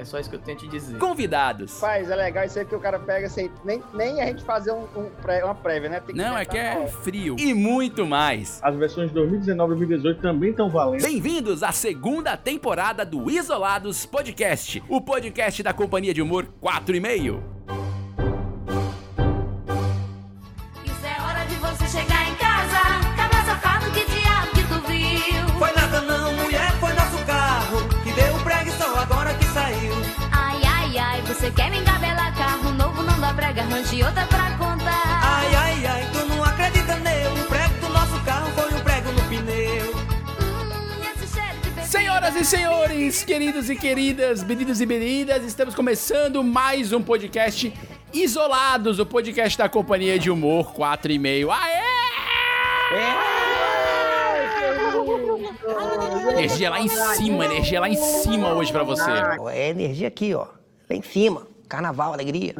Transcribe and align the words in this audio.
É 0.00 0.04
só 0.04 0.18
isso 0.18 0.30
que 0.30 0.36
eu 0.36 0.40
tenho 0.40 0.56
te 0.56 0.66
dizer. 0.66 0.96
Convidados. 0.96 1.78
Faz, 1.78 2.10
é 2.10 2.16
legal 2.16 2.42
isso 2.46 2.58
aí 2.58 2.64
que 2.64 2.74
o 2.74 2.80
cara 2.80 2.98
pega 2.98 3.28
sem 3.28 3.50
nem, 3.62 3.82
nem 3.92 4.22
a 4.22 4.26
gente 4.26 4.42
fazer 4.42 4.72
um, 4.72 4.84
um 4.96 5.10
pré- 5.20 5.44
uma 5.44 5.54
prévia, 5.54 5.90
né? 5.90 6.00
Tem 6.00 6.14
Não, 6.14 6.38
é 6.38 6.44
que 6.46 6.56
é 6.56 6.86
frio. 6.88 7.36
E 7.38 7.52
muito 7.52 8.06
mais. 8.06 8.58
As 8.62 8.74
versões 8.76 9.08
de 9.08 9.14
2019 9.14 9.74
e 9.74 9.76
2018 9.76 10.22
também 10.22 10.50
estão 10.52 10.70
valendo. 10.70 11.02
Bem-vindos 11.02 11.62
à 11.62 11.70
segunda 11.70 12.34
temporada 12.34 13.04
do 13.04 13.30
Isolados 13.30 14.06
Podcast, 14.06 14.82
o 14.88 15.02
podcast 15.02 15.62
da 15.62 15.74
companhia 15.74 16.14
de 16.14 16.22
humor 16.22 16.46
4 16.62 16.96
e 16.96 17.00
meio. 17.00 17.44
Outra 34.02 34.26
pra 34.26 34.50
contar. 34.58 35.20
Ai, 35.22 35.54
ai, 35.54 35.86
ai, 35.86 36.08
tu 36.12 36.26
não 36.26 36.42
acredita 36.44 36.96
neu 36.96 37.32
O 37.32 37.46
prego 37.46 37.74
do 37.80 37.88
nosso 37.88 38.24
carro 38.24 38.50
foi 38.52 38.74
um 38.74 38.80
prego 38.82 39.12
no 39.12 39.22
pneu 39.28 39.90
Hum. 40.40 41.84
Senhoras 41.84 42.36
e 42.36 42.44
senhores, 42.44 43.24
queridos 43.24 43.68
e 43.68 43.76
queridas, 43.76 44.44
meninos 44.44 44.80
e 44.80 44.86
meninas, 44.86 45.44
estamos 45.44 45.74
começando 45.74 46.42
mais 46.44 46.92
um 46.92 47.02
podcast 47.02 47.72
Isolados, 48.12 48.98
o 48.98 49.06
podcast 49.06 49.56
da 49.58 49.68
companhia 49.68 50.18
de 50.18 50.30
humor 50.30 50.72
4 50.72 51.12
e 51.12 51.18
meio. 51.18 51.50
Aê! 51.50 51.80
Energia 56.32 56.70
lá 56.70 56.80
em 56.80 56.88
cima, 56.88 57.44
energia 57.44 57.80
lá 57.80 57.88
em 57.88 57.96
cima 57.96 58.52
hoje 58.54 58.72
pra 58.72 58.82
você. 58.82 59.10
É 59.52 59.68
energia 59.70 60.08
aqui, 60.08 60.34
ó. 60.34 60.46
Lá 60.88 60.96
em 60.96 61.02
cima. 61.02 61.46
Carnaval, 61.70 62.12
alegria. 62.12 62.52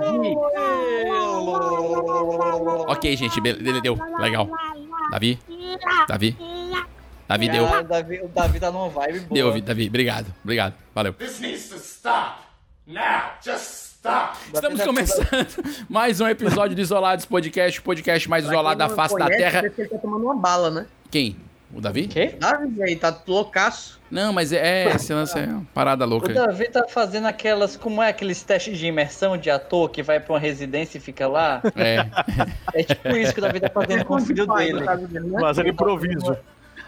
Ok, 2.86 3.16
gente, 3.16 3.40
beleza, 3.40 3.80
deu. 3.80 3.98
Legal. 4.20 4.48
Davi? 5.10 5.36
Davi? 6.06 6.36
Davi, 7.26 7.48
deu. 7.48 7.66
Cara, 7.66 7.80
o, 7.80 7.88
Davi, 7.88 8.20
o 8.22 8.28
Davi 8.28 8.60
tá 8.60 8.70
numa 8.70 8.88
vibe 8.88 9.20
boa. 9.20 9.34
Deu, 9.34 9.60
Davi. 9.60 9.88
Obrigado, 9.88 10.32
obrigado. 10.44 10.74
Valeu. 10.94 11.16
Estamos 14.54 14.78
tá- 14.78 14.86
começando 14.86 15.26
mais 15.90 16.20
um 16.20 16.28
episódio 16.28 16.76
do 16.76 16.80
Isolados 16.80 17.24
Podcast, 17.24 17.80
o 17.80 17.82
podcast 17.82 18.30
mais 18.30 18.44
isolado 18.44 18.78
da 18.78 18.88
face 18.88 19.18
da 19.18 19.26
Terra. 19.26 19.62
Ele 19.76 19.88
tá 19.88 19.98
tomando 19.98 20.22
uma 20.22 20.36
bala, 20.36 20.70
né? 20.70 20.86
Quem? 21.10 21.36
O 21.72 21.80
Davi? 21.80 22.08
Quê? 22.08 22.34
Davi, 22.38 22.82
aí, 22.82 22.96
tá 22.96 23.16
loucaço. 23.26 24.00
Não, 24.10 24.32
mas 24.32 24.52
é, 24.52 24.84
é 24.84 24.96
esse 24.96 25.12
lance 25.14 25.38
é 25.38 25.44
uma 25.44 25.64
parada 25.72 26.04
O 26.04 26.08
louca. 26.08 26.32
Davi 26.32 26.68
tá 26.68 26.86
fazendo 26.88 27.26
aquelas. 27.26 27.76
Como 27.76 28.02
é 28.02 28.08
aqueles 28.08 28.42
testes 28.42 28.76
de 28.76 28.86
imersão 28.86 29.36
de 29.36 29.50
ator 29.50 29.88
que 29.88 30.02
vai 30.02 30.18
pra 30.18 30.32
uma 30.32 30.38
residência 30.40 30.98
e 30.98 31.00
fica 31.00 31.28
lá? 31.28 31.62
É. 31.76 32.06
É 32.72 32.84
tipo 32.84 33.08
isso 33.16 33.32
que 33.32 33.40
o 33.40 33.42
Davi 33.42 33.60
tá 33.60 33.68
fazendo 33.68 34.04
com 34.04 34.14
o 34.14 34.20
filho 34.20 34.46
dele. 34.46 34.84
Fazendo 35.40 35.68
improviso. 35.68 36.36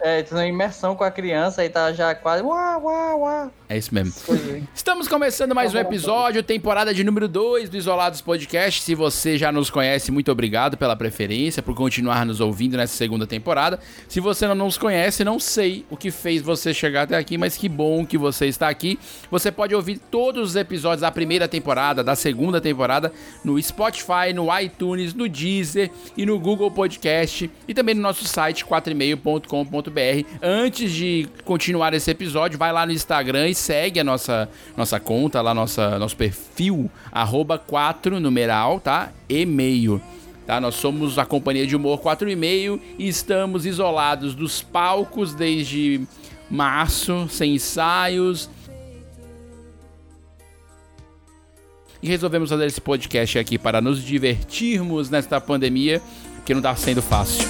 É, 0.04 0.20
tá 0.20 0.34
na 0.34 0.44
imersão 0.48 0.96
com 0.96 1.04
a 1.04 1.12
criança 1.12 1.64
e 1.64 1.68
tá 1.68 1.92
já 1.92 2.12
quase. 2.12 2.42
Uá, 2.42 2.76
uá, 2.76 3.14
uá. 3.14 3.50
É 3.68 3.78
isso 3.78 3.94
mesmo. 3.94 4.12
Estamos 4.74 5.06
começando 5.06 5.54
mais 5.54 5.72
um 5.72 5.78
episódio, 5.78 6.42
temporada 6.42 6.92
de 6.92 7.04
número 7.04 7.28
2 7.28 7.70
do 7.70 7.76
Isolados 7.76 8.20
Podcast. 8.20 8.82
Se 8.82 8.96
você 8.96 9.38
já 9.38 9.52
nos 9.52 9.70
conhece, 9.70 10.10
muito 10.10 10.32
obrigado 10.32 10.76
pela 10.76 10.96
preferência, 10.96 11.62
por 11.62 11.76
continuar 11.76 12.26
nos 12.26 12.40
ouvindo 12.40 12.76
nessa 12.76 12.96
segunda 12.96 13.28
temporada. 13.28 13.78
Se 14.08 14.18
você 14.18 14.44
não 14.48 14.56
nos 14.56 14.76
conhece, 14.76 15.22
não 15.22 15.38
sei 15.38 15.86
o 15.88 15.96
que 15.96 16.10
fez 16.10 16.42
você 16.42 16.74
chegar 16.74 17.02
até 17.02 17.16
aqui, 17.16 17.38
mas 17.38 17.56
que 17.56 17.68
bom 17.68 18.04
que 18.04 18.18
você 18.18 18.46
está 18.46 18.68
aqui. 18.68 18.98
Você 19.30 19.52
pode 19.52 19.72
ouvir 19.72 19.98
todos 20.10 20.50
os 20.50 20.56
episódios 20.56 21.02
da 21.02 21.12
primeira 21.12 21.46
temporada, 21.46 22.02
da 22.02 22.16
segunda 22.16 22.60
temporada, 22.60 23.12
no 23.44 23.62
Spotify, 23.62 24.32
no 24.34 24.48
iTunes, 24.58 25.14
no 25.14 25.28
Deezer 25.28 25.92
e 26.16 26.26
no 26.26 26.40
Google 26.40 26.72
Podcast 26.72 27.48
e 27.68 27.72
também 27.72 27.94
no 27.94 28.02
nosso 28.02 28.26
site 28.26 28.66
4e-meio.com.br. 28.66 29.91
Antes 30.40 30.92
de 30.92 31.28
continuar 31.44 31.92
esse 31.94 32.10
episódio, 32.10 32.58
vai 32.58 32.72
lá 32.72 32.86
no 32.86 32.92
Instagram 32.92 33.48
e 33.48 33.54
segue 33.54 34.00
a 34.00 34.04
nossa, 34.04 34.48
nossa 34.76 34.98
conta, 34.98 35.40
lá 35.40 35.54
nossa, 35.54 35.98
nosso 35.98 36.16
perfil, 36.16 36.90
arroba 37.10 37.58
4 37.58 38.18
numeral, 38.18 38.80
tá? 38.80 39.12
E-mail. 39.28 40.00
Tá? 40.46 40.60
Nós 40.60 40.74
somos 40.74 41.18
a 41.18 41.24
companhia 41.24 41.66
de 41.66 41.76
humor 41.76 42.00
4 42.00 42.28
e 42.28 42.36
meio 42.36 42.80
e 42.98 43.06
estamos 43.06 43.64
isolados 43.64 44.34
dos 44.34 44.62
palcos 44.62 45.34
desde 45.34 46.00
março, 46.50 47.28
sem 47.30 47.54
ensaios. 47.54 48.50
E 52.02 52.08
resolvemos 52.08 52.50
fazer 52.50 52.66
esse 52.66 52.80
podcast 52.80 53.38
aqui 53.38 53.56
para 53.56 53.80
nos 53.80 54.02
divertirmos 54.02 55.08
nesta 55.08 55.40
pandemia, 55.40 56.02
que 56.44 56.52
não 56.52 56.60
tá 56.60 56.74
sendo 56.74 57.00
fácil. 57.00 57.48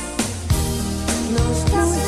Não 1.31 1.53
está 1.53 2.02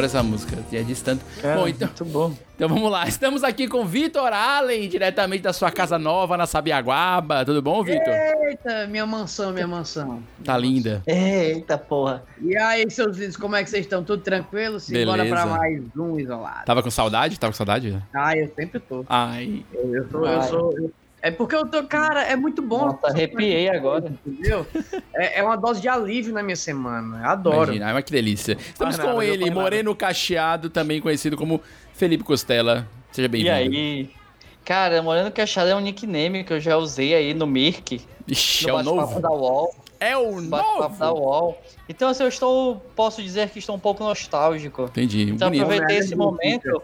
Adoro 0.00 0.06
essa 0.06 0.22
música, 0.22 0.56
já 0.72 0.80
disse 0.82 1.04
tanto. 1.04 1.22
bom, 1.42 1.68
então, 1.68 1.88
Muito 1.88 2.04
bom. 2.06 2.32
então 2.54 2.68
vamos 2.70 2.90
lá. 2.90 3.06
Estamos 3.06 3.44
aqui 3.44 3.68
com 3.68 3.84
Vitor 3.84 4.32
Allen, 4.32 4.88
diretamente 4.88 5.42
da 5.42 5.52
sua 5.52 5.70
casa 5.70 5.98
nova 5.98 6.38
na 6.38 6.46
Sabiaguaba. 6.46 7.44
Tudo 7.44 7.60
bom, 7.60 7.82
Vitor? 7.84 8.14
Eita, 8.14 8.86
minha 8.86 9.04
mansão, 9.04 9.52
minha 9.52 9.66
mansão. 9.66 10.22
Tá 10.42 10.56
linda. 10.56 11.02
Eita 11.06 11.76
porra. 11.76 12.22
E 12.40 12.56
aí, 12.56 12.90
seus 12.90 13.14
vídeos, 13.18 13.36
como 13.36 13.54
é 13.56 13.62
que 13.62 13.68
vocês 13.68 13.84
estão? 13.84 14.02
Tudo 14.02 14.22
tranquilo? 14.22 14.80
Simbora 14.80 15.22
Beleza. 15.22 15.34
pra 15.46 15.46
mais 15.58 15.82
um 15.94 16.18
isolado. 16.18 16.64
Tava 16.64 16.82
com 16.82 16.90
saudade? 16.90 17.38
Tava 17.38 17.52
com 17.52 17.56
saudade? 17.58 18.02
Ah, 18.14 18.34
eu 18.34 18.50
sempre 18.56 18.80
tô. 18.80 19.04
Ai, 19.06 19.62
Eu, 19.74 19.94
eu 19.96 20.08
sou, 20.10 20.26
eu 20.26 20.42
sou. 20.44 20.72
eu- 20.78 20.92
É 21.22 21.30
porque 21.30 21.54
eu 21.54 21.66
tô, 21.66 21.82
cara, 21.84 22.22
é 22.22 22.34
muito 22.34 22.62
bom. 22.62 22.86
Nossa, 22.86 23.08
arrepiei 23.08 23.68
agora. 23.68 24.12
Entendeu? 24.26 24.66
É, 25.14 25.40
é 25.40 25.42
uma 25.42 25.56
dose 25.56 25.80
de 25.80 25.88
alívio 25.88 26.32
na 26.32 26.42
minha 26.42 26.56
semana. 26.56 27.20
Eu 27.22 27.28
adoro. 27.30 27.56
imagina. 27.72 27.86
Ai, 27.86 27.92
mas 27.92 28.04
que 28.04 28.12
delícia. 28.12 28.56
Estamos 28.58 28.96
nada, 28.96 29.12
com 29.12 29.22
ele. 29.22 29.50
Moreno 29.50 29.94
Cacheado, 29.94 30.70
também 30.70 31.00
conhecido 31.00 31.36
como 31.36 31.60
Felipe 31.92 32.24
Costela. 32.24 32.88
Seja 33.12 33.26
E 33.26 33.28
bem-vindo. 33.28 33.54
aí? 33.54 34.10
Cara, 34.64 35.02
Moreno 35.02 35.30
Cachado 35.30 35.68
é 35.70 35.74
um 35.74 35.80
nickname 35.80 36.44
que 36.44 36.52
eu 36.52 36.60
já 36.60 36.76
usei 36.76 37.14
aí 37.14 37.34
no 37.34 37.46
Mirk, 37.46 38.00
Ixi, 38.28 38.66
no 38.66 38.70
é 38.70 38.74
o 38.74 38.82
novo. 38.82 39.20
da 39.20 39.30
UOL. 39.30 39.74
É 39.98 40.16
o 40.16 40.40
Bate-papo 40.40 40.96
da 40.96 41.06
novo. 41.08 41.20
UOL. 41.22 41.62
Então, 41.88 42.08
assim, 42.08 42.22
eu 42.22 42.28
estou. 42.28 42.76
Posso 42.96 43.22
dizer 43.22 43.50
que 43.50 43.58
estou 43.58 43.76
um 43.76 43.78
pouco 43.78 44.02
nostálgico. 44.02 44.84
Entendi. 44.84 45.24
Então, 45.24 45.48
Bonito. 45.48 45.62
aproveitei 45.64 45.98
esse 45.98 46.14
momento 46.16 46.82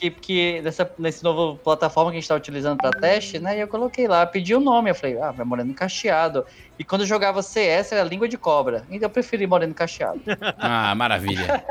que, 0.00 0.10
que 0.10 0.60
dessa, 0.62 0.90
nesse 0.98 1.22
novo 1.22 1.58
plataforma 1.62 2.10
que 2.10 2.16
a 2.16 2.20
gente 2.20 2.24
está 2.24 2.34
utilizando 2.34 2.78
para 2.78 2.90
teste, 2.90 3.38
né? 3.38 3.56
E 3.56 3.60
eu 3.60 3.68
coloquei 3.68 4.08
lá, 4.08 4.24
pedi 4.26 4.54
o 4.54 4.60
nome. 4.60 4.90
Eu 4.90 4.94
falei, 4.94 5.20
ah, 5.20 5.30
vai 5.30 5.44
Moreno 5.44 5.74
Cacheado. 5.74 6.44
E 6.78 6.84
quando 6.84 7.02
eu 7.02 7.06
jogava 7.06 7.42
CS 7.42 7.92
era 7.92 8.02
língua 8.02 8.26
de 8.28 8.38
cobra. 8.38 8.84
Então 8.90 9.06
eu 9.06 9.10
preferi 9.10 9.46
Moreno 9.46 9.74
Cacheado. 9.74 10.20
Ah, 10.58 10.94
maravilha. 10.94 11.62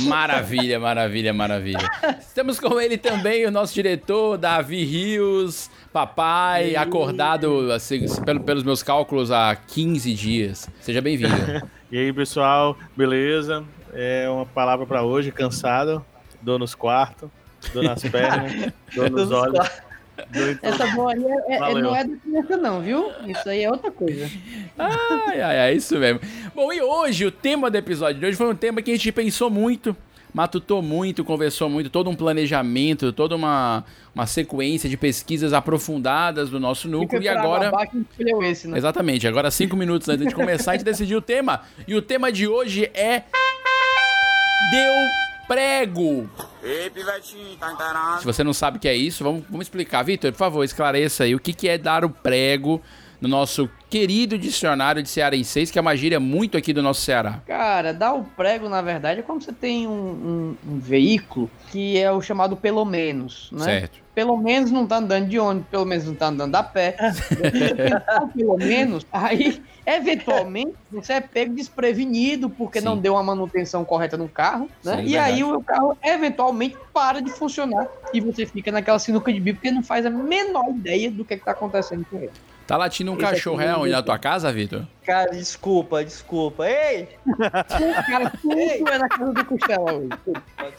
Maravilha, 0.00 0.78
maravilha, 0.78 1.32
maravilha. 1.32 1.90
Estamos 2.20 2.60
com 2.60 2.78
ele 2.78 2.98
também, 2.98 3.46
o 3.46 3.50
nosso 3.50 3.72
diretor, 3.72 4.36
Davi 4.36 4.84
Rios, 4.84 5.70
papai, 5.92 6.76
acordado, 6.76 7.72
assim, 7.72 8.04
pelo- 8.22 8.40
pelos 8.40 8.62
meus 8.64 8.82
cálculos, 8.82 9.30
há 9.30 9.56
15 9.56 10.12
dias. 10.14 10.68
Seja 10.80 11.00
bem-vindo. 11.00 11.34
E 11.90 11.96
aí, 11.96 12.12
pessoal, 12.12 12.76
beleza? 12.94 13.64
É 13.94 14.28
uma 14.28 14.44
palavra 14.44 14.84
pra 14.84 15.02
hoje, 15.02 15.32
cansado, 15.32 16.04
dor 16.42 16.58
nos 16.58 16.74
quartos, 16.74 17.30
Dor 17.72 17.82
nas 17.84 18.02
pernas, 18.02 18.72
dor 18.94 19.10
nos 19.10 19.30
olhos. 19.30 19.70
Essa 20.62 20.84
aí 20.84 21.24
é- 21.48 21.54
é- 21.54 21.58
Valeu. 21.58 21.82
não 21.82 21.96
é 21.96 22.04
da 22.04 22.16
criança, 22.16 22.56
não, 22.56 22.80
viu? 22.80 23.10
Isso 23.26 23.48
aí 23.48 23.62
é 23.62 23.70
outra 23.70 23.90
coisa. 23.90 24.28
Ai, 24.76 25.40
ai, 25.40 25.40
ai, 25.42 25.56
é 25.70 25.74
isso 25.74 25.96
mesmo. 25.96 26.20
Bom, 26.54 26.72
e 26.72 26.80
hoje, 26.82 27.24
o 27.24 27.30
tema 27.30 27.70
do 27.70 27.76
episódio 27.76 28.20
de 28.20 28.26
hoje 28.26 28.36
foi 28.36 28.48
um 28.50 28.54
tema 28.54 28.82
que 28.82 28.90
a 28.90 28.94
gente 28.94 29.12
pensou 29.12 29.48
muito, 29.48 29.96
matutou 30.34 30.82
muito, 30.82 31.24
conversou 31.24 31.70
muito, 31.70 31.88
todo 31.88 32.10
um 32.10 32.16
planejamento, 32.16 33.12
toda 33.12 33.36
uma, 33.36 33.84
uma 34.14 34.26
sequência 34.26 34.88
de 34.90 34.96
pesquisas 34.96 35.52
aprofundadas 35.52 36.50
do 36.50 36.58
nosso 36.58 36.88
núcleo. 36.88 37.22
E 37.22 37.28
agora. 37.28 37.70
esse, 38.42 38.66
né? 38.66 38.76
Exatamente, 38.76 39.26
agora 39.26 39.50
cinco 39.52 39.76
minutos 39.78 40.08
antes 40.08 40.26
de 40.26 40.34
começar, 40.34 40.72
a 40.72 40.74
gente 40.74 40.84
decidiu 40.84 41.18
o 41.18 41.22
tema. 41.22 41.62
E 41.86 41.94
o 41.94 42.02
tema 42.02 42.32
de 42.32 42.48
hoje 42.48 42.90
é. 42.92 43.22
Deu 44.70 44.92
prego. 45.48 46.28
Ei, 46.62 46.90
pivetinho, 46.90 47.56
tá 47.56 47.72
inteirado? 47.72 48.20
Se 48.20 48.26
você 48.26 48.44
não 48.44 48.52
sabe 48.52 48.76
o 48.76 48.80
que 48.80 48.86
é 48.86 48.94
isso, 48.94 49.24
vamos, 49.24 49.44
vamos 49.48 49.66
explicar. 49.66 50.02
Vitor, 50.04 50.30
por 50.30 50.38
favor, 50.38 50.62
esclareça 50.62 51.24
aí 51.24 51.34
o 51.34 51.40
que, 51.40 51.52
que 51.52 51.68
é 51.68 51.78
dar 51.78 52.04
o 52.04 52.10
prego 52.10 52.80
no 53.20 53.28
nosso 53.28 53.68
querido 53.90 54.38
dicionário 54.38 55.02
de 55.02 55.08
cearenseis, 55.08 55.70
que 55.70 55.78
é 55.78 55.82
uma 55.82 55.96
gíria 55.96 56.20
muito 56.20 56.56
aqui 56.56 56.72
do 56.72 56.82
nosso 56.82 57.00
Ceará. 57.00 57.40
Cara, 57.46 57.92
dar 57.92 58.14
o 58.14 58.22
prego, 58.24 58.68
na 58.68 58.80
verdade, 58.82 59.20
é 59.20 59.22
quando 59.22 59.42
você 59.42 59.52
tem 59.52 59.86
um, 59.86 59.90
um- 59.90 60.56
um 60.74 60.78
veículo 60.78 61.50
que 61.70 61.98
é 61.98 62.10
o 62.12 62.20
chamado 62.20 62.56
pelo 62.56 62.84
menos, 62.84 63.48
né? 63.52 63.64
Certo. 63.64 63.98
Pelo 64.14 64.36
menos 64.36 64.70
não 64.70 64.86
tá 64.86 64.96
andando 64.96 65.28
de 65.28 65.38
ônibus, 65.38 65.68
pelo 65.70 65.84
menos 65.84 66.04
não 66.04 66.14
tá 66.14 66.26
andando 66.26 66.54
a 66.56 66.62
pé. 66.62 66.96
Pelo 68.34 68.56
menos, 68.56 69.06
aí, 69.12 69.62
eventualmente, 69.86 70.74
você 70.90 71.14
é 71.14 71.20
pego 71.20 71.54
desprevenido 71.54 72.50
porque 72.50 72.80
não 72.80 72.96
deu 72.96 73.14
uma 73.14 73.22
manutenção 73.22 73.84
correta 73.84 74.16
no 74.16 74.28
carro, 74.28 74.68
né? 74.84 74.96
Sim, 74.98 75.02
e 75.04 75.16
aí 75.18 75.34
verdade. 75.36 75.54
o 75.54 75.62
carro, 75.62 75.98
eventualmente, 76.02 76.76
para 76.92 77.20
de 77.20 77.30
funcionar 77.30 77.86
e 78.12 78.20
você 78.20 78.44
fica 78.46 78.72
naquela 78.72 78.98
sinuca 78.98 79.32
de 79.32 79.38
bico 79.40 79.58
porque 79.58 79.70
não 79.70 79.82
faz 79.82 80.04
a 80.04 80.10
menor 80.10 80.68
ideia 80.70 81.10
do 81.10 81.24
que, 81.24 81.36
que 81.36 81.44
tá 81.44 81.52
acontecendo 81.52 82.04
com 82.10 82.18
ele. 82.18 82.30
Tá 82.68 82.76
latindo 82.76 83.12
um 83.12 83.14
Esse 83.14 83.24
cachorro 83.24 83.62
é 83.62 83.74
onde 83.74 83.92
na 83.92 84.02
tua 84.02 84.18
casa, 84.18 84.52
Vitor? 84.52 84.86
Cara, 85.02 85.30
desculpa, 85.30 86.04
desculpa. 86.04 86.68
Ei! 86.68 87.08
Cara, 88.06 88.30
tudo 88.42 88.90
é 88.90 88.98
na 88.98 89.08
casa 89.08 89.32
do 89.32 89.44
Costela 89.46 89.90
hoje. 89.94 90.08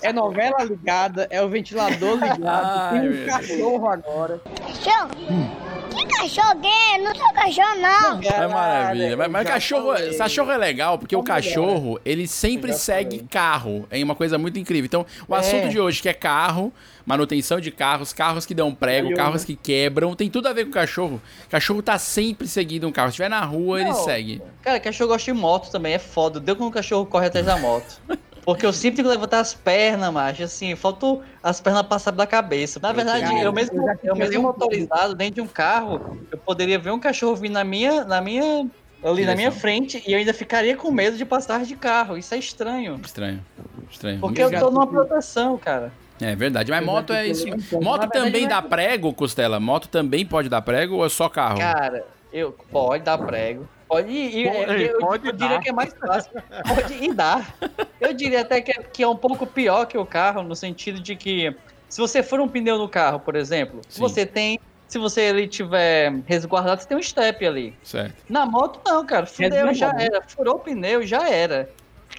É 0.04 0.14
novela 0.14 0.64
ligada, 0.64 1.28
é 1.32 1.42
o 1.42 1.50
ventilador 1.50 2.14
ligado, 2.14 2.46
Ai, 2.46 3.00
tem 3.00 3.10
um 3.10 3.26
cachorro 3.26 3.90
agora. 3.90 4.40
Cachorro? 4.60 5.69
Que 6.00 6.06
cachorro 6.18 6.56
gay? 6.60 6.98
Não 7.04 7.14
sou 7.16 7.34
cachorro, 7.34 7.76
não. 7.80 8.22
É 8.22 8.48
maravilha. 8.48 9.18
Mas, 9.18 9.32
mas 9.32 9.48
cachorro, 9.48 9.94
cachorro 10.18 10.52
é 10.52 10.58
legal, 10.58 10.98
porque 10.98 11.16
o 11.16 11.24
cachorro, 11.24 12.00
ele 12.06 12.28
sempre 12.28 12.74
segue 12.74 13.20
carro. 13.30 13.86
É 13.92 14.04
uma 14.04 14.16
coisa 14.16 14.38
muito 14.38 14.58
incrível. 14.60 14.86
Então, 14.86 15.06
o 15.28 15.36
É. 15.36 15.40
assunto 15.40 15.70
de 15.70 15.80
hoje, 15.80 16.02
que 16.02 16.10
é 16.10 16.14
carro, 16.14 16.72
manutenção 17.06 17.60
de 17.60 17.72
carros, 17.72 18.14
carros 18.14 18.46
que 18.46 18.54
dão 18.54 18.74
prego, 18.74 19.14
carros 19.16 19.42
né? 19.42 19.48
que 19.48 19.56
quebram, 19.56 20.16
tem 20.16 20.30
tudo 20.30 20.48
a 20.48 20.54
ver 20.54 20.66
com 20.66 20.72
cachorro. 20.72 21.22
Cachorro 21.50 21.82
tá 21.82 21.98
sempre 21.98 22.48
seguindo 22.48 22.88
um 22.88 22.92
carro. 22.92 23.08
Se 23.10 23.14
estiver 23.14 23.30
na 23.30 23.42
rua, 23.44 23.82
ele 23.82 23.90
Não. 23.90 23.96
segue. 24.04 24.42
Cara, 24.62 24.80
cachorro 24.80 25.10
gosta 25.10 25.32
de 25.32 25.38
moto 25.38 25.70
também, 25.72 25.94
é 25.94 26.00
foda. 26.00 26.40
Deu 26.40 26.56
quando 26.56 26.70
o 26.70 26.74
cachorro 26.74 27.06
corre 27.06 27.28
atrás 27.28 27.46
da 27.46 27.58
moto. 27.58 28.00
Porque 28.50 28.66
eu 28.66 28.74
sempre 28.74 28.96
tenho 28.96 29.08
que 29.08 29.14
levantar 29.14 29.42
as 29.42 29.54
pernas, 29.54 30.12
macho. 30.12 30.42
Assim, 30.42 30.76
faltou 30.76 31.22
as 31.44 31.62
pernas 31.62 31.84
passar 31.84 32.10
da 32.10 32.26
cabeça. 32.26 32.80
Na 32.82 32.92
verdade, 32.92 33.26
Cara, 33.26 33.40
eu 33.44 33.54
mesmo, 33.54 33.86
eu 34.04 34.16
mesmo 34.16 34.42
motorizado 34.42 35.14
dentro 35.14 35.36
de 35.36 35.42
um 35.42 35.48
carro, 35.48 36.18
eu 36.32 36.38
poderia 36.40 36.80
ver 36.80 36.90
um 36.90 37.00
cachorro 37.00 37.36
vindo 37.36 37.54
na 37.54 37.64
minha, 37.64 38.04
na 38.04 38.20
minha, 38.20 38.68
ali 39.04 39.24
na 39.24 39.36
minha 39.36 39.52
frente 39.52 40.04
e 40.04 40.14
eu 40.14 40.18
ainda 40.18 40.34
ficaria 40.34 40.76
com 40.76 40.90
medo 40.90 41.16
de 41.16 41.26
passar 41.26 41.64
de 41.64 41.76
carro. 41.76 42.18
Isso 42.18 42.34
é 42.34 42.40
estranho. 42.40 43.00
Estranho. 43.06 43.46
Estranho. 43.92 44.20
Porque 44.20 44.42
eu 44.42 44.50
tô 44.60 44.72
numa 44.72 44.88
proteção, 44.88 45.56
cara. 45.56 45.94
É 46.20 46.36
verdade, 46.36 46.72
mas 46.72 46.84
moto 46.84 47.14
é 47.14 47.28
isso. 47.28 47.46
levantando. 47.46 47.84
Moto 47.84 48.10
também 48.10 48.46
é- 48.46 48.48
dá 48.48 48.64
prego, 48.64 49.14
Costela? 49.14 49.60
Moto 49.60 49.88
também 49.88 50.26
pode 50.26 50.50
dar 50.50 50.64
prego 50.64 50.96
ou 50.96 51.06
é 51.06 51.10
só 51.10 51.30
carro? 51.30 51.60
Cara, 51.60 52.04
eu 52.34 52.52
pode 52.72 53.04
dar 53.04 53.20
prego. 53.20 53.70
Pode 53.90 54.10
ir. 54.12 54.46
eu- 54.46 54.54
Pode- 54.54 54.84
eu, 54.84 55.00
pode 55.00 55.28
eu 55.28 55.34
diria 55.34 55.56
dar. 55.58 55.62
que 55.64 55.70
é 55.70 55.74
mais 55.74 55.92
fácil. 55.94 56.32
Pode 56.68 56.94
ir 56.94 57.14
dar. 57.14 57.56
Eu 58.00 58.14
diria 58.14 58.42
até 58.42 58.62
que 58.62 58.72
é, 58.72 58.76
que 58.84 59.04
é 59.04 59.08
um 59.08 59.16
pouco 59.16 59.46
pior 59.48 59.86
que 59.88 59.98
o 59.98 60.06
carro, 60.06 60.44
no 60.44 60.56
sentido 60.56 61.00
de 61.02 61.16
que 61.16 61.54
se 61.90 62.00
você 62.00 62.22
for 62.22 62.40
um 62.40 62.48
pneu 62.48 62.78
no 62.78 62.88
carro, 62.88 63.20
por 63.20 63.36
exemplo, 63.36 63.82
se 63.90 63.96
Sim. 63.96 64.02
você 64.02 64.26
tem. 64.26 64.60
Se 64.88 64.98
você 64.98 65.22
ele 65.22 65.48
tiver 65.48 66.12
resguardado, 66.26 66.82
você 66.82 66.88
tem 66.88 66.98
um 66.98 67.02
step 67.04 67.46
ali. 67.46 67.76
Certo. 67.84 68.24
Na 68.30 68.44
moto, 68.46 68.80
não, 68.84 69.06
cara. 69.06 69.26
Fudeu, 69.28 69.52
já 69.52 69.66
Resguardado. 69.92 70.02
era. 70.16 70.24
Furou 70.28 70.56
o 70.56 70.60
pneu, 70.60 71.04
já 71.06 71.30
era. 71.30 71.70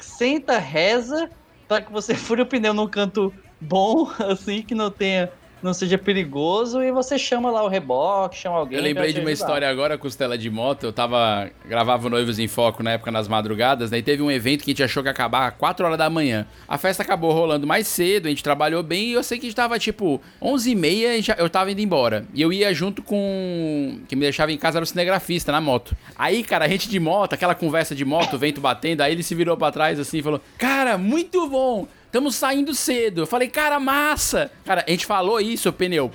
Senta, 0.00 0.56
reza, 0.58 1.28
para 1.66 1.82
que 1.82 1.90
você 1.92 2.14
fure 2.14 2.42
o 2.42 2.46
pneu 2.46 2.72
num 2.74 2.86
canto 2.88 3.32
bom, 3.60 4.08
assim, 4.28 4.62
que 4.62 4.74
não 4.74 4.90
tenha. 4.90 5.30
Não 5.62 5.74
seja 5.74 5.98
perigoso, 5.98 6.82
e 6.82 6.90
você 6.90 7.18
chama 7.18 7.50
lá 7.50 7.62
o 7.62 7.68
reboque, 7.68 8.36
chama 8.36 8.56
alguém. 8.56 8.78
Eu 8.78 8.82
lembrei 8.84 9.12
de 9.12 9.20
uma 9.20 9.28
ajudar. 9.28 9.32
história 9.32 9.68
agora, 9.68 9.98
Costela 9.98 10.38
de 10.38 10.48
Moto. 10.48 10.84
Eu 10.84 10.92
tava. 10.92 11.50
Gravava 11.66 12.08
Noivos 12.08 12.38
em 12.38 12.48
Foco 12.48 12.82
na 12.82 12.92
época 12.92 13.10
nas 13.10 13.28
madrugadas, 13.28 13.90
daí 13.90 14.02
teve 14.02 14.22
um 14.22 14.30
evento 14.30 14.64
que 14.64 14.70
a 14.70 14.72
gente 14.72 14.82
achou 14.82 15.02
que 15.02 15.08
ia 15.08 15.12
acabar 15.12 15.48
às 15.48 15.54
4 15.56 15.84
horas 15.84 15.98
da 15.98 16.08
manhã. 16.08 16.46
A 16.66 16.78
festa 16.78 17.02
acabou 17.02 17.32
rolando 17.32 17.66
mais 17.66 17.86
cedo, 17.86 18.26
a 18.26 18.28
gente 18.30 18.42
trabalhou 18.42 18.82
bem 18.82 19.08
e 19.08 19.12
eu 19.12 19.22
sei 19.22 19.38
que 19.38 19.46
a 19.46 19.48
gente 19.48 19.56
tava 19.56 19.78
tipo 19.78 20.20
11h30 20.42 21.08
a 21.10 21.16
gente- 21.16 21.34
eu 21.38 21.50
tava 21.50 21.70
indo 21.70 21.80
embora. 21.80 22.24
E 22.34 22.40
eu 22.40 22.52
ia 22.52 22.72
junto 22.74 23.02
com. 23.02 24.00
Quem 24.08 24.16
me 24.18 24.22
deixava 24.24 24.50
em 24.52 24.56
casa 24.58 24.78
era 24.78 24.84
o 24.84 24.86
cinegrafista 24.86 25.52
na 25.52 25.60
moto. 25.60 25.94
Aí, 26.16 26.42
cara, 26.42 26.64
a 26.64 26.68
gente 26.68 26.88
de 26.88 26.98
moto, 26.98 27.34
aquela 27.34 27.54
conversa 27.54 27.94
de 27.94 28.04
moto, 28.04 28.38
vento 28.38 28.60
batendo, 28.60 29.02
aí 29.02 29.12
ele 29.12 29.22
se 29.22 29.34
virou 29.34 29.56
pra 29.56 29.70
trás 29.70 29.98
assim 30.00 30.18
e 30.18 30.22
falou: 30.22 30.40
Cara, 30.58 30.96
muito 30.98 31.48
bom! 31.48 31.86
Estamos 32.10 32.34
saindo 32.34 32.74
cedo. 32.74 33.20
Eu 33.20 33.26
falei, 33.26 33.46
cara, 33.46 33.78
massa! 33.78 34.50
Cara, 34.64 34.84
a 34.84 34.90
gente 34.90 35.06
falou 35.06 35.40
isso, 35.40 35.72
pneu. 35.72 36.10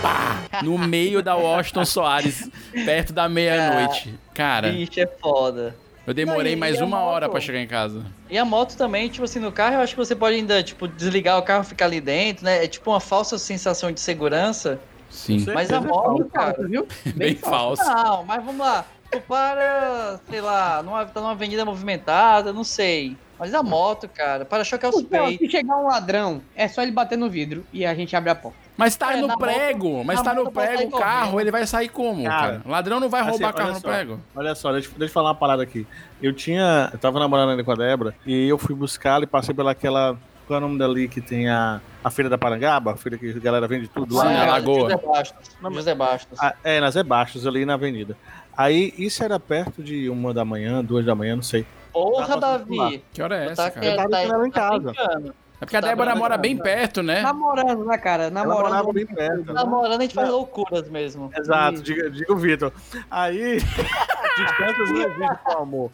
Pá! 0.00 0.38
No 0.62 0.78
meio 0.78 1.20
da 1.20 1.34
Washington 1.34 1.84
Soares, 1.84 2.48
perto 2.72 3.12
da 3.12 3.28
meia-noite. 3.28 4.16
Cara, 4.34 4.70
Bicho, 4.70 5.00
é 5.00 5.06
foda. 5.20 5.74
eu 6.06 6.14
demorei 6.14 6.52
Não, 6.52 6.60
mais 6.60 6.80
uma 6.80 7.00
hora 7.00 7.26
moto? 7.26 7.32
pra 7.32 7.40
chegar 7.40 7.58
em 7.58 7.66
casa. 7.66 8.06
E 8.30 8.38
a 8.38 8.44
moto 8.44 8.76
também, 8.76 9.08
tipo 9.08 9.24
assim, 9.24 9.40
no 9.40 9.50
carro 9.50 9.74
eu 9.74 9.80
acho 9.80 9.94
que 9.94 9.98
você 9.98 10.14
pode 10.14 10.36
ainda, 10.36 10.62
tipo, 10.62 10.86
desligar 10.86 11.36
o 11.36 11.42
carro 11.42 11.64
e 11.64 11.66
ficar 11.66 11.86
ali 11.86 12.00
dentro, 12.00 12.44
né? 12.44 12.64
É 12.64 12.68
tipo 12.68 12.88
uma 12.88 13.00
falsa 13.00 13.36
sensação 13.36 13.90
de 13.90 13.98
segurança. 13.98 14.78
Sim. 15.10 15.44
Mas 15.52 15.72
a 15.72 15.80
moto, 15.80 16.24
cara. 16.32 16.68
viu? 16.68 16.86
Bem 17.16 17.34
falso. 17.34 17.82
Não, 17.82 18.22
mas 18.22 18.44
vamos 18.44 18.64
lá. 18.64 18.86
Tu 19.10 19.20
para, 19.22 20.20
sei 20.30 20.40
lá, 20.40 20.84
numa, 20.84 21.04
tá 21.04 21.20
numa 21.20 21.32
avenida 21.32 21.64
movimentada, 21.64 22.52
não 22.52 22.62
sei. 22.62 23.16
Mas 23.42 23.52
a 23.54 23.60
moto, 23.62 24.08
cara, 24.08 24.44
para-choque 24.44 24.86
aos 24.86 24.94
Então, 25.00 25.26
peitos. 25.26 25.46
se 25.46 25.50
chegar 25.50 25.76
um 25.76 25.88
ladrão, 25.88 26.40
é 26.54 26.68
só 26.68 26.80
ele 26.80 26.92
bater 26.92 27.18
no 27.18 27.28
vidro 27.28 27.64
e 27.72 27.84
a 27.84 27.92
gente 27.92 28.14
abre 28.14 28.30
a 28.30 28.36
porta. 28.36 28.56
Mas 28.76 28.94
tá 28.94 29.14
É, 29.14 29.20
no 29.20 29.26
na 29.26 29.36
prego, 29.36 29.88
moto- 29.96 30.06
mas 30.06 30.18
na 30.18 30.24
tá 30.24 30.32
no 30.34 30.52
prego 30.52 30.96
o 30.96 31.00
carro, 31.00 31.20
correndo. 31.32 31.40
ele 31.40 31.50
vai 31.50 31.66
sair 31.66 31.88
como, 31.88 32.22
cara? 32.22 32.40
Cara, 32.58 32.62
Ladrão 32.64 33.00
não 33.00 33.08
vai 33.08 33.20
assim, 33.22 33.30
roubar 33.30 33.48
olha 33.48 33.56
carro 33.56 33.68
no 33.72 33.80
só. 33.80 33.88
prego. 33.88 34.20
Olha 34.36 34.54
só, 34.54 34.70
deixa, 34.72 34.88
deixa 34.90 35.04
eu 35.04 35.08
falar 35.08 35.30
uma 35.30 35.34
parada 35.34 35.60
aqui. 35.60 35.84
Eu 36.22 36.32
tinha. 36.32 36.88
Eu 36.92 36.98
tava 37.00 37.18
namorando 37.18 37.50
ainda 37.50 37.64
com 37.64 37.72
a 37.72 37.74
Débora 37.74 38.14
e 38.24 38.48
eu 38.48 38.56
fui 38.56 38.76
buscar 38.76 39.20
e 39.24 39.26
passei 39.26 39.52
pelaquela. 39.52 40.16
Qual 40.46 40.60
é 40.60 40.62
o 40.62 40.66
nome 40.68 40.78
dali 40.78 41.08
que 41.08 41.20
tem 41.20 41.48
a, 41.48 41.80
a 42.04 42.10
Feira 42.10 42.30
da 42.30 42.38
Parangaba? 42.38 42.92
A 42.92 42.96
feira 42.96 43.18
que 43.18 43.28
a 43.30 43.40
galera 43.40 43.66
vende 43.66 43.88
tudo 43.88 44.14
lá. 44.14 44.28
Sim, 44.28 44.36
a 44.36 44.46
Lagoa. 44.46 44.80
José 44.90 44.96
Bastos. 45.04 45.50
José 45.72 45.94
Bastos. 45.96 46.38
Ah, 46.40 46.54
é, 46.62 46.80
nas 46.80 46.94
Zé 46.94 47.02
Baixos, 47.02 47.44
ali 47.46 47.64
na 47.64 47.74
avenida. 47.74 48.16
Aí, 48.56 48.92
isso 48.98 49.22
era 49.24 49.40
perto 49.40 49.82
de 49.82 50.08
uma 50.10 50.32
da 50.34 50.44
manhã, 50.44 50.84
duas 50.84 51.04
da 51.04 51.14
manhã, 51.14 51.34
não 51.36 51.42
sei. 51.42 51.64
Porra, 51.92 52.26
Tá 52.28 52.36
Davi. 52.58 53.04
Que 53.12 53.22
hora 53.22 53.36
é 53.36 53.46
essa, 53.46 53.64
tá, 53.64 53.70
cara? 53.70 53.86
Eu 53.86 53.96
tava 53.96 54.08
tá- 54.10 54.20
ela 54.22 54.46
em 54.48 54.50
tá 54.50 54.60
casa. 54.60 54.78
brincando. 54.92 55.34
É 55.60 55.64
porque 55.64 55.76
a 55.76 55.80
tá 55.80 55.88
Débora 55.88 56.16
mora 56.16 56.36
bem 56.36 56.56
perto, 56.56 57.02
né? 57.04 57.22
Namorando, 57.22 57.84
né, 57.84 57.96
cara? 57.98 58.30
Namorando. 58.30 58.62
morava 58.62 58.92
bem 58.92 59.06
perto. 59.06 59.52
Namorando, 59.52 60.00
a 60.00 60.02
gente 60.02 60.14
faz 60.14 60.28
loucuras 60.28 60.88
mesmo. 60.88 61.30
Exato, 61.38 61.80
diga, 61.82 62.10
diga 62.10 62.32
o 62.32 62.36
Vitor. 62.36 62.72
Aí, 63.08 63.58
distâncias 63.58 64.90
não 64.90 64.96
existe 65.02 65.38
com 65.44 65.58
amor. 65.58 65.90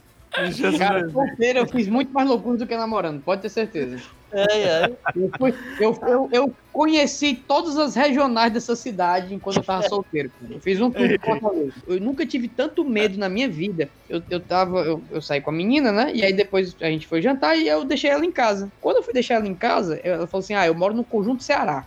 Cara, 0.78 1.08
solteiro 1.10 1.58
eu 1.60 1.66
fiz 1.66 1.88
muito 1.88 2.12
mais 2.12 2.28
loucura 2.28 2.56
do 2.58 2.66
que 2.66 2.76
namorando, 2.76 3.20
pode 3.22 3.42
ter 3.42 3.48
certeza. 3.48 3.98
É, 4.32 4.58
é. 4.62 4.96
Eu, 5.16 5.30
fui- 5.38 5.54
eu, 5.80 5.98
eu, 6.06 6.28
eu 6.32 6.54
conheci 6.78 7.34
todas 7.34 7.76
as 7.76 7.96
regionais 7.96 8.52
dessa 8.52 8.76
cidade 8.76 9.34
enquanto 9.34 9.56
eu 9.56 9.64
tava 9.64 9.82
solteiro. 9.88 10.30
cara. 10.40 10.54
Eu 10.54 10.60
fiz 10.60 10.80
um 10.80 10.88
tour 10.92 11.08
de 11.08 11.18
Fortaleza. 11.18 11.72
Eu 11.88 12.00
nunca 12.00 12.24
tive 12.24 12.46
tanto 12.46 12.84
medo 12.84 13.18
na 13.18 13.28
minha 13.28 13.48
vida. 13.48 13.90
Eu, 14.08 14.22
eu 14.30 14.38
tava, 14.38 14.78
eu, 14.82 15.02
eu 15.10 15.20
saí 15.20 15.40
com 15.40 15.50
a 15.50 15.52
menina, 15.52 15.90
né? 15.90 16.12
E 16.14 16.24
aí 16.24 16.32
depois 16.32 16.76
a 16.80 16.86
gente 16.86 17.08
foi 17.08 17.20
jantar 17.20 17.56
e 17.58 17.66
eu 17.66 17.84
deixei 17.84 18.10
ela 18.10 18.24
em 18.24 18.30
casa. 18.30 18.70
Quando 18.80 18.98
eu 18.98 19.02
fui 19.02 19.12
deixar 19.12 19.34
ela 19.34 19.48
em 19.48 19.56
casa, 19.56 19.98
ela 20.04 20.28
falou 20.28 20.44
assim: 20.44 20.54
Ah, 20.54 20.68
eu 20.68 20.74
moro 20.74 20.94
no 20.94 21.02
Conjunto 21.02 21.42
Ceará. 21.42 21.84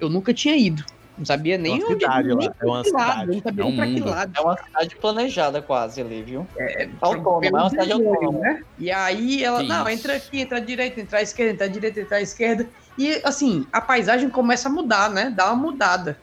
Eu 0.00 0.08
nunca 0.08 0.34
tinha 0.34 0.56
ido. 0.56 0.84
Não 1.16 1.24
sabia 1.26 1.58
nem 1.58 1.74
uma 1.74 1.84
onde 1.92 2.00
cidade 2.00 2.28
lá, 2.30 2.34
nem 2.34 2.48
é 2.48 2.64
uma 2.66 2.82
cidade. 2.84 3.26
não 3.30 3.42
sabia 3.42 3.62
É 3.62 3.66
um 3.66 3.70
nem 3.70 3.76
pra 3.76 3.86
que 3.86 4.00
lado. 4.00 4.32
É 4.34 4.40
uma 4.40 4.56
cidade 4.56 4.96
planejada 4.96 5.60
quase 5.62 6.00
ali, 6.00 6.22
viu? 6.22 6.46
É, 6.58 6.88
Autônoma, 7.00 7.46
é 7.46 7.50
uma 7.50 7.68
cidade 7.70 7.88
pelo 7.90 8.08
autônoma. 8.08 8.38
né? 8.40 8.62
E 8.78 8.90
aí 8.90 9.44
ela, 9.44 9.60
Que 9.60 9.68
não, 9.68 9.86
isso. 9.86 9.98
entra 9.98 10.16
aqui, 10.16 10.40
entra 10.40 10.56
à 10.56 10.60
direita, 10.60 10.98
entra 11.00 11.18
à 11.18 11.22
esquerda, 11.22 11.52
entra 11.52 11.66
à 11.66 11.68
direita, 11.68 12.00
entra 12.00 12.16
à 12.16 12.22
esquerda. 12.22 12.66
E 12.96 13.20
assim, 13.24 13.66
a 13.72 13.80
paisagem 13.80 14.28
começa 14.28 14.68
a 14.68 14.72
mudar, 14.72 15.10
né? 15.10 15.30
Dá 15.30 15.46
uma 15.52 15.56
mudada. 15.62 16.20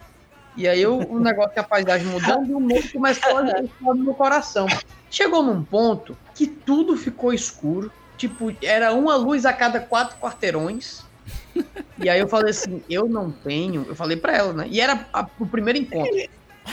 E 0.56 0.68
aí 0.68 0.86
o, 0.86 1.20
negócio 1.20 1.54
que 1.54 1.60
a 1.60 1.64
paisagem 1.64 2.08
mudando 2.08 2.50
e 2.50 2.54
o 2.54 2.60
medo 2.60 2.90
começou 2.92 3.38
a 3.38 3.44
no 3.44 4.04
meu 4.04 4.14
coração. 4.16 4.66
Chegou 5.10 5.44
num 5.44 5.64
ponto 5.64 6.18
que 6.36 6.48
tudo 6.48 6.98
ficou 6.98 7.32
escuro. 7.32 7.92
Tipo, 8.18 8.52
era 8.64 8.94
uma 8.94 9.16
luz 9.16 9.46
a 9.46 9.54
cada 9.54 9.80
quatro 9.80 10.18
quarteirões. 10.20 11.06
E 11.98 12.10
aí 12.10 12.20
eu 12.20 12.28
falei 12.28 12.50
assim, 12.50 12.84
eu 12.90 13.08
não 13.08 13.32
tenho, 13.32 13.86
eu 13.88 13.96
falei 13.96 14.18
pra 14.18 14.36
ela, 14.36 14.54
né? 14.54 14.68
E 14.68 14.82
era 14.82 15.08
a- 15.14 15.28
o 15.38 15.46
primeiro 15.46 15.80
encontro. 15.80 16.12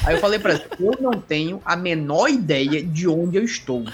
Aí 0.04 0.14
eu 0.14 0.18
falei 0.18 0.38
pra 0.38 0.52
ela, 0.52 0.64
eu 0.80 0.98
não 1.00 1.20
tenho 1.20 1.60
a 1.64 1.76
menor 1.76 2.28
ideia 2.28 2.82
de 2.82 3.08
onde 3.08 3.36
eu 3.36 3.44
estou. 3.44 3.84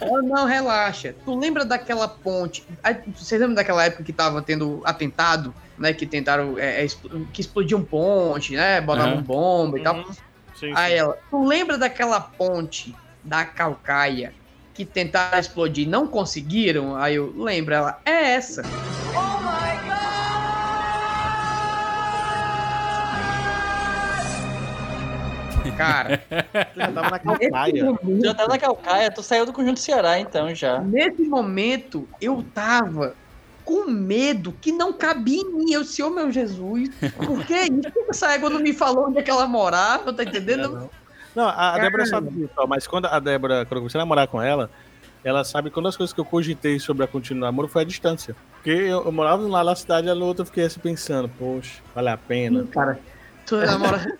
Ela, 0.00 0.22
não, 0.22 0.46
relaxa. 0.46 1.14
Tu 1.24 1.38
lembra 1.38 1.64
daquela 1.64 2.08
ponte? 2.08 2.64
Aí, 2.82 2.96
Vocês 3.14 3.40
lembram 3.40 3.54
daquela 3.54 3.84
época 3.84 4.04
que 4.04 4.12
tava 4.12 4.42
tendo 4.42 4.82
atentado, 4.84 5.54
né? 5.78 5.92
Que 5.92 6.06
tentaram, 6.06 6.58
é, 6.58 6.84
é, 6.84 6.88
que 7.32 7.40
explodiam 7.40 7.82
ponte, 7.82 8.54
né? 8.54 8.80
Botavam 8.80 9.14
Aham. 9.14 9.22
bomba 9.22 9.78
e 9.78 9.82
tal. 9.82 10.04
Sim, 10.54 10.72
Aí 10.74 10.94
ela, 10.94 11.14
tu 11.30 11.44
lembra 11.44 11.76
daquela 11.76 12.20
ponte 12.20 12.94
da 13.22 13.44
Calcaia 13.44 14.34
que 14.72 14.84
tentaram 14.84 15.38
explodir 15.38 15.86
e 15.86 15.90
não 15.90 16.06
conseguiram? 16.06 16.96
Aí 16.96 17.14
eu 17.14 17.32
lembro, 17.34 17.74
ela, 17.74 18.00
é 18.06 18.34
essa. 18.34 18.62
Cara, 25.76 26.22
já 26.76 26.92
tava 26.92 27.10
na 27.10 27.18
calcaia. 27.18 27.84
momento, 27.84 28.24
Já 28.24 28.34
tava 28.34 28.48
na 28.48 28.58
Calcaia, 28.58 29.10
tu 29.10 29.22
saiu 29.22 29.46
do 29.46 29.52
Conjunto 29.52 29.80
Ceará 29.80 30.18
então 30.18 30.54
já. 30.54 30.80
nesse 30.80 31.22
momento 31.22 32.08
eu 32.20 32.44
tava 32.54 33.14
com 33.64 33.84
medo 33.90 34.52
que 34.60 34.70
não 34.70 34.92
cabia 34.92 35.40
em 35.40 35.52
mim. 35.52 35.72
Eu 35.72 35.82
disse, 35.82 36.02
ô 36.02 36.08
meu 36.08 36.30
Jesus, 36.30 36.88
por 37.16 37.44
que 37.44 37.54
isso? 37.54 37.90
Que 37.92 38.10
essa 38.10 38.32
égua 38.32 38.48
não 38.48 38.60
me 38.60 38.72
falou 38.72 39.08
onde 39.08 39.18
é 39.18 39.22
que 39.22 39.30
ela 39.30 39.46
morava? 39.46 40.12
Tá 40.12 40.22
entendendo? 40.22 40.88
Não, 41.34 41.44
a, 41.44 41.50
a 41.50 41.54
Cara. 41.72 41.82
Débora 41.82 42.06
sabe 42.06 42.30
disso, 42.30 42.52
ó, 42.56 42.66
mas 42.66 42.86
quando 42.86 43.06
a 43.06 43.18
Débora, 43.18 43.66
quando 43.66 43.78
eu 43.78 43.80
comecei 43.82 43.98
a 44.00 44.02
namorar 44.02 44.28
com 44.28 44.40
ela, 44.40 44.70
ela 45.22 45.42
sabe 45.42 45.70
que 45.70 45.76
uma 45.76 45.88
das 45.88 45.96
coisas 45.96 46.14
que 46.14 46.20
eu 46.20 46.24
cogitei 46.24 46.78
sobre 46.78 47.04
a 47.04 47.06
continuar 47.08 47.48
namoro 47.48 47.66
foi 47.66 47.82
a 47.82 47.84
distância. 47.84 48.34
Porque 48.54 48.70
eu, 48.70 49.04
eu 49.04 49.12
morava 49.12 49.46
lá 49.46 49.64
na 49.64 49.74
cidade 49.74 50.06
e 50.06 50.14
na 50.14 50.24
outra 50.24 50.42
eu 50.42 50.46
fiquei 50.46 50.64
assim 50.64 50.80
pensando, 50.80 51.28
poxa, 51.28 51.82
vale 51.94 52.08
a 52.08 52.16
pena. 52.16 52.60
Sim, 52.60 52.66
cara. 52.68 52.98
Tu 53.44 53.56
namora... 53.56 54.16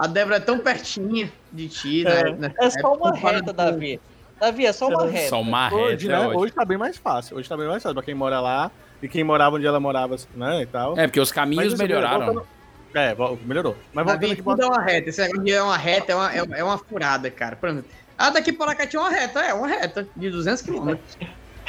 A 0.00 0.06
Débora 0.06 0.36
é 0.36 0.40
tão 0.40 0.58
pertinha 0.58 1.30
de 1.52 1.68
ti, 1.68 2.06
É, 2.06 2.32
né? 2.32 2.54
É 2.58 2.70
só 2.70 2.94
uma 2.94 3.08
época, 3.10 3.10
comparado 3.12 3.40
reta, 3.40 3.52
Davi. 3.52 4.00
Davi, 4.40 4.64
é 4.64 4.72
só 4.72 4.88
uma 4.88 5.04
reta. 5.06 5.28
Só 5.28 5.40
uma 5.42 5.74
Hoje, 5.74 5.90
reta. 5.90 6.04
é 6.04 6.08
né? 6.08 6.26
ótimo. 6.26 6.40
Hoje 6.40 6.52
tá 6.54 6.64
bem 6.64 6.78
mais 6.78 6.96
fácil. 6.96 7.36
Hoje 7.36 7.46
tá 7.46 7.54
bem 7.54 7.66
mais 7.68 7.82
fácil 7.82 7.94
pra 7.94 8.02
quem 8.02 8.14
mora 8.14 8.40
lá 8.40 8.70
e 9.02 9.06
quem 9.08 9.22
morava 9.22 9.56
onde 9.56 9.66
ela 9.66 9.78
morava, 9.78 10.16
né, 10.34 10.62
e 10.62 10.66
tal. 10.66 10.98
É, 10.98 11.06
porque 11.06 11.20
os 11.20 11.30
caminhos 11.30 11.64
Mas, 11.64 11.74
assim, 11.74 11.82
melhoraram. 11.82 12.24
voltando- 12.24 12.46
É, 12.94 13.14
melhorou. 13.44 13.76
Mas 13.92 14.04
voltando 14.06 14.20
Davi, 14.22 14.32
aqui 14.32 14.42
tudo 14.42 14.62
é 14.62 14.66
uma 14.66 14.80
reta. 14.80 15.10
Esse 15.10 15.20
negócio 15.20 15.44
de 15.44 15.52
é 15.52 15.62
uma 15.62 15.76
reta, 15.76 16.12
é 16.12 16.14
uma, 16.14 16.32
é 16.34 16.42
uma- 16.42 16.56
é 16.56 16.64
uma 16.64 16.78
furada, 16.78 17.30
cara. 17.30 17.56
Por 17.56 17.68
exemplo, 17.68 17.90
ah, 18.16 18.30
daqui 18.30 18.54
para 18.54 18.74
cá 18.74 18.86
tinha 18.86 19.00
uma 19.02 19.10
reta, 19.10 19.40
é 19.40 19.52
uma 19.52 19.68
reta 19.68 20.08
de 20.16 20.30
200 20.30 20.62
quilômetros. 20.62 21.18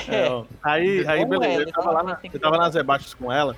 É, 0.07 0.27
aí, 0.63 1.05
aí 1.05 1.25
beleza. 1.25 1.63
é, 1.63 1.63
Eu 1.63 1.71
tava, 1.73 1.91
lá 1.91 2.01
na, 2.03 2.17
eu 2.33 2.39
tava 2.39 2.57
nas 2.57 2.75
Ebaixas 2.75 3.13
com 3.13 3.29
ela, 3.31 3.55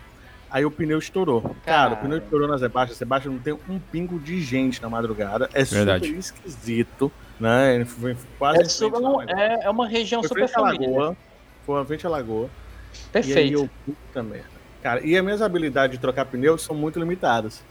aí 0.53 0.63
o 0.63 0.71
pneu 0.71 0.99
estourou. 0.99 1.41
Cara, 1.41 1.55
Cara. 1.65 1.93
o 1.95 1.97
pneu 1.97 2.17
estourou 2.19 2.47
nas 2.47 2.61
Ebaixas. 2.61 3.01
Ebaixas 3.01 3.31
não 3.31 3.39
tem 3.39 3.53
um 3.67 3.79
pingo 3.91 4.17
de 4.19 4.39
gente 4.41 4.81
na 4.81 4.87
madrugada. 4.89 5.49
É 5.53 5.63
Verdade. 5.63 6.05
super 6.05 6.19
esquisito, 6.19 7.11
né? 7.39 7.75
Ele 7.75 7.85
Foi 7.85 8.15
quase. 8.39 8.61
É, 8.61 8.65
super- 8.65 9.01
é, 9.37 9.65
é 9.65 9.69
uma 9.69 9.87
região 9.87 10.21
Foi 10.21 10.29
super 10.29 10.47
família. 10.47 10.87
lagoa. 10.89 11.17
Foi 11.65 11.75
uma 11.75 11.85
frente 11.85 12.05
à 12.05 12.09
lagoa. 12.09 12.45
E 12.45 12.97
aí 12.97 13.11
Perfeito. 13.11 13.53
eu, 13.59 13.69
puta 13.85 14.21
merda. 14.23 14.53
Cara, 14.81 15.01
e 15.05 15.17
as 15.17 15.23
minhas 15.23 15.41
habilidades 15.41 15.97
de 15.97 16.01
trocar 16.01 16.25
pneu 16.25 16.57
são 16.57 16.75
muito 16.75 16.99
limitadas. 16.99 17.63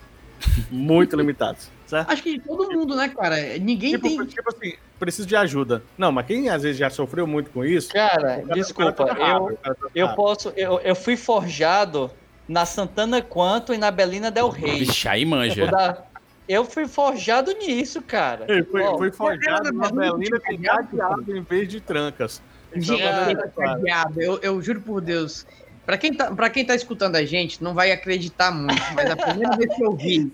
muito 0.71 1.15
limitadas. 1.17 1.71
Certo? 1.87 2.11
Acho 2.11 2.23
que 2.23 2.41
todo 2.41 2.71
mundo, 2.73 2.97
né, 2.97 3.09
cara? 3.09 3.37
Ninguém 3.59 3.93
Tipo, 3.93 4.09
tem. 4.09 4.25
tipo 4.25 4.49
assim, 4.49 4.73
preciso 4.99 5.29
de 5.29 5.37
ajuda. 5.37 5.83
Não, 5.97 6.11
mas 6.11 6.27
quem 6.27 6.49
às 6.49 6.63
vezes 6.63 6.79
já 6.79 6.89
sofreu 6.89 7.27
muito 7.27 7.51
com 7.51 7.63
isso. 7.65 7.93
Cara, 7.93 8.41
cara- 8.41 8.55
desculpa, 8.55 9.05
cara 9.07 9.21
eu, 9.21 9.27
rápido, 9.45 9.59
troca 9.63 9.91
eu 9.95 10.09
posso. 10.15 10.49
Eu, 10.57 10.81
eu 10.81 10.95
fui 10.97 11.17
forjado 11.19 12.11
na 12.53 12.67
Santana 12.67 13.23
Quanto 13.23 13.73
e 13.73 13.79
na 13.79 13.91
Belina 13.91 14.31
Del 14.31 14.51
Rey. 14.51 14.81
Vixe, 14.81 15.09
aí 15.09 15.25
manja. 15.25 15.67
da- 15.67 16.03
Eu 16.47 16.65
fui 16.67 16.87
forjado 16.87 17.51
nisso, 17.53 18.03
cara. 18.03 18.45
Ele 18.47 18.63
foi, 18.65 18.83
Ó, 18.83 19.11
forjado 19.13 19.73
mesmo, 19.75 19.97
belina 20.19 20.39
com 20.41 20.59
cadeado 20.63 21.37
em 21.37 21.41
vez 21.43 21.69
de 21.69 21.81
trancas. 21.81 22.43
Gente, 22.75 23.03
Cara, 23.03 23.37
tá 23.37 23.49
cadeado. 23.49 24.21
Eu, 24.21 24.39
eu 24.43 24.61
juro 24.63 24.81
por 24.83 25.01
Deus. 25.01 25.47
Pra 25.85 25.99
quem, 25.99 26.15
tá, 26.15 26.31
pra 26.33 26.49
quem 26.49 26.65
tá 26.65 26.77
escutando 26.77 27.17
a 27.17 27.25
gente, 27.25 27.63
não 27.63 27.75
vai 27.75 27.91
acreditar 27.91 28.53
muito, 28.53 28.83
mas 28.95 29.11
a 29.11 29.17
primeira 29.17 29.57
vez 29.57 29.75
que 29.75 29.85
eu 29.85 29.97
vi 29.97 30.33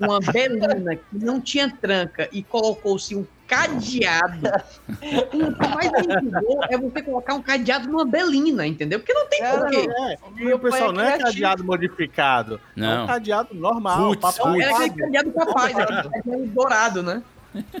uma 0.00 0.18
belina 0.18 0.96
que 0.96 1.02
não 1.12 1.40
tinha 1.40 1.70
tranca 1.70 2.28
e 2.32 2.42
colocou-se 2.42 3.14
um 3.14 3.24
cadeado, 3.46 4.48
o 4.88 5.54
que 5.54 5.68
mais 5.68 5.92
me 5.92 6.14
intrigou 6.14 6.60
é 6.68 6.76
você 6.76 7.00
colocar 7.02 7.34
um 7.34 7.42
cadeado 7.42 7.88
numa 7.88 8.04
belina, 8.04 8.66
entendeu? 8.66 8.98
Porque 8.98 9.14
não 9.14 9.26
tem 9.28 9.40
Cara, 9.40 9.60
porquê. 9.60 9.88
É, 9.88 10.18
e 10.36 10.44
Meu 10.44 10.56
o 10.56 10.60
pessoal 10.60 10.90
é 10.90 10.92
não 10.92 11.00
é 11.00 11.12
criativo. 11.12 11.32
cadeado 11.32 11.64
modificado. 11.64 12.60
É 12.76 12.80
Não. 12.80 13.04
um 13.04 13.06
cadeado 13.06 13.54
normal. 13.54 14.08
Putz, 14.08 14.20
papai 14.20 14.52
putz. 14.52 14.66
Era 14.66 14.76
aquele 14.84 15.00
cadeado 15.00 15.32
capaz, 15.32 15.78
era 15.78 15.92
um 15.92 16.10
cadeado 16.10 16.46
dourado, 16.48 17.02
né? 17.04 17.22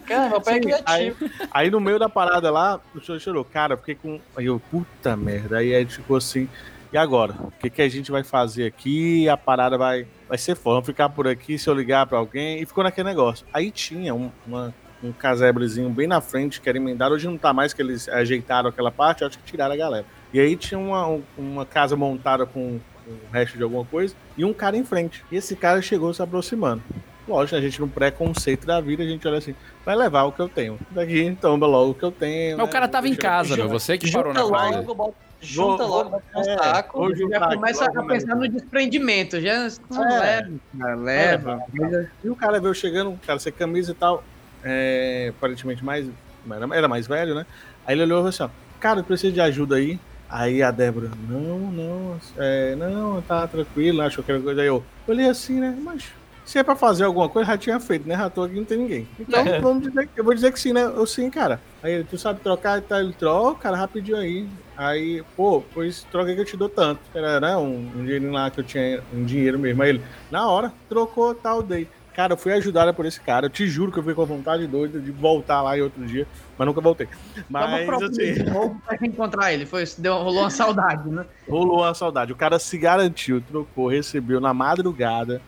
Cara, 0.06 0.28
meu 0.30 0.40
pai 0.40 0.54
é 0.54 0.56
Sim, 0.56 0.62
criativo. 0.62 1.30
Aí 1.50 1.70
no 1.70 1.80
meio 1.80 1.98
da 1.98 2.08
parada 2.08 2.50
lá, 2.50 2.80
o 2.94 3.00
senhor 3.00 3.20
chorou. 3.20 3.44
Cara, 3.44 3.74
eu 3.74 3.78
fiquei 3.78 3.96
com. 3.96 4.18
Aí 4.36 4.46
eu, 4.46 4.58
puta 4.70 5.16
merda. 5.16 5.58
Aí 5.58 5.74
a 5.74 5.80
gente 5.80 5.96
ficou 5.96 6.16
assim. 6.16 6.48
E 6.92 6.96
agora? 6.96 7.34
O 7.38 7.50
que, 7.60 7.68
que 7.68 7.82
a 7.82 7.88
gente 7.88 8.10
vai 8.10 8.22
fazer 8.24 8.66
aqui? 8.66 9.28
A 9.28 9.36
parada 9.36 9.76
vai, 9.76 10.06
vai 10.28 10.38
ser 10.38 10.54
foda. 10.54 10.74
Vamos 10.76 10.86
ficar 10.86 11.08
por 11.10 11.28
aqui 11.28 11.58
se 11.58 11.68
eu 11.68 11.74
ligar 11.74 12.06
pra 12.06 12.18
alguém. 12.18 12.62
E 12.62 12.66
ficou 12.66 12.82
naquele 12.82 13.08
negócio. 13.08 13.46
Aí 13.52 13.70
tinha 13.70 14.14
um, 14.14 14.30
uma- 14.46 14.74
um 15.02 15.12
casebrezinho 15.12 15.90
bem 15.90 16.06
na 16.06 16.20
frente 16.20 16.60
que 16.60 16.68
era 16.68 16.78
emendado. 16.78 17.14
Hoje 17.14 17.26
não 17.26 17.36
tá 17.36 17.52
mais, 17.52 17.72
que 17.74 17.82
eles 17.82 18.08
ajeitaram 18.08 18.68
aquela 18.70 18.90
parte. 18.90 19.20
Eu 19.22 19.28
acho 19.28 19.38
que 19.38 19.44
tiraram 19.44 19.74
a 19.74 19.76
galera. 19.76 20.06
E 20.32 20.40
aí 20.40 20.56
tinha 20.56 20.78
uma, 20.78 21.06
um- 21.06 21.22
uma 21.36 21.66
casa 21.66 21.94
montada 21.94 22.46
com, 22.46 22.80
o 23.06 23.32
resto 23.32 23.56
de 23.56 23.62
alguma 23.62 23.84
coisa. 23.84 24.14
E 24.36 24.44
um 24.44 24.52
cara 24.52 24.76
em 24.76 24.84
frente. 24.84 25.24
E 25.30 25.36
esse 25.36 25.54
cara 25.56 25.80
chegou 25.82 26.12
se 26.14 26.22
aproximando. 26.22 26.82
Lógico, 27.26 27.56
a 27.56 27.60
gente 27.60 27.78
no 27.80 27.88
pré-conceito 27.88 28.66
da 28.66 28.80
vida, 28.80 29.02
a 29.02 29.06
gente 29.06 29.26
olha 29.28 29.36
assim, 29.36 29.54
vai 29.84 29.94
levar 29.94 30.22
o 30.24 30.32
que 30.32 30.40
eu 30.40 30.48
tenho. 30.48 30.78
Daqui, 30.90 31.36
toma 31.38 31.66
logo 31.66 31.90
o 31.90 31.94
que 31.94 32.02
eu 32.02 32.10
tenho. 32.10 32.56
Mas 32.56 32.64
o 32.64 32.66
né? 32.66 32.72
cara 32.72 32.88
tava 32.88 33.06
em 33.06 33.14
casa, 33.14 33.54
meu. 33.54 33.68
Você 33.68 33.98
que 33.98 34.10
parou 34.10 34.32
na 34.32 34.40
coisa. 34.42 35.27
Junta 35.40 35.84
Vou- 35.86 36.04
logo, 36.04 36.22
um 36.36 36.40
é, 36.40 36.44
saco. 36.56 37.14
Já 37.30 37.48
começa 37.54 37.84
a 37.84 38.02
pensar 38.04 38.34
no 38.34 38.48
desprendimento, 38.48 39.40
já 39.40 39.68
não 39.90 40.04
É. 40.04 40.18
leva, 40.20 40.60
cara, 40.78 40.96
leva. 40.96 42.10
E 42.24 42.28
o 42.30 42.36
cara 42.36 42.60
veio 42.60 42.74
chegando, 42.74 43.18
cara, 43.26 43.38
sem 43.38 43.52
camisa 43.52 43.92
e 43.92 43.94
tal, 43.94 44.22
é, 44.64 45.32
aparentemente 45.36 45.84
mais, 45.84 46.06
era- 46.50 46.76
era 46.76 46.88
mais 46.88 47.06
velho, 47.06 47.34
né? 47.34 47.46
Aí 47.86 47.94
ele 47.94 48.02
olhou 48.02 48.18
e 48.18 48.20
falou 48.20 48.28
assim, 48.30 48.42
ó, 48.42 48.48
cara, 48.80 49.00
eu 49.00 49.04
preciso 49.04 49.32
de 49.32 49.40
ajuda 49.40 49.76
aí. 49.76 49.98
Aí 50.30 50.62
a 50.62 50.70
Débora, 50.70 51.10
não, 51.26 51.58
não, 51.58 52.20
é, 52.36 52.74
não, 52.76 53.22
tá 53.22 53.46
tranquilo, 53.46 54.02
achou 54.02 54.22
que 54.22 54.30
era 54.30 54.40
coisa. 54.40 54.60
Aí 54.60 54.66
eu 54.66 54.84
olhei 55.06 55.26
assim, 55.26 55.58
né, 55.58 55.74
mas 55.82 56.12
se 56.44 56.58
é 56.58 56.62
pra 56.62 56.76
fazer 56.76 57.04
alguma 57.04 57.30
coisa, 57.30 57.52
já 57.52 57.56
tinha 57.56 57.80
feito, 57.80 58.06
né? 58.06 58.14
Já 58.14 58.28
tô 58.28 58.42
aqui, 58.42 58.54
não 58.56 58.64
tem 58.64 58.76
ninguém. 58.76 59.08
Então, 59.18 59.40
É. 59.40 59.58
vamos 59.58 59.84
dizer, 59.88 60.06
que- 60.06 60.20
eu 60.20 60.24
vou 60.24 60.34
dizer 60.34 60.52
que 60.52 60.60
sim, 60.60 60.72
né? 60.74 60.82
Eu 60.84 61.06
sim, 61.06 61.30
cara. 61.30 61.60
Aí 61.82 61.92
ele, 61.94 62.04
tu 62.04 62.18
sabe 62.18 62.40
trocar 62.40 62.76
e 62.78 62.82
tal, 62.82 63.00
ele 63.00 63.14
troca, 63.14 63.60
cara, 63.62 63.76
rapidinho 63.76 64.18
aí. 64.18 64.46
Aí, 64.78 65.24
pô, 65.36 65.60
pois 65.74 66.04
troca 66.04 66.32
que 66.32 66.40
eu 66.40 66.44
te 66.44 66.56
dou 66.56 66.68
tanto. 66.68 67.00
Era, 67.12 67.40
né, 67.40 67.56
um, 67.56 67.90
um 67.96 68.04
dinheirinho 68.04 68.30
lá 68.30 68.48
que 68.48 68.60
eu 68.60 68.64
tinha, 68.64 69.02
um 69.12 69.24
dinheiro 69.24 69.58
mesmo. 69.58 69.82
Aí 69.82 69.88
ele, 69.88 70.02
na 70.30 70.48
hora, 70.48 70.72
trocou, 70.88 71.34
tal, 71.34 71.60
dei. 71.64 71.88
Cara, 72.14 72.34
eu 72.34 72.36
fui 72.36 72.52
ajudada 72.52 72.92
por 72.92 73.04
esse 73.04 73.20
cara. 73.20 73.46
Eu 73.46 73.50
te 73.50 73.66
juro 73.66 73.90
que 73.90 73.98
eu 73.98 74.02
fiquei 74.02 74.14
com 74.14 74.22
a 74.22 74.24
vontade 74.24 74.66
doida 74.68 75.00
de 75.00 75.10
voltar 75.10 75.62
lá 75.62 75.76
em 75.76 75.82
outro 75.82 76.04
dia, 76.06 76.26
mas 76.56 76.66
nunca 76.66 76.80
voltei. 76.80 77.06
Tava 77.06 77.44
Mas, 77.48 77.86
procurando 77.86 78.10
assim, 78.10 78.44
pra 78.86 79.06
encontrar 79.06 79.52
ele. 79.52 79.66
Foi, 79.66 79.84
deu, 79.98 80.14
rolou 80.14 80.42
uma 80.42 80.50
saudade, 80.50 81.08
né? 81.08 81.26
rolou 81.48 81.78
uma 81.78 81.94
saudade. 81.94 82.32
O 82.32 82.36
cara 82.36 82.58
se 82.60 82.78
garantiu, 82.78 83.40
trocou, 83.40 83.88
recebeu 83.88 84.40
na 84.40 84.54
madrugada. 84.54 85.40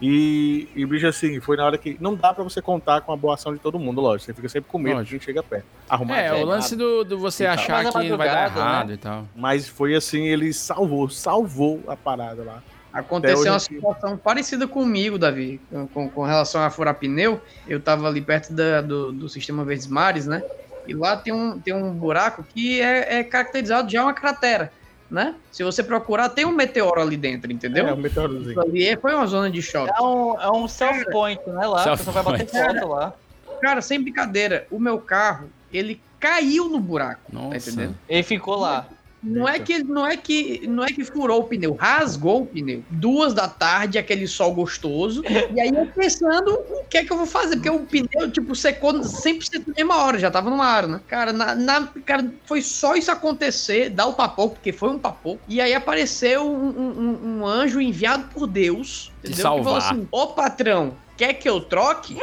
E, 0.00 0.68
e 0.74 0.84
bicho, 0.84 1.06
assim, 1.06 1.40
foi 1.40 1.56
na 1.56 1.64
hora 1.64 1.78
que. 1.78 1.96
Não 2.00 2.14
dá 2.14 2.34
pra 2.34 2.44
você 2.44 2.60
contar 2.60 3.00
com 3.00 3.12
a 3.12 3.16
boa 3.16 3.34
ação 3.34 3.54
de 3.54 3.58
todo 3.58 3.78
mundo, 3.78 4.00
lógico. 4.00 4.26
Você 4.26 4.34
fica 4.34 4.48
sempre 4.48 4.70
com 4.70 4.78
medo 4.78 5.02
de 5.02 5.10
quem 5.10 5.20
chega 5.20 5.42
perto. 5.42 5.64
Arrumar 5.88 6.18
É, 6.18 6.32
o 6.34 6.44
lance 6.44 6.74
errado. 6.74 7.04
do, 7.04 7.04
do 7.04 7.18
você 7.18 7.46
achar 7.46 7.84
é 7.84 7.88
que 7.90 7.92
vai 7.92 8.28
dar 8.28 8.34
madrugada, 8.50 8.60
errado 8.60 8.88
né? 8.88 8.94
e 8.94 8.98
tal. 8.98 9.28
Mas 9.34 9.66
foi 9.68 9.94
assim, 9.94 10.26
ele 10.26 10.52
salvou, 10.52 11.08
salvou 11.08 11.82
a 11.88 11.96
parada 11.96 12.42
lá. 12.42 12.62
Aconteceu 12.92 13.52
uma 13.52 13.58
situação 13.58 14.16
parecida 14.16 14.66
comigo, 14.66 15.18
Davi, 15.18 15.60
com, 15.92 16.08
com 16.08 16.24
relação 16.24 16.62
a 16.62 16.70
furar 16.70 16.94
pneu. 16.94 17.40
Eu 17.68 17.78
tava 17.80 18.06
ali 18.08 18.22
perto 18.22 18.54
da- 18.54 18.80
do, 18.80 19.12
do 19.12 19.28
sistema 19.28 19.64
Verdes 19.64 19.86
Mares, 19.86 20.26
né? 20.26 20.42
E 20.86 20.94
lá 20.94 21.16
tem 21.16 21.32
um, 21.32 21.58
tem 21.60 21.74
um 21.74 21.92
buraco 21.92 22.42
que 22.44 22.80
é, 22.80 23.18
é 23.18 23.24
caracterizado 23.24 23.90
já 23.90 24.02
uma 24.02 24.14
cratera, 24.14 24.72
né? 25.10 25.34
Se 25.52 25.62
você 25.62 25.82
procurar, 25.82 26.28
tem 26.28 26.44
um 26.44 26.52
meteoro 26.52 27.00
ali 27.00 27.16
dentro, 27.16 27.52
entendeu? 27.52 27.86
É, 27.86 27.92
um 27.92 27.96
meteorozinho. 27.96 28.60
Ali 28.60 28.96
foi 28.96 29.14
uma 29.14 29.26
zona 29.26 29.50
de 29.50 29.62
choque. 29.62 29.92
É 29.96 30.02
um, 30.02 30.40
é 30.40 30.50
um 30.50 30.66
self-point, 30.68 31.40
né? 31.46 31.66
Lá, 31.66 31.84
Self 31.84 32.04
você 32.04 32.10
vai 32.10 32.22
bater 32.22 32.46
point. 32.46 32.74
foto 32.74 32.88
lá. 32.88 33.12
Cara, 33.60 33.80
sem 33.80 34.00
brincadeira, 34.00 34.66
o 34.70 34.78
meu 34.78 34.98
carro, 34.98 35.48
ele 35.72 36.00
caiu 36.20 36.68
no 36.68 36.78
buraco, 36.78 37.20
tá 37.32 37.38
Nossa. 37.38 37.70
entendendo? 37.70 37.96
Ele 38.08 38.22
ficou 38.22 38.56
lá. 38.56 38.86
Não 39.28 39.48
é 39.48 39.58
que 39.58 39.82
não 39.82 40.06
é 40.06 40.16
que 40.16 40.66
não 40.68 40.84
é 40.84 40.88
que 40.88 41.04
furou 41.04 41.40
o 41.40 41.44
pneu, 41.44 41.74
rasgou 41.74 42.42
o 42.42 42.46
pneu. 42.46 42.82
Duas 42.88 43.34
da 43.34 43.48
tarde, 43.48 43.98
aquele 43.98 44.26
sol 44.28 44.54
gostoso. 44.54 45.22
e 45.52 45.60
aí 45.60 45.74
eu 45.74 45.86
pensando 45.86 46.52
o 46.54 46.84
que 46.88 46.98
é 46.98 47.04
que 47.04 47.12
eu 47.12 47.16
vou 47.16 47.26
fazer, 47.26 47.56
porque 47.56 47.70
o 47.70 47.80
pneu 47.80 48.30
tipo 48.30 48.54
secou 48.54 48.92
100% 48.94 49.64
na 49.66 49.74
mesma 49.76 49.96
hora, 50.04 50.18
já 50.18 50.30
tava 50.30 50.48
no 50.48 50.62
ar, 50.62 50.86
né? 50.86 51.00
Cara, 51.08 51.32
na, 51.32 51.54
na- 51.54 51.88
cara, 52.04 52.32
foi 52.44 52.62
só 52.62 52.94
isso 52.94 53.10
acontecer, 53.10 53.90
dar 53.90 54.06
o 54.06 54.14
papoco, 54.14 54.54
porque 54.54 54.72
foi 54.72 54.90
um 54.90 54.98
papoco. 54.98 55.40
E 55.48 55.60
aí 55.60 55.74
apareceu 55.74 56.48
um, 56.48 56.68
um- 56.68 57.40
um- 57.40 57.46
anjo 57.46 57.80
enviado 57.80 58.24
por 58.32 58.46
Deus, 58.46 59.10
Te 59.22 59.30
entendeu? 59.32 59.36
Que 59.36 59.42
falou 59.64 59.80
salvar. 59.80 59.92
assim: 59.92 60.08
"Ô 60.10 60.26
patrão, 60.28 60.94
quer 61.16 61.34
que 61.34 61.48
eu 61.48 61.60
troque?" 61.60 62.16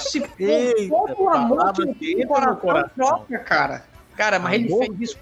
Se 0.00 0.20
for, 0.88 1.14
por 1.14 1.34
amor 1.34 1.72
de 1.98 2.26
coração, 2.26 2.56
coração. 2.56 2.90
troca, 2.96 3.38
cara. 3.38 3.84
Cara, 4.18 4.40
mas 4.40 4.54
ele 4.54 4.66
Amor? 4.66 4.84
fez 4.84 5.00
isso 5.00 5.16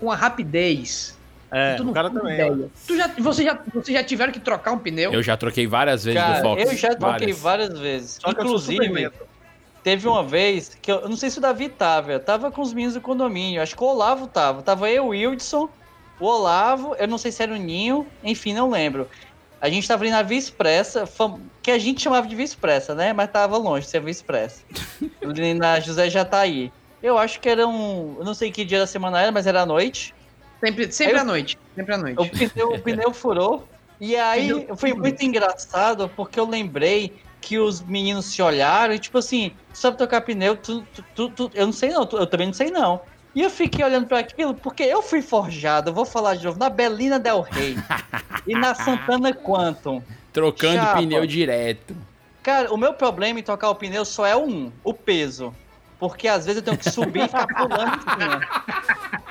com 0.00 0.10
a 0.10 0.16
rapidez. 0.16 1.16
É, 1.48 1.76
Tu 1.76 1.84
não 1.84 1.92
o 1.92 1.94
cara 1.94 2.10
também. 2.10 2.34
ideia. 2.34 2.68
Tu 2.88 2.96
já, 2.96 3.06
você, 3.18 3.44
já, 3.44 3.58
você 3.72 3.92
já 3.92 4.02
tiveram 4.02 4.32
que 4.32 4.40
trocar 4.40 4.72
um 4.72 4.78
pneu? 4.78 5.12
Eu 5.12 5.22
já 5.22 5.36
troquei 5.36 5.64
várias 5.64 6.02
vezes 6.02 6.20
do 6.20 6.26
Cara, 6.26 6.42
Fox. 6.42 6.62
eu 6.64 6.76
já 6.76 6.88
troquei 6.88 7.32
várias. 7.32 7.38
várias 7.38 7.78
vezes. 7.78 8.18
Só 8.20 8.30
Inclusive, 8.30 9.10
teve 9.84 10.08
uma 10.08 10.24
vez 10.24 10.76
que 10.80 10.90
eu, 10.90 11.00
eu 11.02 11.08
não 11.08 11.16
sei 11.16 11.30
se 11.30 11.38
o 11.38 11.40
Davi 11.40 11.68
tava, 11.68 12.10
eu 12.12 12.18
tava 12.18 12.50
com 12.50 12.62
os 12.62 12.72
meninos 12.72 12.94
do 12.94 13.00
condomínio, 13.00 13.62
acho 13.62 13.76
que 13.76 13.84
o 13.84 13.86
Olavo 13.86 14.26
tava. 14.26 14.60
Tava 14.60 14.90
eu, 14.90 15.04
o 15.04 15.08
Wildson, 15.10 15.68
o 16.18 16.24
Olavo, 16.26 16.96
eu 16.98 17.06
não 17.06 17.18
sei 17.18 17.30
se 17.30 17.44
era 17.44 17.52
o 17.52 17.56
Ninho, 17.56 18.04
enfim, 18.24 18.54
não 18.54 18.68
lembro. 18.70 19.06
A 19.60 19.68
gente 19.68 19.86
tava 19.86 20.02
ali 20.02 20.10
na 20.10 20.22
Via 20.22 20.38
Expressa, 20.38 21.08
que 21.62 21.70
a 21.70 21.78
gente 21.78 22.02
chamava 22.02 22.26
de 22.26 22.34
Via 22.34 22.44
Expressa, 22.44 22.94
né? 22.96 23.12
Mas 23.12 23.30
tava 23.30 23.56
longe 23.56 23.84
de 23.84 23.90
ser 23.92 24.00
Via 24.00 24.10
Expressa. 24.10 24.62
na 25.56 25.78
José 25.78 26.10
Jataí. 26.10 26.72
Eu 27.02 27.18
acho 27.18 27.40
que 27.40 27.48
era 27.48 27.66
um. 27.66 28.16
Eu 28.18 28.24
não 28.24 28.34
sei 28.34 28.50
que 28.52 28.64
dia 28.64 28.78
da 28.78 28.86
semana 28.86 29.20
era, 29.20 29.32
mas 29.32 29.46
era 29.46 29.62
à 29.62 29.66
noite. 29.66 30.14
Sempre, 30.64 30.92
sempre 30.92 31.16
Eu- 31.16 31.20
à 31.20 31.24
noite. 31.24 31.58
Sempre 31.74 31.94
à 31.94 31.98
noite. 31.98 32.18
O 32.20 32.28
pneu, 32.30 32.68
o 32.74 32.78
pneu 32.80 33.12
furou. 33.14 33.66
E 34.00 34.16
aí 34.16 34.48
Pneu 34.48 34.76
foi 34.76 34.90
furou. 34.90 35.02
muito 35.04 35.22
engraçado 35.24 36.08
porque 36.16 36.38
eu 36.38 36.46
lembrei 36.48 37.20
que 37.40 37.58
os 37.58 37.80
meninos 37.80 38.26
se 38.26 38.40
olharam 38.42 38.94
e, 38.94 38.98
tipo 38.98 39.18
assim, 39.18 39.52
sabe 39.72 39.96
tocar 39.98 40.20
pneu? 40.20 40.56
Tu, 40.56 40.82
tu, 40.94 41.04
tu- 41.14 41.28
tu- 41.30 41.50
eu 41.54 41.66
não 41.66 41.72
sei 41.72 41.90
não, 41.90 42.06
tu- 42.06 42.16
eu 42.16 42.26
também 42.26 42.46
não 42.46 42.54
sei 42.54 42.70
não. 42.70 43.00
E 43.34 43.42
eu 43.42 43.50
fiquei 43.50 43.84
olhando 43.84 44.06
pra 44.06 44.18
aquilo 44.20 44.54
porque 44.54 44.82
eu 44.82 45.02
fui 45.02 45.22
forjado, 45.22 45.90
eu 45.90 45.94
vou 45.94 46.04
falar 46.04 46.34
de 46.36 46.44
novo, 46.44 46.58
na 46.58 46.68
Belina 46.68 47.18
Del 47.18 47.40
Rey 47.40 47.74
e 48.46 48.54
na 48.54 48.74
Santana 48.74 49.32
Quantum. 49.32 50.02
Trocando 50.32 50.74
Chapa. 50.82 50.98
pneu 51.00 51.26
direto. 51.26 51.96
Cara, 52.42 52.72
o 52.72 52.76
meu 52.76 52.92
problema 52.94 53.40
em 53.40 53.42
tocar 53.42 53.70
o 53.70 53.74
pneu 53.74 54.04
só 54.04 54.26
é 54.26 54.36
um, 54.36 54.70
o 54.84 54.92
peso. 54.92 55.54
Porque 56.02 56.26
às 56.26 56.44
vezes 56.44 56.56
eu 56.56 56.64
tenho 56.64 56.76
que 56.76 56.90
subir 56.90 57.20
e 57.20 57.28
ficar 57.28 57.46
pulando 57.46 57.96
em 57.96 58.00
cima. 58.00 58.40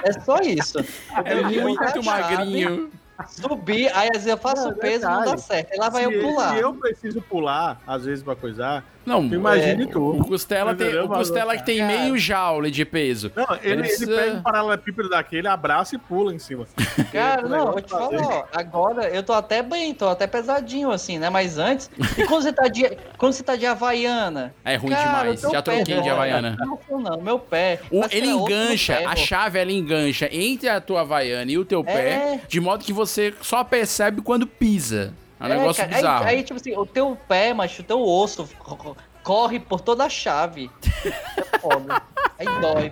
É 0.03 0.13
só 0.21 0.39
isso. 0.39 0.77
A 1.13 1.21
Muito 1.61 2.01
magrinho. 2.01 2.89
Subir, 3.27 3.91
aí 3.93 4.07
às 4.07 4.23
vezes 4.23 4.27
eu 4.27 4.37
faço 4.37 4.63
Não, 4.63 4.71
o 4.71 4.75
peso 4.77 5.05
e 5.05 5.09
não 5.09 5.25
dá 5.25 5.37
certo. 5.37 5.73
Aí 5.73 5.77
lá 5.77 5.89
vai 5.89 6.05
se, 6.05 6.13
eu 6.13 6.21
pular. 6.21 6.53
se 6.53 6.59
eu 6.61 6.73
preciso 6.73 7.21
pular, 7.23 7.81
às 7.85 8.05
vezes, 8.05 8.23
pra 8.23 8.37
coisar, 8.37 8.85
Não, 9.05 9.27
tu 9.27 9.35
imagine 9.35 9.83
é, 9.83 9.87
tu. 9.87 10.11
O 10.11 10.25
Costela, 10.25 10.75
tem, 10.75 10.95
o 10.99 11.07
Costela 11.07 11.57
que 11.57 11.65
tem 11.65 11.79
Cara. 11.79 11.91
meio 11.99 12.17
joule 12.17 12.69
de 12.69 12.85
peso. 12.85 13.31
Não, 13.35 13.45
ele, 13.55 13.71
ele 13.73 13.81
Precisa- 13.83 14.15
pega 14.15 14.33
um 14.35 14.41
paralelepípedo 14.41 15.09
daquele, 15.09 15.47
abraça 15.47 15.95
e 15.95 15.97
pula 15.97 16.33
em 16.33 16.39
cima. 16.39 16.67
Cara, 17.11 17.41
não, 17.47 17.71
vou 17.71 17.81
te 17.81 17.89
falar, 17.89 18.09
ó, 18.21 18.43
agora 18.53 19.09
eu 19.09 19.23
tô 19.23 19.33
até 19.33 19.61
bem, 19.63 19.93
tô 19.93 20.07
até 20.07 20.27
pesadinho 20.27 20.91
assim, 20.91 21.17
né? 21.17 21.29
Mas 21.29 21.57
antes, 21.57 21.89
e 22.17 22.23
quando 22.25 22.43
você 22.43 22.53
tá 22.53 22.67
de, 22.67 22.97
quando 23.17 23.33
você 23.33 23.43
tá 23.43 23.55
de 23.55 23.65
Havaiana? 23.65 24.53
É 24.63 24.75
ruim 24.75 24.91
Cara, 24.91 25.19
demais. 25.33 25.41
Já 25.41 25.49
pé 25.49 25.61
troquei 25.61 26.01
de. 26.01 26.09
Havaiana. 26.09 26.57
Não, 26.59 26.99
não, 26.99 27.21
meu 27.21 27.39
pé. 27.39 27.79
O- 27.91 28.03
ele 28.11 28.27
no 28.31 28.41
engancha, 28.45 28.95
ferro. 28.97 29.09
a 29.09 29.15
chave 29.15 29.59
ela 29.59 29.71
engancha 29.71 30.29
entre 30.31 30.69
a 30.69 30.79
tua 30.79 31.01
Havaiana 31.01 31.51
e 31.51 31.57
o 31.57 31.65
teu 31.65 31.83
pé, 31.83 32.09
É. 32.09 32.39
de 32.47 32.59
modo 32.59 32.83
que 32.83 32.93
você 32.93 33.33
só 33.41 33.63
percebe 33.63 34.21
quando 34.21 34.45
pisa. 34.45 35.13
É 35.41 35.47
um 35.47 35.51
É, 35.53 35.57
negócio 35.57 35.83
cara, 35.83 35.95
bizarro. 35.95 36.25
Aí, 36.25 36.35
aí, 36.37 36.43
tipo 36.43 36.59
assim, 36.59 36.75
o 36.77 36.85
teu 36.85 37.17
pé, 37.27 37.53
macho, 37.53 37.81
o 37.81 37.85
teu 37.85 38.01
osso 38.01 38.47
co- 38.59 38.75
co- 38.77 38.97
corre 39.23 39.59
por 39.59 39.81
toda 39.81 40.03
a 40.05 40.09
chave. 40.09 40.69
É 41.05 41.57
foda. 41.59 42.01
Aí 42.39 42.45
dói. 42.59 42.91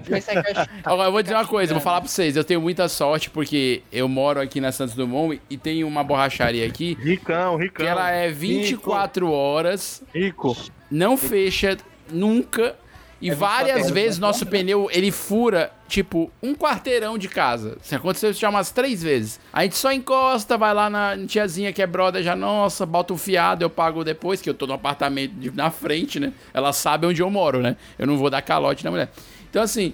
Agora, 0.83 1.07
eu 1.09 1.11
vou 1.11 1.21
dizer 1.23 1.35
uma 1.35 1.45
coisa, 1.45 1.73
vou 1.73 1.81
falar 1.81 2.01
pra 2.01 2.09
vocês. 2.09 2.35
Eu 2.35 2.43
tenho 2.43 2.61
muita 2.61 2.87
sorte 2.87 3.29
porque 3.29 3.81
eu 3.91 4.07
moro 4.07 4.39
aqui 4.39 4.59
na 4.61 4.71
Santos 4.71 4.93
Dumont 4.95 5.41
e 5.49 5.57
tem 5.57 5.83
uma 5.83 6.03
borracharia 6.03 6.65
aqui 6.67 6.95
Ricão, 7.01 7.55
ricão. 7.55 7.83
que 7.85 7.89
ela 7.89 8.11
é 8.11 8.29
24 8.29 9.31
horas, 9.31 10.03
Rico. 10.13 10.55
não 10.91 11.17
fecha 11.17 11.77
nunca. 12.11 12.75
E 13.21 13.27
É 13.29 13.33
24 13.33 13.37
várias 13.37 13.77
horas, 13.81 13.91
vezes 13.91 14.19
né? 14.19 14.27
nosso 14.27 14.45
pneu, 14.45 14.87
ele 14.91 15.11
fura, 15.11 15.71
tipo, 15.89 16.31
um 16.41 16.55
quarteirão 16.55 17.17
de 17.17 17.27
casa. 17.27 17.77
Assim, 17.81 17.95
aconteceu 17.95 18.31
isso 18.31 18.39
já 18.39 18.49
umas 18.49 18.71
três 18.71 19.03
vezes. 19.03 19.39
A 19.51 19.63
gente 19.63 19.75
só 19.77 19.91
encosta, 19.91 20.57
vai 20.57 20.73
lá 20.73 20.89
na 20.89 21.17
tiazinha 21.27 21.73
que 21.73 21.81
é 21.81 21.87
brother, 21.87 22.23
já, 22.23 22.35
nossa, 22.35 22.85
bota 22.85 23.13
um 23.13 23.17
fiado, 23.17 23.63
eu 23.63 23.69
pago 23.69 24.03
depois, 24.05 24.41
que 24.41 24.49
eu 24.49 24.53
tô 24.53 24.65
no 24.65 24.73
apartamento 24.73 25.33
de- 25.33 25.51
na 25.51 25.69
frente, 25.69 26.19
né? 26.19 26.31
Ela 26.53 26.71
sabe 26.71 27.05
onde 27.07 27.21
eu 27.21 27.29
moro, 27.29 27.59
né? 27.61 27.75
Eu 27.97 28.07
não 28.07 28.17
vou 28.17 28.29
dar 28.29 28.41
calote 28.41 28.85
na 28.85 28.91
mulher. 28.91 29.11
Então, 29.49 29.61
assim, 29.63 29.93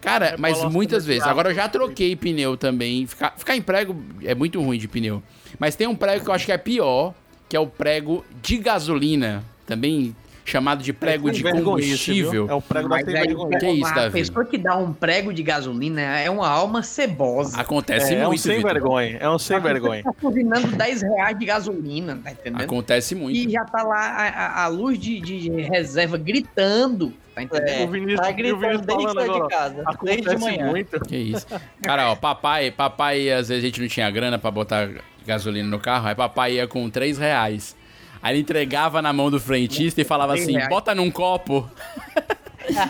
cara, 0.00 0.34
mas 0.38 0.64
muitas 0.64 1.06
vezes. 1.06 1.22
Agora 1.26 1.50
eu 1.50 1.54
já 1.54 1.68
troquei 1.68 2.16
pneu 2.16 2.56
também. 2.56 3.06
Ficar, 3.06 3.34
ficar 3.36 3.54
em 3.54 3.62
prego 3.62 4.02
é 4.24 4.34
muito 4.34 4.60
ruim 4.60 4.78
de 4.78 4.88
pneu. 4.88 5.22
Mas 5.60 5.76
tem 5.76 5.86
um 5.86 5.94
prego 5.94 6.24
que 6.24 6.30
eu 6.30 6.34
acho 6.34 6.44
que 6.46 6.50
é 6.52 6.58
pior, 6.58 7.14
que 7.48 7.56
é 7.56 7.60
o 7.60 7.66
prego 7.68 8.24
de 8.42 8.56
gasolina. 8.56 9.44
Também 9.66 10.14
chamado 10.44 10.82
de 10.82 10.92
prego 10.92 11.30
de 11.30 11.40
sem 11.42 11.52
vergonhice, 11.52 11.88
combustível. 11.88 12.46
É 12.50 12.54
o 12.54 12.60
prego 12.60 12.88
da 12.88 12.96
Mas 12.96 13.04
sem 13.06 13.16
aí, 13.16 13.26
vergonha. 13.26 13.58
Que 13.58 13.66
isso, 13.70 13.86
a 13.86 13.94
Davi? 13.94 14.12
pessoa 14.20 14.44
que 14.44 14.58
dá 14.58 14.76
um 14.76 14.92
prego 14.92 15.32
de 15.32 15.42
gasolina 15.42 16.00
é 16.02 16.28
uma 16.28 16.46
alma 16.48 16.82
cebosa. 16.82 17.58
Acontece 17.58 18.14
É, 18.14 18.18
é 18.18 18.24
um 18.24 18.28
muito, 18.28 18.40
sem 18.42 18.56
Vitor. 18.56 18.72
vergonha. 18.72 19.16
É 19.20 19.28
um 19.30 19.38
sem 19.38 19.58
vergonha. 19.58 20.02
Tá 20.02 20.12
combinando 20.20 20.68
10 20.68 21.02
reais 21.02 21.38
de 21.38 21.46
gasolina, 21.46 22.20
tá 22.22 22.30
entendendo? 22.32 22.62
Acontece 22.62 23.14
muito. 23.14 23.36
E 23.36 23.50
já 23.50 23.64
tá 23.64 23.82
lá 23.82 24.00
a, 24.00 24.28
a- 24.28 24.64
a 24.64 24.66
luz 24.68 24.98
de, 24.98 25.18
de 25.20 25.48
reserva 25.62 26.18
gritando, 26.18 27.12
tá 27.34 27.42
entendendo? 27.42 27.68
É, 27.80 27.84
O 27.84 27.88
Vinícius- 27.88 28.20
tá 28.20 28.30
o 28.30 28.34
Vinícius 28.36 28.60
gritando 28.60 28.86
desde 28.86 28.96
que 29.06 29.12
falando 29.12 29.26
saiu 29.32 29.42
de 29.42 29.48
casa, 29.48 29.74
desde 29.74 30.22
de 30.22 30.28
Acontece 30.28 30.36
manhã. 30.44 30.66
muito. 30.70 31.00
Que 31.00 31.16
isso. 31.16 31.46
Cara, 31.82 32.10
ó, 32.10 32.16
papai, 32.16 32.70
papai, 32.70 33.30
às 33.32 33.48
vezes 33.48 33.64
a 33.64 33.66
gente 33.66 33.80
não 33.80 33.88
tinha 33.88 34.10
grana 34.10 34.38
pra 34.38 34.50
botar 34.50 34.90
gasolina 35.26 35.68
no 35.68 35.78
carro, 35.80 36.06
aí 36.08 36.14
papai 36.14 36.54
ia 36.56 36.66
com 36.68 36.88
3 36.90 37.16
reais. 37.16 37.74
Aí 38.24 38.32
ele 38.32 38.40
entregava 38.40 39.02
na 39.02 39.12
mão 39.12 39.30
do 39.30 39.38
frentista 39.38 40.00
e 40.00 40.04
falava 40.04 40.32
assim: 40.32 40.58
bota 40.70 40.94
num 40.94 41.10
copo. 41.10 41.70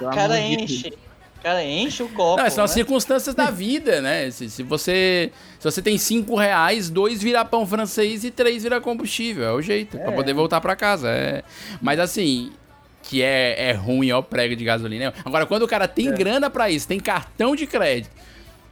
O 0.00 0.10
cara 0.10 0.40
enche. 0.40 0.88
O 1.38 1.42
cara 1.42 1.62
enche 1.64 2.02
o 2.02 2.08
copo. 2.08 2.42
Não, 2.42 2.50
são 2.50 2.64
as 2.64 2.70
né? 2.70 2.74
circunstâncias 2.74 3.36
da 3.36 3.50
vida, 3.50 4.00
né? 4.00 4.28
Se, 4.32 4.50
se 4.50 4.62
você 4.64 5.30
se 5.60 5.64
você 5.64 5.80
tem 5.80 5.96
5 5.96 6.34
reais, 6.34 6.90
dois 6.90 7.22
vira 7.22 7.44
pão 7.44 7.64
francês 7.64 8.24
e 8.24 8.30
três 8.32 8.64
vira 8.64 8.80
combustível. 8.80 9.44
É 9.44 9.52
o 9.52 9.62
jeito, 9.62 9.96
pra 9.98 10.10
poder 10.10 10.32
voltar 10.32 10.60
pra 10.60 10.74
casa. 10.74 11.08
É. 11.10 11.44
Mas 11.80 12.00
assim, 12.00 12.50
que 13.02 13.22
é, 13.22 13.70
é 13.70 13.72
ruim, 13.72 14.10
ó, 14.10 14.18
o 14.18 14.22
prego 14.22 14.56
de 14.56 14.64
gasolina. 14.64 15.14
Agora, 15.24 15.46
quando 15.46 15.62
o 15.62 15.68
cara 15.68 15.86
tem 15.86 16.08
É. 16.08 16.12
grana 16.12 16.50
pra 16.50 16.68
isso, 16.70 16.88
tem 16.88 16.98
cartão 16.98 17.54
de 17.54 17.68
crédito 17.68 18.10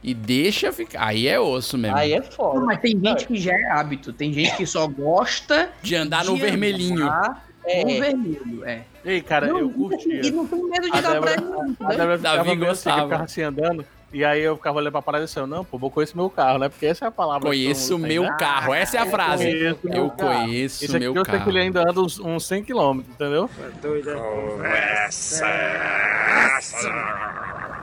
e 0.03 0.13
deixa 0.13 0.71
ficar. 0.71 1.05
Aí 1.07 1.27
é 1.27 1.39
osso 1.39 1.77
mesmo. 1.77 1.95
Aí 1.97 2.13
é 2.13 2.21
foda. 2.21 2.59
Não, 2.59 2.65
mas 2.65 2.79
tem 2.79 2.99
gente 2.99 3.27
que 3.27 3.35
já 3.37 3.53
é 3.53 3.71
hábito, 3.71 4.11
tem 4.13 4.31
gente 4.33 4.55
que 4.57 4.65
só 4.65 4.87
gosta 4.87 5.69
De 5.81 5.95
andar 5.95 6.25
no 6.25 6.35
de 6.35 6.41
vermelhinho. 6.41 7.03
andar 7.03 7.45
É. 7.63 7.83
No 7.83 7.99
vermelho, 7.99 8.65
é. 8.65 8.81
Ei, 9.05 9.21
cara, 9.21 9.45
Não, 9.47 9.59
eu 9.59 9.69
E 9.69 9.73
curtia. 9.73 10.31
não 10.31 10.47
tem 10.47 10.63
medo 10.63 10.81
de 10.89 10.97
A 10.97 11.01
dar 11.01 11.13
Débora- 11.13 11.21
pra 11.21 11.31
ele, 11.33 11.51
não, 11.51 11.61
A 11.61 11.65
entendeu? 11.67 11.87
Débora 11.97 12.17
Davi 12.17 12.49
assim, 12.49 12.59
gostava. 12.59 12.99
eu 12.99 13.03
ficava 13.05 13.23
assim 13.23 13.41
andando. 13.43 13.85
E 14.13 14.25
aí 14.25 14.41
eu 14.41 14.57
ficava 14.57 14.77
olhando 14.79 14.91
pra 14.91 15.01
parada 15.01 15.23
e 15.23 15.27
disse, 15.27 15.39
não, 15.45 15.63
pô, 15.63 15.77
vou 15.77 15.89
conhecer 15.89 16.17
meu 16.17 16.29
carro, 16.29 16.57
né? 16.59 16.67
Porque 16.67 16.85
essa 16.85 17.05
é 17.05 17.07
a 17.07 17.11
palavra. 17.11 17.47
Conheço 17.47 17.95
o 17.95 17.99
meu 17.99 18.23
né? 18.23 18.35
carro. 18.37 18.73
Essa 18.73 18.97
é 18.97 18.99
a 18.99 19.05
frase. 19.05 19.45
conheço 19.45 19.79
Eu 19.85 19.89
meu 19.91 20.09
carro. 20.09 20.39
conheço 20.43 20.83
Esse 20.83 20.95
aqui 20.97 20.99
meu 21.05 21.15
eu 21.15 21.23
sei 21.25 21.31
que 21.39 21.49
ele 21.49 21.53
carro. 21.53 21.57
ainda 21.59 21.81
anda 21.89 22.01
uns, 22.01 22.19
uns 22.19 22.45
100 22.45 22.63
km, 22.63 22.99
entendeu? 23.07 23.49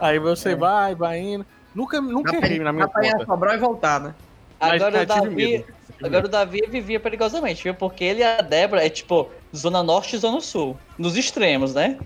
Aí 0.01 0.19
você 0.19 0.55
vai, 0.55 0.95
vai 0.95 1.19
indo. 1.19 1.47
Nunca, 1.79 2.01
nunca 2.01 2.33
Dá 2.33 2.39
pra, 2.39 2.47
errei 2.49 2.59
na 2.59 2.73
minha 2.73 2.87
dá 2.87 2.93
pra 2.93 3.05
ir 3.05 3.09
a 3.11 3.13
conta. 3.13 3.27
Sobral 3.27 3.55
e 3.55 3.59
voltar, 3.59 4.01
né? 4.01 4.15
Mas 4.61 4.83
Agora 4.83 4.97
o 5.03 5.07
tive 5.07 5.07
Davi. 5.07 5.67
Agora 6.03 6.27
o 6.27 6.29
Davi 6.29 6.61
vivia 6.69 6.99
perigosamente, 6.99 7.63
viu? 7.63 7.73
Porque 7.73 8.03
ele 8.03 8.21
e 8.21 8.25
a 8.25 8.41
Débora 8.41 8.85
é 8.85 8.89
tipo 8.91 9.31
Zona 9.55 9.81
Norte 9.81 10.17
e 10.17 10.19
Zona 10.19 10.41
Sul. 10.41 10.77
Nos 10.99 11.17
extremos, 11.17 11.75
né? 11.75 11.97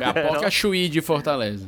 A 0.00 0.12
Poca 0.34 0.48
Chuí 0.50 0.88
de 0.88 1.00
Fortaleza. 1.00 1.66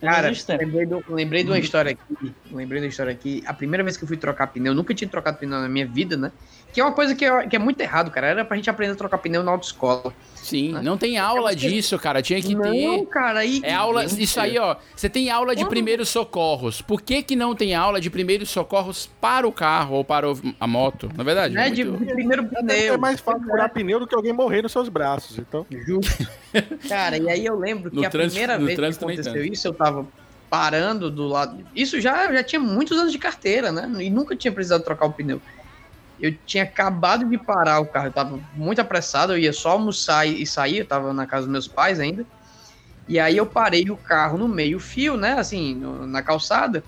Cara, 0.00 0.32
lembrei, 0.58 0.86
do- 0.86 1.04
lembrei 1.08 1.42
de 1.44 1.50
uma 1.50 1.58
história 1.58 1.92
aqui. 1.92 2.32
Lembrei 2.50 2.80
de 2.80 2.86
uma 2.86 2.90
história 2.90 3.12
aqui. 3.12 3.42
A 3.46 3.52
primeira 3.52 3.82
vez 3.82 3.96
que 3.96 4.04
eu 4.04 4.08
fui 4.08 4.16
trocar 4.16 4.46
pneu, 4.48 4.70
eu 4.72 4.76
nunca 4.76 4.94
tinha 4.94 5.08
trocado 5.08 5.38
pneu 5.38 5.60
na 5.60 5.68
minha 5.68 5.86
vida, 5.86 6.16
né? 6.16 6.30
Que 6.72 6.80
é 6.80 6.84
uma 6.84 6.92
coisa 6.92 7.14
que 7.14 7.24
é, 7.24 7.46
que 7.46 7.54
é 7.54 7.58
muito 7.58 7.80
errado, 7.80 8.10
cara. 8.10 8.26
Era 8.28 8.44
pra 8.44 8.56
gente 8.56 8.70
aprender 8.70 8.92
a 8.94 8.96
trocar 8.96 9.18
pneu 9.18 9.42
na 9.42 9.50
autoescola. 9.52 10.12
Sim, 10.34 10.72
não 10.82 10.96
tem 10.98 11.18
aula 11.18 11.54
disso, 11.54 11.96
cara. 11.98 12.20
Tinha 12.22 12.40
que 12.42 12.54
Não, 12.54 12.62
ter. 12.62 13.06
cara, 13.06 13.40
aí. 13.40 13.60
É 13.62 13.72
aula. 13.74 14.04
Isso 14.06 14.40
aí, 14.40 14.58
ó. 14.58 14.74
Você 14.96 15.08
tem 15.08 15.30
aula 15.30 15.54
de 15.54 15.62
Quando- 15.62 15.70
primeiros 15.70 16.08
socorros. 16.08 16.80
Por 16.82 17.00
que, 17.00 17.22
que 17.22 17.36
não 17.36 17.54
tem 17.54 17.74
aula 17.74 18.00
de 18.00 18.10
primeiros 18.10 18.50
socorros 18.50 19.08
para 19.20 19.46
o 19.46 19.52
carro 19.52 19.96
ou 19.96 20.04
para 20.04 20.26
a 20.58 20.66
moto? 20.66 21.10
Na 21.16 21.22
verdade. 21.22 21.54
Né, 21.54 21.70
de, 21.70 21.84
muito- 21.84 22.04
de 22.06 22.12
primeiro 22.12 22.48
É 22.54 22.62
pneu. 22.62 22.98
mais 22.98 23.20
fácil 23.20 23.42
furar 23.46 23.70
pneu 23.70 24.00
do 24.00 24.06
que 24.06 24.14
alguém 24.14 24.32
morrer 24.32 24.62
nos 24.62 24.72
seus 24.72 24.88
braços. 24.88 25.38
Então, 25.38 25.64
Justo. 25.70 26.26
Cara, 26.88 27.18
e 27.18 27.30
aí 27.30 27.44
eu 27.46 27.56
lembro 27.56 27.90
que 27.90 27.96
No 27.96 28.06
a 28.06 28.10
trânsito- 28.10 28.40
primeira 28.40 28.58
vez 28.58 28.96
que 28.98 29.04
aconteceu 29.04 29.44
isso, 29.44 29.68
eu 29.68 29.74
tava. 29.74 30.06
parando 30.50 31.10
do 31.10 31.28
lado. 31.28 31.64
Isso 31.74 32.00
já, 32.00 32.32
já 32.32 32.42
tinha 32.42 32.60
muitos 32.60 32.98
anos 32.98 33.12
de 33.12 33.18
carteira, 33.18 33.70
né? 33.72 33.88
E 34.02 34.10
nunca 34.10 34.34
tinha 34.36 34.50
precisado 34.52 34.82
trocar 34.82 35.06
o 35.06 35.12
pneu. 35.12 35.40
Eu 36.22 36.38
tinha 36.46 36.62
acabado 36.62 37.28
de 37.28 37.36
parar 37.36 37.80
o 37.80 37.90
carro, 37.90 38.06
eu 38.06 38.12
tava 38.12 38.40
muito 38.52 38.80
apressado, 38.80 39.32
eu 39.32 39.38
ia 39.38 39.52
só 39.52 39.70
almoçar 39.70 40.24
e, 40.24 40.46
sair, 40.46 40.78
eu 40.78 40.86
tava 40.86 41.12
na 41.12 41.26
casa 41.26 41.46
dos 41.46 41.52
meus 41.52 41.66
pais 41.66 41.98
ainda. 41.98 42.24
E 43.08 43.18
aí 43.18 43.36
eu 43.36 43.44
parei 43.44 43.90
o 43.90 43.96
carro 43.96 44.38
no 44.38 44.48
meio-fio, 44.48 45.16
né? 45.16 45.32
Assim, 45.32 45.74
no- 45.74 46.06
na 46.06 46.22
calçada. 46.22 46.84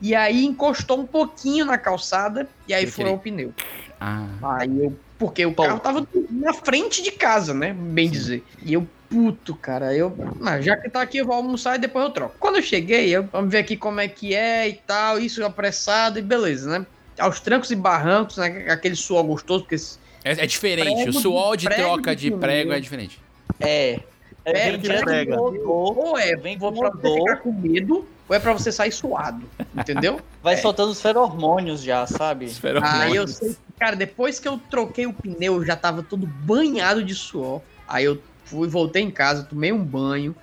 E 0.00 0.14
aí 0.14 0.46
encostou 0.46 0.98
um 0.98 1.06
pouquinho 1.06 1.66
na 1.66 1.76
calçada 1.76 2.48
e 2.66 2.72
aí 2.72 2.86
furou 2.86 3.16
o 3.16 3.18
pneu. 3.18 3.52
Ah. 4.00 4.58
Aí 4.58 4.70
eu. 4.70 4.98
Porque 5.18 5.44
o 5.44 5.54
carro 5.54 5.78
tava 5.80 6.08
na 6.30 6.54
frente 6.54 7.02
de 7.02 7.12
casa, 7.12 7.52
né? 7.52 7.74
Bem 7.74 8.10
dizer. 8.10 8.46
E 8.62 8.72
eu, 8.72 8.88
puto, 9.10 9.54
cara, 9.54 9.94
eu. 9.94 10.16
Ah, 10.42 10.58
já 10.62 10.74
que 10.74 10.88
tá 10.88 11.02
aqui, 11.02 11.18
eu 11.18 11.26
vou 11.26 11.34
almoçar 11.34 11.76
e 11.76 11.78
depois 11.78 12.06
eu 12.06 12.12
troco. 12.12 12.36
Quando 12.40 12.56
eu 12.56 12.62
cheguei, 12.62 13.14
eu, 13.14 13.28
vamos 13.30 13.52
ver 13.52 13.58
aqui 13.58 13.76
como 13.76 14.00
é 14.00 14.08
que 14.08 14.34
é 14.34 14.66
e 14.66 14.76
tal, 14.86 15.18
isso 15.18 15.44
apressado 15.44 16.18
e 16.18 16.22
beleza, 16.22 16.78
né? 16.78 16.86
Aos 17.18 17.40
trancos 17.40 17.70
e 17.70 17.76
barrancos, 17.76 18.36
né? 18.36 18.66
Aquele 18.70 18.96
suor 18.96 19.24
gostoso, 19.24 19.64
porque. 19.64 19.76
É, 20.24 20.32
é 20.32 20.46
diferente. 20.46 20.94
Prego 21.02 21.10
o 21.10 21.12
suor 21.20 21.56
de- 21.56 21.66
prego 21.66 21.82
troca 21.82 22.16
de 22.16 22.30
de 22.30 22.36
prego 22.36 22.72
é 22.72 22.80
diferente. 22.80 23.20
É. 23.58 24.00
É, 24.44 24.68
É, 24.68 24.76
vem 24.76 25.00
prega. 25.00 25.38
Ou 25.40 26.16
é 26.18 26.34
Vem 26.36 26.56
vou 26.56 26.72
com 26.72 26.80
pra 26.80 26.90
você 26.90 27.14
ficar 27.14 27.36
com 27.36 27.52
medo, 27.52 28.06
ou 28.28 28.34
é 28.34 28.38
pra 28.38 28.52
você 28.52 28.72
sair 28.72 28.90
suado. 28.92 29.42
Entendeu? 29.76 30.20
vai 30.42 30.56
soltando 30.56 30.90
os 30.90 31.00
feromônios 31.00 31.82
já, 31.82 32.06
sabe? 32.06 32.46
Espera 32.46 32.80
Aí 32.82 33.16
eu 33.16 33.28
sei, 33.28 33.50
que, 33.50 33.56
cara, 33.78 33.94
depois 33.96 34.38
que 34.40 34.48
eu 34.48 34.58
troquei 34.70 35.06
o 35.06 35.12
pneu, 35.12 35.56
eu 35.56 35.64
já 35.64 35.76
tava 35.76 36.02
todo 36.02 36.26
banhado 36.26 37.04
de 37.04 37.14
suor. 37.14 37.60
Aí 37.86 38.04
eu 38.04 38.18
fui, 38.46 38.66
voltei 38.66 39.02
em 39.02 39.10
casa, 39.10 39.42
tomei 39.42 39.72
um 39.72 39.82
banho, 39.84 40.34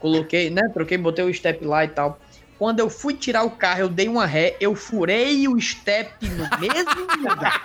coloquei, 0.00 0.48
né, 0.50 0.62
troquei, 0.72 0.96
botei 0.96 1.24
o 1.24 1.32
step 1.34 1.62
lá 1.64 1.84
e 1.84 1.88
tal. 1.88 2.18
Quando 2.62 2.78
eu 2.78 2.88
fui 2.88 3.12
tirar 3.12 3.42
o 3.42 3.50
carro, 3.50 3.80
eu 3.80 3.88
dei 3.88 4.06
uma 4.06 4.24
ré, 4.24 4.56
eu 4.60 4.76
furei 4.76 5.48
o 5.48 5.60
step 5.60 6.14
no 6.28 6.48
mesmo 6.60 7.28
lugar. 7.28 7.60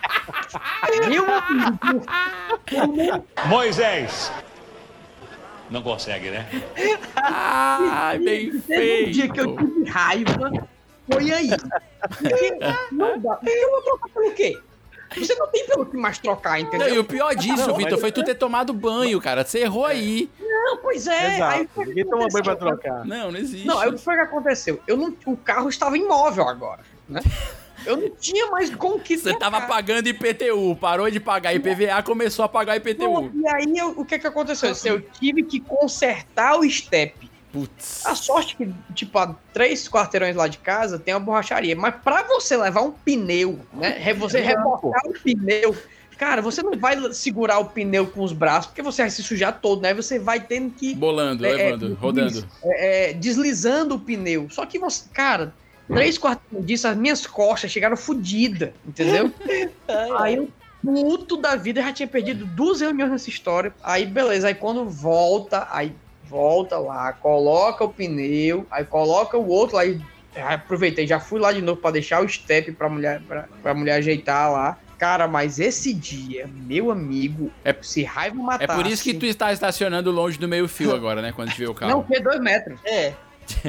Meu 1.08 1.24
amigo, 1.32 3.24
Moisés! 3.46 4.32
Não 5.70 5.84
consegue, 5.84 6.32
né? 6.32 6.50
Ah, 7.16 8.14
bem 8.18 8.60
teve 8.60 9.06
um 9.06 9.12
dia 9.12 9.30
que 9.30 9.40
eu 9.40 9.56
tive 9.56 9.88
raiva, 9.88 10.68
foi 11.12 11.32
aí. 11.32 11.50
Porque 12.10 12.58
não 12.92 13.20
dá. 13.20 13.40
Eu 13.46 13.70
vou 13.70 13.82
trocar 13.84 14.10
pelo 14.10 14.34
quê? 14.34 14.60
Você 15.16 15.36
não 15.36 15.48
tem 15.48 15.66
pelo 15.66 15.86
que 15.86 15.96
mais 15.96 16.18
trocar, 16.18 16.60
Não, 16.60 16.68
entendeu? 16.68 16.96
e 16.96 17.00
o 17.00 17.04
pior 17.04 17.34
disso, 17.36 17.68
Não, 17.68 17.76
Vitor, 17.76 17.98
foi 17.98 18.12
tu 18.12 18.24
ter 18.24 18.36
tomado 18.36 18.74
banho, 18.74 19.20
cara. 19.22 19.46
Você 19.46 19.60
errou 19.60 19.86
aí. 19.86 20.30
Não, 20.40 20.78
pois 20.78 21.08
é. 21.08 21.18
Aí 21.28 21.36
Exato. 21.36 21.68
que 21.74 21.86
Ninguém 21.86 22.06
toma 22.06 22.28
banho 22.28 22.44
pra 22.44 22.54
aconteceu. 22.54 22.78
trocar. 22.78 23.06
Não, 23.06 23.32
não 23.32 23.40
existe. 23.40 23.66
Não, 23.66 23.80
aí 23.80 23.90
o 23.90 23.94
que 23.94 24.02
foi 24.02 24.16
que 24.16 24.22
aconteceu? 24.22 24.80
Eu 24.86 24.98
não, 24.98 25.16
o 25.26 25.38
carro 25.38 25.70
estava 25.70 25.98
imóvel 25.98 26.48
agora, 26.48 26.82
né? 27.08 27.22
Eu 27.86 27.96
não 27.96 28.10
tinha 28.10 28.48
mais 28.48 28.74
com 28.76 29.00
que 29.00 29.18
Você 29.18 29.30
trocar. 29.30 29.52
tava 29.52 29.66
pagando 29.68 30.08
IPTU, 30.10 30.76
parou 30.76 31.10
de 31.10 31.20
pagar 31.22 31.54
IPVA, 31.54 32.04
começou 32.04 32.44
a 32.44 32.50
pagar 32.50 32.76
IPTU. 32.76 33.32
E 33.34 33.48
aí, 33.48 33.78
eu- 33.78 33.94
o 33.96 34.04
que 34.04 34.20
que 34.20 34.28
aconteceu? 34.28 34.76
Eu 34.84 35.00
tive 35.02 35.44
que 35.44 35.60
consertar 35.62 36.58
o 36.60 36.70
step. 36.70 37.27
Putz. 37.52 38.06
A 38.06 38.14
sorte 38.14 38.56
que, 38.56 38.74
tipo, 38.94 39.18
a 39.18 39.36
três 39.54 39.88
quarteirões 39.88 40.36
lá 40.36 40.48
de 40.48 40.58
casa 40.58 41.00
tem 41.00 41.14
uma 41.14 41.20
borracharia. 41.20 41.76
Mas 41.76 41.96
pra 42.04 42.24
você 42.24 42.58
levar 42.58 42.82
um 42.82 42.92
pneu, 42.92 43.60
né? 43.74 44.14
Você 44.16 44.40
rebocar 44.40 45.02
o 45.06 45.14
pneu. 45.14 45.76
Cara, 46.18 46.42
você 46.42 46.64
não 46.64 46.78
vai 46.78 46.98
segurar 47.14 47.60
o 47.60 47.66
pneu 47.66 48.08
com 48.08 48.24
os 48.24 48.34
braços, 48.34 48.68
porque 48.68 48.82
você 48.82 49.04
vai 49.04 49.12
se 49.12 49.22
sujar 49.22 49.60
todo, 49.62 49.82
né? 49.82 49.94
Você 49.94 50.18
vai 50.18 50.40
tendo 50.40 50.72
que 50.72 50.96
Bolando, 50.96 51.46
É, 51.46 51.52
levando, 51.52 51.92
é, 51.92 51.96
rodando. 51.96 52.48
é, 52.64 53.10
é, 53.10 53.14
deslizando 53.14 53.96
o 53.96 54.00
pneu. 54.00 54.48
Só 54.50 54.66
que 54.66 54.80
você, 54.80 55.04
cara, 55.14 55.54
três 55.88 56.18
quartos 56.18 56.66
disso, 56.66 56.88
as 56.88 56.98
minhas 56.98 57.26
costas 57.28 57.72
chegaram 57.72 57.96
fodidas, 57.96 58.72
entendeu? 58.86 59.32
aí 60.18 60.36
eu, 60.36 60.50
puto 60.84 61.38
da 61.38 61.56
vida, 61.56 61.82
já 61.84 61.94
tinha 61.94 62.08
perdido 62.08 62.46
duas 62.48 62.82
reuniões 62.82 63.12
nessa 63.12 63.30
história. 63.30 63.72
Aí, 63.84 64.06
beleza, 64.06 64.48
aí 64.48 64.56
quando 64.56 64.90
volta, 64.90 65.68
aí 65.70 65.94
volta 66.30 66.78
lá, 66.78 67.14
coloca 67.14 67.84
o 67.84 67.90
pneu, 67.90 68.66
aí 68.72 68.84
coloca 68.86 69.38
o 69.38 69.48
outro 69.48 69.76
lá 69.78 69.86
e 69.86 70.00
aí 70.36 70.54
aproveitei, 70.56 71.08
já 71.08 71.20
fui 71.20 71.40
lá 71.40 71.52
de 71.52 71.62
novo 71.62 71.80
pra 71.82 71.92
deixar 71.92 72.24
o 72.24 72.28
step 72.30 72.72
pra 72.74 72.90
mulher, 72.90 73.22
pra, 73.28 73.46
pra 73.64 73.74
mulher 73.74 73.94
ajeitar 73.96 74.52
lá. 74.52 74.78
Cara, 74.98 75.28
mas 75.28 75.60
esse 75.60 75.94
dia, 75.94 76.50
meu 76.66 76.90
amigo, 76.90 77.52
É- 77.64 77.76
se 77.82 78.04
raiva 78.04 78.36
É 78.36 78.44
matasse... 78.44 78.82
por 78.82 78.88
isso 78.92 79.04
que 79.04 79.14
tu 79.14 79.26
está 79.28 79.54
estacionando 79.54 80.10
longe 80.12 80.40
do 80.40 80.48
meio 80.48 80.68
fio 80.68 80.94
agora, 80.96 81.22
né? 81.22 81.32
Quando 81.36 81.52
tiver 81.52 81.66
o 81.66 81.70
Não, 81.70 81.74
carro. 81.76 82.02
porque 82.02 82.16
é 82.18 82.20
dois 82.20 82.40
metros. 82.40 82.80
É. 82.84 83.14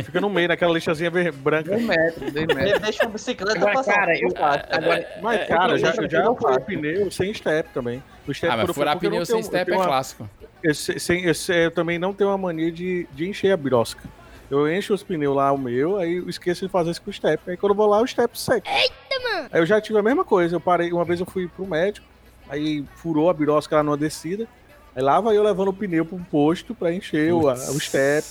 Fica 0.03 0.21
no 0.21 0.29
meio, 0.29 0.49
naquela 0.49 0.73
lixazinha 0.73 1.09
branca. 1.09 1.71
Dois 1.71 1.85
metros, 1.85 2.33
dois 2.33 2.35
Ele 2.49 2.55
metros. 2.55 2.81
deixa 2.83 3.05
uma 3.05 3.12
bicicleta 3.12 3.59
Agora, 3.59 3.75
passar. 3.75 3.94
cara, 3.94 4.18
eu- 4.18 4.29
Agora, 4.37 5.09
Mas, 5.23 5.47
cara, 5.47 5.73
eu- 5.75 5.79
já, 5.79 5.94
eu- 5.94 6.11
já 6.11 6.35
furei 6.35 6.59
pneu 6.61 7.11
sem 7.12 7.33
step 7.33 7.68
também. 7.73 8.03
O 8.27 8.35
step 8.35 8.53
Ah, 8.53 8.57
mas 8.57 8.71
furar 8.75 8.99
pneu 8.99 9.18
não 9.21 9.25
sem 9.25 9.40
step 9.42 9.71
é 9.71 9.75
clássico. 9.77 10.29
Eu, 10.62 10.73
eu, 10.73 11.55
eu 11.57 11.71
também 11.71 11.99
não 11.99 12.12
tenho 12.12 12.31
uma 12.31 12.38
mania 12.38 12.71
de, 12.73 13.07
de 13.12 13.29
encher 13.29 13.53
a 13.53 13.57
birosca. 13.57 14.03
Eu 14.51 14.71
encho 14.73 14.94
os 14.94 15.03
pneus 15.03 15.37
lá, 15.37 15.53
o 15.53 15.59
meu, 15.59 15.99
aí 15.99 16.16
eu 16.16 16.29
esqueço 16.29 16.64
de 16.66 16.73
fazer 16.73 16.90
isso 16.90 17.03
com 17.03 17.11
o 17.11 17.12
step. 17.12 17.42
Aí 17.51 17.57
quando 17.57 17.73
eu 17.73 17.77
vou 17.77 17.87
lá, 17.87 18.01
o 18.01 18.07
step 18.07 18.38
seca. 18.38 18.68
Eita, 18.71 18.94
mano! 19.31 19.49
Aí 19.53 19.61
eu 19.61 19.66
já 19.66 19.81
tive 19.81 19.99
a 19.99 20.03
mesma 20.03 20.25
coisa. 20.25 20.57
Eu 20.57 20.61
parei, 20.61 20.90
uma 20.90 21.05
vez 21.05 21.21
eu 21.21 21.27
fui 21.27 21.47
pro 21.49 21.66
médico, 21.66 22.07
aí 22.49 22.83
furou 22.97 23.29
a 23.29 23.35
birosca 23.35 23.77
lá 23.77 23.83
numa 23.83 23.97
descida. 23.97 24.49
Aí 24.97 25.03
lá 25.03 25.21
vai 25.21 25.37
eu 25.37 25.42
levando 25.42 25.68
o 25.68 25.73
pneu 25.73 26.05
pro 26.05 26.18
posto 26.31 26.75
pra 26.75 26.92
encher 26.92 27.33
o, 27.33 27.49
a- 27.49 27.55
o 27.55 27.79
step. 27.79 28.27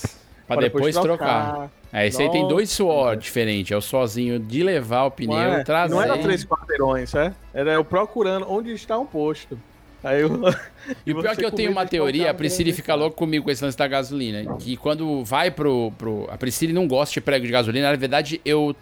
Pra 0.46 0.56
depois 0.56 0.96
trocar. 0.96 1.70
É, 1.92 2.06
esse 2.06 2.20
aí 2.22 2.30
tem 2.30 2.46
dois 2.48 2.70
suor 2.70 3.16
diferentes. 3.16 3.70
É 3.70 3.76
o 3.76 3.80
sozinho 3.80 4.38
de 4.40 4.62
levar 4.62 5.04
o 5.04 5.10
pneu, 5.10 5.36
Não, 5.36 5.54
é? 5.54 5.62
trazer. 5.64 5.94
não 5.94 6.02
era 6.02 6.18
três 6.18 6.44
quarteirões, 6.44 7.14
é? 7.14 7.32
Era 7.54 7.72
eu 7.74 7.84
procurando 7.84 8.50
onde 8.50 8.72
está 8.72 8.98
um 8.98 9.06
posto. 9.06 9.58
Aí 10.02 10.22
eu. 10.22 10.30
E 11.04 11.12
o 11.12 11.20
pior 11.20 11.32
é 11.32 11.36
que 11.36 11.44
eu 11.44 11.52
tenho 11.52 11.70
uma 11.70 11.84
teoria, 11.84 12.30
a 12.30 12.34
Priscila 12.34 12.72
fica 12.72 12.94
louca 12.94 13.14
comigo 13.14 13.44
com 13.44 13.50
esse 13.50 13.62
lance 13.62 13.76
da 13.76 13.86
gasolina. 13.86 14.56
Que 14.56 14.74
quando 14.74 15.22
vai 15.22 15.50
pro, 15.50 15.92
pro. 15.98 16.26
A 16.30 16.38
Priscila 16.38 16.72
não 16.72 16.88
gosta 16.88 17.12
de 17.12 17.20
prego 17.20 17.44
de 17.44 17.52
gasolina. 17.52 17.90
Na 17.90 17.96
verdade, 17.96 18.40
eu. 18.42 18.74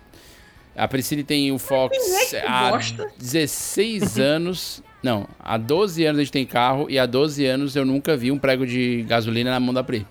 A 0.77 0.87
Priscila 0.87 1.25
tem 1.25 1.51
o 1.51 1.59
Fox 1.59 1.97
é 2.33 2.47
há 2.47 2.71
gosta? 2.71 3.11
16 3.19 4.19
anos. 4.21 4.83
Não, 5.03 5.27
há 5.39 5.57
12 5.57 6.05
anos 6.05 6.19
a 6.21 6.23
gente 6.23 6.33
tem 6.33 6.47
carro 6.47 6.87
e 6.89 6.99
há 6.99 7.07
12 7.07 7.45
anos 7.45 7.75
eu 7.75 7.85
nunca 7.85 8.17
vi 8.17 8.31
um 8.31 8.39
prego 8.39 8.67
de 8.67 9.03
gasolina 9.09 9.51
na 9.51 9.59
mão 9.59 9.75
da 9.75 9.83
Pri. 9.83 10.07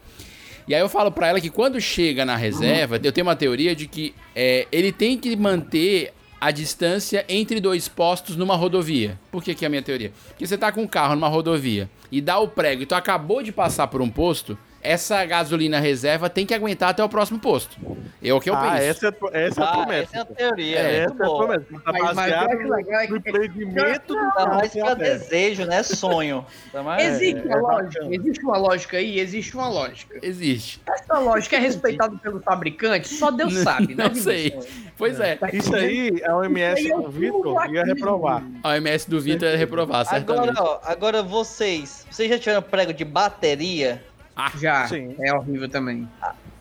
E 0.68 0.74
aí 0.74 0.82
eu 0.82 0.90
falo 0.90 1.12
pra 1.12 1.28
ela 1.28 1.40
que 1.40 1.50
quando 1.50 1.80
chega 1.80 2.26
na 2.26 2.36
reserva, 2.36 3.00
eu 3.02 3.12
tenho 3.12 3.28
uma 3.28 3.36
teoria 3.36 3.76
de 3.76 3.88
que 3.88 4.16
é, 4.36 4.68
ele 4.72 4.92
tem 4.92 5.18
que 5.18 5.36
manter 5.36 6.12
a 6.40 6.52
distância 6.52 7.26
entre 7.28 7.60
dois 7.60 7.88
postos 7.88 8.36
numa 8.36 8.56
rodovia. 8.56 9.20
Por 9.32 9.44
que, 9.44 9.56
que 9.56 9.66
é 9.66 9.68
a 9.68 9.70
minha 9.70 9.82
teoria? 9.82 10.12
Porque 10.30 10.46
você 10.46 10.58
tá 10.58 10.72
com 10.72 10.82
um 10.82 10.88
carro 10.88 11.16
numa 11.16 11.28
rodovia 11.28 11.90
e 12.12 12.22
dá 12.22 12.38
o 12.40 12.48
prego 12.48 12.84
e 12.84 12.86
tu 12.86 12.96
acabou 12.96 13.42
de 13.42 13.52
passar 13.52 13.88
por 13.88 14.02
um 14.02 14.10
posto, 14.10 14.58
essa 14.92 15.24
gasolina 15.26 15.80
reserva 15.80 16.30
tem 16.30 16.46
que 16.46 16.54
aguentar 16.54 16.90
até 16.90 17.04
o 17.04 17.10
próximo 17.10 17.40
posto. 17.40 17.78
É 18.24 18.34
o 18.34 18.40
que 18.40 18.50
eu 18.50 18.56
ah, 18.56 18.62
penso. 18.62 18.76
essa 19.06 19.08
é, 19.34 19.46
essa 19.48 19.62
é 19.62 19.64
a 19.64 19.68
Ah, 19.70 19.72
promessa. 19.78 20.02
essa 20.04 20.18
é 20.18 20.22
a 20.22 20.26
teoria. 20.26 20.80
É, 20.80 20.82
É, 20.82 20.96
essa 21.04 21.08
muito 21.10 21.22
é 21.22 21.26
a 21.26 21.30
bom. 21.30 21.38
promessa. 21.38 21.66
Tá 21.66 21.80
Mas- 21.92 22.02
mas 22.02 22.16
baseado 22.16 22.58
que 22.58 22.64
legal, 22.64 23.02
é 23.02 23.08
no 23.08 23.22
que- 23.22 23.30
empreendimento 23.30 24.08
do 24.14 24.18
Ainda 24.20 24.32
carro 24.34 24.56
mais 24.56 24.72
que 24.72 24.80
pra 24.80 24.92
é 24.92 24.96
desejo, 24.96 25.66
né? 25.66 25.84
Sonho. 25.84 26.46
Ainda 26.68 26.84
mais- 26.84 27.04
Existe 27.22 27.48
é 27.48 27.56
uma 27.56 27.72
lógica, 27.74 28.06
existe 28.10 28.44
uma 28.44 28.58
lógica 28.58 28.98
aí, 28.98 29.20
existe 29.20 29.54
uma 29.56 29.68
lógica. 29.70 30.20
Existe. 30.24 30.82
Essa 30.92 31.20
lógica 31.20 31.56
é 31.56 31.60
respeitada 31.60 32.18
pelo 32.18 32.40
fabricante, 32.42 33.08
só 33.08 33.30
Deus 33.30 33.54
sabe, 33.62 33.94
né? 33.94 34.08
Não 34.08 34.16
sei. 34.16 34.58
Pois 34.98 35.20
é. 35.20 35.38
Isso 35.54 35.76
aí, 35.76 36.22
a 36.26 36.36
OMS 36.38 36.92
é 36.92 36.96
do 36.96 37.10
Vitor 37.12 37.72
ia 37.74 37.84
reprovar. 37.84 38.44
A 38.64 38.70
OMS 38.70 39.10
do 39.10 39.20
Vitor 39.22 39.48
é 39.50 39.56
reprovar, 39.56 40.02
Agora, 40.10 40.20
certamente. 40.46 40.60
ó, 40.60 40.80
agora 40.84 41.22
vocês. 41.22 42.06
Vocês 42.10 42.30
já 42.30 42.40
tiveram 42.40 42.62
prego 42.64 42.94
de 42.94 43.04
bateria? 43.06 44.02
Já, 44.60 44.88
Sim. 44.88 45.16
é 45.20 45.34
horrível 45.34 45.70
também. 45.70 46.08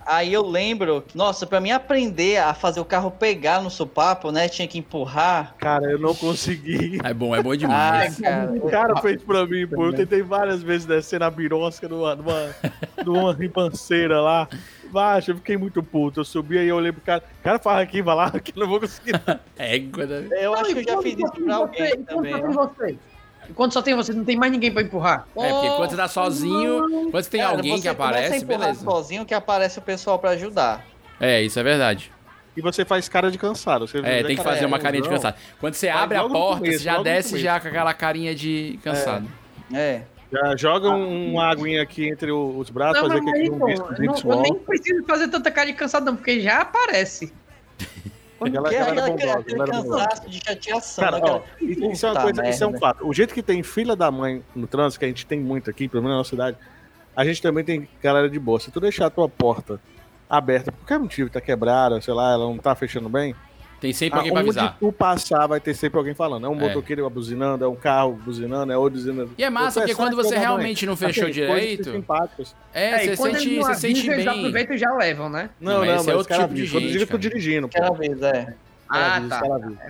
Aí 0.06 0.30
eu 0.34 0.46
lembro, 0.46 1.02
nossa, 1.14 1.46
pra 1.46 1.62
mim 1.62 1.70
aprender 1.70 2.36
a 2.36 2.52
fazer 2.52 2.78
o 2.78 2.84
carro 2.84 3.10
pegar 3.10 3.62
no 3.62 3.70
supapo, 3.70 4.30
né? 4.30 4.50
Tinha 4.50 4.68
que 4.68 4.76
empurrar. 4.78 5.54
Cara, 5.56 5.90
eu 5.92 5.98
não 5.98 6.14
consegui. 6.14 6.98
É 7.02 7.14
bom, 7.14 7.34
é 7.34 7.42
bom 7.42 7.52
Ai, 7.52 7.56
demais. 7.56 8.16
cara. 8.20 8.52
O 8.52 8.70
cara 8.70 8.96
fez 9.00 9.22
pra 9.22 9.46
mim, 9.46 9.66
pô. 9.66 9.86
Eu 9.86 9.94
tentei 9.94 10.20
várias 10.20 10.62
vezes 10.62 10.86
descer 10.86 11.20
na 11.20 11.30
birosca 11.30 11.88
numa, 11.88 12.14
numa, 12.14 12.54
numa 13.02 13.32
ribanceira 13.32 14.20
lá. 14.20 14.46
Baixo, 14.92 15.30
eu 15.30 15.36
fiquei 15.36 15.56
muito 15.56 15.82
puto. 15.82 16.20
Eu 16.20 16.24
subi 16.24 16.58
aí, 16.58 16.68
eu 16.68 16.76
olhei 16.76 16.92
pro 16.92 17.00
cara. 17.00 17.24
Cara, 17.42 17.58
fala 17.58 17.80
aqui, 17.80 18.02
vai 18.02 18.14
lá, 18.14 18.30
que 18.38 18.52
eu 18.54 18.60
não 18.60 18.68
vou 18.68 18.80
conseguir. 18.80 19.14
Égua 19.56 20.06
da- 20.06 20.16
Eu 20.36 20.52
acho 20.52 20.66
que 20.74 20.80
eu 20.80 20.84
já 20.84 21.00
fiz 21.02 21.14
isso 21.18 21.32
pra 21.44 21.56
alguém 21.56 22.02
também. 22.02 22.38
Quando 22.38 22.52
só 22.52 22.66
tem 22.66 22.92
você, 22.92 22.98
quando 23.54 23.72
só 23.72 23.82
tem 23.82 23.94
você, 23.94 24.12
não 24.12 24.24
tem 24.24 24.36
mais 24.36 24.50
ninguém 24.52 24.72
pra 24.72 24.82
empurrar. 24.82 25.26
É, 25.36 25.50
porque 25.52 25.68
quando 25.76 25.90
você 25.90 25.96
tá 25.96 26.08
sozinho, 26.08 27.10
quando 27.10 27.22
você 27.24 27.30
tem 27.30 27.40
Cara, 27.40 27.56
alguém 27.56 27.76
você 27.76 27.82
que 27.82 27.88
aparece, 27.88 28.44
beleza. 28.44 28.84
sozinho 28.84 29.24
que 29.26 29.34
aparece 29.34 29.78
o 29.78 29.82
pessoal 29.82 30.18
pra 30.18 30.30
ajudar. 30.30 30.84
É, 31.20 31.42
isso 31.42 31.58
é 31.58 31.62
verdade. 31.62 32.10
E 32.56 32.60
você 32.60 32.84
faz 32.84 33.08
cara 33.08 33.30
de 33.30 33.38
cansado. 33.38 33.86
Você 33.88 33.98
É, 33.98 34.22
tem 34.22 34.36
que 34.36 34.42
fazer 34.42 34.64
uma 34.64 34.78
carinha 34.78 35.02
de 35.02 35.08
cansado. 35.08 35.36
Quando 35.60 35.74
você 35.74 35.88
Faz 35.88 36.02
abre 36.02 36.16
a 36.18 36.22
porta, 36.28 36.58
começo, 36.60 36.78
você 36.78 36.84
já 36.84 37.02
desce 37.02 37.38
já 37.40 37.58
com 37.60 37.68
aquela 37.68 37.92
carinha 37.92 38.34
de 38.34 38.78
cansado. 38.82 39.26
É. 39.72 40.02
Já 40.32 40.56
joga 40.56 40.90
um, 40.90 41.32
uma 41.32 41.50
aguinha 41.50 41.82
aqui 41.82 42.08
entre 42.08 42.32
os 42.32 42.70
braços, 42.70 43.00
Não, 43.02 43.08
fazer 43.08 43.20
aqui 43.20 43.38
aí, 43.40 43.50
um 43.50 43.58
pô, 43.58 43.68
não- 43.68 44.36
eu 44.36 44.40
nem 44.42 44.54
preciso 44.54 45.04
fazer 45.04 45.28
tanta 45.28 45.50
cara 45.50 45.66
de 45.68 45.74
cansado, 45.74 46.06
não, 46.06 46.16
porque 46.16 46.40
já 46.40 46.60
aparece. 46.60 47.32
Aquela, 48.40 48.68
Que 48.68 48.76
aquela 48.76 49.38
aquele, 49.38 49.66
cansaço 49.66 50.28
de 50.28 50.44
chateação. 50.44 51.04
Cara, 51.04 51.20
ó, 51.22 51.42
isso 51.60 52.06
é 52.06 52.10
uma 52.10 52.22
coisa, 52.22 52.48
isso 52.48 52.64
é 52.64 52.66
um 52.66 52.70
merda. 52.70 52.86
fato. 52.86 53.08
O 53.08 53.14
jeito 53.14 53.32
que 53.32 53.42
tem 53.42 53.62
filha 53.62 53.94
da 53.94 54.10
mãe 54.10 54.42
no 54.54 54.66
trânsito, 54.66 54.98
que 54.98 55.04
a 55.04 55.08
gente 55.08 55.24
tem 55.24 55.40
muito 55.40 55.70
aqui, 55.70 55.88
pelo 55.88 56.02
menos 56.02 56.14
na 56.14 56.18
nossa 56.18 56.30
cidade, 56.30 56.56
a 57.16 57.24
gente 57.24 57.40
também 57.40 57.64
tem 57.64 57.88
galera 58.02 58.28
de 58.28 58.38
boa. 58.38 58.58
Se 58.58 58.70
tu 58.70 58.80
deixar 58.80 59.06
a 59.06 59.10
tua 59.10 59.28
porta 59.28 59.80
aberta, 60.28 60.72
por 60.72 60.78
qualquer 60.80 60.98
motivo, 60.98 61.30
tá 61.30 61.40
quebrada, 61.40 62.00
sei 62.00 62.12
lá, 62.12 62.32
ela 62.32 62.44
não 62.44 62.58
tá 62.58 62.74
fechando 62.74 63.08
bem, 63.08 63.34
Tem 63.84 63.92
sempre 63.92 64.18
alguém 64.18 64.32
pra 64.32 64.40
avisar. 64.40 64.76
tu 64.80 64.90
passar, 64.90 65.46
vai 65.46 65.60
ter 65.60 65.74
sempre 65.74 65.98
alguém 65.98 66.14
falando. 66.14 66.46
É 66.46 66.48
um 66.48 66.54
É. 66.58 66.68
motoqueiro 66.68 67.08
buzinando, 67.10 67.62
é 67.62 67.68
um 67.68 67.76
carro 67.76 68.14
buzinando, 68.24 68.72
é 68.72 68.78
outro 68.78 68.98
buzinando. 68.98 69.32
E 69.36 69.44
é 69.44 69.50
massa, 69.50 69.80
porque 69.82 69.94
quando 69.94 70.16
você 70.16 70.38
realmente 70.38 70.86
não 70.86 70.96
fechou 70.96 71.28
direito- 71.28 71.92
simpáticos. 71.92 72.54
É, 72.72 73.04
e 73.04 73.14
você 73.14 73.30
sente, 73.30 73.56
você 73.58 73.74
sente 73.74 73.98
avisam, 73.98 74.14
eles 74.14 74.24
bem. 74.24 74.38
aproveitam 74.38 74.74
e 74.74 74.78
já 74.78 74.90
levam, 74.94 75.28
né? 75.28 75.50
Não, 75.60 75.72
Não, 75.80 75.84
não, 75.84 75.96
esse 75.96 76.10
é 76.10 76.16
outro 76.16 76.34
tipo 76.34 76.54
de 76.54 76.64
gente, 76.64 76.92
diga, 76.92 77.06
tô 77.06 77.18
dirigindo, 77.18 77.68
pô. 77.68 77.76
Aquela 77.78 77.94
vez, 77.94 78.22
é. 78.22 78.54
Ah, 78.88 79.20
tá. 79.28 79.40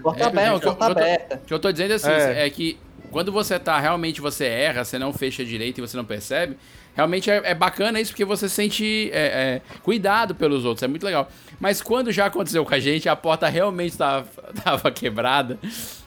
Porta 0.02 0.24
É, 0.24 0.26
aberta, 0.26 0.50
não, 0.50 0.57
o 0.57 0.61
que 0.61 0.66
eu- 0.66 0.74
porta 0.74 1.00
eu 1.00 1.04
aberta. 1.04 1.37
O 1.37 1.46
que 1.46 1.54
eu 1.54 1.59
tô 1.61 1.70
dizendo 1.70 1.94
assim, 1.94 2.11
É. 2.11 2.46
é. 2.46 2.50
que 2.50 2.76
quando 3.12 3.30
você 3.30 3.61
tá, 3.61 3.78
realmente 3.78 4.20
você 4.20 4.44
erra, 4.44 4.85
você 4.85 4.98
não 4.98 5.12
fecha 5.12 5.44
direito 5.44 5.78
e 5.78 5.80
você 5.83 5.96
não 5.96 6.04
percebe, 6.04 6.57
realmente 6.94 7.30
é, 7.30 7.42
é 7.44 7.54
bacana 7.54 8.00
isso, 8.00 8.12
porque 8.12 8.24
você 8.24 8.48
sente 8.48 9.11
é, 9.12 9.61
é, 9.66 9.78
cuidado 9.83 10.35
pelos 10.35 10.64
outros, 10.64 10.83
é 10.83 10.88
muito 10.88 11.04
legal. 11.04 11.28
Mas 11.61 11.80
quando 11.83 12.11
já 12.12 12.26
aconteceu 12.26 12.64
com 12.64 12.74
a 12.74 12.78
gente, 12.78 13.09
a 13.09 13.16
porta 13.16 13.48
realmente 13.48 13.96
tava, 13.96 14.26
tava 14.62 14.90
quebrada 14.90 15.59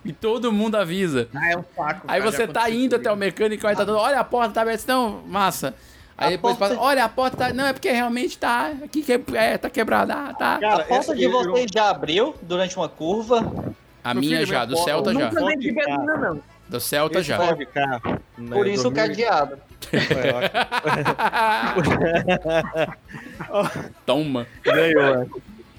e 0.04 0.12
todo 0.14 0.52
mundo 0.52 0.76
avisa. 0.76 1.28
Ah, 1.34 1.52
é 1.52 1.58
um 1.58 1.64
saco. 1.76 2.02
Aí 2.08 2.20
cara, 2.20 2.32
você 2.32 2.48
tá 2.48 2.70
indo 2.70 2.96
até 2.96 3.12
o 3.12 3.16
mecânico, 3.16 3.66
aí 3.68 3.76
tá 3.76 3.84
dando, 3.84 3.98
olha 4.00 4.20
a 4.20 4.24
porta 4.24 4.54
tá 4.54 4.62
aberta, 4.62 4.84
não, 4.88 5.22
massa. 5.28 5.74
Aí 6.18 6.28
A 6.28 6.30
depois 6.32 6.58
porta- 6.58 6.76
passa, 6.76 6.88
olha 6.88 7.04
a 7.06 7.10
porta 7.10 7.38
tá, 7.38 7.54
não, 7.54 7.68
é 7.68 7.74
porque 7.74 7.92
realmente 7.92 8.38
tá, 8.40 8.72
aqui 8.84 9.04
que 9.04 9.22
é, 9.36 9.56
tá 9.58 9.70
quebrada, 9.70 10.14
ah, 10.16 10.34
tá. 10.34 10.58
Cara, 10.60 10.82
A 10.82 10.86
porta 10.86 11.16
de 11.16 11.24
eu- 11.24 11.32
vocês 11.32 11.70
já 11.72 11.90
abriu 11.92 12.34
durante 12.42 12.76
uma 12.76 12.90
curva? 12.90 13.76
A 14.04 14.14
minha 14.14 14.46
já, 14.46 14.66
do 14.66 14.78
Celta 14.78 15.14
já. 15.14 15.26
Nunca 15.30 15.42
nem 15.42 15.60
tive 15.60 15.80
ainda, 15.82 16.18
não. 16.18 16.42
Do 16.70 16.80
Celta 16.80 17.20
Esse 17.20 17.30
já. 17.30 17.38
Ford 17.38 17.66
Ka, 17.68 18.02
né, 18.38 18.56
Por 18.56 18.68
isso 18.68 18.88
o 18.88 18.92
2000 18.92 18.92
cadeado. 18.92 19.58
Toma. 24.06 24.48
Ganhou, 24.64 25.02
é. 25.04 25.26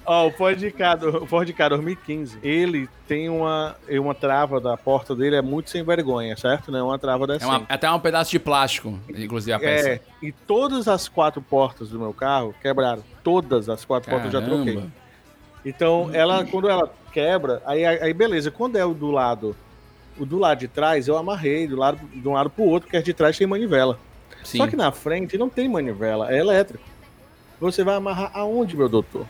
Ó, 0.05 0.27
o 0.27 0.31
Ford 0.31 0.57
do- 0.99 1.23
o 1.23 1.27
Ford 1.27 1.51
Ka 1.53 1.69
2015, 1.69 2.39
ele 2.41 2.89
tem 3.07 3.29
uma, 3.29 3.75
uma 3.87 4.15
trava 4.15 4.59
da 4.59 4.75
porta 4.75 5.15
dele, 5.15 5.35
é 5.35 5.41
muito 5.41 5.69
sem 5.69 5.83
vergonha, 5.83 6.35
certo? 6.35 6.71
Não 6.71 6.79
é 6.79 6.83
uma 6.83 6.97
trava 6.97 7.25
É 7.25 7.27
decente. 7.27 7.45
uma- 7.45 7.65
até 7.69 7.91
um 7.91 7.99
pedaço 7.99 8.31
de 8.31 8.39
plástico, 8.39 8.97
inclusive 9.09 9.53
a 9.53 9.59
peça. 9.59 9.89
É, 9.89 9.99
e 10.23 10.31
todas 10.31 10.87
as 10.87 11.07
quatro 11.07 11.41
portas 11.43 11.89
do 11.89 11.99
meu 11.99 12.11
carro 12.11 12.55
quebraram. 12.59 13.03
Todas 13.23 13.69
as 13.69 13.85
quatro 13.85 14.09
portas 14.09 14.33
eu 14.33 14.41
já 14.41 14.47
troquei. 14.47 14.73
Caramba. 14.73 14.91
Então, 15.63 16.09
ela, 16.13 16.43
quando 16.45 16.69
ela 16.69 16.91
quebra, 17.11 17.61
aí, 17.65 17.85
aí 17.85 18.13
beleza. 18.13 18.49
Quando 18.49 18.77
é 18.77 18.85
o 18.85 18.93
do 18.95 19.11
lado, 19.11 19.55
o 20.19 20.25
do 20.25 20.37
lado 20.37 20.59
de 20.59 20.67
trás, 20.67 21.07
eu 21.07 21.17
amarrei 21.17 21.67
do 21.67 21.75
lado, 21.75 21.99
de 22.13 22.27
um 22.27 22.33
lado 22.33 22.49
pro 22.49 22.63
outro, 22.65 22.87
porque 22.87 22.97
as 22.97 23.03
de 23.03 23.13
trás 23.13 23.37
tem 23.37 23.47
manivela. 23.47 23.97
Sim. 24.43 24.57
Só 24.57 24.67
que 24.67 24.75
na 24.75 24.91
frente 24.91 25.37
não 25.37 25.49
tem 25.49 25.67
manivela, 25.67 26.31
é 26.33 26.37
elétrico. 26.37 26.83
Você 27.59 27.83
vai 27.83 27.95
amarrar 27.95 28.31
aonde, 28.33 28.75
meu 28.77 28.87
doutor? 28.87 29.25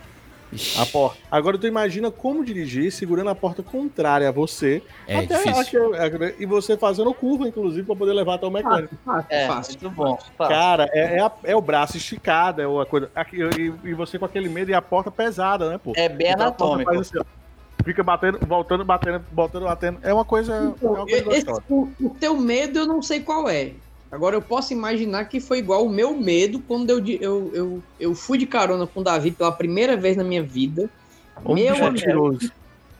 A 0.80 0.84
porta. 0.86 1.16
Agora 1.30 1.56
tu 1.56 1.64
imagina 1.68 2.10
como 2.10 2.44
dirigir 2.44 2.90
segurando 2.90 3.30
a 3.30 3.34
porta 3.36 3.62
contrária 3.62 4.28
a 4.28 4.32
você. 4.32 4.82
É 5.06 5.18
até 5.18 5.44
difícil. 5.44 5.94
a- 5.94 5.98
a- 6.06 6.32
e 6.40 6.44
você 6.44 6.76
fazendo 6.76 7.14
curva, 7.14 7.46
inclusive, 7.46 7.86
pra 7.86 7.94
poder 7.94 8.12
levar 8.12 8.34
até 8.34 8.46
o 8.46 8.50
mecânico. 8.50 8.96
Fácil, 9.04 9.26
É, 9.30 9.46
fácil. 9.46 9.78
muito 9.80 9.94
bom. 9.94 10.18
fácil. 10.36 10.52
Cara, 10.52 10.88
é, 10.92 11.18
é, 11.18 11.20
a- 11.20 11.32
é 11.44 11.54
o 11.54 11.60
braço 11.60 11.96
esticado, 11.96 12.60
é 12.60 12.66
uma 12.66 12.84
coisa. 12.84 13.08
E, 13.32 13.72
e 13.90 13.94
você 13.94 14.18
com 14.18 14.24
aquele 14.24 14.48
medo 14.48 14.72
e 14.72 14.74
a 14.74 14.82
porta 14.82 15.08
pesada, 15.08 15.70
né, 15.70 15.78
pô? 15.78 15.92
É 15.94 16.08
bem 16.08 16.30
Então 16.30 16.40
a 16.42 16.46
anatômico. 16.48 16.90
assim. 16.94 17.18
Fica 17.84 18.02
batendo, 18.02 18.38
voltando, 18.46 18.84
batendo, 18.84 19.24
voltando, 19.32 19.64
batendo. 19.64 19.98
É 20.02 20.12
uma 20.12 20.24
coisa. 20.24 20.52
é 20.82 20.86
uma 20.86 21.06
coisa 21.06 21.32
Esse- 21.32 21.46
o, 21.68 21.88
o 22.00 22.10
teu 22.10 22.36
medo 22.36 22.78
eu 22.78 22.86
não 22.86 23.00
sei 23.02 23.20
qual 23.20 23.48
é. 23.48 23.72
Agora 24.10 24.34
eu 24.34 24.42
posso 24.42 24.72
imaginar 24.72 25.26
que 25.26 25.38
foi 25.38 25.58
igual 25.58 25.86
o 25.86 25.88
meu 25.88 26.16
medo 26.16 26.58
quando 26.60 26.90
eu, 26.90 26.98
eu, 27.20 27.50
eu, 27.54 27.82
eu 27.98 28.14
fui 28.14 28.38
de 28.38 28.46
carona 28.46 28.86
com 28.86 29.00
o 29.00 29.04
Davi 29.04 29.30
pela 29.30 29.52
primeira 29.52 29.96
vez 29.96 30.16
na 30.16 30.24
minha 30.24 30.42
vida. 30.42 30.90
Ô, 31.44 31.54
meu 31.54 31.76
amigo, 31.86 32.38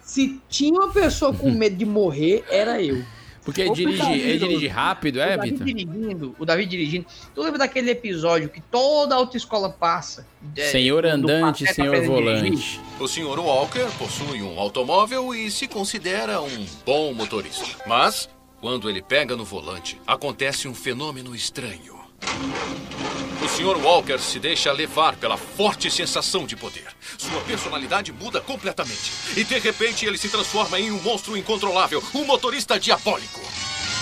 se 0.03 0.41
tinha 0.49 0.73
uma 0.73 0.93
pessoa 0.93 1.33
com 1.33 1.51
medo 1.51 1.77
de 1.77 1.85
morrer, 1.85 2.45
era 2.49 2.81
eu. 2.81 3.03
Porque 3.45 3.63
ele 3.63 3.73
dirige, 3.73 3.99
Davi, 3.99 4.21
ele 4.21 4.39
dirige 4.39 4.67
rápido, 4.69 5.21
é, 5.21 5.35
o 5.35 5.37
Davi 5.37 5.51
Vitor? 5.51 5.67
dirigindo, 5.67 6.37
o 6.39 6.45
Davi 6.45 6.67
dirigindo. 6.67 7.07
Tu 7.35 7.43
lembra 7.43 7.59
daquele 7.59 7.91
episódio 7.91 8.49
que 8.49 8.61
toda 8.61 9.15
a 9.15 9.19
autoescola 9.19 9.71
passa? 9.71 10.27
É, 10.57 10.69
Senhor 10.69 11.07
andante, 11.07 11.67
senhor 11.73 12.03
volante. 12.05 12.81
O 12.99 13.09
Sr. 13.09 13.39
Walker 13.39 13.87
possui 13.99 14.43
um 14.43 14.59
automóvel 14.59 15.35
e 15.35 15.51
se 15.51 15.67
considera 15.67 16.41
um 16.41 16.67
bom 16.85 17.15
motorista. 17.15 17.65
Mas, 17.87 18.29
quando 18.61 18.91
ele 18.91 19.01
pega 19.01 19.35
no 19.35 19.45
volante, 19.45 20.01
acontece 20.07 20.69
um 20.69 20.75
fenômeno 20.75 21.35
estranho. 21.35 22.00
O 23.43 23.49
Sr. 23.49 23.83
Walker 23.83 24.19
se 24.19 24.39
deixa 24.39 24.71
levar 24.73 25.17
pela 25.17 25.37
forte 25.37 25.91
sensação 25.91 26.47
de 26.47 26.57
poder. 26.57 26.87
Sua 27.17 27.41
personalidade 27.43 28.13
muda 28.13 28.41
completamente. 28.41 29.13
E 29.37 29.45
de 29.45 29.59
repente 29.59 30.05
ele 30.05 30.19
se 30.19 30.29
transforma 30.29 30.79
em 30.79 30.91
um 30.91 31.01
monstro 31.03 31.37
incontrolável, 31.37 32.03
um 32.15 32.25
motorista 32.25 32.79
diabólico. 32.79 33.41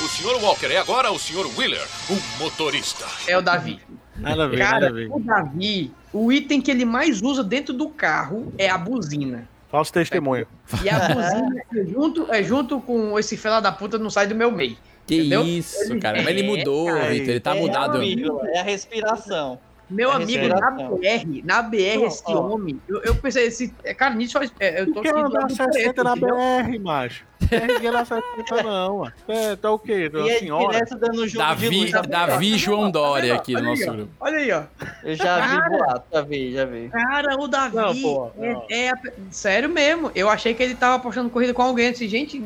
O 0.05 0.09
Sr. 0.09 0.43
Walker 0.43 0.67
é 0.67 0.79
agora 0.79 1.11
o 1.11 1.19
Sr. 1.19 1.47
Wheeler, 1.57 1.87
um 2.11 2.43
motorista. 2.43 3.05
É 3.27 3.37
o 3.37 3.43
Davi. 3.43 3.81
Nada 4.17 4.45
a 4.45 4.49
ver, 4.49 4.59
nada 4.59 4.91
Cara, 4.93 5.09
o 5.11 5.21
Davi, 5.21 5.93
o 6.13 6.33
item 6.33 6.61
que 6.61 6.71
ele 6.71 6.85
mais 6.85 7.23
usa 7.23 7.45
dentro 7.45 7.73
do 7.73 7.89
carro 7.89 8.53
é 8.59 8.69
a 8.69 8.77
buzina. 8.77 9.49
Falso 9.71 9.93
testemunho. 9.93 10.47
E 10.83 10.89
a 10.89 11.09
buzina 11.09 11.63
é 11.75 11.85
junto, 11.85 12.33
é 12.33 12.43
junto 12.43 12.81
com 12.81 13.19
esse 13.19 13.37
fela 13.37 13.61
da 13.61 13.71
puta 13.71 13.99
não 13.99 14.11
sai 14.11 14.27
do 14.27 14.35
meu 14.35 14.51
meio. 14.51 14.77
Que 15.09 15.17
Entendeu? 15.17 15.45
isso, 15.47 15.99
cara. 15.99 16.19
Mas 16.19 16.29
ele 16.29 16.43
É, 16.43 16.45
mudou, 16.45 16.87
cara, 16.87 17.09
Vitor. 17.09 17.29
Ele 17.31 17.41
tá 17.41 17.57
é, 17.57 17.61
mudado. 17.61 17.97
amigo, 17.97 18.41
é 18.45 18.61
a 18.61 18.63
respiração. 18.63 19.59
Meu 19.91 20.13
É 20.13 20.17
amigo, 20.17 20.49
na. 20.49 20.71
BR, 20.71 21.43
na 21.45 21.63
BR, 21.63 21.97
Não, 21.97 22.07
esse 22.07 22.23
ó. 22.27 22.41
homem, 22.47 22.79
eu, 22.87 23.01
eu 23.05 23.15
pensei, 23.15 23.47
esse, 23.47 23.75
é, 23.83 23.95
cara, 23.95 24.15
nisso 24.15 24.39
é, 24.61 24.81
eu 24.83 24.93
tô 24.93 25.01
aqui 25.01 25.09
andar 25.09 25.29
lado 25.29 25.47
do 25.47 25.55
60 25.57 25.71
preto, 25.71 26.05
na 26.05 26.11
entendeu? 26.17 26.37
BR, 26.37 26.79
macho? 26.83 27.25
Não 27.51 27.99
é 28.01 28.05
60 28.05 28.63
não, 28.63 28.99
mano. 28.99 29.13
É, 29.27 29.57
tá 29.57 29.71
o 29.71 29.79
quê? 29.79 30.11
Tá 30.11 30.19
E 30.19 30.39
senhora? 30.41 30.73
direto 30.73 30.99
dando 30.99 31.15
jogo 31.15 31.27
de 31.29 31.39
Davi, 31.39 31.69
luz. 31.69 31.91
tá 31.91 32.03
Davi 32.03 32.59
João 32.59 32.91
Dória 32.91 33.35
aqui 33.35 33.55
no 33.55 33.61
Olha 33.61 33.69
aí, 33.71 33.79
nosso 33.79 33.93
grupo. 33.97 34.13
Olha 34.21 34.37
aí, 34.39 34.53
ó. 34.53 34.63
Eu 35.03 35.15
já 35.15 35.41
vi 35.41 35.57
Cara. 35.57 35.69
boato, 35.71 36.05
já 36.13 36.21
vi, 36.21 36.53
já 36.53 36.65
vi. 36.67 36.89
Cara, 36.91 37.41
o 37.41 37.49
Davi 37.49 37.77
Não, 37.77 37.97
pô, 38.03 38.31
não. 38.37 38.67
É, 38.69 38.89
é 38.89 38.93
sério 39.31 39.69
mesmo. 39.71 40.13
Eu 40.15 40.29
achei 40.29 40.53
que 40.53 40.63
ele 40.63 40.75
tava 40.75 40.97
apostando 40.97 41.31
corrida 41.31 41.55
com 41.55 41.63
alguém. 41.63 41.87
Eu 41.87 41.93
disse, 41.93 42.09
gente, 42.09 42.45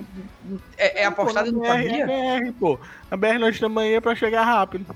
é, 0.76 1.02
é 1.02 1.04
apostado 1.06 1.48
e 1.48 1.52
na 1.52 1.58
BR. 1.74 1.86
É 1.88 2.40
BR, 2.40 2.52
pô. 2.60 2.78
A 3.10 3.16
BR 3.16 3.38
nós 3.40 3.54
estamos 3.56 3.82
aí 3.82 3.94
é 3.94 4.00
pra 4.00 4.14
chegar 4.14 4.44
rápido. 4.44 4.86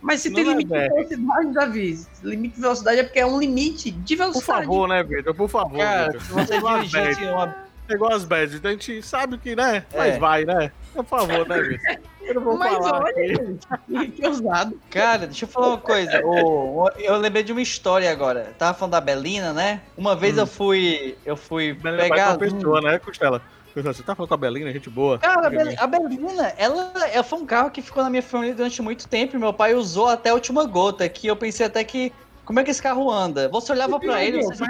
Mas 0.00 0.20
se 0.20 0.28
Não 0.28 0.36
tem 0.36 0.44
é 0.44 0.48
limite 0.48 0.66
de 0.68 0.74
BR. 0.74 0.88
velocidade, 0.94 1.52
Davi, 1.54 2.06
limite 2.22 2.54
de 2.54 2.60
velocidade 2.60 2.98
é 3.00 3.02
porque 3.02 3.18
é 3.18 3.26
um 3.26 3.38
limite 3.40 3.90
de 3.90 4.16
Por 4.16 4.22
velocidade. 4.24 4.60
favor, 4.66 4.88
né, 4.88 5.02
Vitor? 5.02 5.34
Por 5.34 5.48
favor, 5.48 5.78
Cara, 5.78 6.12
Vitor. 6.12 6.20
se 6.22 6.32
você 6.32 6.54
Pegou 6.54 6.68
as 6.68 6.88
dirigisse 6.90 7.20
bad. 7.20 7.32
uma. 7.32 7.66
Pegou 7.86 8.12
as 8.12 8.24
bad. 8.24 8.56
Então 8.56 8.68
a 8.70 8.74
gente 8.74 9.02
sabe 9.02 9.38
que, 9.38 9.54
né? 9.56 9.84
Mas 9.96 10.14
É. 10.14 10.18
vai, 10.18 10.44
né? 10.44 10.70
Por 10.94 11.04
favor, 11.04 11.48
né, 11.48 11.60
Vitor? 11.62 11.96
Eu 12.26 12.34
não 12.34 12.42
vou 12.42 12.58
Mas 12.58 12.72
falar 12.74 13.02
olha, 13.04 13.14
que. 14.10 14.76
Cara, 14.90 15.26
deixa 15.26 15.44
eu 15.44 15.48
falar 15.48 15.68
uma 15.68 15.78
coisa. 15.78 16.20
O- 16.24 16.88
eu 16.98 17.16
lembrei 17.18 17.44
de 17.44 17.52
uma 17.52 17.62
história 17.62 18.10
agora. 18.10 18.52
Tava 18.58 18.76
falando 18.76 18.92
da 18.92 19.00
Belina, 19.00 19.52
né? 19.52 19.80
Uma 19.96 20.16
vez 20.16 20.36
eu 20.36 20.44
fui. 20.46 21.16
Eu 21.24 21.36
fui 21.36 21.72
Belina 21.72 22.02
pegar. 22.02 22.36
vai 22.36 22.48
pessoa, 22.50 22.80
né, 22.80 22.98
Costela? 22.98 23.40
Você 23.82 24.02
tá 24.02 24.14
falando 24.14 24.28
com 24.28 24.34
a 24.34 24.38
Belina, 24.38 24.72
gente 24.72 24.88
boa? 24.88 25.18
Cara, 25.18 25.48
a 25.48 25.50
Bel- 25.50 25.74
a 25.76 25.86
Belina, 25.86 26.52
ela, 26.56 26.92
ela 27.12 27.22
foi 27.22 27.38
um 27.38 27.44
carro 27.46 27.70
que 27.70 27.82
ficou 27.82 28.02
na 28.02 28.08
minha 28.08 28.22
família 28.22 28.54
durante 28.54 28.80
muito 28.80 29.06
tempo. 29.06 29.36
e 29.36 29.38
Meu 29.38 29.52
pai 29.52 29.74
usou 29.74 30.08
até 30.08 30.30
a 30.30 30.34
última 30.34 30.64
gota. 30.64 31.06
Que 31.08 31.26
eu 31.26 31.36
pensei 31.36 31.66
até 31.66 31.84
que. 31.84 32.12
Como 32.44 32.60
é 32.60 32.64
que 32.64 32.70
esse 32.70 32.80
carro 32.80 33.10
anda? 33.10 33.48
Você 33.48 33.72
olhava 33.72 33.98
pra 33.98 34.22
ele, 34.24 34.40
você 34.42 34.62
é 34.62 34.66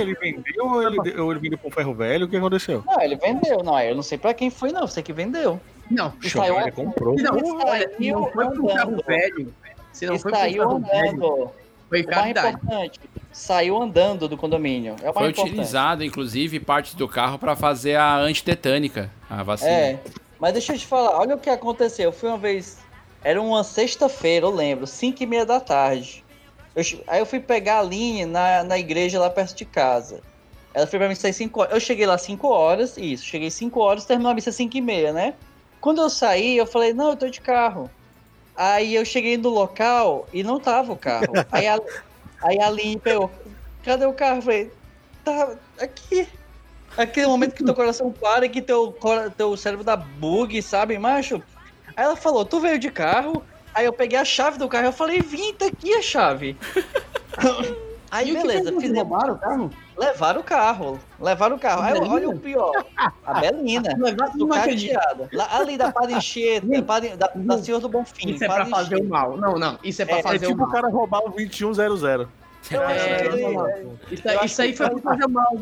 ele 0.00 0.14
vendeu 0.14 0.66
ou 0.66 0.82
ele, 0.82 1.20
ou 1.20 1.30
ele 1.30 1.40
vendeu 1.40 1.56
com 1.56 1.70
ferro 1.70 1.94
velho? 1.94 2.26
O 2.26 2.28
que 2.28 2.36
aconteceu? 2.36 2.82
Não, 2.84 3.00
ele 3.00 3.14
vendeu. 3.16 3.62
Não, 3.62 3.80
eu 3.80 3.94
não 3.94 4.02
sei 4.02 4.18
pra 4.18 4.34
quem 4.34 4.50
foi, 4.50 4.72
não. 4.72 4.86
Você 4.88 5.02
que 5.02 5.12
vendeu. 5.12 5.60
Não, 5.90 6.12
E 6.22 6.28
saiu, 6.28 6.58
Ele 6.60 6.72
comprou. 6.72 7.16
não, 7.16 7.32
não 7.36 8.30
foi 8.32 8.50
pro 8.50 8.66
carro 8.68 8.96
velho, 9.06 9.54
se 9.92 10.06
não 10.06 10.18
foi 10.18 10.32
pro 10.32 10.40
carro 10.56 10.78
velho, 10.80 11.50
foi 11.88 12.02
O 12.02 12.06
mais 12.06 12.06
caridade. 12.06 12.56
importante, 12.56 13.00
saiu 13.32 13.80
andando 13.80 14.28
do 14.28 14.36
condomínio. 14.36 14.96
É 15.02 15.12
Foi 15.12 15.28
utilizado, 15.28 16.04
inclusive, 16.04 16.60
partes 16.60 16.94
do 16.94 17.08
carro 17.08 17.38
pra 17.38 17.56
fazer 17.56 17.96
a 17.96 18.16
antitetânica, 18.18 19.10
a 19.28 19.42
vacina. 19.42 19.70
É, 19.70 20.00
mas 20.38 20.52
deixa 20.52 20.74
eu 20.74 20.78
te 20.78 20.86
falar, 20.86 21.18
olha 21.18 21.34
o 21.34 21.38
que 21.38 21.48
aconteceu. 21.48 22.06
Eu 22.06 22.12
fui 22.12 22.28
uma 22.28 22.38
vez, 22.38 22.78
era 23.24 23.40
uma 23.40 23.64
sexta-feira, 23.64 24.46
eu 24.46 24.50
lembro, 24.50 24.86
5 24.86 25.22
e 25.22 25.26
meia 25.26 25.46
da 25.46 25.58
tarde. 25.58 26.22
Eu 26.74 26.82
aí 27.06 27.20
eu 27.20 27.26
fui 27.26 27.40
pegar 27.40 27.80
a 27.80 27.82
linha 27.82 28.26
na, 28.26 28.64
na 28.64 28.78
igreja 28.78 29.18
lá 29.18 29.30
perto 29.30 29.56
de 29.56 29.64
casa. 29.64 30.20
Ela 30.74 30.86
foi 30.86 30.98
pra 30.98 31.08
mim 31.08 31.14
sair 31.14 31.32
5 31.32 31.60
horas. 31.60 31.74
Eu 31.74 31.80
cheguei 31.80 32.06
lá 32.06 32.16
5 32.16 32.48
horas, 32.48 32.96
isso, 32.96 33.24
cheguei 33.24 33.50
5 33.50 33.78
horas, 33.80 34.04
terminou 34.04 34.32
a 34.32 34.34
missa 34.34 34.50
5 34.50 34.76
e 34.76 34.80
meia, 34.80 35.12
né? 35.12 35.34
Quando 35.80 36.00
eu 36.00 36.08
saí, 36.08 36.56
eu 36.56 36.66
falei, 36.66 36.94
não, 36.94 37.10
eu 37.10 37.16
tô 37.16 37.28
de 37.28 37.40
carro. 37.40 37.90
Aí 38.56 38.94
eu 38.94 39.04
cheguei 39.04 39.36
no 39.36 39.48
local 39.48 40.26
e 40.32 40.42
não 40.42 40.60
tava 40.60 40.92
o 40.92 40.96
carro. 40.96 41.32
Aí 41.50 41.66
a, 41.66 41.80
aí 42.42 42.60
a 42.60 42.66
Aline 42.66 42.98
pegou, 42.98 43.30
cadê 43.84 44.06
o 44.06 44.12
carro? 44.12 44.38
Eu 44.38 44.42
falei, 44.42 44.72
tá 45.24 45.56
aqui. 45.80 46.28
Aquele 46.96 47.26
momento 47.26 47.54
que 47.54 47.64
teu 47.64 47.74
coração 47.74 48.12
para 48.12 48.44
e 48.44 48.48
que 48.48 48.60
teu, 48.60 48.94
teu 49.36 49.56
cérebro 49.56 49.84
dá 49.84 49.96
bug, 49.96 50.60
sabe, 50.60 50.98
macho? 50.98 51.42
Aí 51.96 52.04
ela 52.04 52.16
falou, 52.16 52.44
tu 52.44 52.60
veio 52.60 52.78
de 52.78 52.90
carro? 52.90 53.42
Aí 53.74 53.86
eu 53.86 53.92
peguei 53.92 54.18
a 54.18 54.24
chave 54.24 54.58
do 54.58 54.68
carro 54.68 54.84
e 54.84 54.88
eu 54.88 54.92
falei, 54.92 55.20
vim, 55.20 55.54
tá 55.54 55.66
aqui 55.66 55.94
a 55.94 56.02
chave. 56.02 56.56
Aí 58.10 58.28
E 58.28 58.34
beleza, 58.34 58.72
fizemos. 58.78 58.98
roubaram 58.98 59.34
o 59.34 59.38
carro? 59.38 59.70
Levaram 59.96 60.40
o 60.40 60.44
carro. 60.44 60.98
Levaram 61.20 61.56
o 61.56 61.58
carro. 61.58 61.82
Aí, 61.82 61.98
olha 62.00 62.28
o 62.30 62.38
pior. 62.38 62.84
A 63.26 63.40
Belina. 63.40 63.94
Levaram 63.98 64.32
não 64.36 64.52
acredito. 64.52 64.92
Sucateada. 64.92 65.28
Lá, 65.32 65.48
ali 65.58 65.76
da 65.76 65.92
Padre- 65.92 67.16
da, 67.16 67.30
da 67.34 67.58
Senhor 67.62 67.80
do 67.80 67.88
Bonfim. 67.88 68.30
Isso 68.30 68.44
é 68.44 68.46
pra 68.46 68.56
Padre 68.66 68.70
fazer 68.70 68.96
o 68.96 69.04
mal. 69.08 69.36
Não, 69.36 69.58
não. 69.58 69.78
Isso 69.84 70.02
é 70.02 70.04
pra 70.04 70.18
É, 70.18 70.22
fazer 70.22 70.46
tipo 70.46 70.52
o 70.52 70.54
o 70.54 70.58
mal. 70.58 70.70
cara 70.70 70.88
roubar 70.88 71.20
o 71.24 71.30
2100. 71.30 72.28
É, 72.70 73.28
não. 73.52 73.98
Isso, 74.10 74.28
aí- 74.28 74.46
isso 74.46 74.62
aí 74.62 74.76
foi 74.76 74.88
pra 74.90 74.98
fazer 75.12 75.24
o 75.24 75.30
mal. 75.30 75.58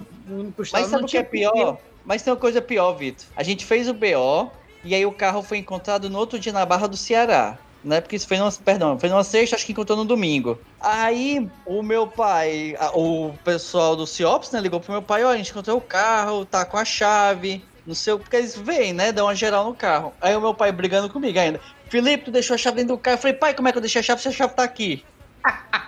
Mas 0.73 0.87
sabe 0.87 0.93
não 0.93 1.01
o 1.03 1.07
que 1.07 1.17
é 1.19 1.23
tinha 1.25 1.51
pior? 1.53 1.79
Mas 2.05 2.23
tem 2.23 2.33
uma 2.33 2.39
coisa 2.39 2.61
pior, 2.63 2.93
Vitor. 2.93 3.27
A 3.37 3.43
gente 3.43 3.65
fez 3.65 3.89
o 3.89 3.95
BO 3.95 4.51
e 4.85 4.95
aí 4.95 5.05
o 5.05 5.13
carro 5.13 5.43
foi 5.43 5.59
encontrado 5.59 6.09
no 6.09 6.19
outro 6.19 6.39
dia 6.39 6.53
na 6.53 6.65
Barra 6.65 6.87
do 6.87 6.97
Ceará. 6.97 7.59
Né? 7.83 8.01
Porque 8.01 8.17
isso 8.17 8.29
foi 8.29 8.37
numa, 8.37 8.53
perdão, 8.53 8.99
foi 8.99 9.09
numa 9.09 9.25
sexta, 9.25 9.57
acho 9.57 9.65
que 9.65 9.73
encontrou 9.73 9.97
no 9.97 10.05
domingo. 10.05 10.59
Aí 10.81 11.49
o 11.65 11.83
meu 11.83 12.07
pai, 12.07 12.77
a- 12.79 12.91
o 12.97 13.33
pessoal 13.43 13.97
do 13.97 14.07
CIOPS, 14.07 14.51
né, 14.53 14.61
ligou 14.61 14.81
pro 14.81 14.93
meu 14.93 15.01
pai, 15.03 15.25
ó, 15.25 15.31
a 15.31 15.37
gente 15.37 15.51
encontrou 15.51 15.79
o 15.79 15.81
carro, 15.81 16.45
tá 16.45 16.65
com 16.67 16.77
a 16.77 16.85
chave, 16.85 17.65
não 17.87 17.95
sei 17.95 18.13
o 18.13 18.19
porque 18.19 18.37
eles 18.37 18.55
veem, 18.55 18.93
né, 18.93 19.13
dão 19.13 19.27
uma 19.27 19.35
geral 19.35 19.65
no 19.65 19.75
carro. 19.75 20.13
Aí 20.21 20.37
o 20.37 20.41
meu 20.43 20.53
pai 20.53 20.71
brigando 20.73 21.09
comigo 21.09 21.39
ainda. 21.39 21.59
Felipe, 21.89 22.27
tu 22.27 22.31
deixou 22.31 22.55
a 22.55 22.59
chave 22.59 22.77
dentro 22.77 22.95
do 22.97 22.99
carro. 23.01 23.15
Eu 23.17 23.21
falei, 23.21 23.37
pai, 23.37 23.55
como 23.55 23.67
é 23.69 23.73
que 23.73 23.79
eu 23.79 23.83
deixei 23.83 24.01
a 24.01 24.03
chave 24.03 24.21
se 24.21 24.29
a 24.29 24.33
chave 24.33 24.55
tá 24.55 24.63
aqui? 24.63 25.03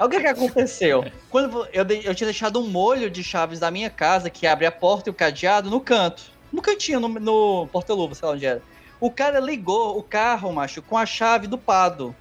O 0.01 0.09
que 0.09 0.19
que 0.19 0.27
aconteceu? 0.27 1.05
Quando 1.29 1.69
eu, 1.73 1.85
dei- 1.85 2.01
eu 2.05 2.15
tinha 2.15 2.27
deixado 2.27 2.59
um 2.59 2.67
molho 2.67 3.11
de 3.11 3.23
chaves 3.23 3.61
da 3.61 3.71
minha 3.71 3.91
casa 3.91 4.31
que 4.31 4.47
abre 4.47 4.65
a 4.65 4.73
porta 4.73 5.11
e 5.11 5.13
o 5.13 5.15
cadeado 5.15 5.69
no 5.71 5.79
canto. 5.81 6.23
No 6.51 6.63
cantinho, 6.63 6.99
no, 6.99 7.09
no 7.09 7.67
porta-luva, 7.71 8.15
sei 8.15 8.27
lá 8.27 8.35
onde 8.35 8.47
era. 8.47 8.63
O 9.03 9.11
cara 9.11 9.41
ligou 9.41 9.99
o 9.99 10.03
carro, 10.03 10.53
macho, 10.53 10.81
com 10.81 10.97
a 10.97 11.05
chave 11.05 11.49
do 11.49 11.59
Pado. 11.59 12.15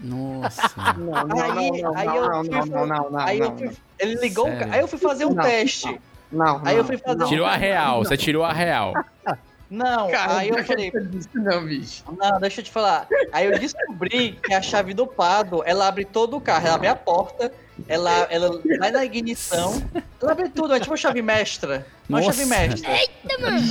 Nossa. 0.00 0.62
Não, 0.98 1.12
não, 1.26 1.40
Aí- 1.40 1.82
não, 1.82 1.96
aí 1.96 2.06
não, 2.06 2.16
eu 2.16 2.28
não, 2.28 2.44
fui 2.44 2.50
não, 2.54 2.66
fa- 2.66 2.66
não, 2.66 2.86
não, 2.86 3.10
não, 3.10 3.18
Aí 3.20 3.38
eu 3.38 3.56
fui- 3.56 3.70
ele 4.00 4.14
ligou 4.16 4.44
ca- 4.46 4.68
Aí 4.70 4.80
eu 4.80 4.88
fui 4.88 4.98
fazer 4.98 5.24
um 5.26 5.32
Não, 5.34 5.42
teste. 5.44 6.00
Não, 6.30 6.60
Aí 6.64 6.76
eu 6.76 6.84
fui 6.84 6.96
fazer 6.98 7.24
um 7.24 7.28
Tirou 7.28 7.46
a 7.46 7.54
real, 7.56 8.04
você 8.04 8.16
tirou 8.16 8.44
a 8.44 8.52
real. 8.52 8.92
Não, 9.70 10.10
Cara, 10.10 10.38
aí 10.38 10.48
eu 10.48 10.64
falei, 10.64 10.90
disso 10.90 11.28
não, 11.34 11.64
bicho. 11.66 12.02
não, 12.18 12.40
deixa 12.40 12.60
eu 12.60 12.64
te 12.64 12.70
falar. 12.70 13.06
Aí 13.32 13.46
eu 13.46 13.58
descobri 13.58 14.32
que 14.42 14.54
a 14.54 14.62
chave 14.62 14.94
do 14.94 15.06
Pado, 15.06 15.62
ela 15.66 15.86
abre 15.86 16.06
todo 16.06 16.36
o 16.38 16.40
carro, 16.40 16.66
ela 16.66 16.76
abre 16.76 16.88
a 16.88 16.96
porta, 16.96 17.52
ela, 17.86 18.26
ela 18.30 18.60
vai 18.78 18.90
na 18.90 19.04
ignição, 19.04 19.82
ela 20.22 20.32
abre 20.32 20.48
tudo, 20.48 20.72
é 20.74 20.78
tipo 20.80 20.90
uma 20.92 20.96
chave 20.96 21.20
mestra. 21.20 21.86
Uma 22.08 22.20
Nossa. 22.22 22.32
chave 22.32 22.46
mestra. 22.48 22.90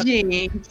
Gente, 0.04 0.62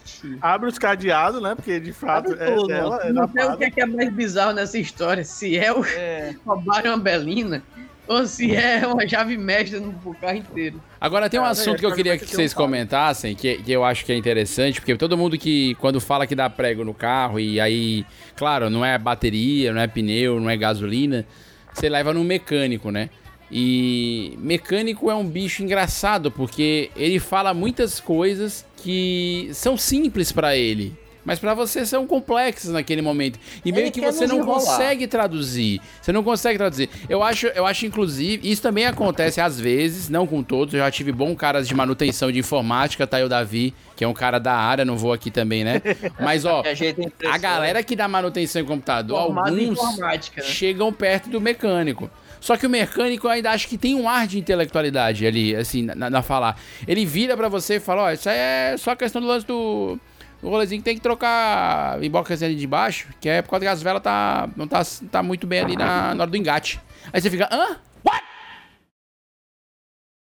Abre 0.40 0.68
os 0.68 0.78
cadeados, 0.78 1.42
né? 1.42 1.54
Porque 1.54 1.80
de 1.80 1.92
fato 1.92 2.32
Abre 2.32 2.44
é 2.44 2.54
tudo. 2.54 2.66
dela, 2.68 3.00
é 3.02 3.12
não 3.12 3.28
sei 3.28 3.44
o 3.44 3.56
que 3.56 3.64
é, 3.64 3.70
que 3.70 3.80
é 3.80 3.86
mais 3.86 4.12
bizarro 4.12 4.52
nessa 4.52 4.78
história. 4.78 5.24
Se 5.24 5.58
é 5.58 5.72
o 5.72 5.84
É. 5.84 6.34
roubaram 6.46 6.92
uma 6.92 6.98
Belina 6.98 7.62
ou 8.06 8.26
se 8.26 8.54
é 8.54 8.86
uma 8.86 9.06
chave 9.06 9.36
mestra 9.36 9.80
no 9.80 9.92
carro 10.14 10.38
inteiro. 10.38 10.80
Agora 11.00 11.28
tem 11.28 11.38
um 11.40 11.42
Cara, 11.42 11.52
assunto 11.52 11.78
que 11.78 11.86
eu 11.86 11.90
é, 11.90 11.94
queria 11.94 12.18
que 12.18 12.24
um 12.24 12.28
vocês 12.28 12.54
comentassem, 12.54 13.34
que, 13.34 13.56
que 13.58 13.72
eu 13.72 13.84
acho 13.84 14.04
que 14.04 14.12
é 14.12 14.16
interessante, 14.16 14.80
porque 14.80 14.96
todo 14.96 15.16
mundo 15.16 15.36
que, 15.36 15.74
quando 15.76 16.00
fala 16.00 16.26
que 16.26 16.34
dá 16.34 16.48
prego 16.48 16.84
no 16.84 16.94
carro, 16.94 17.38
e 17.40 17.60
aí, 17.60 18.04
claro, 18.34 18.70
não 18.70 18.84
é 18.84 18.96
bateria, 18.98 19.72
não 19.72 19.80
é 19.80 19.86
pneu, 19.86 20.40
não 20.40 20.48
é 20.48 20.56
gasolina, 20.56 21.26
você 21.72 21.88
leva 21.88 22.14
no 22.14 22.24
mecânico, 22.24 22.90
né? 22.90 23.10
E 23.50 24.34
mecânico 24.38 25.10
é 25.10 25.14
um 25.14 25.26
bicho 25.26 25.62
engraçado, 25.62 26.30
porque 26.30 26.90
ele 26.96 27.20
fala 27.20 27.54
muitas 27.54 28.00
coisas 28.00 28.66
que 28.76 29.50
são 29.52 29.76
simples 29.76 30.32
pra 30.32 30.56
ele. 30.56 30.96
Mas 31.26 31.40
pra 31.40 31.54
você 31.54 31.84
são 31.84 32.06
complexas 32.06 32.70
naquele 32.70 33.02
momento. 33.02 33.38
E 33.64 33.72
meio 33.72 33.86
Ele 33.86 33.90
que 33.90 34.00
você 34.00 34.28
não 34.28 34.36
enrolar. 34.36 34.60
consegue 34.60 35.08
traduzir. 35.08 35.80
Você 36.00 36.12
não 36.12 36.22
consegue 36.22 36.56
traduzir. 36.56 36.88
Eu 37.08 37.20
acho, 37.20 37.48
eu 37.48 37.66
acho 37.66 37.84
inclusive, 37.84 38.48
isso 38.48 38.62
também 38.62 38.86
acontece 38.86 39.40
às 39.40 39.58
vezes, 39.58 40.08
não 40.08 40.24
com 40.24 40.40
todos. 40.40 40.72
Eu 40.72 40.80
já 40.80 40.90
tive 40.90 41.10
bons 41.10 41.34
caras 41.34 41.66
de 41.66 41.74
manutenção 41.74 42.30
de 42.30 42.38
informática, 42.38 43.04
tá 43.08 43.16
aí 43.16 43.24
o 43.24 43.28
Davi, 43.28 43.74
que 43.96 44.04
é 44.04 44.08
um 44.08 44.14
cara 44.14 44.38
da 44.38 44.54
área, 44.54 44.84
não 44.84 44.96
vou 44.96 45.12
aqui 45.12 45.30
também, 45.30 45.64
né? 45.64 45.82
Mas 46.20 46.44
ó, 46.44 46.62
a 47.28 47.38
galera 47.38 47.82
que 47.82 47.96
dá 47.96 48.06
manutenção 48.06 48.62
em 48.62 48.64
computador, 48.64 49.26
Formado 49.26 49.48
alguns 49.48 49.98
né? 49.98 50.20
chegam 50.44 50.92
perto 50.92 51.28
do 51.28 51.40
mecânico. 51.40 52.08
Só 52.40 52.56
que 52.56 52.64
o 52.64 52.70
mecânico 52.70 53.26
ainda 53.26 53.50
acho 53.50 53.66
que 53.66 53.76
tem 53.76 53.96
um 53.96 54.08
ar 54.08 54.28
de 54.28 54.38
intelectualidade 54.38 55.26
ali, 55.26 55.56
assim, 55.56 55.82
na, 55.82 56.08
na 56.08 56.22
falar. 56.22 56.56
Ele 56.86 57.04
vira 57.04 57.36
pra 57.36 57.48
você 57.48 57.76
e 57.76 57.80
fala, 57.80 58.02
ó, 58.02 58.12
isso 58.12 58.28
aí 58.28 58.36
é 58.36 58.76
só 58.78 58.94
questão 58.94 59.20
do 59.20 59.26
lance 59.26 59.44
do, 59.44 59.98
do 60.42 60.48
rolezinho 60.48 60.80
que 60.80 60.84
tem 60.84 60.94
que 60.96 61.00
trocar 61.02 62.02
embocazinha 62.02 62.48
ali 62.50 62.56
de 62.58 62.66
baixo, 62.66 63.08
que 63.20 63.28
é 63.28 63.42
por 63.42 63.50
causa 63.50 63.64
que 63.64 63.70
as 63.70 63.82
velas 63.82 64.02
tá, 64.02 64.48
não 64.56 64.68
tá, 64.68 64.82
tá 65.10 65.22
muito 65.22 65.46
bem 65.46 65.60
ali 65.60 65.76
na, 65.76 66.14
na 66.14 66.22
hora 66.22 66.30
do 66.30 66.36
engate. 66.36 66.80
Aí 67.12 67.20
você 67.20 67.30
fica, 67.30 67.48
hã? 67.50 67.76
What? 68.04 68.22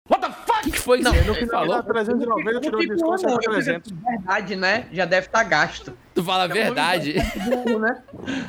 What 0.08 0.20
the 0.26 0.32
fuck? 0.32 0.58
O 0.60 0.62
que, 0.62 0.70
que 0.70 0.78
foi 0.78 0.98
que 0.98 1.04
Não, 1.04 1.12
você 1.12 1.24
No 1.24 1.34
final 1.34 1.60
falou? 1.66 1.76
da 1.76 1.82
390 1.82 2.60
tirou 2.60 2.80
o 2.80 2.84
Não 2.86 2.94
desconto 2.94 3.22
não, 3.26 3.38
de 3.38 3.46
eu 3.46 3.52
300. 3.52 3.90
fico, 3.92 4.04
verdade, 4.04 4.56
né? 4.56 4.86
Já 4.92 5.04
deve 5.04 5.26
estar 5.26 5.42
gasto. 5.44 5.96
Tu 6.14 6.22
fala 6.22 6.44
a 6.44 6.46
verdade. 6.46 7.14
Burro, 7.44 7.78
né? 7.80 8.02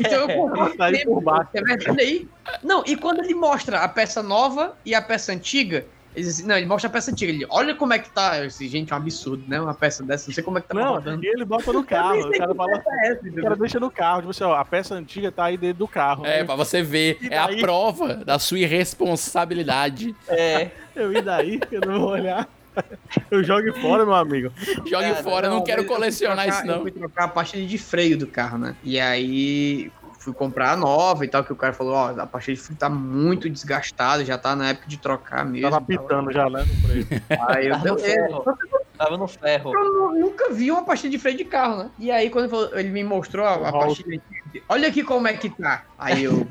Então 0.00 0.26
eu 0.26 0.28
compro 0.28 0.74
Tá 0.74 0.86
aí 0.86 0.94
sempre, 0.96 1.12
por 1.12 1.22
baixo. 1.22 1.50
é 1.52 1.60
verdade 1.62 2.00
aí. 2.00 2.28
Não, 2.62 2.82
e 2.86 2.96
quando 2.96 3.22
ele 3.22 3.34
mostra 3.34 3.80
a 3.80 3.88
peça 3.88 4.22
nova 4.22 4.74
e 4.86 4.94
a 4.94 5.02
peça 5.02 5.32
antiga, 5.32 5.84
ele 6.16 6.24
diz 6.24 6.34
assim, 6.38 6.46
não, 6.48 6.56
ele 6.56 6.66
mostra 6.66 6.88
a 6.88 6.92
peça 6.92 7.10
antiga, 7.10 7.30
ele 7.30 7.46
olha 7.50 7.74
como 7.74 7.92
é 7.92 7.98
que 7.98 8.10
tá, 8.10 8.38
eu 8.38 8.46
disse, 8.46 8.66
gente, 8.66 8.90
é 8.92 8.96
um 8.96 8.98
absurdo, 8.98 9.44
né? 9.46 9.60
Uma 9.60 9.74
peça 9.74 10.02
dessa, 10.02 10.26
não 10.28 10.34
sei 10.34 10.42
como 10.42 10.56
é 10.58 10.60
que 10.62 10.68
tá 10.68 10.74
Não, 10.74 10.94
rodando. 10.94 11.22
e 11.22 11.28
ele 11.28 11.44
bota 11.44 11.72
no 11.72 11.84
carro. 11.84 12.18
O 12.20 12.32
cara 12.38 12.54
fala. 12.54 12.82
É, 13.04 13.12
O 13.12 13.34
cara 13.42 13.56
deixa 13.56 13.78
no 13.78 13.90
carro. 13.90 14.20
Tipo 14.22 14.30
assim, 14.30 14.44
ó, 14.44 14.54
a 14.54 14.64
peça 14.64 14.94
antiga 14.94 15.30
tá 15.30 15.44
aí 15.44 15.56
dentro 15.56 15.78
do 15.78 15.86
carro. 15.88 16.24
É, 16.26 16.42
pra 16.42 16.56
você 16.56 16.82
ver. 16.82 17.18
É 17.30 17.36
a 17.38 17.48
prova 17.58 18.14
da 18.14 18.38
sua 18.38 18.58
irresponsabilidade. 18.58 20.14
É. 20.28 20.70
Eu 20.96 21.12
e 21.12 21.20
daí, 21.20 21.60
eu 21.70 21.82
não 21.82 22.00
vou 22.00 22.10
olhar. 22.12 22.48
Eu 23.30 23.44
jogo 23.44 23.70
fora, 23.80 24.04
meu 24.06 24.14
amigo. 24.14 24.50
Jogue 24.86 24.90
Cara, 25.10 25.22
fora, 25.22 25.46
eu 25.46 25.50
não 25.50 25.62
quero 25.62 25.82
eu 25.82 25.86
colecionar 25.86 26.44
trocar- 26.46 26.60
isso 26.62 26.70
Eu 26.70 26.74
não. 26.76 26.82
fui 26.82 26.90
trocar 26.90 27.24
a 27.24 27.28
pastilha 27.28 27.66
de 27.66 27.76
freio 27.78 28.16
do 28.18 28.26
carro, 28.26 28.56
né? 28.58 28.74
E 28.82 28.98
aí 28.98 29.90
fui 30.26 30.34
comprar 30.34 30.72
a 30.72 30.76
nova 30.76 31.24
e 31.24 31.28
tal, 31.28 31.44
que 31.44 31.52
o 31.52 31.56
cara 31.56 31.72
falou, 31.72 31.94
ó, 31.94 32.08
a 32.20 32.26
pastilha 32.26 32.56
de 32.56 32.62
freio 32.62 32.76
tá 32.78 32.90
muito 32.90 33.48
desgastada, 33.48 34.24
já 34.24 34.36
tá 34.36 34.56
na 34.56 34.70
época 34.70 34.88
de 34.88 34.98
trocar 35.00 35.44
mesmo. 35.46 35.70
Tava 35.70 35.84
pitando 35.86 36.32
já, 36.32 36.50
né? 36.50 36.64
freio. 36.84 37.06
Aí 37.48 37.66
eu, 37.66 37.72
Tava 37.72 37.84
no 37.84 37.94
eu, 37.94 37.98
ferro. 37.98 38.44
Tava 38.98 39.16
no 39.16 39.28
ferro. 39.28 39.72
eu 39.72 39.84
nu- 39.92 40.20
nunca 40.20 40.50
vi 40.52 40.70
uma 40.70 40.84
pastilha 40.84 41.12
de 41.12 41.18
freio 41.18 41.36
de 41.38 41.44
carro, 41.44 41.84
né? 41.84 41.90
E 41.96 42.10
aí, 42.10 42.28
quando 42.28 42.44
ele, 42.46 42.50
falou- 42.50 42.76
ele 42.76 42.90
me 42.90 43.04
mostrou 43.04 43.46
a, 43.46 43.68
a 43.68 43.72
pastilha, 43.72 44.20
olha 44.68 44.88
aqui 44.88 45.04
como 45.04 45.28
é 45.28 45.34
que 45.36 45.48
tá. 45.50 45.86
Aí 45.96 46.24
eu, 46.24 46.48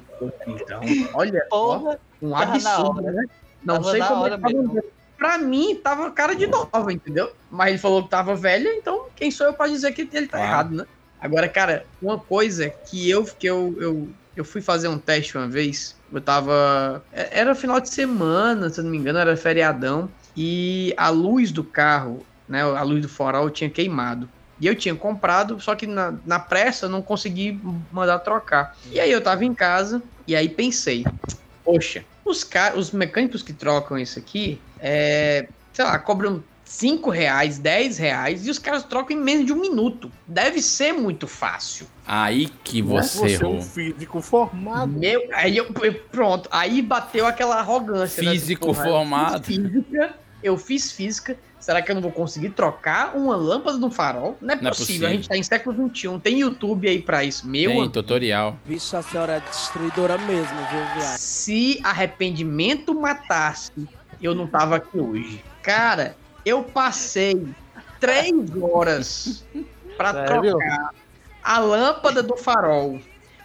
então, 0.48 0.82
olha, 1.14 1.40
ó, 1.52 1.80
Porra. 1.80 2.00
um 2.22 2.32
tava 2.32 2.46
na 2.46 2.76
absurdo, 2.76 3.02
né? 3.02 3.24
Não 3.64 3.76
Tava 3.76 3.92
sei 3.92 4.02
como 4.02 4.26
é 4.28 4.30
que 4.38 4.42
tava. 4.42 4.54
Pra 5.18 5.38
mim, 5.38 5.82
tava 5.82 6.12
cara 6.12 6.36
de 6.36 6.46
nova, 6.46 6.92
entendeu? 6.92 7.30
Mas 7.50 7.70
ele 7.70 7.78
falou 7.78 8.04
que 8.04 8.10
tava 8.10 8.36
velha, 8.36 8.70
então 8.76 9.10
quem 9.16 9.32
sou 9.32 9.48
eu 9.48 9.54
pra 9.54 9.68
dizer 9.68 9.92
que 9.94 10.02
ele 10.02 10.28
tá 10.28 10.38
Claro. 10.38 10.44
errado, 10.46 10.72
né? 10.76 10.86
Agora, 11.20 11.50
cara, 11.50 11.88
uma 12.02 12.24
coisa 12.24 12.70
que 12.70 13.10
eu, 13.10 13.24
que 13.26 13.48
eu, 13.48 13.76
eu, 13.80 14.16
eu 14.36 14.46
fui 14.46 14.62
fazer 14.62 14.88
um 14.88 15.00
teste 15.00 15.38
uma 15.38 15.50
vez, 15.50 15.96
eu 16.12 16.22
tava. 16.22 17.06
é- 17.12 17.40
Era 17.40 17.56
final 17.56 17.80
de 17.82 17.90
semana, 17.94 18.70
se 18.70 18.82
não 18.82 18.92
me 18.92 18.98
engano, 18.98 19.20
era 19.20 19.36
feriadão, 19.38 20.14
e 20.36 20.94
a 20.98 21.10
luz 21.10 21.52
do 21.52 21.64
carro, 21.70 22.30
né? 22.48 22.62
A 22.62 22.84
luz 22.84 23.02
do 23.02 23.10
farol 23.10 23.50
tinha 23.50 23.70
queimado. 23.70 24.32
E 24.60 24.68
eu 24.68 24.76
tinha 24.76 24.96
comprado, 24.96 25.60
só 25.60 25.76
que 25.76 25.86
na, 25.88 26.12
na 26.24 26.40
pressa 26.40 26.88
não 26.88 27.02
consegui 27.02 27.62
mandar 27.92 28.20
trocar. 28.20 28.72
E 28.90 29.00
aí 29.00 29.12
eu 29.12 29.22
tava 29.22 29.44
em 29.44 29.54
casa, 29.54 30.02
e 30.28 30.36
aí 30.36 30.48
pensei, 30.50 31.14
poxa, 31.64 32.06
os, 32.24 32.48
os 32.78 32.92
mecânicos 32.92 33.42
que 33.44 33.54
trocam 33.54 33.98
isso 33.98 34.20
aqui, 34.20 34.66
é, 34.80 35.42
sei 35.74 35.86
lá, 35.86 36.00
cobram 36.00 36.46
5 36.66 37.10
reais, 37.12 37.60
10 37.60 37.98
reais, 37.98 38.46
e 38.48 38.50
os 38.50 38.58
caras 38.60 38.84
trocam 38.84 39.16
em 39.16 39.20
menos 39.22 39.46
de 39.46 39.54
um 39.54 39.62
minuto. 39.62 40.12
Deve 40.28 40.62
ser 40.62 40.92
muito 40.94 41.28
fácil. 41.28 41.86
Aí 42.06 42.48
que 42.64 42.82
você 42.82 43.18
Você 43.20 43.26
é 43.28 43.32
errou. 43.34 43.56
um 43.58 43.62
físico 43.62 44.22
formado. 44.22 44.92
Meu, 44.92 45.22
aí 45.34 45.56
eu, 45.56 45.68
eu- 45.82 45.94
pronto, 46.12 46.50
aí 46.52 46.82
bateu 46.82 47.26
aquela 47.28 47.58
arrogância. 47.58 48.22
né? 48.24 48.32
Físico 48.32 48.66
Porra, 48.68 48.86
eu 48.88 48.92
formado. 48.92 49.44
fiz 49.46 49.56
Física, 49.58 50.14
eu 50.44 50.58
fiz 50.58 50.92
física. 50.92 51.38
Será 51.60 51.82
que 51.82 51.90
eu 51.90 51.96
não 51.96 52.02
vou 52.02 52.12
conseguir 52.12 52.50
trocar 52.52 53.16
uma 53.16 53.36
lâmpada 53.36 53.80
de 53.80 53.86
um 53.86 53.90
farol? 53.90 54.38
Não 54.40 54.54
é, 54.54 54.62
Não 54.62 54.68
é 54.68 54.70
possível. 54.70 54.76
possível. 54.86 55.08
A 55.08 55.12
gente 55.14 55.30
tá 55.30 55.36
em 55.38 55.42
século 55.42 55.90
XXI. 55.90 56.20
Tem 56.20 56.40
YouTube 56.42 56.88
aí 56.88 57.02
pra 57.02 57.24
isso. 57.24 57.48
Meu 57.48 57.70
Tem 57.72 57.80
amigo. 57.80 57.94
tutorial. 57.94 58.56
Vixe, 58.66 58.96
a 58.96 59.02
senhora 59.02 59.34
é 59.38 59.40
destruidora 59.40 60.16
mesmo, 60.20 60.56
viu, 60.70 60.80
viado? 60.96 61.18
Se 61.18 61.80
arrependimento 61.84 62.94
matasse, 62.94 63.72
eu 64.22 64.36
não 64.36 64.46
tava 64.46 64.76
aqui 64.76 65.00
hoje. 65.00 65.44
Cara, 65.64 66.16
eu 66.46 66.64
passei 66.64 67.48
três 68.00 68.34
horas 68.62 69.44
pra 69.98 70.14
Sério? 70.14 70.52
trocar 70.52 70.90
a 71.44 71.60
lâmpada 71.60 72.22
do 72.22 72.38
farol. 72.38 73.00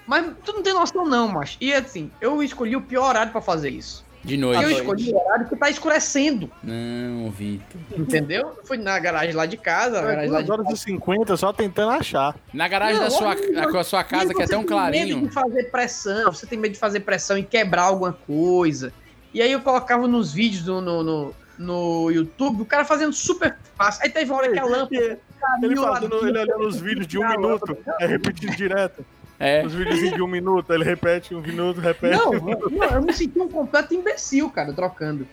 Mas 0.06 0.26
tu 0.44 0.52
não 0.52 0.62
tem 0.62 0.74
noção, 0.74 1.06
não, 1.06 1.28
macho. 1.28 1.56
E 1.60 1.72
assim, 1.72 2.10
eu 2.20 2.42
escolhi 2.42 2.74
o 2.74 2.80
pior 2.80 3.10
horário 3.10 3.30
pra 3.32 3.40
fazer 3.40 3.70
isso. 3.70 4.04
De 4.22 4.36
noite. 4.36 4.62
eu 4.62 4.70
escolhi 4.70 5.12
o 5.12 5.16
horário 5.16 5.48
que 5.48 5.56
tá 5.56 5.70
escurecendo. 5.70 6.50
Não, 6.62 7.30
Vitor. 7.30 7.80
Entendeu? 7.96 8.52
Eu 8.58 8.66
fui 8.66 8.76
na 8.76 8.98
garagem 8.98 9.34
lá 9.34 9.46
de 9.46 9.56
casa, 9.56 10.00
garagem 10.02 10.30
lá 10.30 10.42
de 10.42 10.50
horas 10.50 10.68
e 10.68 10.76
50 10.76 11.36
só 11.38 11.52
tentando 11.52 11.92
achar. 11.92 12.36
Na 12.52 12.68
garagem 12.68 12.96
Não, 12.96 13.04
da 13.04 13.10
sua, 13.10 13.28
olha, 13.28 13.72
da 13.72 13.84
sua 13.84 14.04
casa, 14.04 14.34
que 14.34 14.42
é 14.42 14.46
você 14.46 14.52
tão 14.52 14.64
tem 14.64 14.76
medo 14.76 14.90
clarinho. 14.90 15.20
de 15.22 15.32
fazer 15.32 15.70
pressão, 15.70 16.32
você 16.32 16.46
tem 16.46 16.58
medo 16.58 16.72
de 16.72 16.78
fazer 16.78 17.00
pressão 17.00 17.38
e 17.38 17.42
quebrar 17.42 17.84
alguma 17.84 18.12
coisa. 18.12 18.92
E 19.32 19.40
aí 19.40 19.52
eu 19.52 19.60
colocava 19.60 20.06
nos 20.06 20.34
vídeos 20.34 20.66
no, 20.66 20.80
no, 20.82 21.02
no, 21.02 21.34
no 21.60 22.10
YouTube, 22.10 22.62
o 22.62 22.64
cara 22.64 22.84
fazendo 22.84 23.12
super 23.12 23.56
fácil. 23.76 24.02
Aí 24.02 24.10
teve 24.10 24.30
uma 24.30 24.38
hora 24.38 24.50
que 24.50 24.58
a 24.58 24.64
lâmpada. 24.64 25.20
Ele 25.62 25.76
fazendo, 25.76 26.26
ele 26.26 26.38
olhando 26.38 26.66
os 26.66 26.80
vídeos 26.80 27.06
de 27.06 27.18
um 27.18 27.28
minuto, 27.28 27.76
é 28.00 28.06
repetindo 28.06 28.56
direto. 28.56 29.04
É. 29.38 29.64
Os 29.64 29.74
vídeos 29.74 30.12
de 30.12 30.22
um 30.22 30.26
minuto, 30.26 30.72
ele 30.72 30.84
repete 30.84 31.34
um 31.34 31.40
minuto, 31.40 31.80
repete. 31.80 32.16
Não, 32.16 32.30
um 32.30 32.44
minuto. 32.44 32.70
não, 32.70 32.86
eu 32.88 33.02
me 33.02 33.12
senti 33.12 33.38
um 33.38 33.48
completo 33.48 33.94
imbecil, 33.94 34.50
cara, 34.50 34.72
trocando. 34.72 35.26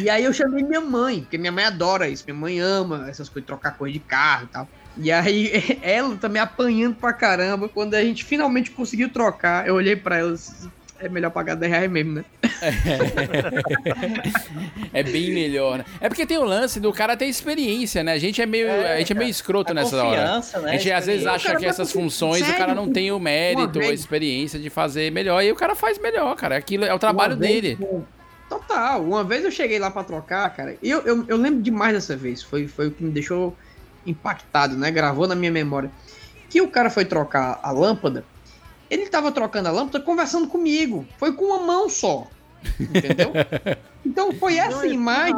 E 0.00 0.08
aí 0.08 0.24
eu 0.24 0.32
chamei 0.32 0.62
minha 0.62 0.80
mãe, 0.80 1.20
porque 1.20 1.36
minha 1.36 1.52
mãe 1.52 1.64
adora 1.64 2.08
isso. 2.08 2.24
Minha 2.26 2.38
mãe 2.38 2.60
ama 2.60 3.06
essas 3.08 3.28
coisas, 3.28 3.46
trocar 3.46 3.76
coisa 3.76 3.92
de 3.92 4.00
carro 4.00 4.44
e 4.44 4.48
tal. 4.48 4.68
E 4.96 5.12
aí 5.12 5.52
ela 5.82 6.16
também 6.16 6.40
apanhando 6.40 6.96
pra 6.96 7.12
caramba. 7.12 7.68
Quando 7.68 7.94
a 7.94 8.02
gente 8.02 8.24
finalmente 8.24 8.70
conseguiu 8.70 9.10
trocar, 9.10 9.66
eu 9.66 9.74
olhei 9.74 9.96
pra 9.96 10.18
ela 10.18 10.30
e 10.30 10.34
disse, 10.34 10.70
é 10.98 11.08
melhor 11.08 11.30
pagar 11.30 11.54
10 11.54 11.70
reais 11.70 11.90
mesmo, 11.90 12.14
né? 12.14 12.24
É 14.92 15.02
bem 15.02 15.32
melhor, 15.32 15.78
né? 15.78 15.84
É 16.00 16.08
porque 16.08 16.26
tem 16.26 16.38
o 16.38 16.44
lance 16.44 16.80
do 16.80 16.92
cara 16.92 17.16
ter 17.16 17.26
experiência, 17.26 18.02
né? 18.02 18.12
A 18.12 18.18
gente 18.18 18.40
é 18.40 18.46
meio, 18.46 18.70
a 18.70 18.98
gente 18.98 19.12
é 19.12 19.14
meio 19.14 19.30
escroto 19.30 19.72
A 19.72 19.74
nessa 19.74 20.02
hora. 20.02 20.40
né? 20.60 20.70
A 20.70 20.72
gente 20.72 20.90
às 20.90 21.06
vezes 21.06 21.26
acha 21.26 21.56
que 21.56 21.66
essas 21.66 21.92
funções 21.92 22.42
o 22.42 22.44
sério, 22.44 22.58
cara 22.58 22.74
não 22.74 22.90
tem 22.90 23.12
o 23.12 23.18
mérito, 23.18 23.78
uma 23.78 23.88
a 23.88 23.92
experiência 23.92 24.58
de 24.58 24.70
fazer 24.70 25.10
melhor. 25.12 25.42
E 25.42 25.52
o 25.52 25.56
cara 25.56 25.74
faz 25.74 25.98
melhor, 25.98 26.34
cara. 26.36 26.56
Aquilo 26.56 26.84
é 26.84 26.94
o 26.94 26.98
trabalho 26.98 27.36
vez, 27.36 27.62
dele. 27.62 27.78
Total. 28.48 29.02
Uma 29.02 29.24
vez 29.24 29.44
eu 29.44 29.50
cheguei 29.50 29.78
lá 29.78 29.90
pra 29.90 30.04
trocar, 30.04 30.48
cara. 30.54 30.76
E 30.82 30.90
eu, 30.90 31.00
eu, 31.02 31.24
eu 31.28 31.36
lembro 31.36 31.62
demais 31.62 31.92
dessa 31.94 32.16
vez. 32.16 32.42
Foi, 32.42 32.66
foi 32.66 32.88
o 32.88 32.90
que 32.90 33.02
me 33.02 33.10
deixou 33.10 33.56
impactado, 34.06 34.76
né? 34.76 34.90
Gravou 34.90 35.26
na 35.26 35.34
minha 35.34 35.50
memória. 35.50 35.90
Que 36.48 36.60
o 36.60 36.68
cara 36.68 36.88
foi 36.90 37.04
trocar 37.04 37.58
a 37.62 37.70
lâmpada. 37.70 38.24
Ele 38.88 39.06
tava 39.06 39.32
trocando 39.32 39.68
a 39.68 39.72
lâmpada 39.72 40.04
conversando 40.04 40.46
comigo. 40.46 41.04
Foi 41.18 41.32
com 41.32 41.44
uma 41.46 41.58
mão 41.58 41.88
só. 41.88 42.28
Entendeu? 42.80 43.32
Então 44.06 44.32
foi 44.32 44.56
essa 44.56 44.86
imagem. 44.86 45.34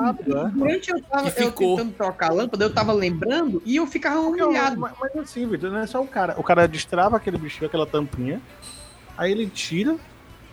Durante 0.52 0.90
eu 0.90 1.02
tava 1.02 1.28
eu 1.30 1.50
tentando 1.50 1.90
trocar 1.92 2.30
a 2.30 2.34
lâmpada, 2.34 2.62
eu 2.62 2.72
tava 2.72 2.92
lembrando 2.92 3.62
e 3.64 3.76
eu 3.76 3.86
ficava 3.86 4.20
humilhado. 4.20 4.78
Mas, 4.78 4.92
mas 5.00 5.16
assim, 5.16 5.48
Vitor, 5.48 5.70
não 5.70 5.78
é 5.78 5.86
só 5.86 6.02
o 6.02 6.06
cara. 6.06 6.34
O 6.36 6.42
cara 6.42 6.68
destrava 6.68 7.16
aquele 7.16 7.38
bichinho, 7.38 7.66
aquela 7.66 7.86
tampinha, 7.86 8.42
aí 9.16 9.32
ele 9.32 9.46
tira, 9.46 9.96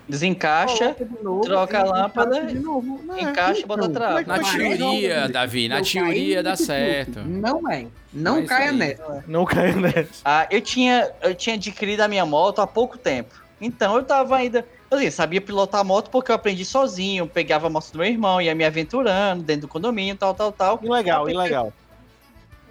Desencaixa, 0.08 0.96
de 0.98 1.24
novo, 1.24 1.42
troca 1.42 1.80
a 1.80 1.84
lâmpada, 1.84 2.38
encaixa 2.38 2.54
de 2.54 2.60
novo. 2.60 3.02
Não 3.04 3.16
é, 3.16 3.22
encaixa 3.22 3.62
e 3.62 3.66
bota 3.66 3.82
então, 3.82 3.94
trava. 3.94 4.24
como 4.24 4.36
é 4.36 4.38
Na 4.38 4.44
que 4.44 4.58
vai? 4.58 4.78
teoria, 4.78 5.28
Davi, 5.30 5.68
na 5.68 5.80
Eu 5.80 5.84
teoria 5.84 6.44
dá 6.44 6.56
certo. 6.56 7.20
Não 7.22 7.70
é. 7.72 7.88
Não 8.14 8.38
É 8.38 8.40
isso 8.42 8.48
caia 8.50 8.70
aí. 8.70 8.78
nessa. 8.78 9.24
Não 9.28 9.46
cai 9.46 9.74
nessa. 9.74 10.22
Ah, 10.24 10.48
eu 10.52 10.62
tinha, 10.62 11.12
eu 11.24 11.34
tinha 11.34 11.56
adquirido 11.56 12.02
a 12.02 12.08
minha 12.08 12.26
moto 12.26 12.62
há 12.62 12.68
pouco 12.68 12.98
tempo. 13.00 13.34
Então 13.60 13.96
eu 13.96 14.04
tava 14.04 14.38
ainda. 14.38 14.66
Assim, 14.98 15.12
sabia 15.12 15.42
pilotar 15.42 15.82
a 15.82 15.84
moto 15.84 16.10
porque 16.10 16.32
eu 16.32 16.36
aprendi 16.36 16.64
sozinho. 16.66 17.28
Pegava 17.28 17.68
a 17.68 17.70
moto 17.70 17.92
do 17.92 18.00
meu 18.00 18.08
irmão, 18.08 18.42
ia 18.42 18.56
me 18.56 18.64
aventurando 18.66 19.44
dentro 19.44 19.62
do 19.62 19.68
condomínio, 19.68 20.16
tal, 20.16 20.34
tal, 20.34 20.52
tal. 20.52 20.80
Ilegal, 20.84 21.30
ilegal. 21.30 21.74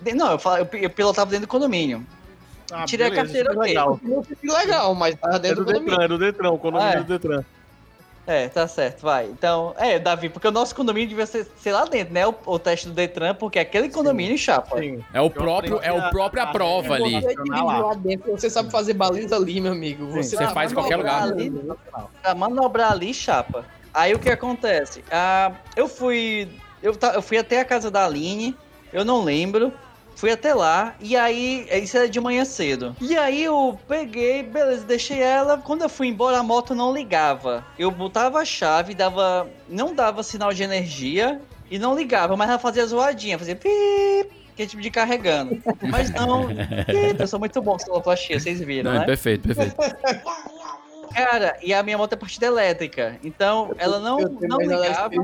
De- 0.00 0.14
Não, 0.14 0.32
eu, 0.32 0.38
falo- 0.38 0.68
eu, 0.72 0.90
pilotava 0.90 1.30
dentro 1.30 1.46
do 1.46 1.50
condomínio. 1.50 2.04
Ah, 2.72 2.84
Tirei 2.84 3.06
a 3.08 3.14
carteira, 3.14 3.50
ok. 3.52 3.60
legal. 3.62 4.00
Legal, 4.42 4.94
mas 4.94 5.14
tava 5.16 5.38
dentro 5.38 5.64
do 5.64 5.72
do 5.72 5.78
Detran, 5.80 6.02
é 6.04 6.08
do 6.08 6.18
Detran, 6.18 6.50
o 6.50 6.58
condomínio 6.58 6.92
Ah, 6.92 7.00
é. 7.00 7.02
do 7.02 7.04
Detran. 7.04 7.44
É, 8.26 8.48
tá 8.48 8.66
certo, 8.66 9.02
vai. 9.02 9.26
Então, 9.26 9.74
é, 9.76 9.98
Davi, 9.98 10.30
porque 10.30 10.48
o 10.48 10.50
nosso 10.50 10.74
condomínio 10.74 11.08
devia 11.08 11.26
ser, 11.26 11.46
ser 11.58 11.72
lá 11.72 11.84
dentro, 11.84 12.14
né? 12.14 12.26
O, 12.26 12.34
o 12.46 12.58
teste 12.58 12.88
do 12.88 12.94
Detran, 12.94 13.34
porque 13.34 13.58
aquele 13.58 13.90
condomínio 13.90 14.38
chapa. 14.38 14.78
Sim. 14.78 15.04
É 15.12 15.20
o 15.20 15.28
próprio, 15.28 15.78
é 15.82 15.92
o 15.92 16.10
próprio 16.10 16.42
a 16.42 16.46
prova 16.46 16.94
ali. 16.94 17.20
Você 18.28 18.48
sabe 18.48 18.70
fazer 18.70 18.94
baliza 18.94 19.36
ali, 19.36 19.60
meu 19.60 19.72
amigo. 19.72 20.06
Você, 20.06 20.36
Você 20.36 20.48
faz 20.48 20.72
em 20.72 20.74
qualquer 20.74 20.96
lugar. 20.96 21.22
Ali, 21.22 21.52
pra 22.22 22.34
manobrar 22.34 22.92
ali, 22.92 23.12
chapa. 23.12 23.64
Aí 23.92 24.14
o 24.14 24.18
que 24.18 24.30
acontece? 24.30 25.04
Ah, 25.10 25.52
eu 25.76 25.86
fui. 25.86 26.48
Eu, 26.82 26.96
eu 27.14 27.22
fui 27.22 27.38
até 27.38 27.60
a 27.60 27.64
casa 27.64 27.90
da 27.90 28.04
Aline, 28.04 28.56
eu 28.92 29.04
não 29.04 29.22
lembro. 29.22 29.72
Fui 30.16 30.30
até 30.30 30.54
lá, 30.54 30.94
e 31.00 31.16
aí, 31.16 31.66
isso 31.82 31.96
era 31.96 32.08
de 32.08 32.20
manhã 32.20 32.44
cedo. 32.44 32.94
E 33.00 33.16
aí 33.16 33.44
eu 33.44 33.78
peguei, 33.88 34.42
beleza, 34.42 34.84
deixei 34.84 35.20
ela. 35.20 35.58
Quando 35.58 35.82
eu 35.82 35.88
fui 35.88 36.06
embora, 36.06 36.38
a 36.38 36.42
moto 36.42 36.74
não 36.74 36.94
ligava. 36.94 37.64
Eu 37.78 37.90
botava 37.90 38.38
a 38.38 38.44
chave, 38.44 38.94
dava. 38.94 39.48
Não 39.68 39.94
dava 39.94 40.22
sinal 40.22 40.52
de 40.52 40.62
energia 40.62 41.40
e 41.70 41.78
não 41.78 41.96
ligava, 41.96 42.36
mas 42.36 42.48
ela 42.48 42.58
fazia 42.58 42.86
zoadinha, 42.86 43.38
fazia 43.38 43.56
pip, 43.56 44.30
que 44.54 44.62
é 44.62 44.66
tipo 44.66 44.80
de 44.80 44.90
carregando. 44.90 45.60
Mas 45.90 46.10
não, 46.10 46.48
eu 47.18 47.26
sou 47.26 47.38
muito 47.38 47.60
bom 47.60 47.72
com 47.72 47.80
sonoplastia, 47.80 48.38
vocês 48.38 48.60
viram, 48.60 48.92
Não, 48.92 48.98
né? 48.98 49.04
é 49.04 49.06
perfeito, 49.06 49.48
perfeito. 49.48 49.74
Cara, 51.14 51.56
e 51.62 51.72
a 51.72 51.82
minha 51.82 51.96
moto 51.96 52.12
é 52.12 52.16
partida 52.16 52.46
elétrica. 52.46 53.18
Então, 53.22 53.72
ela 53.78 54.00
não, 54.00 54.20
eu 54.20 54.28
tenho 54.30 54.48
não 54.48 54.58
ligava. 54.58 55.14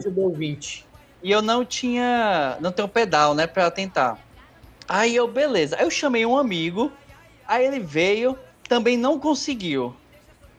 E 1.22 1.30
eu 1.30 1.42
não 1.42 1.64
tinha. 1.64 2.56
Não 2.60 2.72
tenho 2.72 2.88
pedal, 2.88 3.34
né? 3.34 3.46
Pra 3.46 3.70
tentar. 3.70 4.18
Aí 4.92 5.14
eu, 5.14 5.28
beleza. 5.28 5.76
Aí 5.76 5.84
eu 5.84 5.90
chamei 5.90 6.26
um 6.26 6.36
amigo. 6.36 6.90
Aí 7.46 7.64
ele 7.64 7.78
veio. 7.78 8.36
Também 8.68 8.96
não 8.96 9.20
conseguiu. 9.20 9.94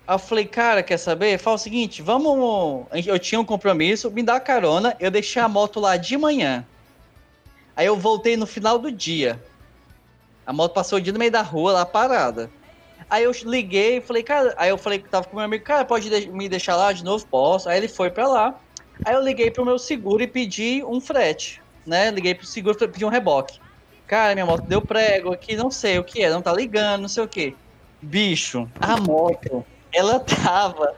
Aí 0.08 0.16
eu 0.16 0.20
falei, 0.20 0.46
cara, 0.46 0.84
quer 0.84 0.98
saber? 0.98 1.38
Fala 1.38 1.58
o 1.58 1.60
seguinte, 1.60 2.02
vamos. 2.02 2.88
Eu 3.06 3.20
tinha 3.20 3.42
um 3.42 3.46
compromisso, 3.46 4.12
me 4.12 4.24
dá 4.24 4.40
carona. 4.40 4.96
Eu 5.02 5.12
deixei 5.12 5.42
a 5.42 5.50
moto 5.50 5.82
lá 5.82 5.98
de 5.98 6.18
manhã. 6.18 6.66
Aí 7.76 7.86
eu 7.86 7.98
voltei 7.98 8.38
no 8.38 8.48
final 8.48 8.80
do 8.80 8.92
dia. 8.92 9.46
A 10.46 10.54
moto 10.54 10.74
passou 10.74 10.98
o 11.00 11.02
dia 11.02 11.14
no 11.14 11.20
meio 11.20 11.32
da 11.32 11.42
rua, 11.42 11.74
lá 11.74 11.86
parada. 11.86 12.52
Aí 13.10 13.24
eu 13.26 13.32
liguei 13.46 13.98
e 13.98 14.02
falei, 14.02 14.24
cara. 14.24 14.56
Aí 14.58 14.70
eu 14.70 14.78
falei 14.78 15.00
que 15.00 15.10
tava 15.10 15.28
com 15.28 15.36
meu 15.38 15.46
amigo, 15.46 15.64
cara, 15.66 15.86
pode 15.86 16.10
de- 16.10 16.32
me 16.32 16.50
deixar 16.50 16.78
lá 16.78 16.94
de 16.94 17.04
novo? 17.04 17.28
Posso. 17.28 17.70
Aí 17.70 17.78
ele 17.78 17.90
foi 17.90 18.12
pra 18.12 18.28
lá. 18.28 18.60
Aí 19.06 19.16
eu 19.16 19.22
liguei 19.22 19.52
pro 19.52 19.66
meu 19.66 19.80
seguro 19.80 20.24
e 20.24 20.28
pedi 20.28 20.84
um 20.86 21.02
frete, 21.02 21.64
né? 21.86 22.12
Liguei 22.12 22.36
pro 22.36 22.46
seguro 22.48 22.78
e 22.82 22.88
pedi 22.88 23.06
um 23.06 23.10
reboque. 23.10 23.61
Cara, 24.12 24.34
minha 24.34 24.46
moto 24.46 24.64
deu 24.64 24.82
prego 24.82 25.32
aqui, 25.32 25.56
não 25.56 25.72
sei 25.72 25.98
o 25.98 26.04
que 26.04 26.22
é, 26.22 26.30
não 26.30 26.42
tá 26.42 26.52
ligando, 26.52 27.04
não 27.04 27.08
sei 27.08 27.24
o 27.24 27.28
que. 27.30 27.56
Bicho, 28.02 28.70
a 28.78 28.98
moto, 29.00 29.66
ela 29.94 30.20
tava 30.20 30.94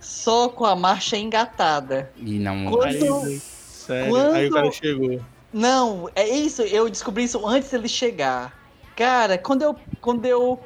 só 0.00 0.48
com 0.48 0.64
a 0.64 0.74
marcha 0.74 1.16
engatada. 1.16 2.10
E 2.16 2.40
não. 2.40 2.68
Quando- 2.72 3.38
Sério. 3.40 4.10
Quando- 4.10 4.34
Aí 4.34 4.48
o 4.48 4.50
cara 4.50 4.72
chegou. 4.72 5.20
Não, 5.52 6.10
é 6.16 6.28
isso, 6.28 6.60
eu 6.62 6.90
descobri 6.90 7.22
isso 7.22 7.46
antes 7.46 7.70
dele 7.70 7.86
chegar. 7.86 8.52
Cara, 8.96 9.38
quando 9.38 9.62
eu, 9.62 9.76
quando 10.00 10.24
eu 10.24 10.58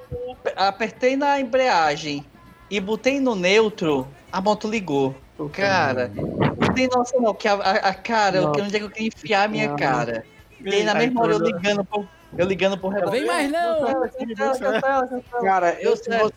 apertei 0.57 1.17
na 1.17 1.39
embreagem 1.39 2.25
e 2.71 2.81
botei 2.81 3.21
no 3.21 3.35
neutro, 3.35 4.09
a 4.33 4.41
moto 4.41 4.67
ligou. 4.67 5.15
Cara, 5.53 6.11
não 6.15 6.73
tem 6.75 6.89
noção 6.89 7.21
não, 7.21 7.35
que 7.35 7.47
a, 7.47 7.53
a, 7.57 7.71
a 7.91 7.95
cara, 7.95 8.41
Não. 8.41 8.53
onde 8.53 8.75
é 8.75 8.79
que 8.79 8.85
eu 8.87 8.91
queria 8.91 9.09
enfiar 9.09 9.43
a 9.45 9.49
minha 9.49 9.69
Não. 9.69 9.77
cara. 9.77 10.25
E 10.65 10.75
aí 10.75 10.85
na 10.85 10.95
mesma 10.95 11.23
hora 11.23 11.33
eu 11.33 11.39
ligando 11.39 11.85
pro, 11.85 12.09
eu 12.37 12.47
ligando 12.47 12.79
pro 12.79 12.89
reboque. 12.89 13.19
Vem 13.19 13.27
mais 13.27 13.51
não! 13.51 13.81
Cancela, 13.81 14.09
cancela, 14.09 14.53
cancela, 14.59 15.09
cancela. 15.09 15.43
Cara, 15.43 15.77
eu 15.81 15.97
se 15.97 16.11
fosse 16.19 16.35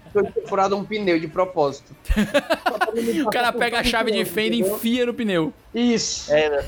furado 0.47 0.75
um 0.75 0.83
pneu 0.83 1.19
de 1.19 1.27
propósito. 1.27 1.95
O 3.25 3.31
cara 3.31 3.51
pega 3.51 3.79
a 3.79 3.83
chave 3.83 4.11
de 4.11 4.23
fenda 4.23 4.55
e 4.55 4.59
enfia 4.59 5.03
no 5.03 5.15
pneu. 5.15 5.51
Isso. 5.73 6.31
Era. 6.31 6.65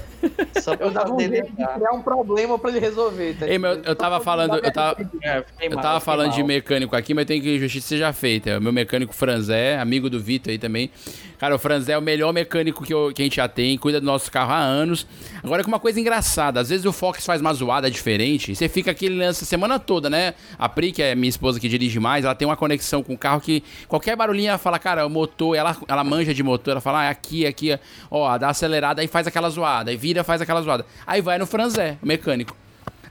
Só 0.62 0.76
pra 0.76 0.88
Eu 0.88 0.92
dava 0.92 1.14
um 1.14 1.20
jeito 1.20 1.48
de 1.52 1.56
criar 1.68 1.92
um 1.94 2.02
problema 2.02 2.58
pra 2.58 2.72
ele 2.72 2.80
resolver. 2.80 3.36
Tá 3.40 3.48
Ei, 3.48 3.58
meu, 3.60 3.74
eu 3.84 3.96
tava 3.96 4.20
falando, 4.20 4.56
eu 4.56 4.72
tava, 4.72 4.98
É, 5.24 5.44
eu 5.62 5.78
tava 5.78 6.00
falando 6.00 6.32
de 6.34 6.42
mecânico 6.44 6.96
aqui, 6.96 7.14
mas 7.14 7.26
tem 7.26 7.40
que 7.42 7.60
justiça 7.60 7.88
seja 7.90 8.12
feita. 8.14 8.50
É 8.52 8.58
O 8.58 8.62
meu 8.62 8.74
mecânico 8.74 9.14
Franzé, 9.14 9.78
amigo 9.78 10.10
do 10.10 10.20
Vitor 10.20 10.52
aí 10.52 10.58
também. 10.58 10.90
Cara, 11.38 11.54
o 11.54 11.60
Franzé 11.60 11.92
é 11.92 11.98
o 11.98 12.02
melhor 12.02 12.32
mecânico 12.34 12.84
que, 12.84 12.94
eu- 12.94 13.12
que 13.14 13.22
a 13.22 13.26
gente 13.26 13.36
já 13.36 13.48
tem, 13.48 13.78
cuida 13.78 14.00
do 14.00 14.06
nosso 14.06 14.32
carro 14.32 14.54
há 14.54 14.58
anos. 14.58 15.06
Agora 15.44 15.62
com 15.64 15.68
uma 15.68 15.80
coisa 15.80 16.00
engraçada, 16.00 16.60
às 16.62 16.70
vezes 16.70 16.86
o 16.86 16.94
Fox 16.94 17.26
faz 17.26 17.42
uma 17.42 17.54
zoada 17.54 17.92
diferente, 17.92 18.54
e 18.54 18.56
você 18.56 18.70
fica 18.70 18.92
aquele 18.92 19.16
lance 19.18 19.44
a 19.44 19.46
semana 19.48 19.78
toda, 19.78 20.10
né? 20.10 20.34
A 20.58 20.70
Pri, 20.70 20.92
que 20.94 21.04
é 21.04 21.14
minha 21.14 21.30
esposa 21.30 21.60
que 21.60 21.68
dirige 21.68 22.00
mais, 22.00 22.24
ela 22.24 22.34
tem 22.34 22.48
uma 22.48 22.56
conexão 22.56 23.04
com 23.04 23.14
o 23.14 23.18
carro 23.18 23.42
que 23.42 23.62
qualquer 23.88 24.16
barulhinho 24.16 24.48
ela 24.50 24.58
fala, 24.58 24.80
cara, 24.80 25.06
o 25.06 25.10
motor, 25.10 25.56
ela, 25.56 25.76
ela 25.88 26.04
manja 26.06 26.34
de 26.34 26.42
motor, 26.42 26.72
ela 26.72 26.82
fala, 26.82 27.02
ah, 27.06 27.10
aqui, 27.10 27.46
aqui, 27.46 27.78
ó, 28.10 28.38
dá 28.38 28.50
acelerada, 28.50 28.95
aí 29.02 29.08
faz 29.08 29.28
aquela 29.28 29.50
zoada, 29.50 29.92
aí 29.92 29.98
vira, 29.98 30.24
faz 30.24 30.42
aquela 30.42 30.62
zoada. 30.62 30.86
Aí 31.06 31.22
vai 31.22 31.38
no 31.38 31.46
Franzé, 31.46 31.98
o 32.02 32.08
mecânico. 32.08 32.56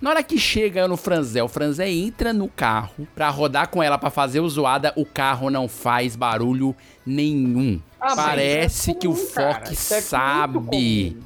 Na 0.00 0.10
hora 0.10 0.22
que 0.22 0.38
chega 0.38 0.86
no 0.86 0.96
Franzé, 0.96 1.42
o 1.42 1.48
Franzé 1.48 1.88
entra 1.88 2.32
no 2.32 2.48
carro 2.48 3.08
pra 3.14 3.30
rodar 3.30 3.68
com 3.68 3.82
ela 3.82 3.96
pra 3.96 4.10
fazer 4.10 4.40
o 4.40 4.48
zoada, 4.48 4.92
o 4.96 5.06
carro 5.06 5.48
não 5.48 5.68
faz 5.68 6.14
barulho 6.14 6.74
nenhum. 7.06 7.80
Ah, 8.00 8.14
Parece 8.14 8.90
é 8.90 8.94
que 8.94 9.08
o 9.08 9.14
comum, 9.14 9.26
cara. 9.32 9.54
Fox 9.54 9.70
Isso 9.70 9.94
é 9.94 10.00
sabe. 10.00 11.16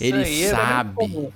Ele 0.00 0.44
é 0.44 0.50
sabe. 0.50 1.30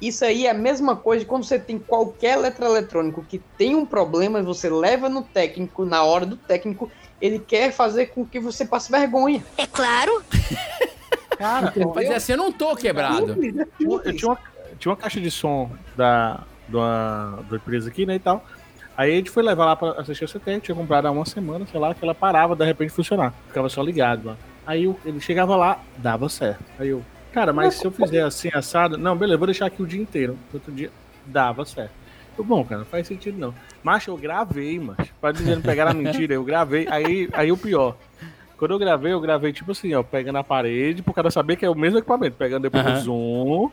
Isso 0.00 0.24
aí 0.24 0.46
é 0.46 0.50
a 0.50 0.54
mesma 0.54 0.94
coisa 0.94 1.24
de 1.24 1.26
quando 1.26 1.44
você 1.44 1.58
tem 1.58 1.76
qualquer 1.76 2.38
eletroeletrônico 2.38 3.24
que 3.28 3.40
tem 3.56 3.74
um 3.74 3.84
problema 3.84 4.38
e 4.38 4.42
você 4.42 4.70
leva 4.70 5.08
no 5.08 5.22
técnico 5.22 5.84
na 5.84 6.04
hora 6.04 6.24
do 6.24 6.36
técnico 6.36 6.88
ele 7.20 7.40
quer 7.40 7.72
fazer 7.72 8.06
com 8.06 8.24
que 8.24 8.38
você 8.38 8.64
passe 8.64 8.92
vergonha. 8.92 9.44
É 9.56 9.66
claro. 9.66 10.22
Cara, 11.38 11.72
Mas 11.94 12.10
assim, 12.10 12.32
eu 12.32 12.38
não 12.38 12.52
tô 12.52 12.74
quebrado. 12.76 13.36
eu, 13.80 14.02
eu 14.04 14.12
tinha, 14.16 14.30
uma, 14.30 14.38
tinha 14.78 14.90
uma 14.90 14.96
caixa 14.96 15.20
de 15.20 15.30
som 15.30 15.70
da, 15.96 16.40
da, 16.68 17.38
da 17.48 17.56
empresa 17.56 17.88
aqui, 17.88 18.04
né, 18.04 18.16
e 18.16 18.18
tal. 18.18 18.44
Aí 18.96 19.12
a 19.12 19.16
gente 19.16 19.30
foi 19.30 19.44
levar 19.44 19.64
lá 19.64 19.76
pra 19.76 19.92
assistir 19.92 20.24
a 20.24 20.28
CT, 20.28 20.60
tinha 20.60 20.74
comprado 20.74 21.06
há 21.06 21.10
uma 21.12 21.24
semana, 21.24 21.64
sei 21.70 21.78
lá, 21.78 21.94
que 21.94 22.04
ela 22.04 22.14
parava 22.14 22.56
de 22.56 22.64
repente 22.64 22.90
funcionar. 22.90 23.32
Ficava 23.46 23.68
só 23.68 23.80
ligado 23.80 24.26
lá. 24.26 24.36
Aí 24.66 24.84
eu- 24.84 24.98
ele 25.04 25.20
chegava 25.20 25.54
lá, 25.54 25.80
dava 25.96 26.28
certo. 26.28 26.64
Aí 26.78 26.88
eu, 26.88 27.04
cara, 27.32 27.52
mas 27.52 27.74
se 27.74 27.84
eu 27.84 27.92
fizer 27.92 28.22
assim, 28.22 28.50
assado, 28.52 28.98
não, 28.98 29.16
beleza, 29.16 29.38
vou 29.38 29.46
deixar 29.46 29.66
aqui 29.66 29.80
o 29.80 29.86
dia 29.86 30.02
inteiro. 30.02 30.36
Outro 30.52 30.72
dia, 30.72 30.90
dava 31.24 31.64
certo. 31.64 31.92
Eu, 32.36 32.42
bom, 32.44 32.64
cara, 32.64 32.80
não 32.80 32.86
faz 32.86 33.06
sentido 33.06 33.38
não. 33.38 33.54
Mas 33.84 34.04
eu 34.06 34.16
gravei, 34.16 34.78
mas 34.80 34.96
pra 35.20 35.30
dizer 35.30 35.54
não 35.54 35.62
pegar 35.62 35.86
a 35.88 35.94
mentira, 35.94 36.34
eu 36.34 36.42
gravei. 36.42 36.86
Aí, 36.90 37.28
aí 37.32 37.52
o 37.52 37.56
pior. 37.56 37.96
Quando 38.58 38.72
eu 38.72 38.78
gravei, 38.78 39.12
eu 39.12 39.20
gravei 39.20 39.52
tipo 39.52 39.70
assim, 39.70 39.94
ó, 39.94 40.02
pegando 40.02 40.36
a 40.36 40.44
parede, 40.44 41.00
pro 41.00 41.14
cara 41.14 41.30
saber 41.30 41.54
que 41.56 41.64
é 41.64 41.70
o 41.70 41.74
mesmo 41.76 41.98
equipamento, 41.98 42.36
pegando 42.36 42.62
depois 42.64 42.84
Aham. 42.84 42.96
o 42.96 43.00
zoom, 43.00 43.70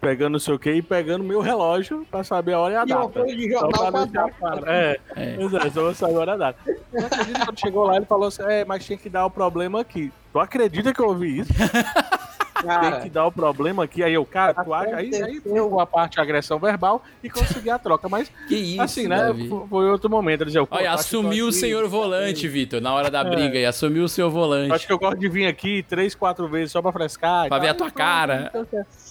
pegando 0.00 0.32
não 0.32 0.38
sei 0.40 0.54
o 0.54 0.58
que, 0.58 0.72
e 0.72 0.82
pegando 0.82 1.22
meu 1.22 1.40
relógio 1.40 2.04
pra 2.10 2.24
saber 2.24 2.54
a 2.54 2.58
hora 2.58 2.74
e 2.74 2.76
a 2.76 2.82
E 2.82 2.86
data. 2.86 3.08
folha 3.10 3.36
de 3.36 3.52
Só 3.52 3.60
jornal 3.60 3.92
pra 3.92 4.04
deixar 4.04 4.22
data. 4.26 4.34
claro. 4.38 4.64
É, 4.66 4.98
É. 5.14 5.36
É, 5.66 5.70
só 5.70 5.82
vou 5.82 5.94
saber 5.94 6.14
a 6.16 6.18
hora 6.18 6.30
e 6.32 6.34
a 6.34 6.36
data. 6.36 6.58
Não 6.92 7.06
acredito 7.06 7.44
quando 7.46 7.60
chegou 7.60 7.84
lá, 7.86 7.96
ele 7.96 8.06
falou 8.06 8.26
assim, 8.28 8.42
é, 8.42 8.64
mas 8.64 8.84
tinha 8.84 8.98
que 8.98 9.08
dar 9.08 9.24
o 9.24 9.30
problema 9.30 9.80
aqui. 9.80 10.12
Tu 10.32 10.40
acredita 10.40 10.92
que 10.92 11.00
eu 11.00 11.06
ouvi 11.08 11.38
isso? 11.38 11.52
Tem 12.64 13.00
que 13.02 13.10
dar 13.10 13.26
o 13.26 13.32
problema 13.32 13.84
aqui. 13.84 14.02
Aí 14.02 14.14
eu, 14.14 14.24
cara, 14.24 14.54
tu 14.54 14.72
acha? 14.74 14.96
Aí, 14.96 15.14
aí 15.14 15.40
ficou 15.40 15.80
a 15.80 15.86
parte 15.86 16.14
de 16.14 16.20
agressão 16.20 16.58
verbal 16.58 17.02
e 17.22 17.28
consegui 17.30 17.70
a 17.70 17.78
troca. 17.78 18.08
Mas, 18.08 18.30
Que 18.48 18.56
isso, 18.56 18.82
assim, 18.82 19.08
né? 19.08 19.16
Davi. 19.18 19.48
Foi, 19.70 19.90
outro 19.90 20.08
momento. 20.10 20.40
Ele 20.42 20.46
dizia, 20.46 20.66
Olha, 20.70 20.90
tô 20.90 20.94
assumiu 20.94 21.46
o 21.46 21.48
aqui? 21.48 21.58
senhor 21.58 21.88
volante, 21.88 22.46
Vitor, 22.48 22.80
na 22.80 22.92
hora 22.94 23.10
da 23.10 23.20
É. 23.20 23.24
briga 23.24 23.58
aí. 23.58 23.66
Assumiu 23.66 24.04
o 24.04 24.08
seu 24.08 24.30
volante. 24.30 24.72
Acho 24.72 24.86
que 24.86 24.92
eu 24.92 24.98
gosto 24.98 25.18
de 25.18 25.28
vir 25.28 25.46
aqui 25.46 25.82
três, 25.88 26.14
quatro 26.14 26.48
vezes 26.48 26.72
só 26.72 26.80
pra 26.82 26.92
frescar. 26.92 27.46
e 27.46 27.48
Pra 27.48 27.58
ver 27.58 27.74
tal. 27.74 27.86
a 27.86 27.90
tua 27.90 27.90
cara. 27.90 28.52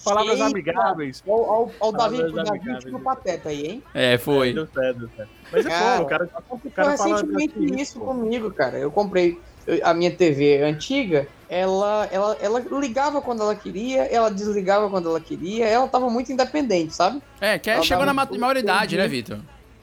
Palavras 0.04 0.34
Eita. 0.34 0.46
amigáveis. 0.46 1.22
Olha 1.26 1.70
o 1.80 1.92
Davi, 1.92 2.16
Palavras 2.18 2.30
o 2.30 2.34
Davi 2.34 2.48
amigáveis. 2.50 2.84
tipo 2.84 3.00
pateta 3.00 3.48
aí, 3.48 3.66
hein? 3.66 3.82
É, 3.94 4.18
foi. 4.18 4.52
Deu 4.52 4.66
certo, 4.66 4.98
deu 4.98 5.08
certo. 5.16 5.30
Mas 5.52 5.66
é 5.66 5.68
Cara, 5.68 5.84
foda, 5.96 6.02
o 6.02 6.06
cara, 6.06 6.28
o 6.64 6.70
cara 6.70 6.90
recentemente 6.90 7.54
assim, 7.56 7.76
isso 7.80 8.00
comigo, 8.00 8.50
cara. 8.52 8.78
Eu 8.78 8.90
comprei 8.90 9.38
a 9.82 9.94
minha 9.94 10.10
TV 10.10 10.62
antiga, 10.62 11.26
ela, 11.48 12.08
ela, 12.10 12.36
ela 12.40 12.60
ligava 12.80 13.20
quando 13.22 13.42
ela 13.42 13.54
queria, 13.54 14.02
ela 14.04 14.30
desligava 14.30 14.88
quando 14.90 15.08
ela 15.08 15.20
queria, 15.20 15.66
ela 15.66 15.86
tava 15.88 16.08
muito 16.10 16.32
independente, 16.32 16.94
sabe? 16.94 17.22
É, 17.40 17.58
que 17.58 17.70
Ela 17.70 17.82
chegou 17.82 18.04
na 18.04 18.12
ma- 18.14 18.28
maioridade, 18.38 18.96
né, 18.96 19.06
Vitor? 19.08 19.38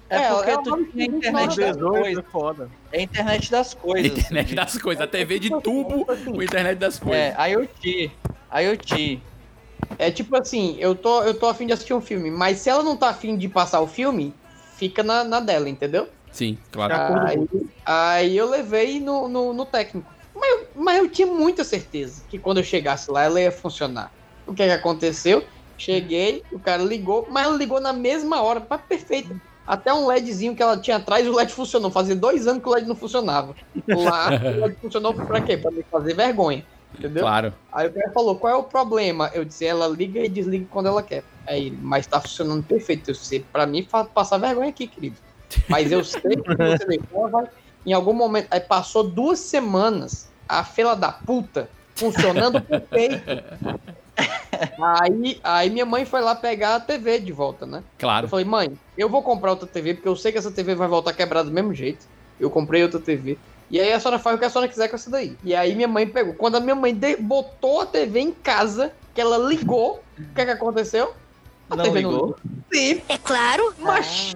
É 0.09 0.17
É, 0.17 0.29
porque 0.33 0.49
ela- 0.51 0.61
tu 0.63 0.85
tinha 0.91 1.05
internet 1.05 1.55
das 1.57 1.77
18 1.77 1.89
coisas. 2.01 2.17
é 2.17 2.31
foda. 2.31 2.69
É 2.91 2.99
a 2.99 3.01
internet 3.03 3.49
das 3.51 3.73
coisas. 3.73 4.11
Internet 4.17 4.55
das 4.55 4.77
coisas. 4.77 5.01
A 5.03 5.07
TV 5.07 5.39
de 5.39 5.49
tubo 5.61 6.05
com 6.05 6.43
internet 6.43 6.77
das 6.77 6.99
coisas. 6.99 7.33
É, 7.37 7.49
IoT. 7.51 8.11
IoT. 8.53 9.21
É 9.97 10.11
tipo 10.11 10.35
assim, 10.35 10.75
eu 10.79 10.95
tô, 10.95 11.23
eu 11.23 11.33
tô 11.33 11.47
afim 11.47 11.65
de 11.65 11.73
assistir 11.73 11.93
um 11.93 12.01
filme, 12.01 12.29
mas 12.29 12.59
se 12.59 12.69
ela 12.69 12.83
não 12.83 12.95
tá 12.97 13.09
afim 13.09 13.37
de 13.37 13.47
passar 13.47 13.79
o 13.81 13.87
filme, 13.87 14.33
fica 14.77 15.01
na, 15.01 15.23
na 15.23 15.39
dela, 15.39 15.69
entendeu? 15.69 16.07
Sim, 16.31 16.57
claro. 16.71 16.95
Aí, 17.27 17.37
aí 17.85 18.37
eu 18.37 18.49
levei 18.49 18.99
no, 18.99 19.27
no, 19.27 19.53
no 19.53 19.65
técnico. 19.65 20.13
Mas 20.33 20.49
eu, 20.49 20.71
mas 20.75 20.97
eu 20.97 21.09
tinha 21.11 21.27
muita 21.27 21.63
certeza 21.63 22.25
que 22.27 22.39
quando 22.39 22.57
eu 22.59 22.63
chegasse 22.63 23.11
lá, 23.11 23.23
ela 23.23 23.41
ia 23.41 23.51
funcionar. 23.51 24.11
O 24.45 24.53
que, 24.53 24.63
que 24.65 24.71
aconteceu? 24.71 25.45
Cheguei, 25.77 26.43
o 26.51 26.59
cara 26.59 26.83
ligou, 26.83 27.27
mas 27.29 27.45
ela 27.45 27.57
ligou 27.57 27.79
na 27.81 27.91
mesma 27.91 28.41
hora, 28.41 28.65
mas 28.69 28.81
perfeita. 28.87 29.35
Até 29.65 29.93
um 29.93 30.07
LEDzinho 30.07 30.55
que 30.55 30.61
ela 30.61 30.79
tinha 30.79 30.97
atrás, 30.97 31.27
o 31.27 31.37
LED 31.39 31.53
funcionou. 31.53 31.91
Fazia 31.91 32.15
dois 32.15 32.47
anos 32.47 32.61
que 32.63 32.69
o 32.69 32.73
LED 32.75 32.87
não 32.87 32.95
funcionava. 32.95 33.53
Lá, 33.87 34.29
o 34.29 34.65
LED 34.65 34.77
funcionou 34.81 35.13
pra 35.13 35.41
quê? 35.41 35.57
Pra 35.57 35.71
me 35.71 35.83
fazer 35.89 36.13
vergonha. 36.13 36.65
Entendeu? 36.93 37.23
Claro. 37.23 37.53
Aí 37.73 37.87
o 37.87 37.93
cara 37.93 38.11
falou, 38.13 38.39
qual 38.39 38.53
é 38.53 38.57
o 38.57 38.63
problema? 38.65 39.31
Eu 39.33 39.45
disse, 39.45 39.65
ela 39.65 39.87
liga 39.87 40.19
e 40.19 40.29
desliga 40.29 40.67
quando 40.69 40.87
ela 40.87 41.01
quer. 41.01 41.25
Aí, 41.47 41.77
mas 41.81 42.05
tá 42.05 42.19
funcionando 42.19 42.65
perfeito. 42.65 43.11
Eu 43.11 43.15
sei, 43.15 43.47
pra 43.51 43.65
mim, 43.65 43.87
passar 44.13 44.37
vergonha 44.37 44.69
aqui, 44.69 44.87
querido. 44.87 45.17
Mas 45.67 45.91
eu 45.91 46.03
sei 46.03 46.35
que 46.35 46.55
você 46.55 46.85
deixou, 46.85 47.29
vai. 47.29 47.45
Em 47.85 47.93
algum 47.93 48.13
momento, 48.13 48.47
aí 48.51 48.59
passou 48.59 49.03
duas 49.03 49.39
semanas, 49.39 50.29
a 50.47 50.63
fila 50.63 50.95
da 50.95 51.11
puta 51.11 51.69
funcionando 51.95 52.61
perfeito. 52.61 53.43
Aí, 54.79 55.39
aí 55.43 55.69
minha 55.69 55.85
mãe 55.85 56.05
foi 56.05 56.21
lá 56.21 56.35
pegar 56.35 56.75
a 56.75 56.79
TV 56.79 57.19
de 57.19 57.31
volta, 57.31 57.65
né? 57.65 57.83
Claro. 57.97 58.25
Eu 58.25 58.29
falei, 58.29 58.45
mãe, 58.45 58.77
eu 58.97 59.09
vou 59.09 59.23
comprar 59.23 59.51
outra 59.51 59.67
TV, 59.67 59.95
porque 59.95 60.07
eu 60.07 60.15
sei 60.15 60.31
que 60.31 60.37
essa 60.37 60.51
TV 60.51 60.75
vai 60.75 60.87
voltar 60.87 61.13
quebrada 61.13 61.49
do 61.49 61.53
mesmo 61.53 61.73
jeito. 61.73 62.05
Eu 62.39 62.49
comprei 62.49 62.83
outra 62.83 62.99
TV. 62.99 63.37
E 63.69 63.79
aí 63.79 63.93
a 63.93 63.99
senhora 63.99 64.19
faz 64.19 64.35
o 64.35 64.39
que 64.39 64.45
a 64.45 64.49
senhora 64.49 64.67
quiser 64.67 64.89
com 64.89 64.95
essa 64.95 65.09
daí. 65.09 65.37
E 65.43 65.55
aí 65.55 65.73
minha 65.73 65.87
mãe 65.87 66.05
pegou. 66.05 66.33
Quando 66.33 66.57
a 66.57 66.59
minha 66.59 66.75
mãe 66.75 66.97
botou 67.19 67.81
a 67.81 67.85
TV 67.85 68.19
em 68.19 68.31
casa, 68.31 68.91
que 69.13 69.21
ela 69.21 69.37
ligou, 69.37 70.03
o 70.19 70.33
que 70.35 70.45
que 70.45 70.51
aconteceu? 70.51 71.13
A 71.69 71.75
Não 71.75 71.85
TV 71.85 71.99
ligou? 71.99 72.35
Sim. 72.71 73.01
É 73.07 73.17
claro. 73.17 73.73
Mas, 73.79 74.35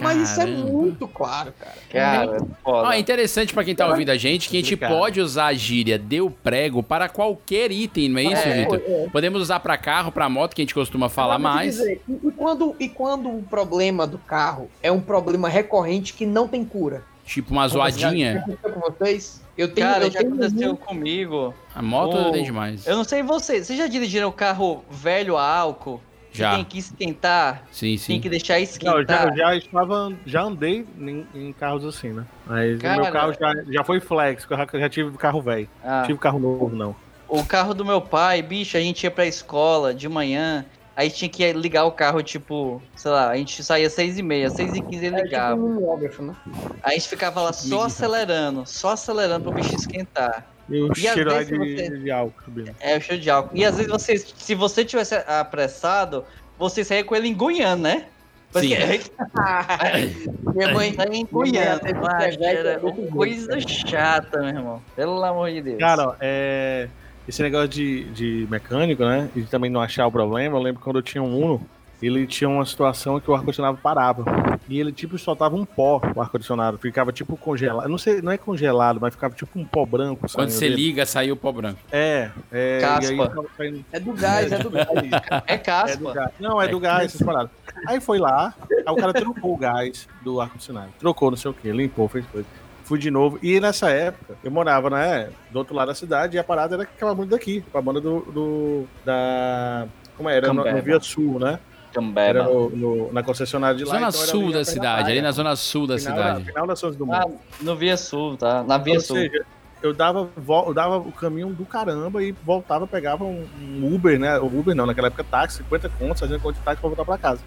mas 0.00 0.30
isso 0.30 0.40
é 0.40 0.46
muito 0.46 1.06
claro, 1.08 1.52
cara. 1.58 1.74
Cara, 1.90 2.38
Ó, 2.64 2.82
foda. 2.82 2.94
é 2.96 2.98
interessante 2.98 3.52
pra 3.54 3.64
quem 3.64 3.74
tá 3.74 3.86
ouvindo 3.88 4.10
a 4.10 4.16
gente 4.16 4.48
que 4.48 4.56
a 4.56 4.60
gente 4.60 4.76
pode 4.76 5.20
usar 5.20 5.46
a 5.46 5.54
gíria 5.54 5.98
deu 5.98 6.30
prego 6.30 6.82
para 6.82 7.08
qualquer 7.08 7.70
item, 7.72 8.08
não 8.08 8.18
é 8.18 8.24
isso, 8.24 8.42
É, 8.48 8.62
Vitor? 8.64 8.82
é. 8.86 9.06
Podemos 9.12 9.40
usar 9.42 9.60
pra 9.60 9.76
carro, 9.76 10.10
pra 10.12 10.28
moto, 10.28 10.54
que 10.54 10.62
a 10.62 10.64
gente 10.64 10.74
costuma 10.74 11.08
falar 11.08 11.38
mais. 11.38 11.76
dizer, 11.76 12.00
e, 12.08 12.30
quando, 12.32 12.76
e 12.80 12.88
quando 12.88 13.28
o 13.28 13.42
problema 13.42 14.06
do 14.06 14.18
carro 14.18 14.70
é 14.82 14.90
um 14.92 15.00
problema 15.00 15.48
recorrente 15.48 16.12
que 16.14 16.24
não 16.26 16.46
tem 16.48 16.64
cura? 16.64 17.02
Tipo 17.24 17.52
uma 17.52 17.62
Já 17.68 17.74
zoadinha. 17.74 18.38
aconteceu 18.38 18.70
com 18.72 18.80
vocês? 18.80 19.42
Eu 19.56 19.68
tenho, 19.74 19.86
Cara, 19.86 20.04
eu 20.04 20.10
já 20.10 20.20
tenho 20.20 20.32
aconteceu 20.34 20.68
muito- 20.68 20.84
comigo. 20.86 21.54
A 21.74 21.82
moto 21.82 22.16
Oh, 22.16 22.30
tem 22.30 22.44
demais. 22.44 22.86
Eu 22.86 22.96
não 22.96 23.04
sei 23.04 23.22
vocês. 23.22 23.66
Vocês 23.66 23.78
já 23.78 23.86
dirigiram 23.86 24.30
carro 24.32 24.82
velho 24.90 25.36
a 25.36 25.44
álcool? 25.44 26.00
Já. 26.38 26.54
Tem 26.54 26.64
que 26.64 26.78
esquentar? 26.78 27.62
Sim, 27.70 27.86
Tem 27.88 27.98
sim. 27.98 28.20
que 28.20 28.28
deixar 28.28 28.54
Não, 28.54 28.60
eu 28.60 28.64
esquentar? 28.64 29.06
já, 29.06 29.30
eu 29.30 29.36
já 29.36 29.56
estava, 29.56 30.12
já 30.26 30.42
andei 30.42 30.86
em, 30.98 31.26
em 31.34 31.52
carros 31.52 31.84
assim, 31.84 32.12
né? 32.12 32.24
Mas 32.46 32.78
o 32.78 32.82
Cara. 32.82 33.02
meu 33.02 33.12
carro 33.12 33.32
já, 33.38 33.52
já 33.72 33.84
foi 33.84 34.00
flex, 34.00 34.46
eu 34.48 34.56
já, 34.56 34.66
já 34.80 34.88
tive 34.88 35.16
carro 35.18 35.40
velho. 35.42 35.68
Ah. 35.84 36.02
Tive 36.06 36.18
carro 36.18 36.38
novo, 36.38 36.74
não. 36.74 36.94
O 37.28 37.44
carro 37.44 37.74
do 37.74 37.84
meu 37.84 38.00
pai, 38.00 38.40
bicho, 38.40 38.76
a 38.76 38.80
gente 38.80 39.04
ia 39.04 39.10
pra 39.10 39.26
escola 39.26 39.92
de 39.92 40.08
manhã, 40.08 40.64
aí 40.96 41.10
tinha 41.10 41.28
que 41.28 41.52
ligar 41.52 41.84
o 41.84 41.92
carro, 41.92 42.22
tipo, 42.22 42.80
sei 42.96 43.10
lá, 43.10 43.28
a 43.30 43.36
gente 43.36 43.62
saía 43.62 43.90
seis 43.90 44.18
e 44.18 44.22
meia, 44.22 44.48
seis 44.48 44.74
e 44.74 44.80
quinze 44.80 45.04
ele 45.06 45.16
É 45.16 45.18
tipo 45.18 45.24
ligava. 45.26 45.60
um 45.60 45.96
né? 46.22 46.34
Aí 46.82 46.92
a 46.92 46.98
gente 46.98 47.08
ficava 47.08 47.42
lá 47.42 47.52
só 47.52 47.84
acelerando, 47.84 48.64
só 48.64 48.90
acelerando 48.92 49.44
pro 49.44 49.52
bicho 49.52 49.74
esquentar. 49.74 50.46
E 50.68 50.80
o 50.82 50.92
E 50.92 50.94
cheiro 50.96 51.30
de, 51.44 51.56
você- 51.56 51.98
de 51.98 52.10
álcool 52.10 52.42
subindo. 52.44 52.70
É 52.80 52.96
o 52.98 53.00
cheiro 53.00 53.22
de 53.22 53.30
álcool. 53.30 53.56
E 53.56 53.64
às 53.64 53.76
vezes 53.76 53.90
você, 53.90 54.16
se 54.18 54.54
você 54.54 54.84
tivesse 54.84 55.14
apressado, 55.26 56.24
você 56.58 56.84
saía 56.84 57.04
com 57.04 57.14
ele 57.16 57.28
engunhando, 57.28 57.82
né? 57.84 58.06
Sim. 58.52 58.74
Minha 60.54 60.72
mãe, 60.72 60.94
Saía 60.94 61.16
engunhando. 61.20 61.86
Era 61.86 62.00
fazer 62.00 62.78
uma 62.82 63.06
coisa 63.10 63.60
chata, 63.60 64.38
meu 64.40 64.48
irmão. 64.48 64.82
Pelo 64.96 65.22
amor 65.22 65.50
de 65.50 65.60
Deus. 65.62 65.78
Cara, 65.78 66.16
é, 66.20 66.88
esse 67.26 67.42
negócio 67.42 67.68
de, 67.68 68.04
de 68.04 68.46
mecânico, 68.50 69.04
né? 69.04 69.28
E 69.36 69.42
também 69.42 69.70
não 69.70 69.80
achar 69.80 70.06
o 70.06 70.12
problema. 70.12 70.56
Eu 70.56 70.62
lembro 70.62 70.80
quando 70.82 70.96
eu 70.96 71.02
tinha 71.02 71.22
um 71.22 71.36
Uno, 71.44 71.60
ele 72.06 72.26
tinha 72.26 72.48
uma 72.48 72.64
situação 72.64 73.18
que 73.18 73.30
o 73.30 73.34
ar-condicionado 73.34 73.78
parava. 73.82 74.24
E 74.68 74.78
ele, 74.78 74.92
tipo, 74.92 75.18
soltava 75.18 75.56
um 75.56 75.64
pó, 75.64 76.00
o 76.14 76.20
ar-condicionado. 76.20 76.78
Ficava, 76.78 77.12
tipo, 77.12 77.36
congelado. 77.36 77.88
Não 77.88 77.98
sei, 77.98 78.22
não 78.22 78.30
é 78.30 78.38
congelado, 78.38 78.98
mas 79.00 79.14
ficava, 79.14 79.34
tipo, 79.34 79.58
um 79.58 79.64
pó 79.64 79.84
branco. 79.84 80.26
Quando 80.32 80.50
você 80.50 80.68
dele. 80.68 80.76
liga, 80.76 81.04
saiu 81.06 81.34
o 81.34 81.36
pó 81.36 81.50
branco. 81.50 81.78
É, 81.90 82.30
é. 82.52 82.78
Caspa. 82.80 83.12
E 83.12 83.20
aí, 83.20 83.28
tava 83.28 83.46
saindo- 83.56 83.84
é 83.92 84.00
do 84.00 84.12
gás, 84.12 84.52
é 84.52 84.58
do 84.58 84.70
gás. 84.70 84.88
É 85.46 85.54
É 85.54 85.56
do 85.56 85.62
caspa. 85.64 86.12
gás. 86.12 86.30
Não, 86.38 86.60
é 86.62 86.68
do 86.68 86.78
gás, 86.80 87.06
essas 87.14 87.22
paradas. 87.26 87.50
Aí 87.86 88.00
foi 88.00 88.18
lá, 88.18 88.54
aí 88.70 88.92
o 88.92 88.96
cara 88.96 89.12
trocou 89.12 89.54
o 89.54 89.56
gás 89.56 90.08
do 90.22 90.40
ar-condicionado. 90.40 90.88
Trocou, 90.98 91.30
não 91.30 91.36
sei 91.36 91.50
o 91.50 91.54
que, 91.54 91.70
limpou, 91.72 92.08
fez 92.08 92.24
coisa. 92.26 92.46
Fui 92.84 92.98
de 92.98 93.10
novo. 93.10 93.38
E 93.42 93.60
nessa 93.60 93.90
época, 93.90 94.34
eu 94.42 94.50
morava, 94.50 94.88
né, 94.88 95.28
do 95.50 95.58
outro 95.58 95.74
lado 95.74 95.88
da 95.88 95.94
cidade, 95.94 96.36
e 96.36 96.40
a 96.40 96.44
parada 96.44 96.74
era 96.74 96.82
aquela 96.84 97.14
banda 97.14 97.30
daqui, 97.36 97.62
a 97.74 97.80
banda 97.82 98.00
do. 98.00 98.20
do- 98.32 98.86
da. 99.04 99.86
Como 100.16 100.28
era? 100.28 100.48
No, 100.52 100.64
no. 100.64 100.82
Via 100.82 100.98
Sul, 101.00 101.38
né? 101.38 101.58
Era 101.90 101.94
Cambeba. 101.94 102.44
no, 102.44 102.70
no- 102.70 103.12
na 103.12 103.22
concessionária 103.22 103.76
de 103.76 103.84
lá. 103.84 103.94
Zona 103.94 104.08
então 104.08 104.20
era 104.20 104.30
sul 104.30 104.42
ali 104.44 104.52
da 104.52 104.64
cidade, 104.64 105.00
praia. 105.02 105.12
ali 105.14 105.22
na 105.22 105.32
zona 105.32 105.56
sul 105.56 105.86
da 105.86 105.98
final, 105.98 106.16
cidade. 106.16 106.44
Final 106.44 106.66
das 106.66 106.78
Sons 106.78 106.96
do 106.96 107.06
Mundo. 107.06 107.16
Ah, 107.16 107.28
no 107.60 107.76
Via 107.76 107.96
Sul, 107.96 108.36
tá? 108.36 108.62
Na 108.62 108.78
Via 108.78 108.94
Ou 108.94 109.00
Sul. 109.00 109.16
seja, 109.16 109.44
eu 109.82 109.94
dava, 109.94 110.28
eu 110.66 110.74
dava 110.74 110.98
o 110.98 111.12
caminho 111.12 111.48
do 111.50 111.64
caramba 111.64 112.22
e 112.22 112.32
voltava, 112.44 112.86
pegava 112.86 113.24
um, 113.24 113.46
um 113.60 113.94
Uber, 113.94 114.18
né? 114.18 114.38
O 114.38 114.46
Uber 114.46 114.74
não, 114.74 114.86
naquela 114.86 115.06
época 115.08 115.24
táxi, 115.24 115.58
50 115.58 115.88
contos, 115.90 116.20
fazendo 116.20 116.40
conta 116.40 116.58
de 116.58 116.64
táxi 116.64 116.80
pra 116.80 116.88
voltar 116.88 117.04
pra 117.04 117.16
casa. 117.18 117.40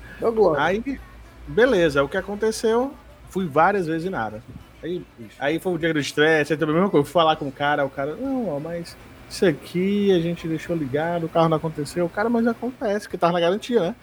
Aí, 0.57 0.99
beleza, 1.47 2.03
o 2.03 2.09
que 2.09 2.17
aconteceu? 2.17 2.93
Fui 3.29 3.45
várias 3.47 3.87
vezes 3.87 4.07
e 4.07 4.09
nada. 4.09 4.41
Aí, 4.83 5.05
aí 5.39 5.59
foi 5.59 5.73
o 5.73 5.77
dia 5.77 5.93
do 5.93 5.99
estresse, 5.99 6.53
aí 6.53 6.57
também 6.59 6.73
a 6.73 6.77
mesma 6.79 6.89
coisa, 6.89 7.05
fui 7.05 7.13
falar 7.13 7.35
com 7.35 7.47
o 7.47 7.51
cara, 7.51 7.85
o 7.85 7.89
cara, 7.89 8.15
não, 8.15 8.49
ó, 8.49 8.59
mas 8.59 8.97
isso 9.29 9.45
aqui 9.45 10.11
a 10.11 10.19
gente 10.19 10.47
deixou 10.47 10.75
ligado, 10.75 11.25
o 11.25 11.29
carro 11.29 11.47
não 11.47 11.57
aconteceu. 11.57 12.05
O 12.05 12.09
cara, 12.09 12.29
mas 12.29 12.47
acontece, 12.47 13.05
porque 13.05 13.17
tava 13.17 13.33
na 13.33 13.39
garantia, 13.39 13.79
né? 13.79 13.95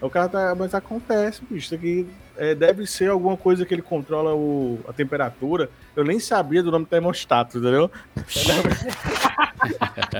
O 0.00 0.08
cara 0.08 0.28
tá, 0.28 0.54
mas 0.54 0.74
acontece, 0.74 1.40
bicho. 1.42 1.66
Isso 1.66 1.74
aqui 1.74 2.06
é, 2.36 2.54
deve 2.54 2.86
ser 2.86 3.10
alguma 3.10 3.36
coisa 3.36 3.66
que 3.66 3.74
ele 3.74 3.82
controla 3.82 4.32
o, 4.34 4.78
a 4.88 4.92
temperatura. 4.92 5.68
Eu 5.96 6.04
nem 6.04 6.20
sabia 6.20 6.62
do 6.62 6.70
nome 6.70 6.86
termostato, 6.86 7.58
entendeu? 7.58 7.90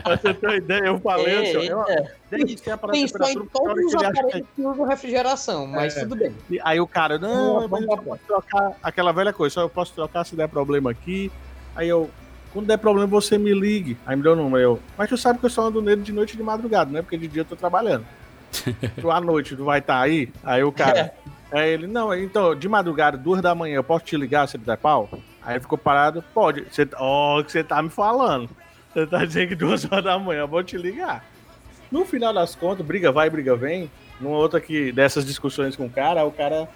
pra 0.02 0.16
você 0.16 0.34
ter 0.34 0.46
uma 0.46 0.56
ideia, 0.56 0.86
eu 0.86 1.00
falei 1.00 1.56
assim, 1.56 1.72
ó, 1.72 1.84
eu, 1.86 2.06
desde 2.30 2.56
que 2.56 2.70
a 2.70 2.76
parada 2.76 2.98
de 2.98 3.12
Pensou 3.12 3.42
em 3.42 3.46
todos 3.46 3.84
os 3.84 3.94
que- 3.94 4.04
aparelhos 4.04 4.46
que 4.54 4.62
usam 4.62 4.84
refrigeração, 4.84 5.66
mas 5.66 5.96
É. 5.96 6.00
tudo 6.00 6.16
bem. 6.16 6.34
E 6.50 6.60
Aí 6.64 6.80
o 6.80 6.86
cara, 6.86 7.18
não, 7.18 7.68
Vamos 7.68 7.70
mas 7.70 7.82
eu 7.82 7.98
posso 7.98 8.20
trocar 8.26 8.72
aquela 8.82 9.12
velha 9.12 9.32
coisa, 9.32 9.54
só 9.54 9.60
eu 9.62 9.68
posso 9.70 9.94
trocar 9.94 10.24
se 10.24 10.34
der 10.34 10.48
problema 10.48 10.90
aqui. 10.90 11.30
Aí 11.76 11.88
eu, 11.88 12.10
quando 12.52 12.66
der 12.66 12.78
problema, 12.78 13.06
você 13.06 13.38
me 13.38 13.52
ligue. 13.54 13.96
Aí 14.04 14.16
me 14.16 14.22
deu 14.22 14.32
o 14.32 14.36
número. 14.36 14.62
Eu, 14.62 14.80
mas 14.96 15.08
tu 15.08 15.16
sabe 15.16 15.38
que 15.38 15.46
eu 15.46 15.50
só 15.50 15.68
ando 15.68 15.80
nele 15.80 16.02
de 16.02 16.12
noite 16.12 16.34
e 16.34 16.36
de 16.36 16.42
madrugada, 16.42 16.90
né? 16.90 17.02
Porque 17.02 17.16
de 17.16 17.28
dia 17.28 17.42
eu 17.42 17.46
tô 17.46 17.54
trabalhando. 17.54 18.04
À 19.10 19.20
noite, 19.20 19.56
tu 19.56 19.64
vai 19.64 19.78
estar 19.78 20.00
aí? 20.00 20.32
Aí 20.42 20.62
o 20.62 20.72
cara. 20.72 21.12
Aí 21.50 21.70
ele, 21.70 21.86
não, 21.86 22.14
então, 22.14 22.54
de 22.54 22.68
madrugada, 22.68 23.16
duas 23.16 23.40
da 23.40 23.54
manhã, 23.54 23.76
eu 23.76 23.84
posso 23.84 24.04
te 24.04 24.16
ligar 24.16 24.46
se 24.46 24.56
ele 24.56 24.64
der 24.64 24.76
pau? 24.76 25.08
Aí 25.42 25.54
ele 25.54 25.60
ficou 25.60 25.78
parado, 25.78 26.22
pode. 26.34 26.64
Você, 26.70 26.86
ó, 26.96 27.40
o 27.40 27.44
que 27.44 27.50
você 27.50 27.64
tá 27.64 27.82
me 27.82 27.88
falando. 27.88 28.50
Você 28.92 29.06
tá 29.06 29.24
dizendo 29.24 29.48
que 29.48 29.54
duas 29.54 29.84
horas 29.84 30.04
da 30.04 30.18
manhã 30.18 30.40
eu 30.40 30.48
vou 30.48 30.62
te 30.62 30.76
ligar. 30.76 31.24
No 31.90 32.04
final 32.04 32.34
das 32.34 32.54
contas, 32.54 32.84
briga 32.84 33.10
vai, 33.10 33.30
briga 33.30 33.56
vem. 33.56 33.90
Numa 34.20 34.36
outra 34.36 34.60
que, 34.60 34.92
dessas 34.92 35.24
discussões 35.24 35.74
com 35.76 35.86
o 35.86 35.90
cara, 35.90 36.24
o 36.24 36.32
cara 36.32 36.68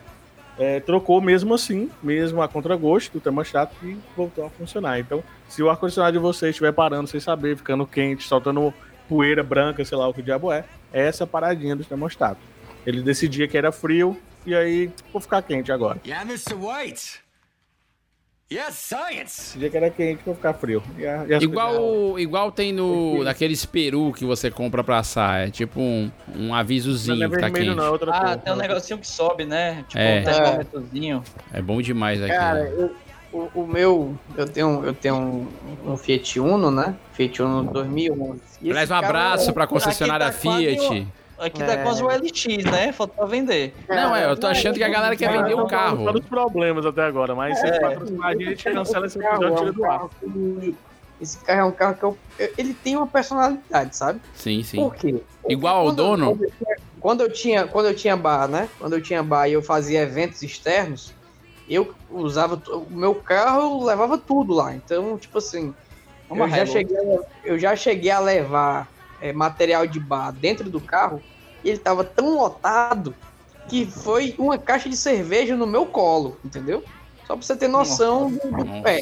é, 0.58 0.80
trocou 0.80 1.20
mesmo 1.20 1.54
assim, 1.54 1.90
mesmo 2.02 2.40
a 2.40 2.48
contragosto 2.48 3.12
do 3.12 3.20
termostato 3.20 3.74
e 3.82 3.98
voltou 4.16 4.46
a 4.46 4.50
funcionar. 4.50 4.98
Então, 4.98 5.22
se 5.48 5.62
o 5.62 5.68
ar-condicionado 5.68 6.12
de 6.12 6.18
vocês 6.18 6.50
estiver 6.50 6.72
parando 6.72 7.08
sem 7.08 7.20
saber, 7.20 7.56
ficando 7.56 7.86
quente, 7.86 8.26
soltando 8.26 8.72
poeira 9.12 9.42
branca, 9.42 9.84
sei 9.84 9.98
lá 9.98 10.08
o 10.08 10.14
que 10.14 10.20
o 10.20 10.22
diabo 10.22 10.50
é, 10.50 10.64
é 10.90 11.06
essa 11.06 11.26
paradinha 11.26 11.76
do 11.76 11.84
termostato. 11.84 12.40
Ele 12.86 13.02
decidia 13.02 13.46
que 13.46 13.58
era 13.58 13.70
frio 13.70 14.18
e 14.46 14.54
aí 14.54 14.90
vou 15.12 15.20
ficar 15.20 15.42
quente 15.42 15.70
agora. 15.70 16.00
Yeah, 16.06 16.24
Mr. 16.28 16.54
White. 16.54 17.20
Yes, 18.50 18.74
science. 18.74 19.42
Decidia 19.44 19.70
que 19.70 19.76
era 19.76 19.90
quente, 19.90 20.22
vou 20.24 20.34
ficar 20.34 20.54
frio. 20.54 20.82
E 20.98 21.02
e 21.04 21.42
Igual, 21.44 22.18
igual 22.18 22.50
tem 22.52 22.72
no 22.72 23.22
naqueles 23.22 23.64
peru 23.66 24.12
que 24.12 24.24
você 24.24 24.50
compra 24.50 24.82
pra 24.82 24.98
assar. 24.98 25.46
É 25.46 25.50
tipo 25.50 25.78
um, 25.80 26.10
um 26.34 26.54
avisozinho 26.54 27.16
Não 27.18 27.26
é 27.26 27.30
que 27.30 27.38
tá 27.38 27.50
quente. 27.50 27.74
não, 27.74 27.84
é 27.84 27.90
outra 27.90 28.10
Ah, 28.12 28.36
tem 28.36 28.52
um 28.52 28.56
negocinho 28.56 28.98
que 28.98 29.06
sobe, 29.06 29.44
né? 29.44 29.84
Tipo 29.88 29.98
É. 30.02 30.20
um 30.20 30.24
termômetrozinho. 30.24 31.24
É 31.52 31.60
bom 31.62 31.80
demais 31.82 32.20
aqui. 32.22 32.32
Cara, 32.34 32.60
eu- 32.68 32.94
o, 33.32 33.50
o 33.54 33.66
meu, 33.66 34.14
eu 34.36 34.46
tenho, 34.46 34.84
eu 34.84 34.94
tenho 34.94 35.16
um, 35.16 35.48
um 35.92 35.96
Fiat 35.96 36.38
Uno, 36.40 36.70
né? 36.70 36.94
Fiat 37.12 37.42
Uno 37.42 37.64
2011. 37.72 38.40
E 38.60 38.70
Aliás, 38.70 38.90
um 38.90 38.94
abraço 38.94 39.50
é- 39.50 39.52
pra 39.52 39.66
concessionária 39.66 40.26
aqui 40.26 40.36
tá 40.36 40.42
quase 40.50 40.64
Fiat. 40.76 41.08
Aqui 41.38 41.58
tá 41.64 41.76
quase 41.78 42.02
o 42.04 42.08
LX, 42.08 42.46
né? 42.70 42.92
Falta 42.92 43.14
pra 43.14 43.26
vender. 43.26 43.74
Não, 43.88 44.14
é, 44.14 44.30
eu 44.30 44.36
tô 44.36 44.46
achando 44.46 44.74
que 44.76 44.84
a 44.84 44.88
galera 44.88 45.16
quer 45.16 45.32
vender 45.32 45.54
o 45.54 45.66
carro. 45.66 46.04
Todos 46.04 46.22
os 46.22 46.28
problemas 46.28 46.86
até 46.86 47.02
agora, 47.02 47.34
mas 47.34 47.58
se 47.58 47.66
É. 47.66 47.80
patrocinar 47.80 48.28
a 48.28 48.36
gente, 48.36 48.62
cancela 48.62 49.06
esse 49.06 49.18
episódio 49.18 49.48
é 49.48 49.56
tira 49.58 49.72
do 49.72 49.84
ar. 49.84 50.08
Esse 51.20 51.38
carro 51.38 51.60
é 51.60 51.64
um 51.64 51.72
carro 51.72 51.94
que 51.94 52.02
eu, 52.04 52.18
ele 52.58 52.74
tem 52.74 52.96
uma 52.96 53.06
personalidade, 53.06 53.96
sabe? 53.96 54.20
Sim, 54.34 54.62
sim. 54.62 54.76
Por 54.76 54.94
quê? 54.94 55.20
Porque 55.40 55.52
Igual 55.52 55.86
ao 55.88 55.92
dono? 55.92 56.36
Quando 56.36 56.42
eu, 56.42 56.50
tinha, 56.52 56.76
quando 57.00 57.20
eu 57.22 57.32
tinha, 57.32 57.66
quando 57.66 57.86
eu 57.86 57.94
tinha 57.94 58.16
bar, 58.16 58.46
né? 58.48 58.68
Quando 58.78 58.92
eu 58.92 59.00
tinha 59.02 59.22
bar 59.22 59.48
e 59.48 59.52
eu 59.52 59.62
fazia 59.62 60.02
eventos 60.02 60.42
externos, 60.42 61.12
eu 61.68 61.94
usava 62.10 62.60
o 62.68 62.90
meu 62.90 63.14
carro, 63.14 63.62
eu 63.62 63.84
levava 63.84 64.18
tudo 64.18 64.52
lá. 64.54 64.74
Então, 64.74 65.16
tipo 65.18 65.38
assim, 65.38 65.74
Uma 66.28 66.46
eu 66.46 66.50
já, 66.50 66.66
cheguei, 66.66 66.96
a- 66.96 67.22
eu 67.44 67.58
já 67.58 67.76
cheguei 67.76 68.10
a 68.10 68.18
levar 68.18 68.90
é, 69.20 69.32
material 69.32 69.86
de 69.86 70.00
bar 70.00 70.32
dentro 70.32 70.68
do 70.68 70.80
carro 70.80 71.22
e 71.62 71.68
ele 71.68 71.78
tava 71.78 72.02
tão 72.04 72.36
lotado 72.36 73.14
que 73.68 73.86
foi 73.86 74.34
uma 74.38 74.58
caixa 74.58 74.88
de 74.88 74.96
cerveja 74.96 75.56
no 75.56 75.66
meu 75.66 75.86
colo, 75.86 76.38
entendeu? 76.44 76.82
Só 77.24 77.36
pra 77.36 77.46
você 77.46 77.56
ter 77.56 77.68
noção 77.68 78.30
do, 78.30 78.38
do 78.38 78.64
Nossa. 78.64 78.82
pé. 78.82 79.00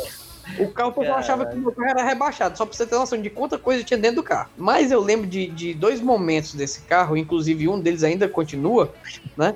O 0.58 0.68
carro, 0.68 0.92
pessoal 0.92 1.18
achava 1.18 1.46
que 1.46 1.56
o 1.56 1.60
meu 1.60 1.72
carro 1.72 1.90
era 1.90 2.02
rebaixado, 2.02 2.58
só 2.58 2.66
pra 2.66 2.74
você 2.74 2.86
ter 2.86 2.96
noção 2.96 3.20
de 3.20 3.30
quanta 3.30 3.58
coisa 3.58 3.84
tinha 3.84 3.98
dentro 3.98 4.16
do 4.16 4.22
carro. 4.22 4.50
Mas 4.56 4.90
eu 4.90 5.00
lembro 5.00 5.26
de, 5.26 5.46
de 5.46 5.74
dois 5.74 6.00
momentos 6.00 6.54
desse 6.54 6.82
carro, 6.82 7.16
inclusive 7.16 7.68
um 7.68 7.80
deles 7.80 8.02
ainda 8.02 8.28
continua, 8.28 8.94
né? 9.36 9.54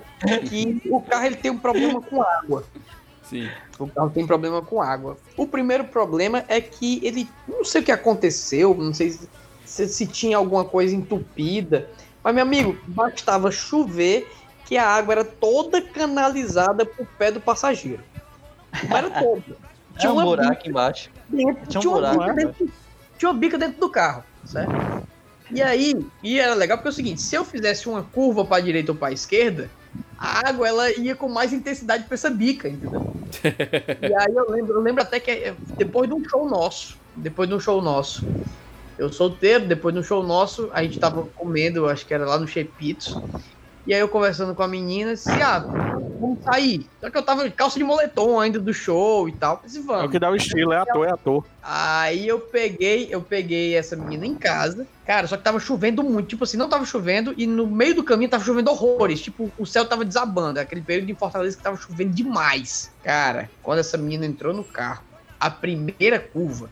Que 0.49 0.79
o 0.87 1.03
carro 1.03 1.27
ele 1.27 1.37
tem 1.37 1.51
um 1.51 1.59
problema 1.59 2.01
com 2.01 2.23
água. 2.23 2.65
Sim. 3.25 3.49
O 3.79 3.89
carro 3.89 4.11
tem 4.11 4.27
problema 4.27 4.62
com 4.62 4.81
água. 4.81 5.16
O 5.37 5.47
primeiro 5.47 5.85
problema 5.85 6.45
é 6.49 6.61
que 6.61 7.01
ele. 7.05 7.29
Não 7.49 7.64
sei 7.64 7.81
o 7.81 7.85
que 7.85 7.93
aconteceu, 7.93 8.75
não 8.75 8.93
sei 8.93 9.11
se, 9.11 9.29
se, 9.64 9.89
se 9.89 10.07
tinha 10.07 10.37
alguma 10.37 10.64
coisa 10.64 10.95
entupida. 10.95 11.89
Mas, 12.22 12.35
meu 12.35 12.43
amigo, 12.43 12.79
bastava 12.87 13.51
chover 13.51 14.31
que 14.66 14.77
a 14.77 14.87
água 14.89 15.14
era 15.14 15.25
toda 15.25 15.81
canalizada 15.83 16.87
pro 16.87 17.07
pé 17.18 17.31
do 17.31 17.41
passageiro. 17.41 18.03
Não 18.89 18.97
era 18.97 19.11
toda. 19.11 19.57
Tinha 19.99 20.11
um 20.12 20.16
uma 20.16 20.25
buraco 20.25 20.68
embaixo. 20.68 21.11
dentro, 21.29 21.66
Tinha 21.68 21.79
um 21.79 21.83
tinha, 21.83 21.95
buraco, 21.95 22.18
bica 22.18 22.33
né? 22.33 22.45
dentro, 22.45 22.72
tinha 23.16 23.31
uma 23.31 23.39
bica 23.39 23.57
dentro 23.57 23.79
do 23.79 23.89
carro, 23.89 24.25
certo? 24.45 24.72
E 25.53 25.62
aí, 25.62 25.95
e 26.20 26.41
era 26.41 26.53
legal 26.55 26.79
porque 26.79 26.89
é 26.89 26.91
o 26.91 26.95
seguinte, 26.95 27.22
se 27.22 27.37
eu 27.37 27.45
fizesse 27.45 27.89
uma 27.89 28.03
curva 28.03 28.45
para 28.45 28.61
direita 28.61 28.91
ou 28.91 28.99
para 28.99 29.12
esquerda, 29.12 29.70
a 30.25 30.49
água 30.49 30.66
ela 30.66 30.91
ia 30.93 31.14
com 31.14 31.29
mais 31.29 31.53
intensidade 31.53 32.05
para 32.05 32.14
essa 32.14 32.31
bica, 32.31 32.66
entendeu? 32.66 33.12
e 34.01 34.14
aí 34.14 34.35
eu 34.35 34.51
lembro, 34.51 34.72
eu 34.75 34.81
lembro 34.81 35.03
até 35.03 35.20
que 35.20 35.31
é, 35.31 35.55
depois 35.77 36.09
de 36.09 36.14
um 36.14 36.27
show 36.27 36.49
nosso, 36.49 36.97
depois 37.14 37.47
de 37.47 37.55
um 37.55 37.61
show 37.61 37.83
nosso, 37.83 38.27
eu 38.99 39.12
solteiro, 39.12 39.66
depois 39.66 39.95
de 39.95 40.01
um 40.01 40.03
show 40.03 40.22
nosso, 40.22 40.70
a 40.72 40.83
gente 40.83 40.99
tava 40.99 41.25
comendo, 41.37 41.87
acho 41.89 42.07
que 42.07 42.14
era 42.14 42.25
lá 42.25 42.39
no 42.39 42.49
Chepitos, 42.49 43.18
e 43.87 43.93
aí 43.93 44.01
eu 44.01 44.09
conversando 44.09 44.55
com 44.55 44.62
a 44.62 44.68
menina, 44.68 45.12
disse, 45.12 45.30
ah, 45.30 45.59
vamos 46.18 46.43
sair. 46.43 46.89
Só 47.01 47.11
que 47.11 47.18
eu 47.18 47.22
tava 47.22 47.45
de 47.45 47.55
calça 47.55 47.78
de 47.78 47.85
moletom 47.85 48.41
ainda 48.41 48.59
do 48.59 48.72
show 48.72 49.28
e 49.28 49.32
tal. 49.32 49.61
Disse, 49.64 49.80
vamos. 49.80 50.05
É 50.05 50.07
o 50.07 50.11
que 50.11 50.18
dá 50.18 50.30
o 50.30 50.37
estilo, 50.37 50.72
é 50.72 50.78
ator, 50.78 51.07
é 51.07 51.11
ator. 51.11 51.45
Aí 51.62 52.26
eu 52.26 52.41
peguei, 52.41 53.09
eu 53.11 53.20
peguei 53.20 53.74
essa 53.74 53.95
menina 53.95 54.26
em 54.26 54.35
casa. 54.35 54.87
Cara, 55.07 55.26
só 55.26 55.37
que 55.37 55.43
tava 55.43 55.61
chovendo 55.61 56.03
muito. 56.03 56.28
Tipo 56.28 56.45
assim, 56.45 56.57
não 56.57 56.68
tava 56.68 56.87
chovendo 56.87 57.35
e 57.37 57.47
no 57.47 57.66
meio 57.66 57.95
do 57.95 58.03
caminho 58.03 58.30
tava 58.30 58.45
chovendo 58.45 58.70
horrores. 58.70 59.20
Tipo, 59.20 59.53
o 59.59 59.66
céu 59.66 59.85
tava 59.87 60.05
desabando. 60.05 60.59
Aquele 60.59 60.80
período 60.80 61.11
em 61.11 61.14
Fortaleza 61.14 61.57
que 61.57 61.62
tava 61.62 61.76
chovendo 61.76 62.14
demais. 62.14 62.91
Cara, 63.03 63.51
quando 63.62 63.80
essa 63.80 63.99
menina 63.99 64.24
entrou 64.24 64.55
no 64.55 64.64
carro, 64.64 65.03
a 65.39 65.51
primeira 65.51 66.18
curva, 66.18 66.70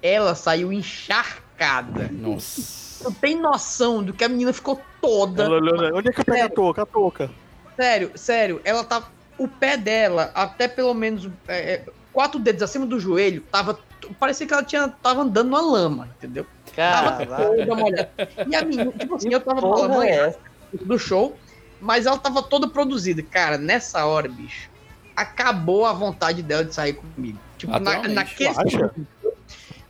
ela 0.00 0.34
saiu 0.36 0.72
encharcada. 0.72 2.08
Nossa. 2.12 3.02
Tu 3.02 3.12
tem 3.14 3.36
noção 3.36 4.02
do 4.02 4.12
que 4.12 4.22
a 4.22 4.28
menina 4.28 4.52
ficou 4.52 4.80
toda. 5.02 5.42
Ela 5.42 5.56
olhou, 5.56 5.76
né? 5.76 5.90
Onde 5.92 6.08
é 6.08 6.12
que 6.12 6.20
eu 6.20 6.24
pego 6.24 6.44
a 6.44 6.48
touca? 6.48 6.82
A 6.82 6.86
touca. 6.86 7.30
Sério, 7.76 8.12
sério, 8.14 8.60
ela 8.64 8.84
tá. 8.84 9.02
O 9.36 9.48
pé 9.48 9.76
dela, 9.76 10.30
até 10.34 10.68
pelo 10.68 10.94
menos 10.94 11.28
é, 11.48 11.74
é, 11.74 11.84
quatro 12.12 12.38
dedos 12.38 12.62
acima 12.62 12.86
do 12.86 13.00
joelho, 13.00 13.42
tava. 13.50 13.78
Parecia 14.18 14.46
que 14.46 14.52
ela 14.52 14.62
tinha, 14.62 14.88
tava 14.88 15.22
andando 15.22 15.48
numa 15.48 15.60
lama, 15.60 16.08
entendeu? 16.16 16.46
Tava 16.74 17.26
toda 17.26 17.74
molhada. 17.74 18.10
E 18.46 18.54
a 18.54 18.62
menina, 18.62 18.92
tipo 18.92 19.14
assim, 19.14 19.32
eu 19.32 19.40
tava 19.40 19.60
falando 19.60 19.94
é 19.94 19.96
manhã 19.96 20.34
do 20.72 20.98
show, 20.98 21.36
mas 21.80 22.06
ela 22.06 22.18
tava 22.18 22.42
toda 22.42 22.68
produzida. 22.68 23.22
Cara, 23.22 23.58
nessa 23.58 24.04
hora, 24.04 24.28
bicho, 24.28 24.70
acabou 25.16 25.86
a 25.86 25.92
vontade 25.92 26.42
dela 26.42 26.64
de 26.64 26.74
sair 26.74 26.94
comigo. 26.94 27.38
Tipo, 27.58 27.78
na, 27.78 28.08
naquele. 28.08 28.50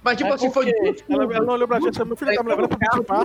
Mas, 0.02 0.16
tipo 0.16 0.30
Mas 0.30 0.40
assim, 0.40 0.50
foi. 0.50 0.70
Ela, 1.08 1.24
ela 1.24 1.44
não 1.44 1.54
olhou 1.54 1.68
pra 1.68 1.80
gente, 1.80 2.04
meu 2.04 2.16
filho 2.16 2.34
tá 2.34 2.42
me 2.42 2.48
levando 2.48 2.68
pra 2.68 2.78
participar. 2.78 3.24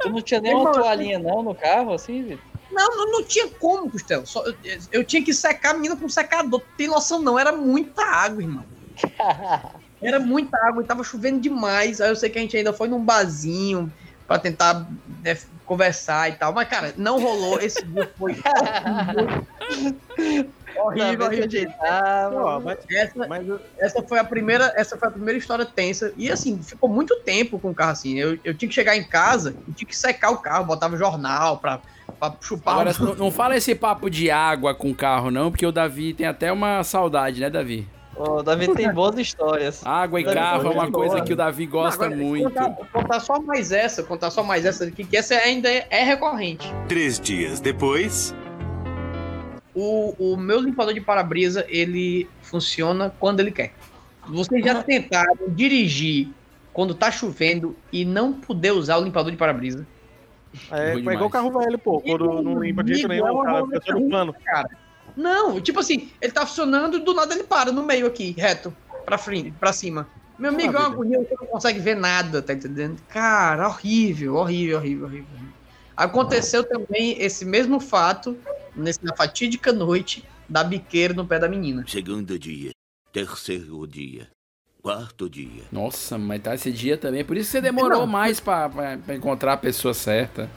Tu 0.00 0.10
não 0.10 0.20
tinha 0.20 0.40
nem 0.40 0.54
uma 0.54 0.72
toalhinha 0.72 1.18
não 1.18 1.42
no 1.42 1.54
carro, 1.54 1.92
assim, 1.92 2.22
Vitor? 2.22 2.50
Não, 2.70 2.96
não, 2.96 3.12
não 3.12 3.24
tinha 3.24 3.48
como, 3.48 3.90
Costela. 3.90 4.24
Só, 4.24 4.44
eu, 4.44 4.54
eu 4.92 5.04
tinha 5.04 5.24
que 5.24 5.34
secar 5.34 5.70
a 5.70 5.74
menina 5.74 5.96
com 5.96 6.08
secador. 6.08 6.62
Tem 6.76 6.86
noção, 6.86 7.20
não. 7.20 7.38
Era 7.38 7.52
muita 7.52 8.02
água, 8.04 8.42
irmão. 8.42 8.64
Era 10.00 10.18
muita 10.18 10.56
água 10.66 10.82
e 10.82 10.86
tava 10.86 11.04
chovendo 11.04 11.40
demais. 11.40 12.00
Aí 12.00 12.10
eu 12.10 12.16
sei 12.16 12.30
que 12.30 12.38
a 12.38 12.40
gente 12.40 12.56
ainda 12.56 12.72
foi 12.72 12.88
num 12.88 13.04
barzinho 13.04 13.92
pra 14.26 14.38
tentar 14.38 14.86
né, 15.22 15.36
conversar 15.66 16.30
e 16.30 16.32
tal. 16.32 16.52
Mas, 16.52 16.68
cara, 16.68 16.94
não 16.96 17.20
rolou. 17.20 17.60
Esse 17.60 17.84
dia 17.84 18.10
foi 18.16 18.34
horrível, 20.82 21.26
horrível. 21.26 21.70
Ó, 22.34 22.60
mas- 22.60 22.78
Essa, 22.90 23.26
mas 23.28 23.48
eu- 23.48 23.60
essa 23.78 24.02
foi 24.02 24.18
a 24.18 24.24
primeira, 24.24 24.72
essa 24.76 24.96
foi 24.96 25.08
a 25.08 25.10
primeira 25.10 25.38
história 25.38 25.64
tensa. 25.64 26.12
E 26.16 26.30
assim, 26.30 26.60
ficou 26.62 26.88
muito 26.88 27.16
tempo 27.20 27.58
com 27.58 27.70
o 27.70 27.74
carro 27.74 27.92
assim. 27.92 28.18
Eu, 28.18 28.38
eu 28.44 28.54
tinha 28.54 28.68
que 28.68 28.74
chegar 28.74 28.96
em 28.96 29.04
casa 29.04 29.54
e 29.68 29.72
tinha 29.72 29.88
que 29.88 29.96
secar 29.96 30.30
o 30.30 30.38
carro, 30.38 30.64
botava 30.64 30.96
jornal 30.96 31.58
pra, 31.58 31.80
pra 32.18 32.34
chupar 32.40 32.74
Agora, 32.74 32.90
o 32.98 33.04
não, 33.04 33.14
não 33.14 33.30
fala 33.30 33.56
esse 33.56 33.74
papo 33.74 34.10
de 34.10 34.30
água 34.30 34.74
com 34.74 34.94
carro, 34.94 35.30
não, 35.30 35.50
porque 35.50 35.66
o 35.66 35.72
Davi 35.72 36.12
tem 36.14 36.26
até 36.26 36.52
uma 36.52 36.82
saudade, 36.84 37.40
né, 37.40 37.48
Davi? 37.50 37.88
O 38.16 38.42
Davi 38.42 38.68
tem 38.74 38.92
boas 38.92 39.16
histórias. 39.18 39.80
Água 39.82 40.20
e 40.20 40.24
carro 40.24 40.66
é 40.70 40.74
uma 40.74 40.90
coisa 40.90 41.14
boa. 41.14 41.24
que 41.24 41.32
o 41.32 41.36
Davi 41.36 41.64
gosta 41.64 42.04
Agora, 42.04 42.20
muito. 42.20 42.50
Contar, 42.50 42.70
contar 42.92 43.20
só 43.20 43.40
mais 43.40 43.72
essa, 43.72 44.02
contar 44.02 44.30
só 44.30 44.42
mais 44.42 44.66
essa 44.66 44.84
aqui, 44.84 45.04
que 45.04 45.16
essa 45.16 45.34
ainda 45.36 45.70
é, 45.70 45.86
é 45.88 46.02
recorrente. 46.02 46.70
Três 46.86 47.18
dias 47.18 47.60
depois. 47.60 48.34
O, 49.80 50.14
o 50.18 50.36
meu 50.36 50.60
limpador 50.60 50.92
de 50.92 51.00
para-brisa, 51.00 51.64
ele 51.66 52.28
funciona 52.42 53.14
quando 53.18 53.40
ele 53.40 53.50
quer. 53.50 53.72
Vocês 54.28 54.62
já 54.62 54.82
tentaram 54.82 55.48
dirigir 55.48 56.28
quando 56.70 56.94
tá 56.94 57.10
chovendo 57.10 57.74
e 57.90 58.04
não 58.04 58.34
poder 58.34 58.72
usar 58.72 58.98
o 58.98 59.04
limpador 59.04 59.30
de 59.30 59.38
para-brisa? 59.38 59.86
É, 60.70 60.92
é 60.92 60.96
igual 60.98 61.30
carro 61.30 61.58
velho, 61.58 61.78
pô. 61.78 61.98
Quando 62.02 62.42
não 62.42 62.62
limpa 62.62 62.84
de 62.84 62.92
jeito 62.92 63.08
nenhum, 63.08 63.24
o 63.24 63.42
cara 63.42 63.64
fica 63.64 63.80
todo 63.80 64.06
plano. 64.06 64.34
Cara. 64.44 64.68
Não, 65.16 65.58
tipo 65.62 65.80
assim, 65.80 66.10
ele 66.20 66.32
tá 66.32 66.44
funcionando 66.44 67.00
do 67.00 67.14
nada 67.14 67.34
ele 67.34 67.44
para 67.44 67.72
no 67.72 67.82
meio 67.82 68.06
aqui, 68.06 68.34
reto, 68.36 68.76
pra 69.06 69.16
frente, 69.16 69.50
pra 69.52 69.72
cima. 69.72 70.06
Meu 70.38 70.50
amigo, 70.50 70.76
é 70.76 70.78
uma 70.78 70.88
agonia, 70.88 71.18
você 71.20 71.34
não 71.40 71.46
consegue 71.46 71.80
ver 71.80 71.96
nada, 71.96 72.42
tá 72.42 72.52
entendendo? 72.52 73.00
Cara, 73.08 73.66
horrível, 73.66 74.34
horrível, 74.34 74.76
horrível, 74.76 75.06
horrível. 75.06 75.26
Aconteceu 75.96 76.64
também 76.64 77.20
esse 77.20 77.44
mesmo 77.44 77.80
fato 77.80 78.36
nesse, 78.74 79.04
na 79.04 79.14
fatídica 79.14 79.72
noite 79.72 80.24
da 80.48 80.62
biqueira 80.64 81.14
no 81.14 81.26
pé 81.26 81.38
da 81.38 81.48
menina. 81.48 81.84
Segundo 81.86 82.38
dia, 82.38 82.70
terceiro 83.12 83.86
dia, 83.86 84.28
quarto 84.82 85.28
dia. 85.28 85.62
Nossa, 85.70 86.16
mas 86.18 86.42
tá 86.42 86.54
esse 86.54 86.72
dia 86.72 86.96
também. 86.96 87.24
Por 87.24 87.36
isso 87.36 87.46
que 87.48 87.52
você 87.52 87.60
demorou 87.60 88.00
Não. 88.00 88.06
mais 88.06 88.40
pra, 88.40 88.68
pra- 88.68 88.98
pra 88.98 89.14
encontrar 89.14 89.52
a 89.54 89.56
pessoa 89.56 89.94
certa. 89.94 90.48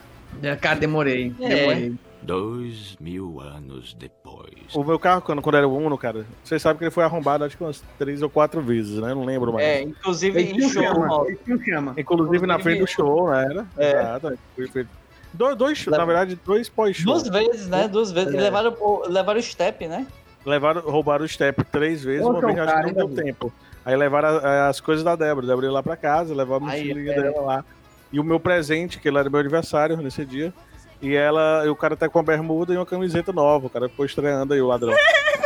É, 0.42 0.56
Cara, 0.56 0.80
demorei, 0.80 1.34
É. 1.40 1.48
demorei. 1.56 1.94
Dois 2.24 2.96
mil 3.02 3.42
anos 3.42 3.94
depois. 4.00 4.74
O 4.74 4.82
meu 4.82 4.98
carro, 4.98 5.22
quando, 5.22 5.42
quando 5.42 5.56
era 5.58 5.68
o 5.68 5.78
Uno, 5.78 5.98
cara, 5.98 6.26
vocês 6.42 6.62
sabem 6.62 6.78
que 6.78 6.86
ele 6.86 6.92
foi 6.92 7.04
arrombado 7.04 7.44
acho 7.44 7.58
que 7.58 7.64
umas 7.64 7.84
três 8.00 8.22
ou 8.22 8.30
quatro 8.30 8.62
vezes, 8.62 8.96
né? 8.98 9.14
Não 9.14 9.26
lembro 9.26 9.52
mais. 9.52 9.66
É, 9.68 9.82
inclusive 9.82 10.40
Ele 10.40 10.52
em 10.54 10.66
um 10.66 10.70
show, 10.70 10.82
chama, 10.82 11.26
ele 11.28 11.64
chama. 11.66 11.94
Inclusive 11.98 12.48
na 12.48 12.58
frente 12.60 12.80
do 12.80 12.88
show, 12.88 13.30
né? 13.30 13.44
Era? 13.44 13.68
É. 13.78 13.90
Exato. 13.92 14.40
Foi 14.56 14.68
feito. 14.70 14.90
Dois, 15.34 15.56
dois, 15.58 15.86
na 15.88 16.06
verdade, 16.06 16.40
dois 16.46 16.70
pós-show. 16.70 17.06
Duas 17.14 17.28
vezes, 17.28 17.68
né? 17.68 17.88
Duas 17.88 18.12
vezes. 18.12 18.34
E 18.34 18.38
É. 18.38 18.42
levaram, 18.42 18.76
o- 18.80 19.04
levaram 19.08 19.40
o 19.40 19.44
step, 19.44 19.88
né? 19.88 20.06
Levaram, 20.46 20.82
roubaram 20.82 21.26
o 21.26 21.28
step 21.28 21.64
três 21.66 22.04
vezes, 22.04 22.26
uma 22.26 22.40
vez 22.40 22.58
acho 22.60 22.76
que 22.84 22.94
não 22.94 23.08
deu 23.08 23.24
tempo. 23.24 23.52
Aí 23.86 23.96
levaram 23.96 24.30
a- 24.38 24.68
as 24.68 24.80
coisas 24.80 25.04
da 25.04 25.16
Débora. 25.16 25.48
Débora 25.48 25.68
ia 25.68 25.72
lá 25.72 25.82
pra 25.84 25.96
casa, 25.98 26.36
levaram 26.36 26.66
a 26.66 26.70
mochilinha 26.70 27.12
é. 27.14 27.22
dela 27.22 27.42
lá. 27.42 27.66
E 28.12 28.20
o 28.20 28.24
meu 28.24 28.40
presente, 28.40 29.00
que 29.00 29.08
ele 29.08 29.18
era 29.18 29.30
meu 29.30 29.40
aniversário 29.40 29.98
nesse 29.98 30.24
dia. 30.26 30.54
E 31.02 31.16
ela, 31.16 31.64
e 31.66 31.70
o 31.70 31.76
cara 31.76 31.96
tá 31.98 32.08
com 32.08 32.20
uma 32.20 32.24
bermuda 32.24 32.74
e 32.74 32.78
uma 32.78 32.86
camiseta 32.86 33.34
nova. 33.34 33.68
O 33.68 33.70
cara 33.70 33.90
ficou 33.90 34.06
estreando 34.06 34.54
aí 34.54 34.62
o 34.62 34.68
ladrão. 34.68 34.94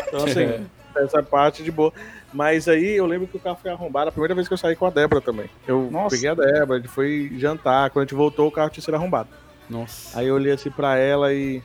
Então, 0.07 0.25
assim, 0.25 0.65
essa 0.97 1.23
parte 1.23 1.63
de 1.63 1.71
boa. 1.71 1.91
Mas 2.33 2.67
aí 2.67 2.95
eu 2.97 3.05
lembro 3.05 3.27
que 3.27 3.37
o 3.37 3.39
carro 3.39 3.57
foi 3.61 3.71
arrombado 3.71 4.09
a 4.09 4.11
primeira 4.11 4.35
vez 4.35 4.47
que 4.47 4.53
eu 4.53 4.57
saí 4.57 4.75
com 4.75 4.85
a 4.85 4.89
Débora 4.89 5.21
também. 5.21 5.49
Eu 5.67 5.89
Nossa. 5.89 6.15
peguei 6.15 6.29
a 6.29 6.33
Débora, 6.35 6.77
a 6.79 6.81
gente 6.81 6.89
foi 6.91 7.31
jantar. 7.37 7.89
Quando 7.89 8.03
a 8.03 8.05
gente 8.05 8.15
voltou, 8.15 8.47
o 8.47 8.51
carro 8.51 8.69
tinha 8.69 8.83
sido 8.83 8.95
arrombado. 8.95 9.29
Nossa. 9.69 10.19
Aí 10.19 10.27
eu 10.27 10.35
olhei 10.35 10.53
assim 10.53 10.69
pra 10.71 10.97
ela 10.97 11.33
e. 11.33 11.61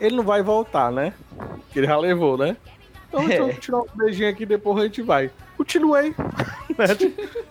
Ele 0.00 0.16
não 0.16 0.24
vai 0.24 0.42
voltar, 0.42 0.90
né? 0.90 1.12
Que 1.72 1.78
ele 1.78 1.86
já 1.86 1.96
levou, 1.96 2.36
né? 2.36 2.56
Então, 3.08 3.24
então 3.30 3.48
É. 3.48 3.52
tirar 3.52 3.78
um 3.80 3.86
beijinho 3.94 4.28
aqui 4.30 4.44
depois 4.46 4.78
a 4.78 4.82
gente 4.84 5.02
vai. 5.02 5.30
Continuei. 5.56 6.12
né? 6.76 6.86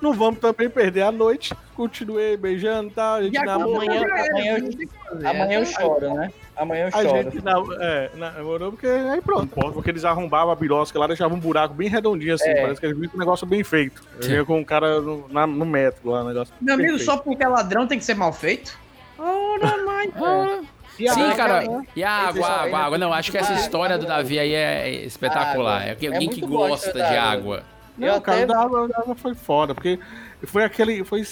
não 0.01 0.11
vamos 0.11 0.39
também 0.39 0.69
perder 0.69 1.03
a 1.03 1.11
noite. 1.11 1.53
Continuei 1.75 2.35
beijando 2.35 2.89
e 2.89 2.91
tal. 2.91 3.15
A 3.15 3.23
gente 3.23 3.37
E 3.37 3.45
namorou. 3.45 3.75
amanhã, 3.81 4.01
amanhã, 4.01 4.57
eu, 4.57 5.29
amanhã 5.29 5.59
eu 5.59 5.65
choro, 5.65 6.13
né? 6.15 6.33
Amanhã 6.57 6.83
eu 6.83 6.87
A 6.99 7.03
choro. 7.03 7.23
gente 7.23 7.41
nam- 7.45 7.77
é, 7.79 8.09
namorou 8.15 8.71
porque 8.71 8.87
aí 8.87 9.21
pronto. 9.21 9.55
Porque 9.71 9.89
eles 9.91 10.03
arrombavam 10.03 10.51
a 10.51 10.55
birosca 10.55 10.99
lá, 10.99 11.07
deixavam 11.07 11.37
um 11.37 11.39
buraco 11.39 11.73
bem 11.73 11.87
redondinho 11.87 12.33
assim. 12.33 12.49
É. 12.49 12.61
Parece 12.61 12.81
que 12.81 12.87
eles 12.87 13.07
com 13.09 13.15
um 13.15 13.19
negócio 13.19 13.45
bem 13.47 13.63
feito. 13.63 14.03
Eu 14.19 14.27
vinha 14.27 14.45
com 14.45 14.59
um 14.59 14.63
cara 14.63 14.99
no, 14.99 15.29
na- 15.29 15.47
no 15.47 15.65
metro 15.65 16.09
lá, 16.09 16.23
um 16.23 16.27
negócio. 16.27 16.53
Meu 16.59 16.73
amigo, 16.73 16.89
perfeito. 16.89 17.09
só 17.09 17.17
porque 17.17 17.43
é 17.43 17.47
ladrão 17.47 17.87
tem 17.87 17.97
que 17.97 18.03
ser 18.03 18.15
mal 18.15 18.33
feito? 18.33 18.77
Ora, 19.17 19.77
mãe. 20.07 20.67
E 20.99 21.07
a 21.07 21.13
Sim, 21.13 21.21
água, 21.23 21.35
cara. 21.35 21.61
né? 21.61 21.85
E 21.95 22.03
a 22.03 22.11
água, 22.11 22.41
Esse- 22.41 22.49
água, 22.51 22.79
água. 22.79 22.97
Não, 22.97 23.13
acho 23.13 23.31
que 23.31 23.37
essa 23.37 23.53
história 23.53 23.97
do 23.97 24.05
Davi 24.05 24.37
aí 24.37 24.53
é 24.53 24.89
espetacular. 25.05 25.81
Água. 25.81 25.97
É 26.01 26.05
É 26.05 26.13
alguém 26.13 26.29
que 26.29 26.43
a 26.43 26.47
gosta 26.47 26.93
de 26.93 27.01
água. 27.01 27.63
Não, 27.97 28.19
cara, 28.21 28.45
da 28.45 28.59
água, 28.61 28.87
da 28.87 28.99
água 28.99 29.15
foi 29.15 29.33
foda, 29.33 29.73
porque 29.73 29.99
foi 30.43 30.63
aquele. 30.63 31.03
Foi, 31.03 31.25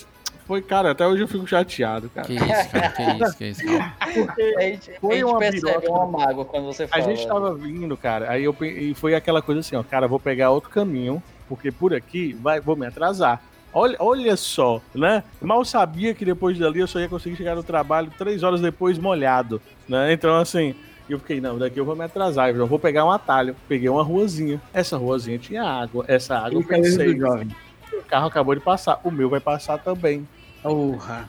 foi, 0.48 0.62
cara, 0.62 0.92
até 0.92 1.06
hoje 1.06 1.22
eu 1.24 1.28
fico 1.28 1.46
chateado, 1.48 2.10
cara. 2.10 2.26
Que 2.28 2.34
isso, 2.36 2.70
cara, 2.72 2.90
que 2.90 3.24
isso, 3.24 3.38
que 3.38 3.46
isso. 3.46 3.66
Calma. 3.66 3.94
Porque 4.14 4.42
A 4.58 4.62
gente, 4.62 4.92
foi 5.00 5.12
a 5.12 5.16
gente 5.16 5.24
uma 5.26 5.40
percebe 5.40 5.88
uma 5.88 6.08
mágoa 6.08 6.46
quando 6.46 6.66
você 6.66 6.84
A 6.84 6.88
fala. 6.88 7.04
gente 7.04 7.28
tava 7.28 7.54
vindo, 7.56 7.96
cara, 7.98 8.32
aí 8.32 8.44
eu 8.44 8.56
e 8.62 8.94
foi 8.96 9.14
aquela 9.16 9.42
coisa 9.42 9.60
assim, 9.62 9.76
ó, 9.76 9.84
cara, 9.84 10.08
vou 10.08 10.20
pegar 10.20 10.50
outro 10.52 10.70
caminho, 10.70 11.22
porque 11.48 11.72
por 11.72 11.94
aqui 11.94 12.34
vai, 12.42 12.60
vou 12.60 12.76
me 12.76 12.88
atrasar. 12.88 13.42
Olha, 13.74 13.96
olha 14.00 14.36
só, 14.36 14.82
né? 14.96 15.24
Mal 15.42 15.64
sabia 15.64 16.14
que 16.14 16.26
depois 16.26 16.58
dali 16.58 16.80
eu 16.80 16.88
só 16.88 17.00
ia 17.00 17.08
conseguir 17.08 17.36
chegar 17.36 17.56
no 17.56 17.64
trabalho 17.64 18.12
três 18.18 18.42
horas 18.44 18.60
depois 18.62 18.98
molhado, 18.98 19.62
né? 19.88 20.12
Então, 20.12 20.36
assim, 20.38 20.74
eu 21.08 21.20
fiquei, 21.20 21.40
não, 21.40 21.58
daqui 21.58 21.80
eu 21.80 21.86
vou 21.86 21.96
me 21.96 22.04
atrasar, 22.04 22.50
eu 22.50 22.66
vou 22.68 22.80
pegar 22.80 23.06
um 23.06 23.12
atalho. 23.12 23.56
Peguei 23.68 23.90
uma 23.90 24.04
ruazinha. 24.04 24.60
Essa 24.74 24.98
ruazinha 24.98 25.38
tinha 25.38 25.64
água. 25.64 26.04
Essa 26.08 26.38
água 26.38 26.60
eu 26.60 26.64
pensei, 26.64 27.14
o 27.14 28.04
carro 28.08 28.28
acabou 28.28 28.56
de 28.56 28.62
passar, 28.62 29.00
o 29.04 29.12
meu 29.12 29.30
vai 29.30 29.40
passar 29.40 29.78
também. 29.78 30.28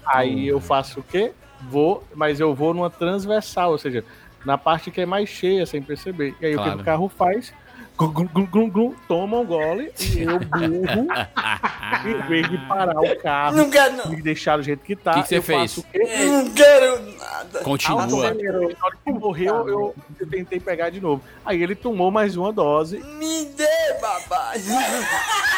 Aí 0.07 0.47
eu 0.49 0.61
faço 0.61 1.01
o 1.01 1.03
quê? 1.03 1.33
Vou, 1.69 2.03
mas 2.15 2.41
eu 2.41 2.55
vou 2.55 2.73
numa 2.73 2.89
transversal, 2.91 3.73
ou 3.73 3.79
seja, 3.79 4.03
na 4.45 4.57
parte 4.57 4.91
que 4.91 5.01
é 5.01 5.07
mais 5.07 5.29
cheia, 5.29 5.67
sem 5.67 5.83
perceber. 5.83 6.35
E 6.41 6.47
aí 6.47 6.55
o 6.55 6.59
que 6.59 6.65
Claro. 6.65 6.81
o 6.81 6.85
carro 6.85 7.09
faz? 7.09 7.53
Toma 9.07 9.39
um 9.39 9.45
gole 9.45 9.93
e 10.01 10.23
eu 10.23 10.39
burro, 10.39 11.07
em 12.07 12.29
vez 12.29 12.49
de 12.49 12.57
parar 12.67 12.99
o 12.99 13.17
carro 13.21 13.57
Não 13.57 13.69
quero, 13.69 13.97
não. 13.97 14.13
e 14.15 14.23
deixar 14.23 14.57
do 14.57 14.63
jeito 14.63 14.83
que 14.83 14.97
tá. 14.97 15.15
Que 15.15 15.23
que 15.23 15.29
você 15.29 15.39
eu 15.39 15.43
fez? 15.43 15.75
faço 15.75 15.81
o 15.81 15.85
quê? 15.85 16.25
Não 16.25 16.51
quero 16.51 17.17
nada. 17.19 17.61
Continua. 17.61 18.07
Na 18.07 18.87
hora 18.87 18.97
que 19.05 19.13
morreu, 19.13 19.69
eu, 19.69 19.95
eu 20.19 20.27
tentei 20.29 20.59
pegar 20.59 20.91
de 20.91 21.01
novo. 21.01 21.23
Aí 21.45 21.63
ele 21.63 21.75
tomou 21.75 22.11
mais 22.11 22.37
uma 22.37 22.53
dose 22.53 22.99
Me 23.19 23.45
dê, 23.47 23.67
babá. 24.01 24.53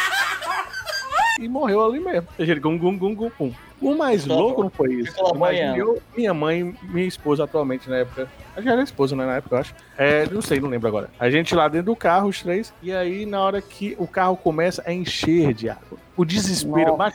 e 1.44 1.48
morreu 1.48 1.84
ali 1.84 2.00
mesmo. 2.00 2.28
Ou 2.30 2.36
seja, 2.36 2.52
ele 2.52 2.60
gum, 2.60 2.78
gum, 2.78 2.96
gum, 2.96 3.14
gum, 3.14 3.30
pum. 3.30 3.52
O 3.80 3.96
mais 3.96 4.22
Ficou- 4.22 4.38
louco 4.38 4.62
não 4.62 4.70
foi 4.70 4.94
isso. 4.94 5.12
eu, 5.76 6.00
minha 6.16 6.32
mãe, 6.32 6.72
minha 6.84 7.06
esposa 7.06 7.42
atualmente 7.44 7.90
na 7.90 7.96
época. 7.96 8.28
A 8.56 8.60
já 8.60 8.72
era 8.72 8.82
esposa, 8.82 9.16
né? 9.16 9.26
Na 9.26 9.36
época, 9.36 9.56
eu 9.56 9.60
acho. 9.60 9.74
É, 9.98 10.26
não 10.30 10.40
sei, 10.40 10.60
não 10.60 10.68
lembro 10.68 10.86
agora. 10.86 11.10
A 11.18 11.28
gente 11.30 11.52
lá 11.54 11.66
dentro 11.66 11.86
do 11.86 11.96
carro, 11.96 12.28
os 12.28 12.40
três. 12.40 12.72
E 12.80 12.92
aí, 12.92 13.26
na 13.26 13.40
hora 13.40 13.60
que 13.60 13.96
o 13.98 14.06
carro 14.06 14.36
começa 14.36 14.82
a 14.86 14.92
encher 14.92 15.52
de 15.52 15.68
água. 15.68 15.98
O 16.16 16.24
desespero. 16.24 16.96
Mas, 16.96 17.14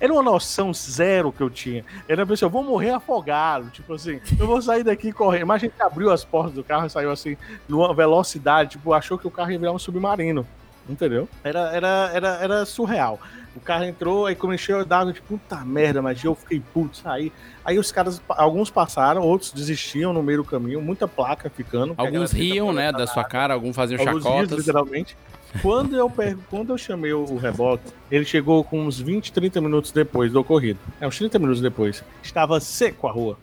era 0.00 0.10
uma 0.12 0.22
noção 0.22 0.72
zero 0.72 1.32
que 1.32 1.42
eu 1.42 1.50
tinha. 1.50 1.84
Era 2.08 2.22
a 2.22 2.26
pessoa, 2.26 2.46
eu 2.46 2.52
vou 2.52 2.62
morrer 2.62 2.90
afogado. 2.90 3.68
Tipo 3.70 3.92
assim, 3.94 4.18
eu 4.38 4.46
vou 4.46 4.62
sair 4.62 4.84
daqui 4.84 5.12
correndo. 5.12 5.46
Mas 5.48 5.56
a 5.62 5.66
gente 5.66 5.74
abriu 5.80 6.10
as 6.10 6.24
portas 6.24 6.54
do 6.54 6.64
carro 6.64 6.86
e 6.86 6.90
saiu 6.90 7.10
assim, 7.10 7.36
numa 7.68 7.92
velocidade. 7.92 8.70
Tipo, 8.70 8.94
achou 8.94 9.18
que 9.18 9.26
o 9.26 9.30
carro 9.30 9.50
ia 9.50 9.58
virar 9.58 9.72
um 9.72 9.78
submarino. 9.78 10.46
Entendeu? 10.88 11.28
Era, 11.42 11.74
era, 11.74 12.10
era, 12.14 12.28
era 12.40 12.64
surreal. 12.64 13.18
O 13.56 13.60
carro 13.60 13.84
entrou, 13.84 14.26
aí 14.26 14.34
começou 14.34 14.80
a 14.80 14.84
dar, 14.84 15.10
tipo, 15.10 15.38
puta 15.38 15.56
merda, 15.64 16.02
mas 16.02 16.22
eu 16.22 16.34
fiquei 16.34 16.62
puto, 16.74 16.98
saí. 16.98 17.32
Aí 17.64 17.78
os 17.78 17.90
caras, 17.90 18.20
alguns 18.28 18.70
passaram, 18.70 19.22
outros 19.22 19.50
desistiam 19.50 20.12
no 20.12 20.22
meio 20.22 20.38
do 20.38 20.44
caminho, 20.44 20.80
muita 20.82 21.08
placa 21.08 21.48
ficando. 21.48 21.94
Alguns 21.96 22.32
riam, 22.32 22.70
né, 22.70 22.92
da 22.92 23.06
sua 23.06 23.24
cara, 23.24 23.54
alguns 23.54 23.74
faziam 23.74 23.98
Alguns 24.00 24.22
riam, 24.22 24.34
chacotas. 24.36 24.58
literalmente. 24.58 25.16
Quando 25.62 25.96
eu, 25.96 26.10
per- 26.10 26.36
quando 26.50 26.70
eu 26.72 26.78
chamei 26.78 27.12
o, 27.12 27.36
reboque, 27.36 27.84
ele 28.10 28.24
chegou 28.24 28.62
com 28.62 28.80
uns 28.84 29.00
20, 29.00 29.32
30 29.32 29.60
minutos 29.60 29.90
depois 29.90 30.30
do 30.32 30.40
ocorrido. 30.40 30.78
É, 31.00 31.06
uns 31.06 31.16
30 31.18 31.38
minutos 31.38 31.60
depois. 31.62 32.02
Estava 32.22 32.60
seco 32.60 33.06
a 33.08 33.12
rua. 33.12 33.38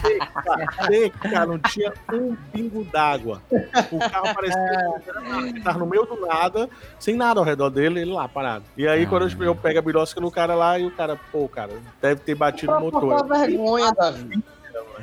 Seca, 0.00 0.86
seca, 0.86 1.46
não 1.46 1.58
tinha 1.58 1.92
um 2.12 2.36
pingo 2.52 2.84
d'água. 2.84 3.42
O 3.90 3.98
carro 3.98 4.34
parecia 4.34 5.52
que 5.52 5.60
tava 5.62 5.78
no 5.78 5.86
meio 5.86 6.04
do 6.06 6.26
nada, 6.26 6.68
sem 6.98 7.16
nada 7.16 7.40
ao 7.40 7.44
redor 7.46 7.70
dele, 7.70 8.00
ele 8.00 8.12
lá 8.12 8.28
parado. 8.28 8.64
E 8.76 8.86
aí, 8.86 9.06
quando 9.06 9.28
eu, 9.28 9.42
eu 9.44 9.54
pego 9.54 9.78
a 9.78 9.82
birosca 9.82 10.20
no 10.20 10.30
cara 10.30 10.54
lá, 10.54 10.78
e 10.78 10.86
o 10.86 10.90
cara, 10.90 11.18
pô, 11.32 11.48
cara, 11.48 11.72
deve 12.00 12.20
ter 12.22 12.34
batido 12.34 12.72
o 12.72 12.80
motor. 12.80 13.26
vergonha, 13.26 13.92
Davi. 13.92 14.42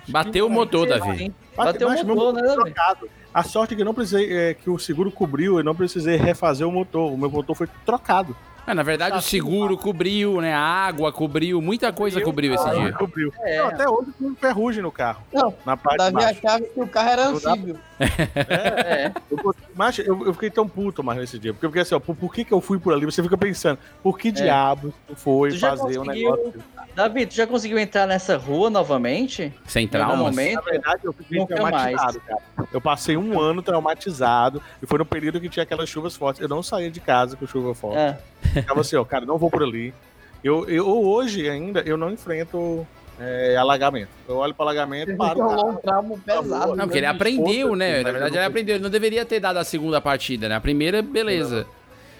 Bateu 0.07 0.47
o 0.47 0.49
motor, 0.49 0.87
Davi. 0.87 1.33
Bateu, 1.55 1.87
Bateu 1.89 2.03
o 2.03 2.15
motor, 2.15 2.33
né, 2.33 2.41
Davi? 2.41 3.09
A 3.33 3.43
sorte 3.43 3.73
é 3.73 3.75
que 3.75 3.81
eu 3.81 3.85
não 3.85 3.93
precisei, 3.93 4.31
é, 4.31 4.53
que 4.53 4.69
o 4.69 4.77
seguro 4.77 5.11
cobriu, 5.11 5.57
eu 5.57 5.63
não 5.63 5.73
precisei 5.75 6.15
refazer 6.17 6.67
o 6.67 6.71
motor. 6.71 7.11
O 7.11 7.17
meu 7.17 7.29
motor 7.29 7.55
foi 7.55 7.67
trocado. 7.85 8.35
É, 8.65 8.73
na 8.73 8.83
verdade, 8.83 9.17
o 9.17 9.21
seguro 9.21 9.75
cobriu, 9.77 10.39
né? 10.39 10.53
A 10.53 10.59
água 10.61 11.11
cobriu, 11.11 11.61
muita 11.61 11.91
coisa 11.91 12.21
cobriu 12.21 12.53
esse 12.53 12.65
Ah, 12.65 12.73
dia. 12.73 12.93
Cobriu. 12.93 13.33
É. 13.41 13.57
Não, 13.59 13.67
até 13.67 13.89
hoje 13.89 14.11
tem 14.17 14.35
ferrugem 14.35 14.81
no 14.81 14.89
carro. 14.91 15.21
Não, 15.33 15.53
na 15.65 15.75
parte 15.75 15.97
Davi 15.97 16.13
baixo. 16.13 16.39
achava 16.45 16.61
que 16.63 16.79
o 16.79 16.87
carro 16.87 17.09
era 17.09 17.27
anfíbio. 17.27 17.77
É. 17.99 19.11
Eu, 19.29 19.55
mas 19.75 19.99
eu, 19.99 20.25
eu 20.25 20.33
fiquei 20.33 20.49
tão 20.49 20.67
puto 20.67 21.03
mais 21.03 21.19
nesse 21.19 21.37
dia. 21.39 21.53
Porque 21.53 21.65
eu 21.65 21.69
fiquei 21.69 21.81
assim, 21.81 21.95
ó, 21.95 21.99
por, 21.99 22.15
por 22.15 22.33
que, 22.33 22.43
que 22.43 22.51
eu 22.53 22.61
fui 22.61 22.79
por 22.79 22.93
ali? 22.93 23.05
Você 23.05 23.21
fica 23.21 23.37
pensando, 23.37 23.77
por 24.01 24.17
que 24.17 24.31
diabos 24.31 24.93
tu 25.07 25.15
foi 25.15 25.49
Tu 25.51 25.57
já 25.57 25.75
fazer 25.75 25.99
um 25.99 26.05
conseguiu- 26.05 26.31
negócio? 26.35 26.63
Davi, 26.95 27.25
tu 27.25 27.33
já 27.33 27.47
conseguiu 27.47 27.79
entrar 27.79 28.05
nessa 28.07 28.37
rua 28.37 28.69
novamente? 28.69 29.51
Sem 29.65 29.87
traumas? 29.87 30.17
momento? 30.19 30.55
Na 30.55 30.61
verdade, 30.61 30.99
eu 31.03 31.13
fiquei 31.13 31.39
Nunca 31.39 31.55
traumatizado, 31.55 32.19
cara. 32.21 32.41
Eu 32.71 32.79
passei 32.81 33.17
um 33.17 33.39
ano 33.39 33.61
traumatizado 33.61 34.61
e 34.81 34.85
foi 34.85 34.99
no 34.99 35.05
período 35.05 35.39
que 35.41 35.49
tinha 35.49 35.63
aquelas 35.63 35.89
chuvas 35.89 36.15
fortes. 36.15 36.41
Eu 36.41 36.47
não 36.49 36.61
saía 36.61 36.91
de 36.91 36.99
casa 36.99 37.35
com 37.35 37.47
chuva 37.47 37.73
forte. 37.73 37.97
É. 37.97 38.17
Ficava 38.53 38.81
assim, 38.81 38.95
ó, 38.95 39.03
cara, 39.03 39.25
não 39.25 39.37
vou 39.37 39.49
por 39.49 39.63
ali. 39.63 39.93
Eu, 40.43 40.67
eu 40.69 40.87
hoje 40.87 41.49
ainda, 41.49 41.79
eu 41.81 41.97
não 41.97 42.11
enfrento 42.11 42.85
é, 43.19 43.55
alagamento. 43.57 44.09
Eu 44.27 44.37
olho 44.37 44.53
para 44.53 44.65
alagamento, 44.65 45.15
paro. 45.15 45.39
o 45.39 45.43
Rolou 45.47 45.69
um 45.71 45.75
trauma 45.77 46.17
pesado. 46.25 46.75
Não, 46.75 46.85
porque 46.85 46.97
ele 46.99 47.05
aprendeu, 47.05 47.75
né? 47.75 48.01
Na 48.03 48.09
eu 48.09 48.13
verdade, 48.13 48.37
ele 48.37 48.45
aprendeu. 48.45 48.75
Ele 48.75 48.83
não 48.83 48.89
deveria 48.89 49.25
ter 49.25 49.39
dado 49.39 49.57
a 49.57 49.63
segunda 49.63 50.01
partida, 50.01 50.49
né? 50.49 50.55
A 50.55 50.61
primeira, 50.61 51.01
beleza. 51.01 51.65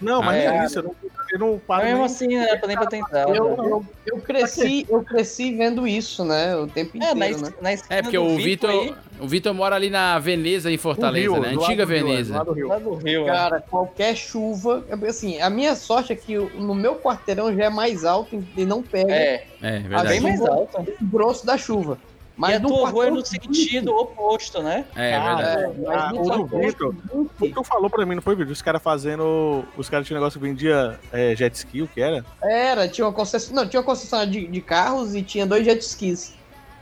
Não, 0.01 0.21
mas 0.21 0.45
Ah, 0.45 0.49
nem 0.51 0.59
é. 0.59 0.65
isso, 0.65 0.79
eu 0.79 0.83
não 0.83 0.95
você 1.33 1.37
não 1.37 1.57
para 1.59 1.83
Mesmo 1.85 1.97
nem- 1.97 2.05
assim, 2.05 2.27
não 2.27 2.43
era 2.43 2.67
nem 2.67 2.75
pra 2.77 2.85
tentar. 2.85 3.21
Eu, 3.29 3.35
eu, 3.35 3.85
eu 4.05 4.17
cresci, 4.19 4.85
eu 4.89 5.01
cresci 5.03 5.55
vendo 5.55 5.87
isso, 5.87 6.23
né? 6.25 6.55
O 6.57 6.67
tempo 6.67 6.91
É, 7.01 7.11
inteiro, 7.11 7.37
na, 7.41 7.49
né? 7.49 7.53
na 7.61 7.71
É, 7.95 8.01
porque 8.01 8.17
o 8.17 8.35
Vitor 8.35 8.69
aí- 8.69 8.79
Vitor, 8.81 8.97
o 9.23 9.27
Vitor 9.27 9.53
mora 9.53 9.75
ali 9.75 9.89
na 9.89 10.19
Veneza, 10.19 10.69
em 10.69 10.77
Fortaleza, 10.77 11.31
Rio, 11.31 11.41
né? 11.41 11.49
Antiga 11.49 11.65
Rio, 11.67 11.95
é, 11.95 11.99
do 11.99 12.05
Veneza. 12.07 12.33
Rio. 12.53 12.67
Lá 12.67 12.77
do 12.79 12.93
Rio, 12.95 13.23
é. 13.23 13.31
Cara, 13.31 13.61
qualquer 13.61 14.15
chuva. 14.15 14.83
Assim, 15.07 15.39
a 15.41 15.49
minha 15.49 15.75
sorte 15.75 16.11
é 16.11 16.15
que 16.15 16.35
no 16.37 16.75
meu 16.75 16.95
quarteirão 16.95 17.55
já 17.55 17.65
é 17.65 17.69
mais 17.69 18.03
alto 18.03 18.43
e 18.57 18.65
não 18.65 18.83
pega 18.83 19.13
É, 19.13 19.45
É, 19.61 19.77
a 19.77 19.79
verdade. 19.79 20.07
bem 20.09 20.21
mais 20.21 20.41
alto. 20.41 20.81
o 21.01 21.05
grosso 21.05 21.45
da 21.45 21.57
chuva. 21.57 21.97
Mas 22.35 22.53
e 22.53 22.55
a 22.55 22.59
no 22.59 22.67
tua 22.67 22.89
rua 22.89 23.07
é 23.07 23.11
no 23.11 23.23
sentido 23.23 23.95
oposto, 23.95 24.61
né? 24.63 24.85
É, 24.95 25.11
verdade. 25.11 25.43
É, 25.43 25.73
mas 25.87 26.01
Ah, 26.01 26.11
no 26.11 26.19
o 26.19 26.23
do 26.23 26.29
quarteirão 26.29 26.67
Vitor, 26.67 26.95
o 27.13 27.29
Vitor 27.39 27.63
falou 27.63 27.89
pra 27.91 28.05
mim, 28.07 28.15
não 28.15 28.23
foi, 28.23 28.35
vídeo? 28.35 28.51
Os 28.51 28.61
caras 28.61 28.81
fazendo. 28.81 29.63
Os 29.77 29.87
caras 29.87 30.07
tinham 30.07 30.17
um 30.17 30.21
negócio 30.21 30.39
que 30.39 30.45
vendia 30.47 30.99
é, 31.11 31.35
jet 31.35 31.55
ski, 31.55 31.83
o 31.83 31.87
que 31.87 32.01
era? 32.01 32.25
Era, 32.41 32.87
tinha 32.87 33.05
uma 33.05 33.13
concessionária. 33.13 33.63
Não, 33.65 33.69
tinha 33.69 33.79
uma 33.79 33.85
concessionária 33.85 34.31
de, 34.31 34.47
de 34.47 34.61
carros 34.61 35.13
e 35.13 35.21
tinha 35.21 35.45
dois 35.45 35.63
jet 35.63 35.79
skis. 35.81 36.33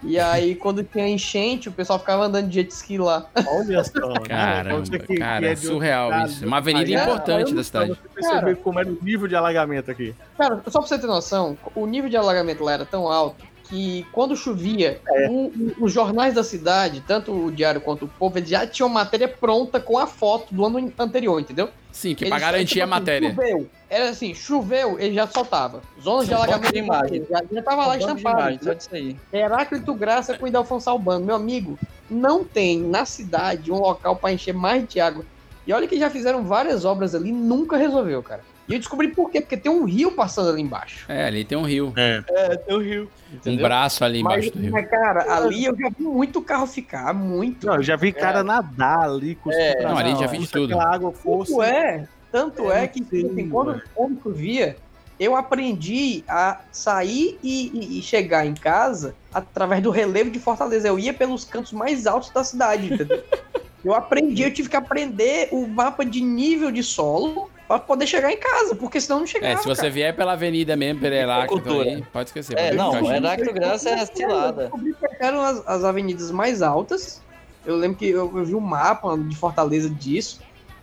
E 0.04 0.20
aí, 0.20 0.56
quando 0.56 0.84
tinha 0.84 1.08
enchente, 1.08 1.70
o 1.70 1.72
pessoal 1.72 2.00
ficava 2.00 2.26
andando 2.26 2.48
de 2.48 2.56
jet 2.56 2.72
ski 2.72 2.98
lá. 2.98 3.28
Olha 3.48 3.84
só. 3.84 4.08
né? 4.10 4.20
Caramba, 4.28 4.80
você 4.86 4.98
que- 5.00 5.16
cara, 5.18 5.40
que 5.40 5.46
é 5.46 5.50
outro 5.52 5.68
surreal 5.68 6.26
isso. 6.26 6.46
Uma 6.46 6.58
avenida 6.58 6.86
aí, 6.90 6.94
importante 6.96 7.52
é, 7.52 7.56
da 7.56 7.64
cidade. 7.64 7.86
Pra 7.92 7.96
você 7.96 8.10
perceber 8.16 8.40
Cara. 8.42 8.56
como 8.56 8.80
era 8.80 8.90
o 8.90 8.98
nível 9.02 9.28
de 9.28 9.36
alagamento 9.36 9.92
aqui. 9.92 10.16
Cara, 10.38 10.62
só 10.68 10.80
pra 10.80 10.88
você 10.88 10.98
ter 10.98 11.08
noção, 11.08 11.58
o 11.76 11.86
nível 11.86 12.10
de 12.10 12.18
alagamento 12.18 12.64
lá 12.64 12.74
era 12.74 12.86
tão 12.86 13.08
alto 13.08 13.46
que 13.72 14.06
quando 14.12 14.36
chovia, 14.36 15.00
o- 15.30 15.46
o- 15.48 15.76
os 15.86 15.94
jornais 15.94 16.34
da 16.34 16.44
cidade, 16.44 17.02
tanto 17.08 17.32
o 17.32 17.50
Diário 17.50 17.80
quanto 17.80 18.04
o 18.04 18.08
Povo, 18.10 18.38
eles 18.38 18.50
já 18.50 18.68
tinham 18.68 18.90
matéria 18.90 19.30
pronta 19.30 19.80
com 19.80 19.98
a 19.98 20.06
foto 20.06 20.54
do 20.54 20.66
ano 20.66 20.92
anterior, 21.00 21.40
entendeu? 21.40 21.70
Sim, 21.90 22.14
que 22.14 22.26
Eles- 22.26 22.30
pra 22.32 22.40
garantir 22.40 22.66
tipo 22.66 22.82
a 22.82 22.84
assim, 22.84 22.90
matéria. 22.90 23.30
Choveu. 23.30 23.70
Era 23.90 24.10
assim, 24.10 24.34
choveu, 24.34 25.00
ele 25.00 25.16
já 25.16 25.26
soltava. 25.26 25.82
Zonas 26.02 26.28
de 26.28 26.34
alagamento 26.34 26.74
de 26.74 26.80
imagem. 26.80 27.26
já, 27.30 27.42
já 27.50 27.62
tava 27.64 27.86
lá 27.88 27.94
Um 27.94 27.98
estampado. 27.98 28.60
imagem. 28.62 29.20
Heráclito 29.32 29.94
Graça 29.94 30.38
com 30.38 30.46
Idelfonso 30.48 30.90
Albano. 30.90 31.26
Meu 31.26 31.36
amigo, 31.36 31.80
não 32.10 32.44
tem 32.44 32.78
na 32.82 33.06
cidade 33.06 33.72
um 33.72 33.80
local 33.80 34.18
pra 34.18 34.34
encher 34.34 34.54
mais 34.54 34.86
de 34.86 35.00
água. 35.00 35.24
E 35.66 35.72
olha 35.72 35.88
que 35.88 35.98
já 35.98 36.10
fizeram 36.10 36.44
várias 36.44 36.84
obras 36.84 37.16
ali, 37.16 37.32
nunca 37.32 37.78
resolveu, 37.78 38.22
cara. 38.22 38.42
E 38.68 38.74
eu 38.74 38.80
descobri 38.80 39.10
por 39.10 39.30
quê, 39.30 39.42
porque 39.42 39.58
tem 39.58 39.72
um 39.72 39.86
rio 39.86 40.12
passando 40.12 40.50
ali 40.50 40.62
embaixo. 40.62 41.06
É, 41.12 41.26
ali 41.26 41.44
tem 41.44 41.58
um 41.58 41.64
rio. 41.64 41.94
É. 41.98 42.24
É, 42.30 42.58
tem 42.58 42.76
o 42.76 42.80
Rio. 42.80 43.10
Um 43.46 43.58
braço 43.58 44.04
ali 44.06 44.22
Mas, 44.24 44.34
embaixo 44.34 44.52
do 44.52 44.60
rio. 44.62 44.72
mas, 44.72 44.90
cara, 44.90 45.34
ali 45.36 45.66
eu 45.66 45.76
já 45.78 45.90
vi 45.98 46.04
muito 46.04 46.42
carro 46.42 46.68
ficar, 46.68 47.14
muito. 47.14 47.66
Não, 47.66 47.76
eu 47.76 47.84
já 47.84 47.96
vi 47.96 48.12
cara 48.12 48.44
nadar 48.44 49.04
ali 49.10 49.36
com 49.36 49.50
os 49.50 49.56
É, 49.56 49.84
não, 49.84 49.98
ali 49.98 50.12
já 50.16 50.28
vi 50.28 50.38
de 50.38 50.48
tudo. 50.50 50.80
água 50.80 51.12
fosse. 51.14 51.52
Tanto 51.54 51.64
é, 51.64 52.08
tanto 52.32 52.72
É, 52.72 52.84
é, 52.84 52.88
que 52.88 53.04
sei, 53.06 53.26
assim, 53.26 53.50
quando, 53.50 53.72
velho. 53.74 53.84
quando 53.94 54.22
chovia, 54.22 54.78
eu 55.20 55.36
aprendi 55.36 56.24
a 56.28 56.62
sair 56.72 57.40
e, 57.44 57.96
e- 57.96 58.00
e 58.00 58.02
chegar 58.02 58.46
em 58.46 58.54
casa 58.54 59.16
através 59.34 59.82
do 59.84 59.92
relevo 59.92 60.30
de 60.32 60.40
Fortaleza. 60.40 60.88
Eu 60.88 60.98
ia 61.00 61.14
pelos 61.14 61.44
cantos 61.46 61.72
mais 61.74 62.08
altos 62.08 62.32
da 62.32 62.44
cidade, 62.44 62.94
entendeu? 62.94 63.22
eu 63.84 63.94
aprendi, 63.94 64.44
eu 64.44 64.54
tive 64.54 64.70
que 64.70 64.76
aprender 64.76 65.50
o 65.52 65.68
mapa 65.68 66.06
de 66.06 66.22
nível 66.22 66.72
de 66.72 66.84
solo 66.84 67.50
pra 67.80 67.88
poder 67.88 68.08
chegar 68.08 68.32
em 68.32 68.38
casa, 68.38 68.76
porque 68.76 69.00
senão 69.00 69.18
eu 69.18 69.20
não 69.22 69.28
chegava. 69.28 69.54
É, 69.54 69.58
se 69.58 69.66
você 69.68 69.82
cara. 69.82 69.94
vier 69.94 70.16
pela 70.16 70.34
avenida 70.34 70.76
mesmo, 70.76 71.06
Heráclito 71.06 71.64
cultura. 71.64 71.90
aí, 71.90 72.04
pode 72.12 72.30
esquecer. 72.30 72.58
É, 72.58 72.66
pode 72.68 72.78
não, 72.78 72.94
ficar 72.94 73.40
é 73.40 73.54
Graça 73.54 73.90
é. 73.90 74.04
Eu 74.04 74.08
que 74.08 75.24
eram 75.24 75.42
as, 75.42 75.68
as 75.68 75.84
avenidas 75.84 76.32
mais 76.32 76.62
altas. 76.62 77.22
Eu 77.66 77.76
lembro 77.76 77.98
que 77.98 78.08
eu, 78.08 78.32
eu 78.38 78.46
vi 78.46 78.56
um 78.56 78.60
mapa 78.60 79.18
de 79.18 79.36
Fortaleza 79.36 79.90
disso. 79.90 80.40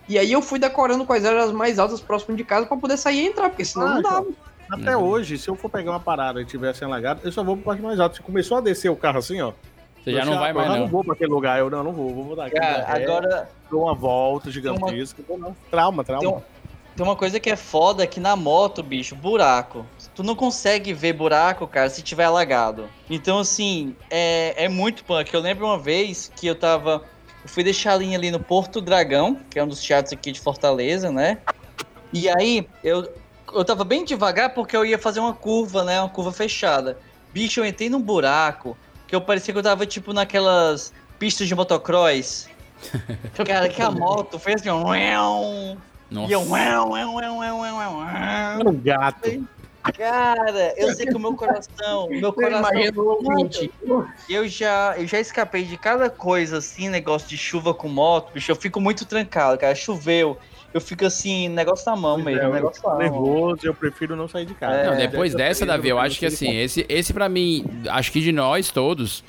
E 0.07 0.17
aí 0.17 0.31
eu 0.31 0.41
fui 0.41 0.57
decorando 0.57 1.05
quais 1.05 1.23
eram 1.23 1.39
as 1.39 1.51
mais 1.51 1.77
altas 1.77 2.01
próximas 2.01 2.37
de 2.37 2.43
casa 2.43 2.65
pra 2.65 2.77
poder 2.77 2.97
sair 2.97 3.23
e 3.23 3.27
entrar, 3.27 3.49
porque 3.49 3.65
senão 3.65 3.87
Ah, 3.87 3.93
não 3.95 4.01
dava. 4.01 4.27
Até 4.71 4.95
Uhum. 4.95 5.03
hoje, 5.03 5.37
se 5.37 5.47
eu 5.47 5.55
for 5.55 5.69
pegar 5.69 5.91
uma 5.91 5.99
parada 5.99 6.41
e 6.41 6.45
tivesse 6.45 6.83
alagado, 6.83 7.21
eu 7.23 7.31
só 7.31 7.43
vou 7.43 7.55
pra 7.57 7.65
parte 7.65 7.81
mais 7.81 7.99
alta. 7.99 8.15
Se 8.15 8.21
começou 8.21 8.57
a 8.57 8.61
descer 8.61 8.89
o 8.89 8.95
carro 8.95 9.17
assim, 9.19 9.41
ó. 9.41 9.51
Você 10.03 10.13
já 10.13 10.19
eu 10.21 10.25
não 10.27 10.39
vai 10.39 10.53
mais, 10.53 10.67
eu 10.67 10.73
não. 10.73 10.79
não 10.81 10.87
vou 10.87 11.03
pra 11.03 11.13
aquele 11.13 11.31
lugar, 11.31 11.59
eu 11.59 11.69
não, 11.69 11.83
não 11.83 11.91
vou, 11.91 12.13
vou 12.13 12.23
mudar 12.23 12.45
aqui. 12.45 12.55
Cara, 12.55 12.85
agora 12.87 13.49
Dou 13.69 13.83
uma 13.83 13.93
volta 13.93 14.49
gigantesca. 14.49 15.21
Não, 15.29 15.55
Trauma, 15.69 16.03
trauma. 16.03 16.21
tem, 16.31 16.43
tem 16.95 17.05
uma 17.05 17.15
coisa 17.15 17.39
que 17.39 17.49
é 17.49 17.55
foda 17.55 18.05
que 18.05 18.19
na 18.19 18.35
moto, 18.35 18.83
bicho, 18.83 19.15
buraco. 19.15 19.85
Tu 20.13 20.23
não 20.23 20.35
consegue 20.35 20.93
ver 20.93 21.13
buraco, 21.13 21.65
cara, 21.67 21.89
se 21.89 22.01
tiver 22.01 22.25
alagado. 22.25 22.89
Então, 23.09 23.39
assim, 23.39 23.95
é, 24.09 24.65
é 24.65 24.67
muito 24.67 25.03
punk. 25.03 25.33
Eu 25.33 25.39
lembro 25.39 25.65
uma 25.65 25.77
vez 25.77 26.31
que 26.35 26.47
eu 26.47 26.55
tava. 26.55 27.03
Eu 27.41 27.49
fui 27.49 27.63
deixar 27.63 27.93
a 27.93 27.97
linha 27.97 28.17
ali 28.17 28.31
no 28.31 28.39
Porto 28.39 28.81
Dragão, 28.81 29.39
que 29.49 29.57
é 29.57 29.63
um 29.63 29.67
dos 29.67 29.81
teatros 29.81 30.11
aqui 30.11 30.31
de 30.31 30.41
Fortaleza, 30.41 31.09
né? 31.09 31.37
E 32.11 32.27
aí, 32.27 32.67
eu, 32.83 33.09
eu 33.53 33.63
tava 33.63 33.83
bem 33.83 34.03
devagar 34.03 34.53
porque 34.53 34.75
eu 34.75 34.85
ia 34.85 34.97
fazer 34.97 35.19
uma 35.19 35.33
curva, 35.33 35.83
né? 35.83 36.01
Uma 36.01 36.09
curva 36.09 36.31
fechada. 36.31 36.97
Bicho, 37.31 37.61
eu 37.61 37.65
entrei 37.65 37.89
num 37.89 38.01
buraco 38.01 38.77
que 39.07 39.15
eu 39.15 39.21
parecia 39.21 39.53
que 39.53 39.57
eu 39.57 39.63
tava, 39.63 39.85
tipo, 39.85 40.11
naquelas 40.11 40.93
pistas 41.17 41.47
de 41.47 41.55
motocross. 41.55 42.49
Cara, 43.45 43.69
que 43.69 43.81
a 43.81 43.89
moto 43.89 44.37
fez 44.37 44.61
assim, 44.61 44.69
um... 44.69 45.77
Nossa. 46.09 46.29
E 46.29 46.33
eu... 46.33 46.55
Era 46.55 46.85
um 48.69 48.79
gato. 48.79 49.43
Cara, 49.97 50.73
eu 50.77 50.93
sei 50.93 51.05
que 51.05 51.15
o 51.15 51.19
meu 51.19 51.33
coração, 51.35 52.09
meu 52.09 52.19
Eu 52.19 52.33
coração, 52.33 52.71
o 52.95 53.07
ouvinte. 53.07 53.71
eu 54.29 54.47
já, 54.47 54.95
eu 54.97 55.07
já 55.07 55.19
escapei 55.19 55.63
de 55.63 55.77
cada 55.77 56.09
coisa 56.09 56.57
assim, 56.57 56.89
negócio 56.89 57.27
de 57.27 57.37
chuva 57.37 57.73
com 57.73 57.87
moto, 57.87 58.31
bicho, 58.33 58.51
eu 58.51 58.55
fico 58.57 58.81
muito 58.81 59.05
trancado, 59.05 59.57
cara, 59.57 59.73
choveu, 59.73 60.37
eu 60.73 60.81
fico 60.81 61.05
assim, 61.05 61.47
negócio 61.47 61.89
na 61.89 61.95
mão 61.95 62.17
mesmo, 62.17 62.41
É, 62.41 62.45
eu 62.45 62.53
negócio 62.53 62.83
mão. 62.83 62.97
nervoso, 62.97 63.59
eu 63.63 63.73
prefiro 63.73 64.17
não 64.17 64.27
sair 64.27 64.45
de 64.45 64.53
casa. 64.53 64.75
É, 64.75 64.89
Não, 64.89 64.97
depois 64.97 65.31
eu 65.31 65.37
dessa, 65.37 65.65
Davi, 65.65 65.87
eu 65.89 65.97
acho 65.97 66.19
que 66.19 66.25
assim, 66.25 66.57
esse, 66.57 66.85
esse 66.89 67.13
pra 67.13 67.29
mim, 67.29 67.63
acho 67.89 68.11
que 68.11 68.19
de 68.19 68.33
nós 68.33 68.69
todos, 68.69 69.23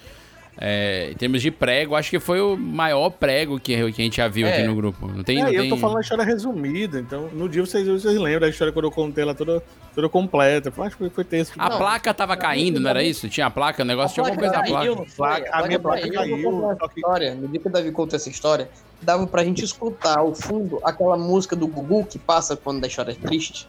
é, 0.63 1.09
em 1.13 1.15
termos 1.15 1.41
de 1.41 1.51
prego, 1.51 1.95
acho 1.97 2.11
que 2.11 2.21
foi 2.21 2.39
o 2.41 2.55
maior 2.55 3.09
prego 3.09 3.59
que, 3.59 3.75
que 3.93 4.03
a 4.03 4.05
gente 4.05 4.19
já 4.19 4.29
viu 4.29 4.47
É. 4.47 4.53
aqui 4.53 4.63
no 4.65 4.75
grupo. 4.77 5.09
Não 5.09 5.25
tem. 5.25 5.39
É, 5.41 5.45
não 5.45 5.51
eu 5.51 5.61
tem... 5.63 5.71
tô 5.71 5.77
falando 5.79 5.97
a 5.97 6.01
história 6.03 6.23
resumida, 6.25 7.01
então 7.01 7.29
no 7.33 7.49
dia 7.49 7.65
vocês, 7.65 7.87
vocês 7.89 8.19
lembram 8.19 8.41
da 8.41 8.49
história 8.51 8.71
quando 8.71 8.85
eu 8.85 8.91
contei 8.91 9.25
ela 9.25 9.35
toda, 9.35 9.63
toda 9.95 10.09
completa. 10.11 10.71
Acho 10.83 10.97
que 10.99 11.09
foi, 11.09 11.25
texto. 11.25 11.55
A 11.59 11.71
placa 11.71 12.13
tava 12.13 12.37
caindo, 12.37 12.79
não 12.79 12.91
era 12.91 13.03
isso? 13.03 13.27
Tinha 13.29 13.47
a 13.47 13.51
placa, 13.51 13.83
o 13.83 13.87
negócio 13.87 14.15
tinha 14.15 14.25
alguma 14.27 14.39
coisa 14.39 14.55
na 14.55 14.63
caiu, 14.63 14.97
placa. 14.97 15.01
não 15.01 15.07
foi? 15.07 15.17
Placa- 15.17 15.51
a 15.57 15.67
minha 15.67 15.79
placa 15.79 16.11
caiu. 16.13 16.77
que- 16.77 17.01
história, 17.01 17.35
no 17.35 17.49
dia 17.49 17.61
que 17.61 17.67
o 17.69 17.71
Davi 17.73 17.91
conta 17.91 18.17
essa 18.17 18.29
história, 18.29 18.69
dava 19.01 19.27
pra 19.27 19.43
gente 19.43 19.65
escutar 19.65 20.19
ao 20.19 20.35
fundo 20.35 20.79
aquela 20.85 21.17
música 21.17 21.57
do 21.57 21.67
Gugu 21.67 22.05
que 22.05 22.19
passa 22.19 22.55
quando 22.55 22.85
a 22.85 22.87
história 22.87 23.13
é 23.13 23.15
triste. 23.15 23.67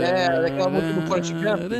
É, 0.00 0.46
aquela 0.46 0.68
música 0.68 0.92
do 1.00 1.06
Forrest 1.06 1.32
Gump. 1.32 1.70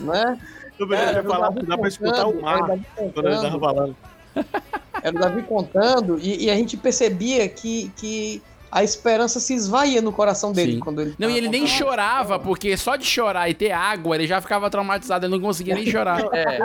Né? 0.00 0.38
Eu 0.80 0.88
pensei 0.88 1.04
que 1.04 1.10
Era 1.12 1.22
ia 1.22 1.28
falar, 1.28 1.50
dá 1.50 1.78
pra 1.78 1.88
escutar 1.88 2.26
o 2.26 2.32
contando, 2.32 2.42
mar 2.42 2.78
quando 3.12 3.26
ele 3.28 3.36
tava 3.40 3.60
falando. 3.60 3.96
Era 5.02 5.16
o 5.16 5.20
Davi 5.20 5.42
contando 5.42 6.18
e, 6.18 6.44
e 6.46 6.50
a 6.50 6.54
gente 6.54 6.76
percebia 6.76 7.48
que, 7.48 7.90
que 7.96 8.42
a 8.72 8.84
esperança 8.84 9.40
se 9.40 9.52
esvaía 9.54 10.00
no 10.00 10.12
coração 10.12 10.52
dele 10.52 10.74
Sim. 10.74 10.78
quando 10.80 11.00
ele. 11.02 11.14
Não, 11.18 11.28
e 11.28 11.36
ele 11.36 11.48
nem 11.48 11.66
chorava, 11.66 12.38
porque 12.38 12.76
só 12.76 12.96
de 12.96 13.04
chorar 13.04 13.48
e 13.50 13.54
ter 13.54 13.72
água, 13.72 14.14
ele 14.14 14.26
já 14.26 14.40
ficava 14.40 14.70
traumatizado, 14.70 15.26
ele 15.26 15.32
não 15.32 15.40
conseguia 15.40 15.74
nem 15.74 15.84
chorar. 15.86 16.20
É, 16.32 16.60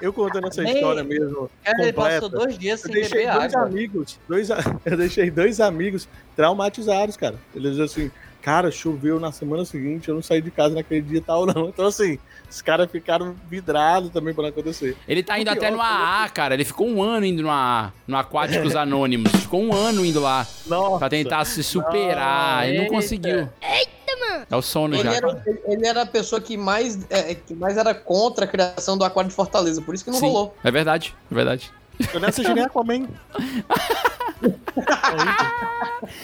eu 0.00 0.12
contando 0.12 0.48
essa 0.48 0.62
Nem- 0.62 0.74
história 0.74 1.02
mesmo. 1.02 1.50
cara, 1.64 1.82
ele 1.82 1.92
passou 1.92 2.28
dois 2.28 2.56
dias 2.58 2.80
Eu 2.84 2.86
sem 2.86 3.00
deixei 3.00 3.26
beber 3.26 3.38
dois 3.38 3.54
água. 3.54 3.66
amigos, 3.66 4.18
dois, 4.28 4.48
eu 4.84 4.96
deixei 4.96 5.30
dois 5.30 5.60
amigos 5.60 6.08
traumatizados, 6.36 7.16
cara. 7.16 7.34
Eles 7.54 7.78
assim, 7.80 8.10
cara, 8.40 8.70
choveu 8.70 9.18
na 9.18 9.32
semana 9.32 9.64
seguinte, 9.64 10.08
eu 10.08 10.14
não 10.14 10.22
saí 10.22 10.40
de 10.40 10.50
casa 10.50 10.74
naquele 10.74 11.02
dia 11.02 11.18
e 11.18 11.22
tal, 11.22 11.46
não. 11.46 11.68
Então, 11.68 11.86
assim, 11.86 12.18
os 12.52 12.62
caras 12.62 12.90
ficaram 12.90 13.34
vidrados 13.48 14.10
também 14.10 14.34
pra 14.34 14.42
não 14.42 14.50
acontecer. 14.50 14.96
Ele 15.08 15.22
tá 15.22 15.38
indo 15.38 15.48
O 15.48 15.52
até 15.52 15.68
pior 15.68 15.72
no 15.76 15.80
AA, 15.80 16.28
cara. 16.28 16.54
Ele 16.54 16.64
ficou 16.64 16.86
um 16.88 17.02
ano 17.02 17.24
indo 17.26 17.42
no 17.42 17.50
AA, 17.50 17.92
no 18.06 18.16
Aquáticos 18.16 18.76
Anônimos. 18.76 19.32
Ficou 19.32 19.62
um 19.62 19.74
ano 19.74 20.04
indo 20.04 20.20
lá 20.20 20.46
Nossa. 20.66 20.98
pra 20.98 21.08
tentar 21.08 21.44
se 21.44 21.62
superar. 21.62 22.68
ele 22.68 22.78
não 22.82 22.86
conseguiu. 22.88 23.48
Eita, 23.60 24.16
mano. 24.28 24.46
É 24.50 24.56
o 24.56 24.62
sono 24.62 24.94
Ele 24.94 25.02
já. 25.04 25.14
era, 25.14 25.42
ele- 25.66 25.86
era 25.86 26.02
a 26.02 26.06
pessoa 26.06 26.40
que 26.40 26.56
mais, 26.56 26.98
é, 27.10 27.34
que 27.34 27.54
mais 27.54 27.76
era 27.76 27.94
contra 27.94 28.44
a 28.44 28.48
criação 28.48 28.98
do 28.98 29.04
Aquário 29.04 29.30
de 29.30 29.34
Fortaleza, 29.36 29.80
por 29.80 29.94
isso 29.94 30.04
que 30.04 30.10
não 30.10 30.18
Sim, 30.18 30.26
rolou. 30.26 30.54
é 30.62 30.70
verdade, 30.70 31.14
é 31.30 31.34
verdade. 31.34 31.70
Eu 32.12 32.20
nem 32.20 32.28
assisti 32.28 32.52
nem 32.54 32.64
Aquaman. 32.64 33.06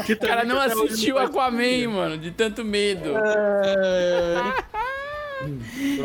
Que 0.04 0.12
O 0.14 0.18
cara 0.18 0.44
não 0.44 0.60
assistiu 0.60 1.18
Aquaman, 1.18 1.88
mano, 1.88 2.18
de 2.18 2.30
tanto 2.30 2.64
medo. 2.64 3.10
É, 3.16 4.54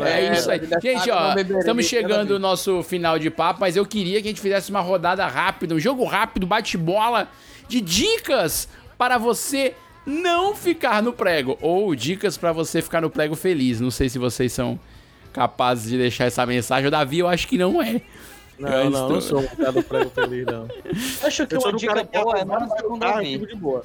É 0.04 0.32
isso 0.32 0.50
aí. 0.50 0.60
Gente, 0.82 1.10
ó, 1.10 1.34
não 1.34 1.58
estamos 1.60 1.84
de 1.84 1.90
chegando 1.90 2.34
no 2.34 2.38
nosso 2.38 2.82
final 2.82 3.18
de 3.18 3.30
papo, 3.30 3.60
mas 3.60 3.76
eu 3.76 3.84
queria 3.84 4.20
que 4.20 4.28
a 4.28 4.30
gente 4.30 4.40
fizesse 4.40 4.70
uma 4.70 4.80
rodada 4.80 5.26
rápida, 5.26 5.74
um 5.74 5.80
jogo 5.80 6.04
rápido, 6.04 6.46
bate-bola, 6.46 7.28
de 7.68 7.80
dicas 7.80 8.68
para 8.96 9.18
você 9.18 9.74
não 10.06 10.54
ficar 10.54 11.02
no 11.02 11.12
prego. 11.12 11.58
Ou 11.60 11.94
dicas 11.94 12.36
para 12.36 12.52
você 12.52 12.80
ficar 12.82 13.00
no 13.00 13.10
prego 13.10 13.34
feliz. 13.34 13.80
Não 13.80 13.90
sei 13.90 14.08
se 14.08 14.18
vocês 14.18 14.52
são 14.52 14.78
capazes 15.32 15.90
de 15.90 15.98
deixar 15.98 16.26
essa 16.26 16.44
mensagem. 16.46 16.86
O 16.86 16.90
Davi, 16.90 17.18
eu 17.18 17.28
acho 17.28 17.48
que 17.48 17.58
não 17.58 17.82
é. 17.82 18.00
Não, 18.56 18.68
Eu 18.70 18.90
não, 18.90 19.08
não 19.08 19.18
estou- 19.18 19.40
sou 19.42 19.52
um 19.52 19.56
cara 19.56 19.72
do 19.72 19.82
prego 19.82 20.10
feliz, 20.10 20.46
não. 20.46 20.68
Acho 21.24 21.44
que 21.46 21.56
Eu 21.56 21.60
uma 21.60 21.72
dica 21.72 22.04
boa 22.04 22.38
é 22.38 22.44
não 22.44 22.54
andar 22.56 22.82
com 22.82 22.94
o 22.94 23.00
carro, 23.00 23.14
Davi. 23.14 23.32
fico 23.32 23.46
de 23.48 23.56
boa. 23.56 23.84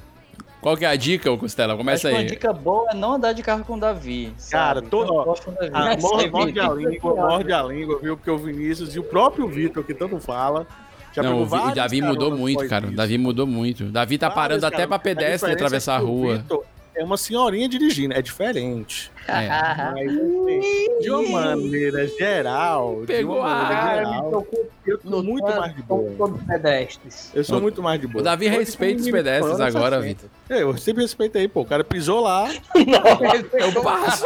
Qual 0.60 0.76
que 0.76 0.84
é 0.84 0.88
a 0.88 0.96
dica, 0.96 1.30
ô 1.30 1.38
Costela? 1.38 1.76
Começa 1.76 2.08
Acho 2.08 2.16
aí. 2.16 2.24
Uma 2.24 2.30
dica 2.30 2.52
boa 2.52 2.90
é 2.90 2.94
não 2.94 3.14
andar 3.14 3.32
de 3.32 3.42
carro 3.42 3.64
com 3.64 3.74
o 3.76 3.80
Davi. 3.80 4.32
Cara, 4.50 4.80
sabe? 4.80 4.88
todo. 4.90 5.08
Não 5.08 5.16
ó, 5.16 5.24
gosto 5.24 5.44
com 5.46 5.50
o 5.52 5.54
Davi. 5.54 5.70
ah, 5.72 5.96
morde, 5.98 6.60
a 6.60 6.68
que- 6.68 6.74
língua, 6.74 7.14
morde 7.14 7.52
a 7.52 7.62
língua, 7.62 7.98
viu? 8.02 8.16
Porque 8.16 8.30
o 8.30 8.36
Vinícius 8.38 8.94
e 8.94 8.98
o 8.98 9.02
próprio 9.02 9.48
Vitor, 9.48 9.82
que 9.82 9.94
tanto 9.94 10.18
fala. 10.20 10.66
Já 11.12 11.22
Não, 11.22 11.44
pegou 11.44 11.58
o, 11.60 11.68
o 11.70 11.74
Davi 11.74 12.02
mudou 12.02 12.36
muito, 12.36 12.68
cara. 12.68 12.84
O 12.84 12.88
isso. 12.88 12.96
Davi 12.96 13.18
mudou 13.18 13.46
muito. 13.46 13.84
O 13.84 13.90
Davi 13.90 14.16
tá 14.18 14.28
Vários, 14.28 14.42
parando 14.60 14.66
até 14.66 14.76
cara. 14.76 14.86
pra 14.88 14.96
A 14.96 15.00
pedestre 15.00 15.32
diferença 15.34 15.52
atravessar 15.54 15.92
é 15.94 15.96
a 15.96 15.98
rua. 15.98 16.36
Vitor 16.36 16.64
É 16.94 17.04
uma 17.04 17.16
senhorinha 17.16 17.68
dirigindo, 17.68 18.14
é 18.14 18.20
diferente. 18.22 19.10
É. 19.28 19.48
Mas, 19.94 20.12
assim, 20.12 20.98
de 21.00 21.10
uma 21.10 21.56
maneira 21.56 22.06
geral, 22.08 23.02
Pegou 23.06 23.36
de 23.36 23.40
uma 23.40 23.48
maneira 23.54 23.74
Cara, 23.80 23.96
geral, 24.04 24.46
eu 24.86 24.98
tô 24.98 25.22
muito 25.22 25.44
mais 25.46 25.74
de 25.76 25.82
boa. 25.82 26.10
com 26.16 26.24
os 26.24 26.42
pedestres. 26.42 27.30
Eu 27.34 27.44
sou 27.44 27.60
muito 27.60 27.82
mais 27.82 28.00
de 28.00 28.06
boa. 28.06 28.20
O 28.20 28.24
Davi 28.24 28.48
respeita 28.48 29.00
os 29.00 29.10
pedestres 29.10 29.60
agora, 29.60 30.00
60. 30.02 30.08
Vitor. 30.08 30.30
É, 30.48 30.62
eu 30.62 30.76
sempre 30.76 31.02
respeitei, 31.02 31.46
pô. 31.46 31.60
O 31.60 31.64
cara 31.64 31.84
pisou 31.84 32.20
lá. 32.20 32.48
Eu 33.52 33.82
passo. 33.82 34.24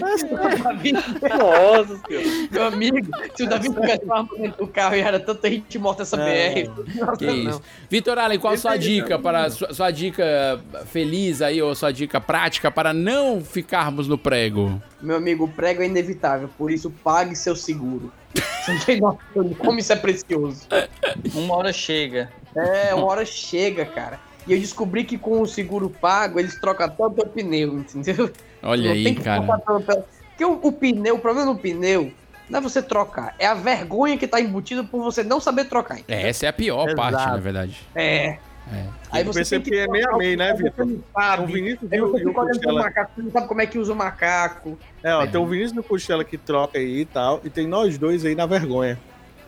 Nossa 0.00 0.18
senhora. 1.18 2.48
Meu 2.50 2.64
amigo, 2.64 3.08
se 3.34 3.44
o 3.44 3.48
Davi 3.48 3.72
tivesse 3.72 4.04
uma 4.04 4.18
arma 4.18 4.28
dentro 4.36 4.66
do 4.66 4.70
carro 4.70 4.96
e 4.96 5.00
era 5.00 5.18
tanta 5.18 5.48
gente 5.48 5.78
morta 5.78 6.02
essa 6.02 6.16
BR. 6.16 6.68
Nossa, 6.98 7.16
Que 7.16 7.26
não. 7.26 7.50
isso. 7.50 7.62
Vitor 7.88 8.18
Allen, 8.18 8.38
qual 8.38 8.52
a 8.52 8.56
sua 8.58 8.76
dica 8.76 9.18
para 9.18 9.48
sua, 9.50 9.72
sua 9.72 9.90
dica 9.90 10.60
feliz 10.86 11.40
aí 11.40 11.62
ou 11.62 11.74
sua 11.74 11.92
dica 11.92 12.20
prática 12.20 12.70
para 12.70 12.92
não 12.92 13.40
ficarmos 13.84 14.08
no 14.08 14.16
prego? 14.16 14.80
Meu 15.00 15.16
amigo, 15.16 15.44
o 15.44 15.48
prego 15.48 15.82
é 15.82 15.86
inevitável, 15.86 16.48
por 16.56 16.70
isso 16.70 16.90
pague 16.90 17.36
seu 17.36 17.54
seguro. 17.54 18.10
Você 18.34 18.72
não 18.72 18.80
tem 18.80 19.00
noção 19.00 19.44
de 19.48 19.54
como 19.54 19.78
isso 19.78 19.92
é 19.92 19.96
precioso. 19.96 20.66
Uma 21.34 21.56
hora 21.56 21.72
chega. 21.72 22.30
É, 22.56 22.94
uma 22.94 23.06
hora 23.06 23.24
chega, 23.24 23.84
cara. 23.84 24.18
E 24.46 24.52
eu 24.52 24.58
descobri 24.58 25.04
que 25.04 25.16
com 25.18 25.40
o 25.40 25.46
seguro 25.46 25.88
pago, 25.88 26.38
eles 26.38 26.58
trocam 26.60 26.86
até 26.86 27.04
o 27.04 27.10
teu 27.10 27.26
pneu, 27.26 27.78
entendeu? 27.78 28.30
Olha 28.62 28.84
Não 28.88 28.92
aí, 28.92 29.04
tem 29.04 29.14
que 29.14 29.22
cara. 29.22 29.42
pelo- 29.42 29.80
pelo- 29.82 30.04
Porque 30.30 30.44
o, 30.44 30.58
o 30.62 30.72
pneu, 30.72 31.16
o 31.16 31.18
problema 31.18 31.52
do 31.52 31.58
pneu 31.58 32.12
não 32.48 32.58
é 32.58 32.62
você 32.62 32.82
trocar, 32.82 33.34
é 33.38 33.46
a 33.46 33.54
vergonha 33.54 34.18
que 34.18 34.26
tá 34.26 34.38
embutida 34.40 34.84
por 34.84 35.02
você 35.02 35.22
não 35.22 35.40
saber 35.40 35.64
trocar. 35.66 36.00
É, 36.08 36.28
essa 36.28 36.44
é 36.46 36.48
a 36.48 36.52
pior 36.52 36.84
Exato. 36.88 36.96
parte, 36.96 37.26
na 37.30 37.36
verdade. 37.38 37.80
É. 37.94 38.38
É. 38.72 38.86
Aí 39.12 39.22
Eu 39.22 39.26
você 39.32 39.40
pensei 39.40 39.60
tem 39.60 39.72
que 39.72 39.78
é 39.78 39.86
meio 39.86 40.10
a 40.10 40.16
meio, 40.16 40.38
né, 40.38 40.54
Vitor? 40.54 40.88
Sabe? 41.12 41.42
O 41.42 41.46
Vinícius 41.46 41.92
Aí 41.92 42.00
o, 42.00 42.10
você 42.10 42.24
o 42.24 42.28
fica 42.28 42.40
olhando 42.40 42.50
pro 42.60 42.68
Costela. 42.68 42.82
macaco, 42.82 43.12
você 43.14 43.22
não 43.22 43.30
sabe 43.30 43.48
como 43.48 43.60
é 43.60 43.66
que 43.66 43.78
usa 43.78 43.92
o 43.92 43.96
macaco. 43.96 44.78
É, 45.02 45.14
ó, 45.14 45.26
tem 45.26 45.38
o 45.40 45.46
Vinícius 45.46 45.76
e 45.76 45.80
o 45.80 45.82
Costela 45.82 46.24
que 46.24 46.38
troca 46.38 46.78
aí 46.78 47.00
e 47.00 47.04
tal. 47.04 47.40
E 47.44 47.50
tem 47.50 47.66
nós 47.66 47.98
dois 47.98 48.24
aí 48.24 48.34
na 48.34 48.46
vergonha. 48.46 48.98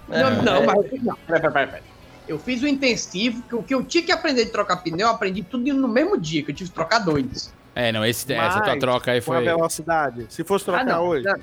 Não, 0.09 0.43
não, 0.43 0.57
é. 0.57 0.67
mas 0.67 1.03
não. 1.03 1.17
Pera, 1.27 1.41
pera, 1.41 1.51
pera, 1.51 1.67
pera. 1.69 1.83
Eu 2.29 2.39
fiz 2.39 2.61
o 2.63 2.67
intensivo, 2.69 3.43
que 3.43 3.55
o 3.55 3.63
que 3.63 3.75
eu 3.75 3.85
tinha 3.85 4.03
que 4.05 4.13
aprender 4.13 4.45
de 4.45 4.51
trocar 4.51 4.77
pneu, 4.79 5.07
eu 5.07 5.13
aprendi 5.15 5.43
tudo 5.43 5.73
no 5.73 5.89
mesmo 5.89 6.19
dia, 6.19 6.43
que 6.43 6.51
eu 6.51 6.55
tive 6.55 6.71
que 6.71 6.75
trocar 6.75 6.99
dois. 6.99 7.55
É, 7.75 7.93
não, 7.93 8.05
esse, 8.05 8.31
essa 8.33 8.61
tua 8.61 8.73
Mas, 8.73 8.81
troca 8.81 9.13
aí 9.13 9.21
Com 9.23 9.33
a 9.33 9.37
foi. 9.37 9.45
velocidade. 9.45 10.27
Se 10.29 10.43
fosse 10.45 10.65
trocar 10.65 10.81
Ah, 10.83 10.85
não. 10.85 11.07
hoje. 11.07 11.25
não. 11.25 11.37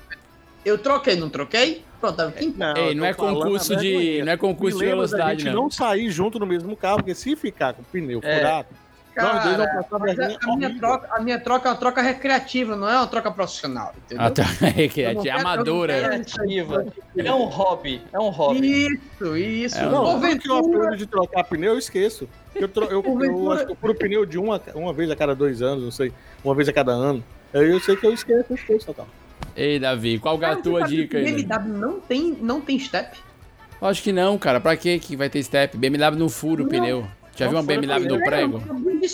Eu 0.65 0.77
troquei, 0.77 1.15
não 1.15 1.29
troquei? 1.29 1.83
Pronto, 1.99 2.15
tá 2.17 2.31
quem 2.31 2.53
Não, 2.57 2.75
Ei, 2.77 2.91
eu 2.91 2.95
não 2.95 3.05
é 3.05 3.13
concurso 3.13 3.73
a 3.73 3.75
de- 3.77 4.21
não 4.23 4.31
é 4.33 4.37
concurso 4.37 4.77
de 4.77 4.85
velocidade, 4.85 5.45
não. 5.45 5.53
não 5.53 5.71
sair 5.71 6.09
junto 6.09 6.37
no 6.39 6.45
mesmo 6.45 6.75
carro, 6.75 6.97
porque 6.97 7.15
se 7.15 7.35
ficar 7.35 7.73
com 7.73 7.81
o 7.81 7.85
pneu 7.85 8.19
É. 8.23 8.37
furado, 8.39 8.67
nós 9.15 9.43
dois 9.43 9.57
vamos 9.57 9.73
passar 9.75 9.99
mas 9.99 10.15
vergonha 10.15 10.39
a, 10.41 10.55
minha 10.57 10.79
troca, 10.79 11.09
a 11.15 11.19
minha 11.21 11.39
troca 11.39 11.67
é 11.67 11.71
uma 11.71 11.77
troca 11.77 12.01
recreativa, 12.01 12.75
não 12.75 12.89
é 12.89 12.97
uma 12.97 13.07
troca 13.07 13.31
profissional, 13.31 13.93
entendeu? 14.05 14.25
Ah, 14.25 14.31
tá. 14.31 14.43
É, 14.75 15.01
é, 15.01 15.13
não 15.13 15.21
é 15.21 15.23
quero- 15.23 15.39
amadora. 15.39 16.09
Criativa. 16.09 16.85
É 17.17 17.33
um 17.33 17.43
hobby. 17.45 18.01
É 18.11 18.19
um 18.19 18.29
hobby. 18.29 18.87
Isso, 18.87 19.37
isso. 19.37 19.77
É, 19.77 19.85
Não, 19.85 20.19
tudo 20.19 20.39
que 20.39 20.49
eu 20.49 20.55
Porventura- 20.55 20.59
aprendo 20.83 20.97
de 20.97 21.05
trocar 21.05 21.43
pneu, 21.43 21.73
eu 21.73 21.79
esqueço. 21.79 22.27
Eu, 22.55 22.67
tro- 22.67 22.85
eu, 22.85 22.91
eu, 22.91 23.03
Porventura- 23.03 23.55
acho 23.55 23.65
que 23.67 23.71
eu 23.71 23.75
furo 23.75 23.95
pneu 23.95 24.25
de 24.25 24.37
uma, 24.37 24.59
uma 24.75 24.91
vez 24.93 25.09
a 25.11 25.15
cada 25.15 25.35
dois 25.35 25.61
anos, 25.61 25.83
não 25.83 25.91
sei. 25.91 26.11
Uma 26.43 26.55
vez 26.55 26.67
a 26.67 26.73
cada 26.73 26.91
ano. 26.91 27.23
Aí 27.53 27.69
eu 27.69 27.79
sei 27.79 27.95
que 27.95 28.05
eu 28.07 28.13
esqueço, 28.13 28.45
eu 28.49 28.55
esqueço, 28.55 28.85
total. 28.87 29.07
Ei, 29.55 29.79
Davi, 29.79 30.17
qual 30.19 30.37
que 30.37 30.45
é 30.45 30.47
a 30.47 30.51
Cara, 30.51 30.61
tua 30.63 30.81
dica 30.83 31.17
aí? 31.17 31.23
BMW 31.25 31.67
não 31.77 31.99
tem, 31.99 32.37
não 32.41 32.59
tem 32.61 32.79
step. 32.79 33.17
Acho 33.81 34.01
que 34.01 34.11
não, 34.11 34.37
cara. 34.37 34.59
Pra 34.59 34.75
que 34.77 34.97
que 34.99 35.15
vai 35.15 35.29
ter 35.29 35.43
step? 35.43 35.77
BMW 35.77 36.17
não 36.17 36.29
fura 36.29 36.63
o 36.63 36.67
pneu. 36.67 37.05
Já 37.35 37.47
viu 37.47 37.57
uma 37.57 37.63
fura 37.63 37.79
BMW 37.81 38.07
no 38.07 38.23
prego? 38.23 38.63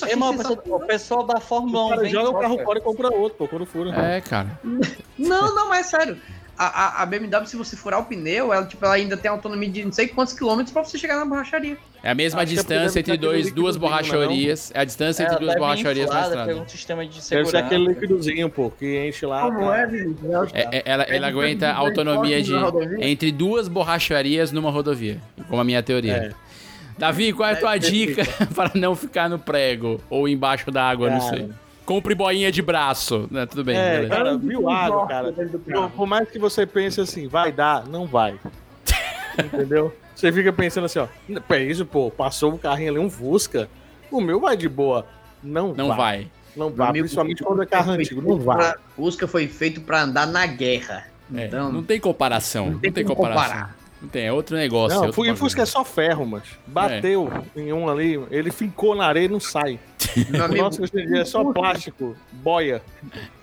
É, 0.10 0.16
mano, 0.16 0.34
o 0.34 0.38
pessoal- 0.38 0.64
o 0.66 0.80
pessoal 0.86 1.24
da 1.26 1.40
Fórmula 1.40 1.80
O 1.84 1.86
1 1.86 1.90
cara 1.90 2.02
vem 2.02 2.12
joga 2.12 2.30
o 2.30 2.40
carro 2.40 2.60
fora 2.64 2.80
e 2.80 2.82
compra 2.82 3.08
outro, 3.16 3.38
pô, 3.38 3.48
quando 3.48 3.66
fura. 3.66 3.90
É, 3.92 4.22
cara. 4.22 4.60
Não, 5.18 5.54
não, 5.56 5.68
mas 5.70 5.88
é 5.94 5.98
sério. 5.98 6.18
A, 6.62 7.04
a, 7.04 7.06
BMW, 7.06 7.46
se 7.46 7.56
você 7.56 7.78
furar 7.78 8.02
o 8.02 8.06
pneu, 8.06 8.52
ela, 8.52 8.66
tipo, 8.66 8.84
ela 8.84 8.96
ainda 8.96 9.16
tem 9.16 9.32
autonomia 9.32 9.70
de 9.70 9.86
não 9.86 9.94
sei 9.94 10.10
quantos 10.10 10.34
quilômetros 10.34 10.74
pra 10.74 10.84
você 10.84 10.98
chegar 10.98 11.16
na 11.16 11.24
borracharia. 11.24 11.78
É 12.04 12.12
a 12.12 12.14
mesma 12.16 12.42
Acho 12.42 12.52
é 12.52 12.56
distância 12.56 13.02
deve 13.02 13.14
entre 13.14 13.18
dois, 13.18 13.52
duas 13.54 13.76
líquidozinho, 13.76 13.80
borracharias. 13.80 14.72
É 14.74 14.82
a 14.82 14.84
distância 14.84 15.24
entre 15.24 15.38
duas 15.38 15.48
deve 15.48 15.54
vir 15.54 15.60
borracharias 15.60 16.10
na 16.10 16.22
estrada. 16.22 16.54
pelo 16.54 16.70
sistema 16.70 17.04
de 17.06 17.12
Deve 17.12 17.22
segurança. 17.22 17.52
ser 17.52 17.58
aquele 17.58 17.88
líquidozinho, 17.88 18.50
pô, 18.50 18.70
que 18.72 19.08
enche 19.08 19.26
lá. 19.26 19.42
Como 19.44 19.72
é, 19.72 19.88
Vinícius? 19.88 20.52
É, 20.54 20.68
é, 20.80 20.84
ela, 20.86 21.04
ela 21.04 21.28
aguenta 21.28 21.70
a 21.70 21.76
autonomia 21.78 22.44
de 22.44 22.52
entre 23.00 23.32
duas 23.32 23.70
borracharias 23.70 24.52
numa 24.52 24.70
rodovia, 24.70 25.22
como 25.48 25.62
a 25.62 25.64
minha 25.64 25.82
teoria. 25.82 26.34
É. 26.36 26.50
Davi, 26.98 27.32
qual 27.32 27.48
é 27.48 27.54
a 27.54 27.56
tua 27.56 27.76
É, 27.78 27.80
dica 27.80 28.24
para 28.54 28.72
não 28.76 28.94
ficar 28.98 29.30
no 29.30 29.40
prego 29.40 30.02
ou 30.10 30.28
embaixo 30.28 30.70
da 30.70 30.84
água, 30.84 31.10
não 31.10 31.20
Cara. 31.20 31.38
sei? 31.38 31.50
Compre 31.90 32.14
boinha 32.14 32.52
de 32.52 32.62
braço. 32.62 33.28
Né, 33.32 33.48
tudo 33.48 33.64
bem, 33.64 33.76
É, 33.76 33.94
beleza. 33.96 34.16
cara, 34.16 34.38
viu 34.38 34.70
água, 34.70 35.08
cara. 35.08 35.34
Por, 35.34 35.90
por 35.90 36.06
mais 36.06 36.30
que 36.30 36.38
você 36.38 36.64
pense 36.64 37.02
assim, 37.02 37.28
vai 37.28 37.52
dar, 37.52 37.88
não 37.88 38.06
vai. 38.06 38.40
Entendeu? 39.44 39.92
Você 40.14 40.32
fica 40.32 40.54
pensando 40.54 40.84
assim, 40.86 41.00
ó, 41.00 41.08
é 41.50 41.64
isso, 41.64 41.84
pô, 41.88 42.12
passou 42.12 42.54
um 42.54 42.60
carrinho 42.60 42.92
ali, 42.92 43.00
um 43.00 43.10
Fusca, 43.10 43.68
o 44.12 44.22
meu 44.22 44.40
vai 44.40 44.56
de 44.56 44.70
boa. 44.70 45.04
Não, 45.42 45.74
Não 45.74 45.88
vai. 45.96 46.28
Não 46.56 46.70
vai, 46.70 46.92
principalmente 46.92 47.44
quando 47.44 47.64
é 47.64 47.66
carro 47.66 47.94
antigo, 47.94 48.22
não 48.22 48.38
vai. 48.38 48.76
Fusca 48.96 49.28
foi 49.28 49.48
feito 49.48 49.82
pra 49.82 50.04
andar 50.04 50.28
na 50.28 50.46
guerra. 50.46 51.08
É, 51.34 51.46
Então, 51.48 51.72
não 51.72 51.82
tem 51.82 52.00
comparação. 52.00 52.70
Não 52.70 52.80
tem, 52.80 52.92
tem 52.92 53.04
como 53.04 53.16
comparação. 53.16 53.46
comparar. 53.52 53.79
Não 54.02 54.08
tem, 54.08 54.26
é 54.26 54.32
outro 54.32 54.56
negócio. 54.56 54.96
é 54.96 55.00
Não, 55.00 55.08
outro 55.08 55.34
o 55.34 55.36
Fusca 55.36 55.62
é 55.62 55.66
só 55.66 55.84
ferro, 55.84 56.26
mas 56.26 56.44
bateu 56.66 57.32
em 57.56 57.74
um 57.74 57.90
ali, 57.90 58.20
ele 58.32 58.52
fincou 58.52 58.96
na 58.96 59.06
areia 59.06 59.26
e 59.26 59.30
não 59.30 59.40
sai. 59.40 59.80
meu 60.30 60.42
O 60.42 60.46
amigo, 60.46 60.64
nosso 60.64 60.82
hoje 60.82 60.92
em 60.96 61.08
dia 61.08 61.22
é 61.22 61.26
só 61.26 61.44
plástico, 61.52 62.16
boia. 62.32 62.82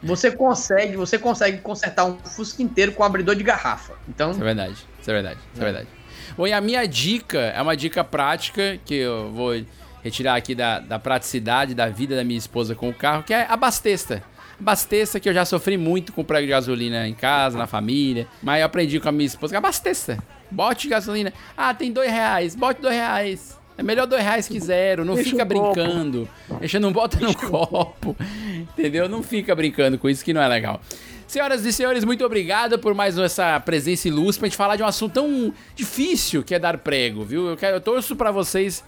você 0.02 0.30
consegue, 0.30 0.96
você 0.96 1.18
consegue 1.18 1.59
consertar 1.59 2.07
um 2.07 2.16
Fusca 2.18 2.62
inteiro 2.62 2.92
com 2.92 3.02
um 3.02 3.07
abridor 3.07 3.34
de 3.34 3.42
garrafa. 3.42 3.94
Então, 4.09 4.30
Isso 4.30 4.40
é 4.40 4.44
verdade, 4.44 4.86
isso 5.00 5.11
é 5.11 5.14
verdade, 5.14 5.40
isso 5.52 5.62
é 5.62 5.64
verdade. 5.64 5.88
Bom, 6.36 6.46
e 6.46 6.52
a 6.52 6.61
minha 6.61 6.86
dica 6.86 7.38
é 7.38 7.61
uma 7.61 7.76
dica 7.76 8.02
prática 8.02 8.78
que 8.84 8.94
eu 8.94 9.30
vou 9.32 9.62
retirar 10.02 10.36
aqui 10.36 10.54
da, 10.54 10.78
da 10.78 10.98
praticidade 10.98 11.74
da 11.74 11.88
vida 11.88 12.14
da 12.14 12.24
minha 12.24 12.38
esposa 12.38 12.74
com 12.74 12.88
o 12.88 12.94
carro, 12.94 13.22
que 13.22 13.34
é 13.34 13.46
abasteça. 13.48 14.22
Abasteça, 14.61 15.20
que 15.20 15.28
eu 15.28 15.34
já 15.34 15.44
sofri 15.44 15.76
muito 15.76 16.12
com 16.12 16.24
prego 16.24 16.46
de 16.46 16.50
gasolina 16.50 17.07
em 17.07 17.14
casa, 17.14 17.59
na 17.59 17.66
família. 17.66 18.26
Mas 18.42 18.61
eu 18.61 18.66
aprendi 18.66 18.98
com 18.98 19.09
a 19.09 19.12
minha 19.12 19.26
esposa 19.26 19.52
que 19.52 19.57
abasteça. 19.57 20.18
Bote 20.50 20.88
gasolina. 20.88 21.32
Ah, 21.57 21.74
tem 21.74 21.92
dois 21.92 22.11
reais. 22.11 22.54
Bote 22.54 22.80
dois 22.80 22.94
reais. 22.94 23.59
É 23.76 23.82
melhor 23.82 24.07
dois 24.07 24.22
reais 24.22 24.48
que 24.48 24.59
zero. 24.59 25.04
Não 25.04 25.14
Deixa 25.14 25.30
fica 25.30 25.44
um 25.44 25.48
copo. 25.48 25.72
brincando. 25.74 26.28
Deixa, 26.61 26.80
não 26.80 26.90
bota 26.92 27.18
no 27.20 27.34
copo. 27.36 28.16
Entendeu? 28.54 29.09
Não 29.09 29.22
fica 29.22 29.54
brincando 29.54 29.98
com 29.98 30.09
isso 30.09 30.24
que 30.24 30.32
não 30.32 30.40
é 30.40 30.48
legal. 30.48 30.80
Senhoras 31.26 31.64
e 31.66 31.72
senhores, 31.72 32.04
muito 32.04 32.24
obrigado 32.24 32.78
por 32.78 32.94
mais 32.94 33.18
essa 33.18 33.59
presença 33.61 34.07
ilustre 34.09 34.38
pra 34.38 34.48
gente 34.48 34.57
falar 34.57 34.76
de 34.76 34.82
um 34.82 34.86
assunto 34.86 35.12
tão 35.14 35.52
difícil 35.74 36.42
que 36.42 36.54
é 36.54 36.59
dar 36.59 36.78
prego, 36.78 37.24
viu? 37.24 37.48
Eu, 37.50 37.57
quero, 37.57 37.76
eu 37.76 37.80
torço 37.80 38.14
pra 38.14 38.30
vocês 38.30 38.82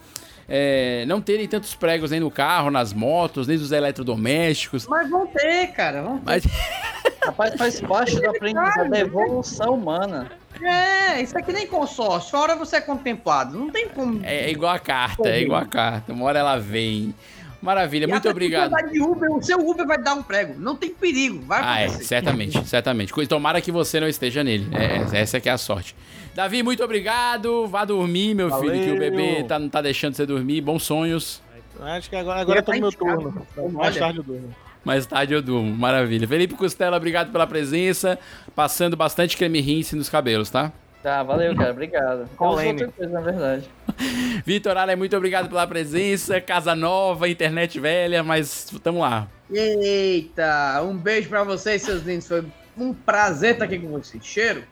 é, 0.49 1.05
não 1.07 1.21
terem 1.21 1.47
tantos 1.47 1.75
pregos 1.75 2.11
nem 2.11 2.19
no 2.19 2.31
carro, 2.31 2.71
nas 2.71 2.91
motos, 2.91 3.47
nem 3.47 3.57
dos 3.57 3.71
eletrodomésticos. 3.71 4.87
mas 4.87 5.09
vão 5.09 5.27
ter, 5.27 5.67
cara, 5.73 6.01
vão 6.01 6.17
ter. 6.17 6.23
Mas 6.25 6.43
Rapaz, 7.23 7.53
faz 7.55 7.81
parte 7.81 8.15
do 8.19 8.27
aprendizado 8.29 8.89
da 8.89 8.99
evolução 8.99 9.75
humana. 9.75 10.31
É, 10.61 11.21
isso 11.21 11.37
aqui 11.37 11.53
nem 11.53 11.67
consórcio. 11.67 12.35
Uma 12.35 12.43
hora 12.43 12.55
você 12.55 12.77
é 12.77 12.81
contemplado. 12.81 13.57
Não 13.57 13.69
tem 13.69 13.87
como. 13.89 14.19
é, 14.23 14.45
é 14.45 14.51
igual 14.51 14.73
a 14.73 14.79
carta, 14.79 15.29
é 15.29 15.41
igual 15.41 15.61
a 15.61 15.65
carta. 15.65 16.11
Uma 16.11 16.25
hora 16.25 16.39
ela 16.39 16.57
vem. 16.57 17.13
Maravilha, 17.61 18.05
E 18.05 18.07
muito 18.07 18.27
obrigado. 18.29 18.71
de 18.89 19.01
Uber, 19.01 19.29
o 19.33 19.41
seu 19.43 19.59
Uber 19.59 19.85
vai 19.85 20.01
dar 20.01 20.13
um 20.13 20.23
prego. 20.23 20.55
Não 20.57 20.77
tem 20.77 20.89
perigo. 20.91 21.41
Vai 21.45 21.61
Ah, 21.61 21.81
é, 21.81 21.85
acontecer. 21.85 22.05
certamente, 22.05 22.67
certamente. 22.67 23.27
Tomara 23.27 23.59
que 23.59 23.69
você 23.71 23.99
não 23.99 24.07
esteja 24.07 24.43
nele. 24.45 24.65
É, 24.71 25.17
é, 25.17 25.21
essa 25.21 25.37
é 25.37 25.39
que 25.41 25.49
é 25.49 25.51
a 25.51 25.57
sorte. 25.57 25.93
Davi, 26.39 26.63
muito 26.63 26.81
obrigado. 26.81 27.67
Vá 27.67 27.83
dormir, 27.83 28.33
meu 28.33 28.49
filho, 28.61 28.71
que 28.71 28.91
o 28.91 28.93
Valeu. 28.93 29.11
bebê 29.11 29.43
tá, 29.43 29.59
não 29.59 29.67
tá 29.67 29.81
deixando 29.81 30.13
você 30.13 30.25
dormir. 30.25 30.61
Bons 30.61 30.83
sonhos. 30.83 31.41
Acho 31.81 32.09
que 32.09 32.15
agora, 32.15 32.39
agora 32.39 32.59
eu 32.59 32.63
tô 32.63 32.71
no 32.71 32.79
meu 32.79 32.91
turno. 32.93 33.47
Mais 33.73 33.75
Olha. 33.75 33.99
tarde 33.99 34.19
eu 34.19 34.23
durmo. 34.23 34.55
Mais 34.81 35.05
tarde 35.05 35.33
eu 35.33 35.41
durmo. 35.41 35.75
Maravilha. 35.75 36.25
Felipe 36.25 36.53
Costela, 36.53 36.95
obrigado 36.95 37.29
pela 37.29 37.45
presença. 37.45 38.17
Passando 38.55 38.95
bastante 38.95 39.35
creme 39.35 39.59
rinse 39.59 39.97
nos 39.97 40.07
cabelos, 40.07 40.49
tá? 40.49 40.71
Tá, 41.03 41.21
valeu, 41.23 41.53
cara. 41.57 41.71
Obrigado. 41.71 42.29
Polêmica. 42.37 42.85
outra 42.85 42.97
coisa, 42.97 43.11
na 43.11 43.19
verdade. 43.19 43.69
Vitor 44.45 44.77
Allen, 44.77 44.95
muito 44.95 45.17
obrigado 45.17 45.49
pela 45.49 45.67
presença. 45.67 46.39
Casa 46.39 46.73
nova, 46.73 47.27
internet 47.27 47.77
velha, 47.81 48.23
mas 48.23 48.73
tamo 48.81 49.01
lá. 49.01 49.27
Eita, 49.51 50.81
um 50.83 50.95
beijo 50.95 51.27
pra 51.27 51.43
vocês, 51.43 51.81
seus 51.81 52.03
lindos. 52.03 52.29
Foi 52.29 52.45
um 52.77 52.93
prazer 52.93 53.55
estar 53.55 53.65
aqui 53.65 53.77
com 53.77 53.89
vocês. 53.89 54.25
Cheiro. 54.25 54.63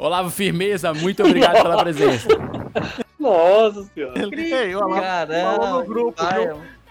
Olavo 0.00 0.30
Firmeza, 0.30 0.94
muito 0.94 1.22
obrigado 1.22 1.62
pela 1.62 1.76
presença. 1.82 2.26
Nossa 3.18 3.84
senhora. 3.94 4.14
Ei, 4.34 4.74
o 4.74 4.78
Olavo 4.78 4.94
falou 4.94 5.02
Caramba, 5.02 5.68
no 5.68 5.84
grupo? 5.84 6.22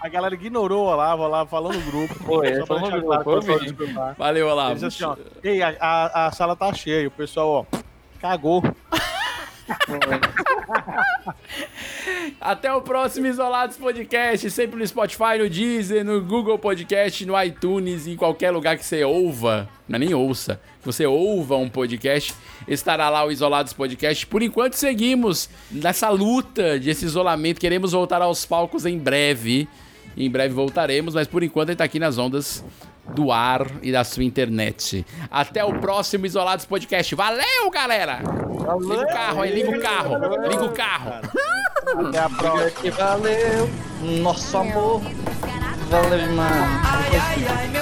A 0.00 0.08
galera 0.08 0.32
ignorou 0.32 0.86
o 0.86 0.88
Olavo 0.88 1.26
lá, 1.26 1.44
falando 1.44 1.74
no 1.74 1.90
grupo. 1.90 2.14
Foi, 2.14 2.54
Só 2.54 2.66
pra 2.66 2.78
falou 2.78 2.90
no 2.92 3.42
grupo, 3.42 3.92
claro. 3.92 4.14
Valeu, 4.16 4.48
Olavo. 4.48 4.86
Assim, 4.86 5.02
ó, 5.02 5.16
Ei, 5.42 5.60
a, 5.60 5.74
a, 5.80 6.26
a 6.28 6.32
sala 6.32 6.54
tá 6.54 6.72
cheia. 6.72 7.08
O 7.08 7.10
pessoal, 7.10 7.66
ó, 7.72 7.78
cagou. 8.20 8.62
Até 12.40 12.72
o 12.72 12.80
próximo 12.80 13.26
Isolados 13.26 13.76
Podcast, 13.76 14.48
sempre 14.52 14.78
no 14.78 14.86
Spotify, 14.86 15.36
no 15.38 15.50
Deezer, 15.50 16.04
no 16.04 16.20
Google 16.20 16.58
Podcast, 16.58 17.26
no 17.26 17.40
iTunes, 17.42 18.06
em 18.06 18.16
qualquer 18.16 18.52
lugar 18.52 18.76
que 18.78 18.84
você 18.84 19.02
ouva, 19.04 19.68
não 19.88 19.96
é 19.96 19.98
nem 19.98 20.14
ouça, 20.14 20.60
que 20.80 20.86
você 20.86 21.06
ouva 21.06 21.56
um 21.56 21.68
podcast, 21.68 22.34
estará 22.70 23.10
lá 23.10 23.24
o 23.24 23.32
Isolados 23.32 23.72
Podcast. 23.72 24.26
Por 24.26 24.42
enquanto 24.42 24.74
seguimos 24.74 25.50
nessa 25.70 26.08
luta 26.08 26.78
desse 26.78 27.04
isolamento, 27.04 27.60
queremos 27.60 27.92
voltar 27.92 28.22
aos 28.22 28.46
palcos 28.46 28.86
em 28.86 28.98
breve. 28.98 29.68
Em 30.16 30.30
breve 30.30 30.54
voltaremos, 30.54 31.14
mas 31.14 31.26
por 31.26 31.42
enquanto 31.42 31.70
ele 31.70 31.76
tá 31.76 31.84
aqui 31.84 31.98
nas 31.98 32.18
ondas 32.18 32.64
do 33.14 33.32
ar 33.32 33.66
e 33.82 33.90
da 33.90 34.04
sua 34.04 34.24
internet. 34.24 35.04
Até 35.30 35.64
o 35.64 35.78
próximo 35.80 36.26
Isolados 36.26 36.64
Podcast. 36.64 37.14
Valeu, 37.14 37.70
galera! 37.72 38.20
Liga 38.80 39.02
o 39.02 39.06
carro 39.06 39.42
aí, 39.42 39.54
liga 39.54 39.70
o 39.70 39.80
carro, 39.80 40.16
liga 40.48 40.64
o 40.64 40.72
carro. 40.72 41.12
Até 42.08 42.18
a 42.18 42.30
próxima. 42.30 42.96
Valeu, 42.96 43.70
nosso 44.22 44.56
amor. 44.56 45.02
Valeu 45.88 46.18
demais. 46.18 46.52
Ai, 46.52 47.16
ai, 47.16 47.46
ai, 47.48 47.68
meu 47.68 47.79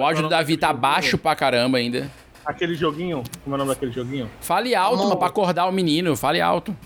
O 0.00 0.04
áudio 0.04 0.22
do 0.22 0.28
Davi 0.28 0.56
tá 0.56 0.72
baixo 0.72 1.16
pra 1.18 1.34
caramba 1.34 1.78
ainda. 1.78 2.10
Aquele 2.44 2.74
joguinho, 2.74 3.22
como 3.44 3.54
é 3.54 3.56
o 3.56 3.58
nome 3.58 3.70
daquele 3.70 3.92
joguinho? 3.92 4.28
Fale 4.40 4.74
alto, 4.74 5.04
mas 5.08 5.14
pra 5.16 5.28
acordar 5.28 5.66
o 5.66 5.72
menino, 5.72 6.16
fale 6.16 6.40
alto. 6.40 6.76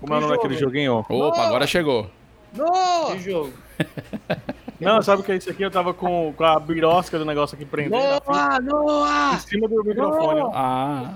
Como 0.00 0.14
é 0.14 0.18
o 0.18 0.20
nome 0.20 0.36
daquele 0.36 0.56
joguinho? 0.56 1.04
Opa, 1.08 1.42
agora 1.42 1.66
chegou. 1.66 2.08
No! 2.54 3.18
jogo. 3.18 3.52
Não, 4.80 5.00
sabe 5.02 5.22
o 5.22 5.24
que 5.24 5.32
é 5.32 5.36
isso 5.36 5.50
aqui? 5.50 5.62
Eu 5.62 5.70
tava 5.70 5.94
com, 5.94 6.32
com 6.36 6.44
a 6.44 6.58
birosca 6.60 7.18
do 7.18 7.24
negócio 7.24 7.54
aqui 7.54 7.64
prendendo 7.64 7.96
na 7.96 8.20
Noah, 8.26 8.60
Noah! 8.60 9.34
em 9.34 9.38
cima 9.38 9.68
do 9.68 9.82
microfone. 9.82 10.40
ó. 10.40 10.50
Ah. 10.54 11.14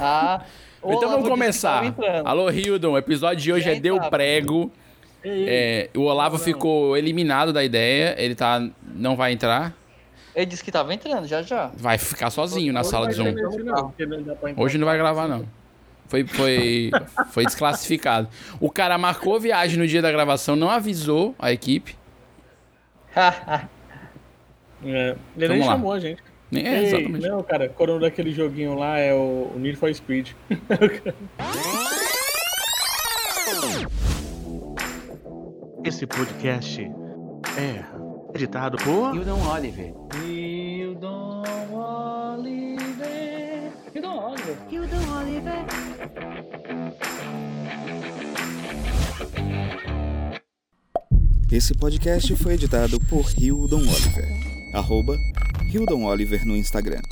Ah, 0.00 0.40
Então 0.78 0.90
Olavo 0.96 1.08
vamos 1.10 1.24
que 1.24 1.30
começar. 1.30 1.94
Alô, 2.24 2.50
Hildon. 2.50 2.92
O 2.92 2.98
episódio 2.98 3.42
de 3.42 3.52
hoje 3.52 3.68
é 3.68 3.72
Quem 3.72 3.80
Deu? 3.80 4.00
Prego. 4.02 4.70
É, 5.24 5.90
o 5.96 6.02
Olavo 6.02 6.38
ficou 6.38 6.96
eliminado 6.96 7.52
da 7.52 7.64
ideia. 7.64 8.14
Ele 8.16 8.34
tá. 8.36 8.64
Não 8.94 9.16
vai 9.16 9.32
entrar. 9.32 9.74
Ele 10.38 10.46
disse 10.46 10.62
que 10.62 10.70
tava 10.70 10.94
entrando, 10.94 11.26
já 11.26 11.42
já. 11.42 11.72
Vai 11.76 11.98
ficar 11.98 12.30
sozinho 12.30 12.72
na 12.72 12.84
sala 12.84 13.08
de 13.08 13.14
Zoom. 13.14 13.32
Não. 13.64 13.92
Hoje 14.56 14.78
não 14.78 14.86
vai 14.86 14.96
gravar, 14.96 15.26
não. 15.26 15.44
Foi, 16.06 16.24
foi, 16.24 16.92
foi 17.32 17.44
desclassificado. 17.44 18.28
O 18.60 18.70
cara 18.70 18.96
marcou 18.96 19.40
viagem 19.40 19.76
no 19.76 19.84
dia 19.84 20.00
da 20.00 20.12
gravação, 20.12 20.54
não 20.54 20.70
avisou 20.70 21.34
a 21.40 21.52
equipe. 21.52 21.96
É, 24.80 25.16
ele 25.36 25.54
nem 25.54 25.64
chamou 25.64 25.92
a 25.92 25.98
gente. 25.98 26.22
É, 26.52 26.56
Ei, 26.56 26.84
exatamente. 26.84 27.26
Não, 27.26 27.42
cara, 27.42 27.68
quando 27.68 27.96
o 27.96 27.98
daquele 27.98 28.30
joguinho 28.30 28.78
lá 28.78 28.96
é 28.96 29.12
o, 29.12 29.50
o 29.52 29.58
Need 29.58 29.76
for 29.76 29.92
Speed. 29.92 30.34
Esse 35.84 36.06
podcast 36.06 36.88
é 37.58 37.97
editado 38.38 38.78
por 38.78 39.16
Hildon 39.16 39.40
Oliver. 39.40 39.92
Hildon 40.24 41.42
Oliver. 41.72 43.72
Hildon 43.92 44.16
Oliver. 44.16 44.56
Hildon 44.70 45.08
Oliver. 45.18 45.64
Esse 51.50 51.74
podcast 51.74 52.36
foi 52.36 52.54
editado 52.54 53.00
por 53.00 53.28
Hildon 53.36 53.80
Oliver. 53.80 54.28
Arroba 54.72 55.16
Hildon 55.72 56.04
Oliver 56.04 56.46
no 56.46 56.56
Instagram. 56.56 57.02